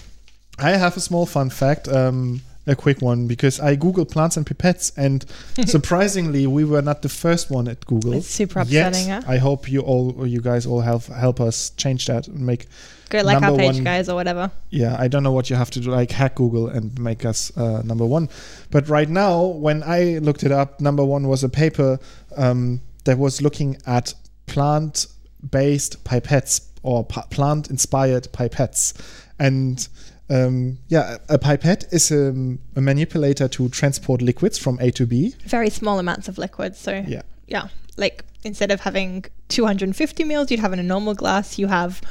I 0.57 0.71
have 0.71 0.95
a 0.95 0.99
small 1.01 1.25
fun 1.25 1.49
fact, 1.49 1.87
um, 1.87 2.41
a 2.67 2.75
quick 2.75 3.01
one, 3.01 3.27
because 3.27 3.59
I 3.59 3.75
googled 3.75 4.09
plants 4.09 4.37
and 4.37 4.45
pipettes, 4.45 4.91
and 4.97 5.25
surprisingly, 5.69 6.47
we 6.47 6.63
were 6.63 6.81
not 6.81 7.01
the 7.01 7.09
first 7.09 7.51
one 7.51 7.67
at 7.67 7.85
Google. 7.85 8.13
It's 8.13 8.27
super 8.27 8.63
yet. 8.63 8.87
upsetting, 8.87 9.11
huh? 9.11 9.21
I 9.27 9.37
hope 9.37 9.69
you 9.69 9.81
all, 9.81 10.25
you 10.25 10.39
guys 10.41 10.65
all 10.65 10.81
help 10.81 11.05
help 11.05 11.41
us 11.41 11.71
change 11.71 12.05
that 12.07 12.27
and 12.27 12.45
make. 12.45 12.67
Go 13.09 13.21
like 13.21 13.43
our 13.43 13.55
page, 13.55 13.75
one- 13.75 13.83
guys, 13.83 14.09
or 14.09 14.15
whatever. 14.15 14.49
Yeah, 14.69 14.95
I 14.97 15.07
don't 15.07 15.21
know 15.23 15.31
what 15.31 15.49
you 15.49 15.55
have 15.55 15.69
to 15.71 15.79
do, 15.79 15.91
like 15.91 16.11
hack 16.11 16.35
Google 16.35 16.67
and 16.67 16.97
make 16.97 17.25
us 17.25 17.55
uh, 17.55 17.81
number 17.83 18.05
one. 18.05 18.29
But 18.71 18.89
right 18.89 19.09
now, 19.09 19.43
when 19.45 19.83
I 19.83 20.19
looked 20.19 20.43
it 20.43 20.51
up, 20.51 20.81
number 20.81 21.05
one 21.05 21.27
was 21.27 21.43
a 21.43 21.49
paper 21.49 21.99
um, 22.35 22.81
that 23.03 23.19
was 23.19 23.41
looking 23.41 23.77
at 23.85 24.13
plant-based 25.51 26.03
pipettes 26.03 26.61
or 26.83 27.03
pa- 27.05 27.25
plant-inspired 27.29 28.27
pipettes, 28.31 28.93
and 29.39 29.87
um, 30.29 30.77
yeah, 30.87 31.17
a 31.29 31.37
pipette 31.37 31.85
is 31.91 32.11
a, 32.11 32.29
a 32.75 32.81
manipulator 32.81 33.47
to 33.47 33.69
transport 33.69 34.21
liquids 34.21 34.57
from 34.57 34.79
A 34.81 34.91
to 34.91 35.05
B. 35.05 35.35
Very 35.45 35.69
small 35.69 35.99
amounts 35.99 36.27
of 36.27 36.37
liquid. 36.39 36.75
So 36.75 37.03
Yeah. 37.07 37.21
yeah, 37.47 37.67
like 37.97 38.23
instead 38.43 38.71
of 38.71 38.81
having 38.81 39.25
250 39.49 40.23
mils, 40.23 40.49
you'd 40.51 40.59
have 40.59 40.73
in 40.73 40.79
a 40.79 40.83
normal 40.83 41.13
glass, 41.13 41.59
you 41.59 41.67
have 41.67 42.01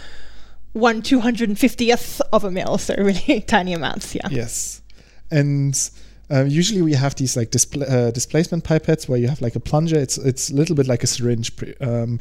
one 0.72 1.02
250th 1.02 2.20
of 2.32 2.44
a 2.44 2.50
mil. 2.50 2.78
So 2.78 2.94
really 2.98 3.40
tiny 3.46 3.72
amounts. 3.72 4.14
Yeah. 4.14 4.28
Yes, 4.30 4.80
and 5.30 5.74
uh, 6.30 6.44
usually 6.44 6.82
we 6.82 6.92
have 6.94 7.14
these 7.16 7.36
like 7.36 7.48
uh, 7.88 8.10
displacement 8.12 8.62
pipettes 8.64 9.08
where 9.08 9.18
you 9.18 9.26
have 9.28 9.40
like 9.40 9.56
a 9.56 9.60
plunger. 9.60 9.98
It's 9.98 10.18
it's 10.18 10.50
a 10.50 10.54
little 10.54 10.76
bit 10.76 10.86
like 10.86 11.02
a 11.02 11.06
syringe, 11.08 11.56
pre- 11.56 11.74
um, 11.80 12.20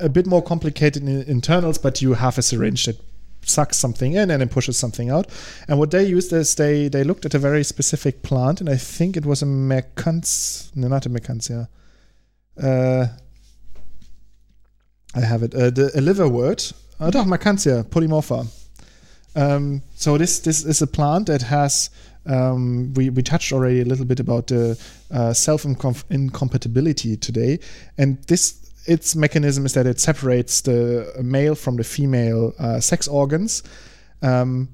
a 0.00 0.08
bit 0.08 0.26
more 0.26 0.42
complicated 0.42 1.02
in 1.02 1.22
internals, 1.22 1.78
but 1.78 2.02
you 2.02 2.14
have 2.14 2.38
a 2.38 2.42
syringe 2.42 2.86
that 2.86 2.96
sucks 3.42 3.76
something 3.76 4.14
in 4.14 4.30
and 4.30 4.40
then 4.40 4.48
pushes 4.48 4.78
something 4.78 5.10
out. 5.10 5.26
And 5.68 5.78
what 5.78 5.90
they 5.90 6.04
used 6.04 6.32
is 6.32 6.54
they 6.54 6.88
they 6.88 7.04
looked 7.04 7.24
at 7.24 7.34
a 7.34 7.38
very 7.38 7.64
specific 7.64 8.22
plant, 8.22 8.60
and 8.60 8.68
I 8.68 8.76
think 8.76 9.16
it 9.16 9.26
was 9.26 9.42
a 9.42 9.46
mercants, 9.46 10.70
no, 10.74 10.88
not 10.88 11.06
a 11.06 11.10
Marchantia. 11.10 11.68
Uh, 12.60 13.06
I 15.14 15.20
have 15.20 15.42
it. 15.42 15.54
Uh, 15.54 15.70
the 15.70 15.90
a 15.94 16.00
liverwort. 16.00 16.72
Uh, 17.00 17.10
doch, 17.10 17.26
Marchantia 17.26 17.84
polymorpha. 17.84 18.46
Um, 19.36 19.82
so 19.94 20.16
this 20.16 20.40
this 20.40 20.64
is 20.64 20.82
a 20.82 20.86
plant 20.86 21.26
that 21.26 21.42
has 21.42 21.90
um, 22.26 22.94
we 22.94 23.10
we 23.10 23.22
touched 23.22 23.52
already 23.52 23.80
a 23.80 23.84
little 23.84 24.04
bit 24.04 24.20
about 24.20 24.46
the 24.46 24.78
uh, 25.10 25.32
self 25.32 25.64
incompatibility 25.64 27.16
today, 27.16 27.58
and 27.98 28.22
this 28.24 28.63
its 28.86 29.16
mechanism 29.16 29.64
is 29.66 29.72
that 29.74 29.86
it 29.86 30.00
separates 30.00 30.60
the 30.60 31.12
male 31.22 31.54
from 31.54 31.76
the 31.76 31.84
female 31.84 32.52
uh, 32.58 32.80
sex 32.80 33.08
organs. 33.08 33.62
Um, 34.22 34.68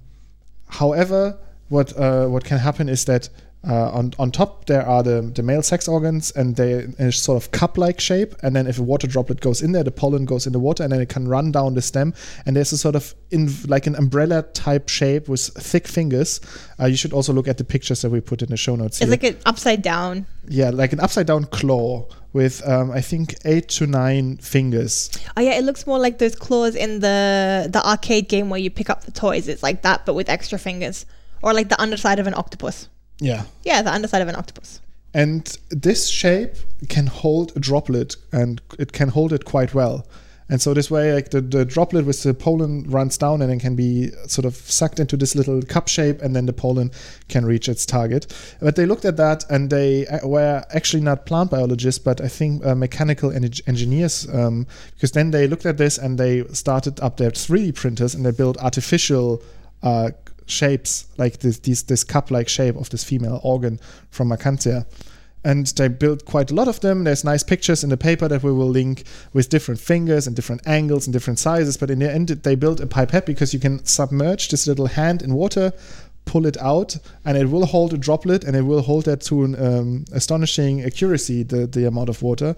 however, 0.69 1.39
what 1.69 1.97
uh, 1.97 2.27
what 2.27 2.45
can 2.45 2.59
happen 2.59 2.89
is 2.89 3.05
that 3.05 3.29
uh, 3.69 3.91
on 3.91 4.13
on 4.19 4.31
top 4.31 4.65
there 4.65 4.87
are 4.87 5.03
the, 5.03 5.21
the 5.35 5.43
male 5.43 5.63
sex 5.63 5.87
organs, 5.87 6.31
and 6.31 6.57
they 6.57 6.85
in 6.85 6.95
a 6.99 7.13
sort 7.13 7.43
of 7.43 7.51
cup-like 7.51 8.01
shape. 8.01 8.35
And 8.43 8.57
then 8.57 8.67
if 8.67 8.79
a 8.79 8.83
water 8.83 9.07
droplet 9.07 9.41
goes 9.41 9.61
in 9.61 9.73
there, 9.73 9.85
the 9.85 9.91
pollen 9.91 10.25
goes 10.25 10.47
in 10.47 10.53
the 10.53 10.59
water, 10.59 10.83
and 10.83 10.93
then 10.93 11.01
it 11.01 11.11
can 11.11 11.29
run 11.29 11.53
down 11.53 11.75
the 11.75 11.83
stem. 11.83 12.15
And 12.47 12.57
there's 12.57 12.73
a 12.73 12.79
sort 12.79 12.97
of 12.97 13.15
in 13.31 13.51
like 13.67 13.87
an 13.87 13.97
umbrella 13.97 14.43
type 14.55 14.89
shape 14.89 15.29
with 15.29 15.41
thick 15.41 15.87
fingers. 15.87 16.41
Uh, 16.81 16.87
you 16.87 16.97
should 16.97 17.13
also 17.13 17.35
look 17.35 17.49
at 17.49 17.59
the 17.59 17.65
pictures 17.65 18.01
that 18.01 18.11
we 18.11 18.21
put 18.21 18.41
in 18.41 18.49
the 18.49 18.57
show 18.57 18.77
notes. 18.77 19.01
It's 19.01 19.11
here. 19.11 19.11
like 19.11 19.25
an 19.25 19.37
upside 19.45 19.83
down. 19.83 20.27
yeah, 20.49 20.71
like 20.71 20.95
an 20.95 21.01
upside 21.01 21.27
down 21.27 21.45
claw 21.45 22.07
with 22.33 22.67
um, 22.67 22.91
I 22.91 23.03
think 23.03 23.35
eight 23.45 23.69
to 23.71 23.87
nine 23.87 24.39
fingers. 24.39 25.11
Oh 25.37 25.43
yeah, 25.43 25.59
it 25.59 25.65
looks 25.65 25.87
more 25.87 25.99
like 25.99 26.17
those 26.17 26.35
claws 26.35 26.75
in 26.75 27.01
the 27.01 27.69
the 27.71 27.87
arcade 27.87 28.31
game 28.31 28.49
where 28.49 28.61
you 28.61 28.71
pick 28.71 28.89
up 28.89 29.05
the 29.05 29.13
toys. 29.13 29.49
It's 29.49 29.63
like 29.63 29.83
that, 29.83 30.07
but 30.07 30.15
with 30.15 30.31
extra 30.31 30.59
fingers, 30.59 31.05
or 31.43 31.53
like 31.53 31.69
the 31.69 31.81
underside 31.81 32.19
of 32.19 32.27
an 32.27 32.33
octopus. 32.35 32.89
Yeah. 33.21 33.45
Yeah, 33.63 33.83
the 33.83 33.93
underside 33.93 34.23
of 34.23 34.29
an 34.29 34.37
octopus. 34.37 34.81
And 35.13 35.57
this 35.71 36.09
shape 36.09 36.55
can 36.89 37.07
hold 37.07 37.53
a 37.57 37.61
droplet 37.61 38.17
and 38.33 38.61
it 38.79 38.93
can 38.93 39.09
hold 39.09 39.33
it 39.33 39.45
quite 39.45 39.75
well. 39.75 40.07
And 40.51 40.61
so 40.61 40.75
this 40.75 40.91
way, 40.91 41.15
like 41.15 41.31
the, 41.31 41.41
the 41.41 41.65
droplet 41.65 42.05
with 42.05 42.25
the 42.25 42.35
pollen 42.35 42.83
runs 42.91 43.17
down 43.17 43.41
and 43.41 43.51
then 43.51 43.61
can 43.61 43.77
be 43.77 44.11
sort 44.27 44.45
of 44.45 44.57
sucked 44.57 44.99
into 44.99 45.17
this 45.17 45.37
little 45.37 45.63
cup 45.63 45.87
shape, 45.87 46.21
and 46.21 46.35
then 46.35 46.47
the 46.47 46.53
pollen 46.53 46.91
can 47.29 47.47
reach 47.47 47.69
its 47.69 47.87
target. 47.87 48.35
But 48.61 48.75
they 48.75 48.85
looked 48.85 49.05
at 49.05 49.17
that 49.17 49.49
and 49.49 49.71
they 49.71 50.09
uh, 50.09 50.27
were 50.27 50.65
actually 50.75 51.05
not 51.05 51.25
plant 51.25 51.53
biologists, 51.53 52.01
but 52.01 52.21
I 52.21 52.27
think 52.27 52.67
uh, 52.67 52.75
mechanical 52.75 53.31
en- 53.31 53.49
engineers, 53.69 54.29
um, 54.33 54.67
because 54.97 55.13
then 55.13 55.31
they 55.31 55.47
looked 55.47 55.67
at 55.67 55.79
this 55.79 55.99
and 55.99 56.19
they 56.19 56.43
started 56.49 56.99
up 56.99 57.17
their 57.17 57.31
3D 57.31 57.77
printers 57.77 58.17
and 58.17 58.27
they 58.27 58.33
built 58.33 58.59
artificial 58.59 59.41
uh, 59.85 60.11
shapes 60.47 61.07
like 61.17 61.39
this, 61.39 61.59
these, 61.61 61.83
this 61.85 62.05
cup-like 62.05 62.49
shape 62.49 62.77
of 62.77 62.91
this 62.91 63.05
female 63.05 63.41
organ 63.43 63.79
from 64.11 64.29
Marchantia 64.29 64.87
and 65.45 65.67
they 65.69 65.89
built 65.89 66.25
quite 66.25 66.51
a 66.51 66.55
lot 66.55 66.69
of 66.69 66.81
them. 66.81 67.05
There's 67.05 67.25
nice 67.25 67.43
pictures 67.43 67.83
in 67.83 67.91
the 67.91 67.97
paper 67.97 68.29
that 68.29 68.43
we 68.43 68.53
will 68.53 68.69
link 68.69 69.05
with 69.33 69.49
different 69.49 69.81
fingers 69.81 70.27
and 70.27 70.37
different 70.37 70.67
angles 70.67 71.07
and 71.07 71.13
different 71.13 71.39
sizes. 71.39 71.77
But 71.77 71.91
in 71.91 72.01
the 72.01 72.13
end, 72.13 72.29
they 72.29 72.55
built 72.55 72.81
a 72.81 72.87
pipette 72.87 73.27
because 73.27 73.55
you 73.55 73.61
can 73.61 73.85
submerge 73.85 74.49
this 74.49 74.67
little 74.67 74.87
hand 74.87 75.23
in 75.23 75.35
water, 75.35 75.73
pull 76.27 76.47
it 76.47 76.59
out, 76.59 76.97
and 77.25 77.39
it 77.39 77.49
will 77.49 77.67
hold 77.67 77.95
a 77.95 77.99
droplet, 77.99 78.45
and 78.45 78.55
it 78.55 78.63
will 78.63 78.83
hold 78.83 79.07
that 79.07 79.23
to 79.23 79.45
an 79.45 79.65
um, 79.65 80.05
astonishing 80.13 80.83
accuracy, 80.83 81.43
the 81.43 81.67
the 81.67 81.87
amount 81.87 82.11
of 82.11 82.23
water, 82.23 82.55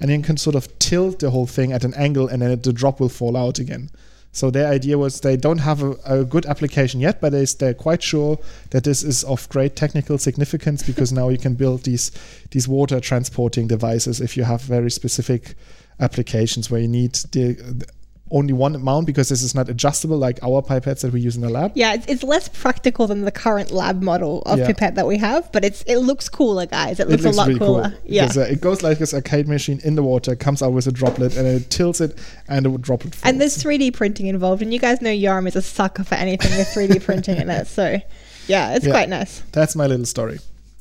and 0.00 0.10
you 0.10 0.20
can 0.20 0.36
sort 0.36 0.56
of 0.56 0.78
tilt 0.80 1.20
the 1.20 1.30
whole 1.30 1.46
thing 1.46 1.72
at 1.72 1.84
an 1.84 1.94
angle, 1.94 2.26
and 2.26 2.42
then 2.42 2.60
the 2.60 2.72
drop 2.72 2.98
will 2.98 3.08
fall 3.08 3.36
out 3.36 3.60
again. 3.60 3.90
So 4.34 4.50
their 4.50 4.66
idea 4.66 4.98
was 4.98 5.20
they 5.20 5.36
don't 5.36 5.58
have 5.58 5.82
a, 5.82 5.92
a 6.04 6.24
good 6.24 6.44
application 6.44 7.00
yet, 7.00 7.20
but 7.20 7.30
they, 7.30 7.44
they're 7.44 7.72
quite 7.72 8.02
sure 8.02 8.38
that 8.70 8.82
this 8.82 9.04
is 9.04 9.22
of 9.24 9.48
great 9.48 9.76
technical 9.76 10.18
significance 10.18 10.82
because 10.82 11.12
now 11.12 11.28
you 11.28 11.38
can 11.38 11.54
build 11.54 11.84
these 11.84 12.10
these 12.50 12.66
water 12.68 13.00
transporting 13.00 13.68
devices 13.68 14.20
if 14.20 14.36
you 14.36 14.42
have 14.42 14.60
very 14.60 14.90
specific 14.90 15.54
applications 16.00 16.68
where 16.68 16.80
you 16.80 16.88
need 16.88 17.14
the 17.30 17.86
only 18.30 18.52
one 18.54 18.74
amount 18.74 19.06
because 19.06 19.28
this 19.28 19.42
is 19.42 19.54
not 19.54 19.68
adjustable 19.68 20.16
like 20.16 20.38
our 20.42 20.62
pipettes 20.62 21.02
that 21.02 21.12
we 21.12 21.20
use 21.20 21.36
in 21.36 21.42
the 21.42 21.48
lab. 21.50 21.72
Yeah, 21.74 21.92
it's, 21.94 22.06
it's 22.06 22.22
less 22.22 22.48
practical 22.48 23.06
than 23.06 23.20
the 23.22 23.30
current 23.30 23.70
lab 23.70 24.02
model 24.02 24.40
of 24.42 24.58
Yeah. 24.58 24.66
pipette 24.66 24.94
that 24.94 25.06
we 25.06 25.18
have, 25.18 25.52
but 25.52 25.64
it's 25.64 25.82
it 25.82 25.98
looks 25.98 26.28
cooler, 26.30 26.64
guys. 26.66 26.98
It 27.00 27.08
looks, 27.08 27.24
a 27.24 27.30
lot 27.30 27.48
really 27.48 27.58
cooler. 27.60 27.90
cool 27.90 27.98
Yeah. 28.06 28.22
because 28.24 28.38
uh, 28.38 28.40
it 28.50 28.60
goes 28.62 28.82
like 28.82 28.98
this 28.98 29.12
arcade 29.12 29.46
machine 29.46 29.78
in 29.84 29.94
the 29.94 30.02
water, 30.02 30.34
comes 30.34 30.62
out 30.62 30.72
with 30.72 30.86
a 30.86 30.92
droplet, 30.92 31.36
and 31.36 31.46
it 31.46 31.68
tilts 31.70 32.00
it, 32.00 32.18
and 32.48 32.64
the 32.64 32.78
droplet 32.78 33.14
falls. 33.14 33.30
and 33.30 33.40
there's 33.40 33.62
3D 33.62 33.92
printing 33.92 34.26
involved, 34.26 34.62
and 34.62 34.72
you 34.72 34.78
guys 34.78 35.02
know 35.02 35.10
Yoram 35.10 35.46
is 35.46 35.54
a 35.54 35.62
sucker 35.62 36.02
for 36.02 36.14
anything 36.14 36.56
with 36.56 36.66
3D 36.68 37.04
printing 37.04 37.36
in 37.36 37.50
it. 37.50 37.66
So, 37.66 38.00
yeah, 38.48 38.74
it's 38.74 38.86
Yeah. 38.86 38.92
quite 38.92 39.10
nice. 39.10 39.42
That's 39.52 39.76
my 39.76 39.86
little 39.86 40.06
story. 40.06 40.38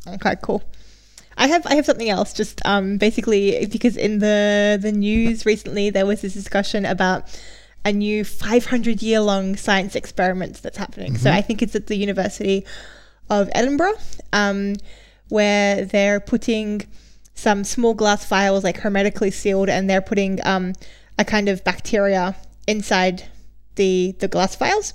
Okay, 0.08 0.36
cool. 0.42 0.64
I 1.38 1.48
have 1.48 1.66
I 1.66 1.76
have 1.76 1.86
something 1.86 2.10
else. 2.10 2.34
Just 2.34 2.62
um, 2.66 2.98
basically 2.98 3.66
because 3.66 3.98
in 3.98 4.20
the 4.20 4.78
the 4.82 4.92
news 4.92 5.46
recently 5.46 5.90
there 5.90 6.06
was 6.06 6.22
this 6.22 6.34
discussion 6.34 6.86
about 6.86 7.40
a 7.86 7.92
new 7.92 8.24
500 8.24 9.02
year 9.02 9.20
long 9.20 9.56
science 9.56 9.96
experiment 9.96 10.62
that's 10.62 10.78
happening. 10.78 11.18
So 11.18 11.32
I 11.32 11.42
think 11.42 11.62
it's 11.62 11.76
at 11.76 11.88
the 11.88 11.96
University 11.96 12.66
of 13.30 13.50
Edinburgh, 13.54 13.96
um, 14.32 14.76
where 15.30 15.86
they're 15.86 16.20
putting 16.20 16.86
some 17.36 17.64
small 17.64 17.94
glass 17.94 18.26
vials 18.26 18.64
like 18.64 18.78
hermetically 18.78 19.32
sealed, 19.32 19.70
and 19.70 19.90
they're 19.90 20.02
putting 20.02 20.40
um, 20.46 20.74
a 21.18 21.26
kind 21.26 21.50
of 21.50 21.64
bacteria 21.64 22.36
inside 22.68 23.24
the 23.76 24.16
the 24.20 24.28
glass 24.28 24.56
vials, 24.56 24.94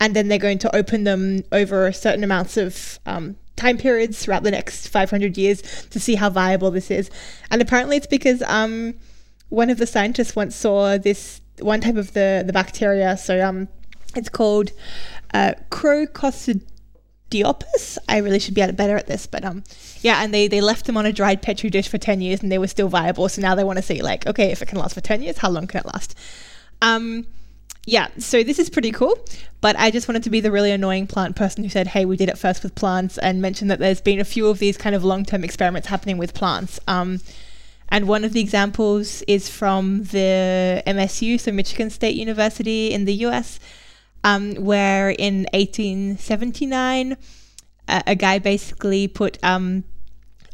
and 0.00 0.16
then 0.16 0.28
they're 0.28 0.38
going 0.38 0.58
to 0.58 0.74
open 0.74 1.04
them 1.04 1.42
over 1.52 1.92
certain 1.92 2.24
amounts 2.24 2.56
of 2.56 2.98
um, 3.04 3.36
time 3.62 3.78
periods 3.78 4.22
throughout 4.22 4.42
the 4.42 4.50
next 4.50 4.88
500 4.88 5.38
years 5.38 5.62
to 5.90 6.00
see 6.00 6.16
how 6.16 6.28
viable 6.30 6.70
this 6.70 6.90
is. 6.90 7.10
And 7.50 7.62
apparently, 7.62 7.96
it's 7.96 8.06
because 8.06 8.42
um, 8.42 8.94
one 9.48 9.70
of 9.70 9.78
the 9.78 9.86
scientists 9.86 10.36
once 10.36 10.54
saw 10.56 10.98
this 10.98 11.40
one 11.60 11.80
type 11.80 11.96
of 11.96 12.12
the 12.12 12.42
the 12.46 12.52
bacteria. 12.52 13.16
So 13.16 13.40
um, 13.40 13.68
it's 14.16 14.28
called 14.28 14.72
uh, 15.32 15.54
Chroococcidiopsis. 15.70 17.98
I 18.08 18.18
really 18.18 18.40
should 18.40 18.54
be 18.54 18.70
better 18.72 18.96
at 18.96 19.06
this, 19.06 19.26
but 19.26 19.44
um, 19.44 19.64
yeah. 20.00 20.22
And 20.22 20.34
they 20.34 20.48
they 20.48 20.60
left 20.60 20.86
them 20.86 20.96
on 20.96 21.06
a 21.06 21.12
dried 21.12 21.42
petri 21.42 21.70
dish 21.70 21.88
for 21.88 21.98
10 21.98 22.20
years, 22.20 22.42
and 22.42 22.50
they 22.50 22.58
were 22.58 22.68
still 22.68 22.88
viable. 22.88 23.28
So 23.28 23.40
now 23.40 23.54
they 23.54 23.64
want 23.64 23.78
to 23.78 23.82
see 23.82 24.02
like, 24.02 24.26
okay, 24.26 24.50
if 24.50 24.62
it 24.62 24.68
can 24.68 24.78
last 24.78 24.94
for 24.94 25.00
10 25.00 25.22
years, 25.22 25.38
how 25.38 25.50
long 25.50 25.66
can 25.66 25.80
it 25.80 25.86
last? 25.86 26.18
Um, 26.80 27.26
yeah, 27.84 28.08
so 28.18 28.44
this 28.44 28.58
is 28.58 28.70
pretty 28.70 28.92
cool, 28.92 29.18
but 29.60 29.76
I 29.76 29.90
just 29.90 30.06
wanted 30.06 30.22
to 30.24 30.30
be 30.30 30.40
the 30.40 30.52
really 30.52 30.70
annoying 30.70 31.08
plant 31.08 31.34
person 31.34 31.64
who 31.64 31.70
said, 31.70 31.88
hey, 31.88 32.04
we 32.04 32.16
did 32.16 32.28
it 32.28 32.38
first 32.38 32.62
with 32.62 32.76
plants, 32.76 33.18
and 33.18 33.42
mentioned 33.42 33.70
that 33.72 33.80
there's 33.80 34.00
been 34.00 34.20
a 34.20 34.24
few 34.24 34.46
of 34.46 34.60
these 34.60 34.76
kind 34.76 34.94
of 34.94 35.02
long 35.02 35.24
term 35.24 35.42
experiments 35.42 35.88
happening 35.88 36.16
with 36.16 36.32
plants. 36.32 36.78
Um, 36.86 37.20
and 37.88 38.06
one 38.06 38.24
of 38.24 38.32
the 38.32 38.40
examples 38.40 39.22
is 39.22 39.48
from 39.48 40.04
the 40.04 40.82
MSU, 40.86 41.40
so 41.40 41.50
Michigan 41.50 41.90
State 41.90 42.14
University 42.14 42.92
in 42.92 43.04
the 43.04 43.14
US, 43.26 43.58
um, 44.22 44.54
where 44.54 45.10
in 45.10 45.46
1879, 45.52 47.16
a, 47.88 48.02
a 48.06 48.14
guy 48.14 48.38
basically 48.38 49.08
put 49.08 49.38
um, 49.42 49.82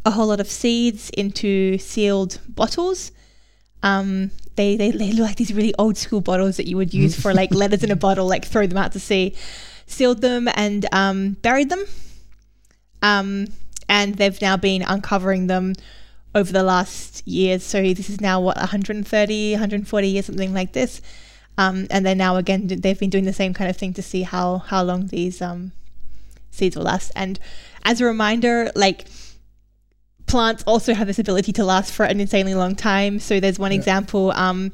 a 0.07 0.11
whole 0.13 0.29
lot 0.29 0.41
of 0.41 0.49
seeds 0.49 1.11
into 1.11 1.77
sealed 1.77 2.41
bottles. 2.49 3.13
Um, 3.83 4.31
they, 4.59 4.77
they 4.77 4.91
they 4.91 5.13
look 5.13 5.27
like 5.29 5.37
these 5.37 5.55
really 5.55 5.73
old 5.79 5.97
school 5.97 6.21
bottles 6.21 6.57
that 6.57 6.67
you 6.67 6.77
would 6.77 6.93
use 6.93 7.19
for 7.19 7.33
like 7.33 7.55
letters 7.63 7.85
in 7.85 7.91
a 7.93 7.97
bottle, 7.97 8.27
like 8.27 8.45
throw 8.45 8.67
them 8.67 8.77
out 8.77 8.93
to 8.93 9.01
sea. 9.01 9.35
Sealed 9.87 10.21
them 10.21 10.49
and 10.55 10.85
um, 10.93 11.37
buried 11.41 11.71
them. 11.71 11.85
Um, 13.01 13.47
and 13.89 14.17
they've 14.17 14.43
now 14.43 14.57
been 14.59 14.83
uncovering 14.83 15.47
them 15.47 15.75
over 16.35 16.53
the 16.53 16.63
last 16.63 17.27
years. 17.27 17.63
So 17.63 17.81
this 17.81 18.11
is 18.11 18.21
now 18.21 18.41
what 18.41 18.57
130, 18.59 19.53
140 19.53 20.09
years, 20.09 20.27
something 20.27 20.53
like 20.53 20.73
this. 20.73 21.01
Um, 21.57 21.87
and 21.91 22.05
then 22.05 22.19
now 22.19 22.37
again, 22.37 22.67
they've 22.67 22.99
been 22.99 23.09
doing 23.09 23.25
the 23.25 23.33
same 23.33 23.55
kind 23.55 23.71
of 23.71 23.77
thing 23.77 23.95
to 23.95 24.03
see 24.03 24.23
how 24.23 24.59
how 24.59 24.83
long 24.83 25.07
these 25.07 25.41
um, 25.41 25.73
seeds 26.51 26.77
will 26.77 26.85
last. 26.85 27.13
And 27.17 27.39
as 27.85 28.01
a 28.01 28.05
reminder, 28.05 28.71
like 28.75 29.07
plants 30.29 30.63
also 30.67 30.95
have 30.95 31.07
this 31.07 31.19
ability 31.19 31.53
to 31.55 31.65
last 31.65 31.93
for 31.93 32.05
an 32.05 32.21
insanely 32.21 32.55
long 32.55 32.77
time. 32.77 33.19
So 33.19 33.41
there's 33.41 33.59
one 33.59 33.73
Yeah. 33.73 33.79
example 33.79 34.31
um, 34.33 34.73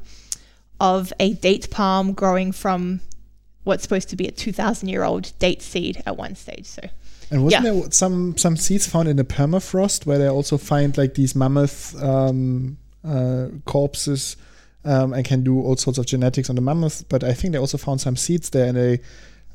of 0.79 1.11
a 1.19 1.33
date 1.33 1.69
palm 1.71 2.13
growing 2.13 2.51
from 2.51 2.99
what's 3.63 3.81
supposed 3.83 4.09
to 4.09 4.15
be 4.15 4.27
a 4.27 4.31
2,000 4.31 4.89
year 4.89 5.03
old 5.03 5.31
date 5.39 5.61
seed 5.61 6.03
at 6.05 6.17
one 6.17 6.35
stage. 6.35 6.65
So 6.67 6.81
And 7.31 7.43
wasn't 7.43 7.63
Yeah. 7.65 7.71
there 7.71 7.91
some 7.91 8.37
some 8.37 8.55
seeds 8.57 8.85
found 8.85 9.07
in 9.07 9.17
the 9.17 9.23
permafrost 9.23 10.05
where 10.05 10.19
they 10.19 10.27
also 10.27 10.57
find 10.57 10.95
like 10.97 11.15
these 11.15 11.33
mammoth 11.35 11.95
um, 12.03 12.77
uh, 13.03 13.47
corpses 13.65 14.35
um, 14.83 15.13
and 15.13 15.25
can 15.25 15.43
do 15.43 15.59
all 15.59 15.75
sorts 15.77 15.97
of 15.97 16.05
genetics 16.05 16.49
on 16.49 16.55
the 16.55 16.61
mammoth? 16.61 17.05
But 17.09 17.23
I 17.23 17.33
think 17.33 17.53
they 17.53 17.57
also 17.59 17.77
found 17.79 17.99
some 18.01 18.15
seeds 18.15 18.51
there, 18.51 18.67
and 18.67 18.77
they, 18.77 18.99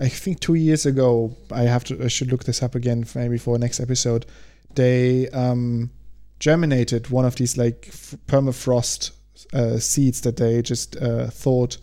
I 0.00 0.08
think 0.08 0.40
two 0.40 0.54
years 0.54 0.84
ago, 0.86 1.36
I 1.52 1.62
have 1.62 1.84
to 1.84 2.04
I 2.04 2.08
should 2.08 2.32
look 2.32 2.42
this 2.44 2.62
up 2.64 2.74
again 2.74 3.06
maybe 3.14 3.38
for 3.38 3.56
next 3.58 3.78
episode. 3.78 4.26
They 4.74 5.28
um, 5.30 5.90
germinated 6.38 7.10
one 7.10 7.24
of 7.24 7.36
these 7.36 7.56
like 7.56 7.86
f- 7.88 8.14
permafrost 8.26 9.12
uh, 9.52 9.78
seeds 9.78 10.20
that 10.22 10.36
they 10.36 10.62
just 10.62 10.96
uh, 10.96 11.28
thought, 11.28 11.78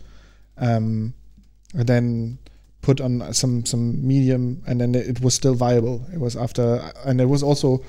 um, 0.56 1.14
and 1.74 1.86
then 1.86 2.38
put 2.82 3.00
on 3.00 3.32
some 3.32 3.64
some 3.64 4.06
medium, 4.06 4.62
and 4.66 4.80
then 4.80 4.94
it 4.94 5.20
was 5.20 5.34
still 5.34 5.54
viable. 5.54 6.04
It 6.12 6.20
was 6.20 6.36
after, 6.36 6.92
and 7.04 7.20
it 7.20 7.26
was 7.26 7.42
also, 7.42 7.82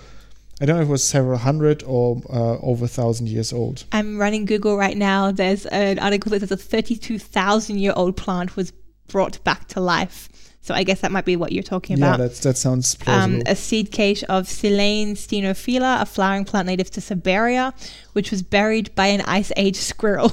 I 0.62 0.66
don't 0.66 0.76
know, 0.76 0.82
if 0.82 0.90
it 0.90 0.92
was 0.92 1.04
several 1.04 1.38
hundred 1.38 1.84
or 1.84 2.22
uh, 2.30 2.58
over 2.60 2.86
a 2.86 2.90
thousand 2.90 3.30
years 3.30 3.54
old. 3.54 3.86
I'm 3.92 4.18
running 4.18 4.46
Google 4.46 4.78
right 4.78 4.98
now. 4.98 5.32
There's 5.32 5.66
an 5.68 6.00
article 6.00 6.32
that 6.32 6.42
says 6.42 6.52
a 6.52 6.58
32,000 6.58 7.78
year 7.80 7.94
old 7.96 8.18
plant 8.18 8.56
was 8.56 8.72
brought 9.08 9.44
back 9.44 9.68
to 9.70 9.80
life. 9.80 10.30
So 10.62 10.74
I 10.74 10.84
guess 10.84 11.02
that 11.02 11.12
might 11.12 11.26
be 11.26 11.36
what 11.36 11.52
you're 11.52 11.64
talking 11.64 11.98
about. 11.98 12.20
Yeah, 12.20 12.26
about. 12.26 12.36
that 12.36 12.58
sounds 12.58 12.96
plausible. 12.96 13.38
um, 13.38 13.44
a 13.48 13.56
seed 13.56 13.92
cache 13.92 14.24
of 14.24 14.46
Silene 14.46 15.12
stenophylla, 15.12 16.02
a 16.02 16.06
flowering 16.06 16.46
plant 16.46 16.68
native 16.68 16.92
to 16.92 17.02
Siberia, 17.02 17.74
which 18.14 18.30
was 18.30 18.42
buried 18.44 18.94
by 18.94 19.08
an 19.08 19.22
ice 19.22 19.52
age 19.56 19.78
squirrel. 19.78 20.32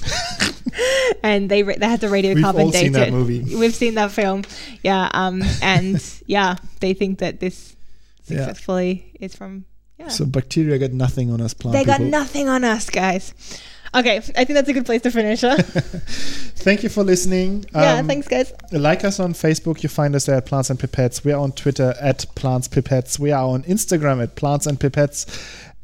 and 1.22 1.50
they 1.50 1.62
they 1.62 1.86
had 1.86 2.00
the 2.00 2.06
radiocarbon 2.06 2.34
We've 2.34 2.44
all 2.44 2.70
date 2.70 2.80
seen 2.84 2.92
that 2.92 3.12
movie. 3.12 3.40
We've 3.56 3.74
seen 3.74 3.94
that 3.94 4.12
film, 4.12 4.44
yeah. 4.82 5.10
Um, 5.12 5.42
and 5.62 6.02
yeah, 6.26 6.56
they 6.80 6.94
think 6.94 7.18
that 7.18 7.40
this 7.40 7.76
Yeah. 8.26 8.38
successfully 8.46 9.12
is 9.20 9.34
from 9.34 9.64
yeah. 9.98 10.08
so 10.08 10.24
bacteria 10.26 10.78
got 10.78 10.92
nothing 10.92 11.30
on 11.30 11.40
us 11.40 11.54
plant 11.54 11.72
they 11.76 11.84
got 11.84 12.00
nothing 12.00 12.48
on 12.48 12.64
us, 12.64 12.88
guys. 12.90 13.34
Okay, 13.94 14.16
I 14.18 14.20
think 14.20 14.48
that's 14.50 14.68
a 14.68 14.72
good 14.72 14.86
place 14.86 15.02
to 15.02 15.10
finish. 15.10 15.40
Huh? 15.40 15.56
Thank 15.62 16.82
you 16.82 16.88
for 16.88 17.02
listening. 17.02 17.64
yeah, 17.72 17.94
Um, 17.94 18.06
thanks, 18.06 18.28
guys. 18.28 18.52
Like 18.72 19.04
us 19.04 19.18
on 19.20 19.32
Facebook. 19.32 19.82
You 19.82 19.88
find 19.88 20.14
us 20.14 20.26
there 20.26 20.36
at 20.36 20.44
Plants 20.46 20.68
and 20.70 20.78
Pipettes. 20.78 21.24
We 21.24 21.32
are 21.32 21.40
on 21.40 21.52
Twitter 21.52 21.94
at 22.00 22.26
Plants 22.34 22.68
Pipettes. 22.68 23.18
We 23.18 23.32
are 23.32 23.44
on 23.44 23.62
Instagram 23.64 24.22
at 24.22 24.34
Plants 24.36 24.66
and 24.66 24.78
Pipettes. 24.78 25.26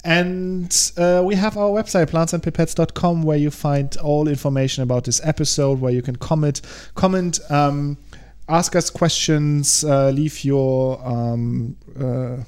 And 0.04 0.92
uh, 0.98 1.22
we 1.24 1.34
have 1.36 1.56
our 1.56 1.70
website, 1.70 2.06
plantsandpipettes.com, 2.10 3.22
where 3.22 3.38
you 3.38 3.50
find 3.50 3.96
all 3.96 4.28
information 4.28 4.82
about 4.82 5.04
this 5.04 5.20
episode, 5.24 5.80
where 5.80 5.92
you 5.92 6.02
can 6.02 6.16
comment. 6.16 6.60
Comment. 6.94 7.38
Um, 7.50 7.96
ask 8.46 8.76
us 8.76 8.90
questions. 8.90 9.82
Uh, 9.82 10.10
leave 10.10 10.44
your 10.44 11.00
um, 11.06 11.76
uh, 11.98 12.44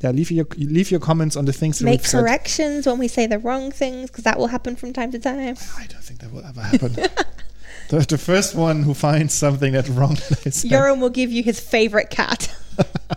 yeah, 0.00 0.10
leave 0.10 0.30
your 0.30 0.46
leave 0.56 0.90
your 0.90 1.00
comments 1.00 1.36
on 1.36 1.44
the 1.44 1.52
things 1.52 1.78
that 1.78 1.84
Make 1.84 2.00
we've 2.00 2.06
said. 2.06 2.20
corrections 2.20 2.86
when 2.86 2.98
we 2.98 3.06
say 3.06 3.26
the 3.26 3.38
wrong 3.38 3.70
things 3.70 4.10
because 4.10 4.24
that 4.24 4.38
will 4.38 4.46
happen 4.46 4.74
from 4.76 4.92
time 4.92 5.12
to 5.12 5.18
time. 5.18 5.56
I 5.76 5.86
don't 5.86 6.02
think 6.02 6.20
that 6.20 6.32
will 6.32 6.44
ever 6.44 6.62
happen. 6.62 6.94
the, 7.90 8.06
the 8.08 8.18
first 8.18 8.54
one 8.54 8.82
who 8.82 8.94
finds 8.94 9.34
something 9.34 9.72
that 9.74 9.88
wrong 9.90 10.14
that. 10.28 10.44
Yoram 10.44 11.00
will 11.00 11.10
give 11.10 11.30
you 11.30 11.42
his 11.42 11.60
favorite 11.60 12.08
cat. 12.10 12.54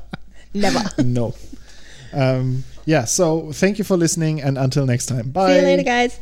Never. 0.53 0.79
no. 1.01 1.33
Um, 2.11 2.63
yeah. 2.85 3.05
So 3.05 3.53
thank 3.53 3.77
you 3.77 3.83
for 3.85 3.95
listening, 3.97 4.41
and 4.41 4.57
until 4.57 4.85
next 4.85 5.05
time. 5.07 5.31
Bye. 5.31 5.53
See 5.53 5.59
you 5.59 5.63
later, 5.63 5.83
guys. 5.83 6.19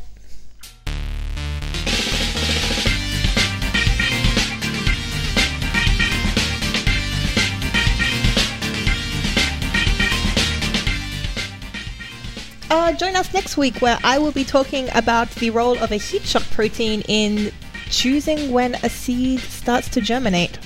Uh, 12.72 12.90
join 12.90 13.14
us 13.16 13.34
next 13.34 13.58
week 13.58 13.82
where 13.82 13.98
I 14.02 14.16
will 14.16 14.32
be 14.32 14.44
talking 14.44 14.88
about 14.94 15.28
the 15.32 15.50
role 15.50 15.76
of 15.76 15.92
a 15.92 15.96
heat 15.96 16.22
shock 16.22 16.42
protein 16.52 17.02
in 17.02 17.52
choosing 17.90 18.50
when 18.50 18.76
a 18.76 18.88
seed 18.88 19.40
starts 19.40 19.90
to 19.90 20.00
germinate. 20.00 20.58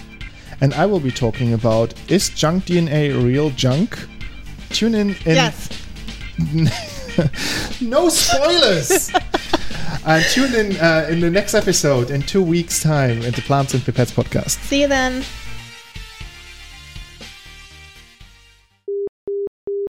And 0.60 0.72
I 0.74 0.86
will 0.86 1.00
be 1.00 1.10
talking 1.10 1.52
about 1.52 1.94
is 2.08 2.28
junk 2.28 2.66
DNA 2.66 3.20
real 3.24 3.50
junk? 3.50 3.98
Tune 4.68 4.94
in. 4.94 5.16
in 5.24 5.34
yes. 5.34 5.68
no 7.80 8.08
spoilers. 8.08 9.10
and 10.06 10.24
tune 10.26 10.54
in 10.54 10.76
uh, 10.76 11.08
in 11.10 11.18
the 11.18 11.30
next 11.30 11.54
episode 11.54 12.12
in 12.12 12.22
two 12.22 12.40
weeks' 12.40 12.80
time 12.80 13.20
at 13.22 13.34
the 13.34 13.42
Plants 13.42 13.74
and 13.74 13.82
Pipettes 13.82 14.12
podcast. 14.12 14.62
See 14.62 14.82
you 14.82 14.86
then. 14.86 15.24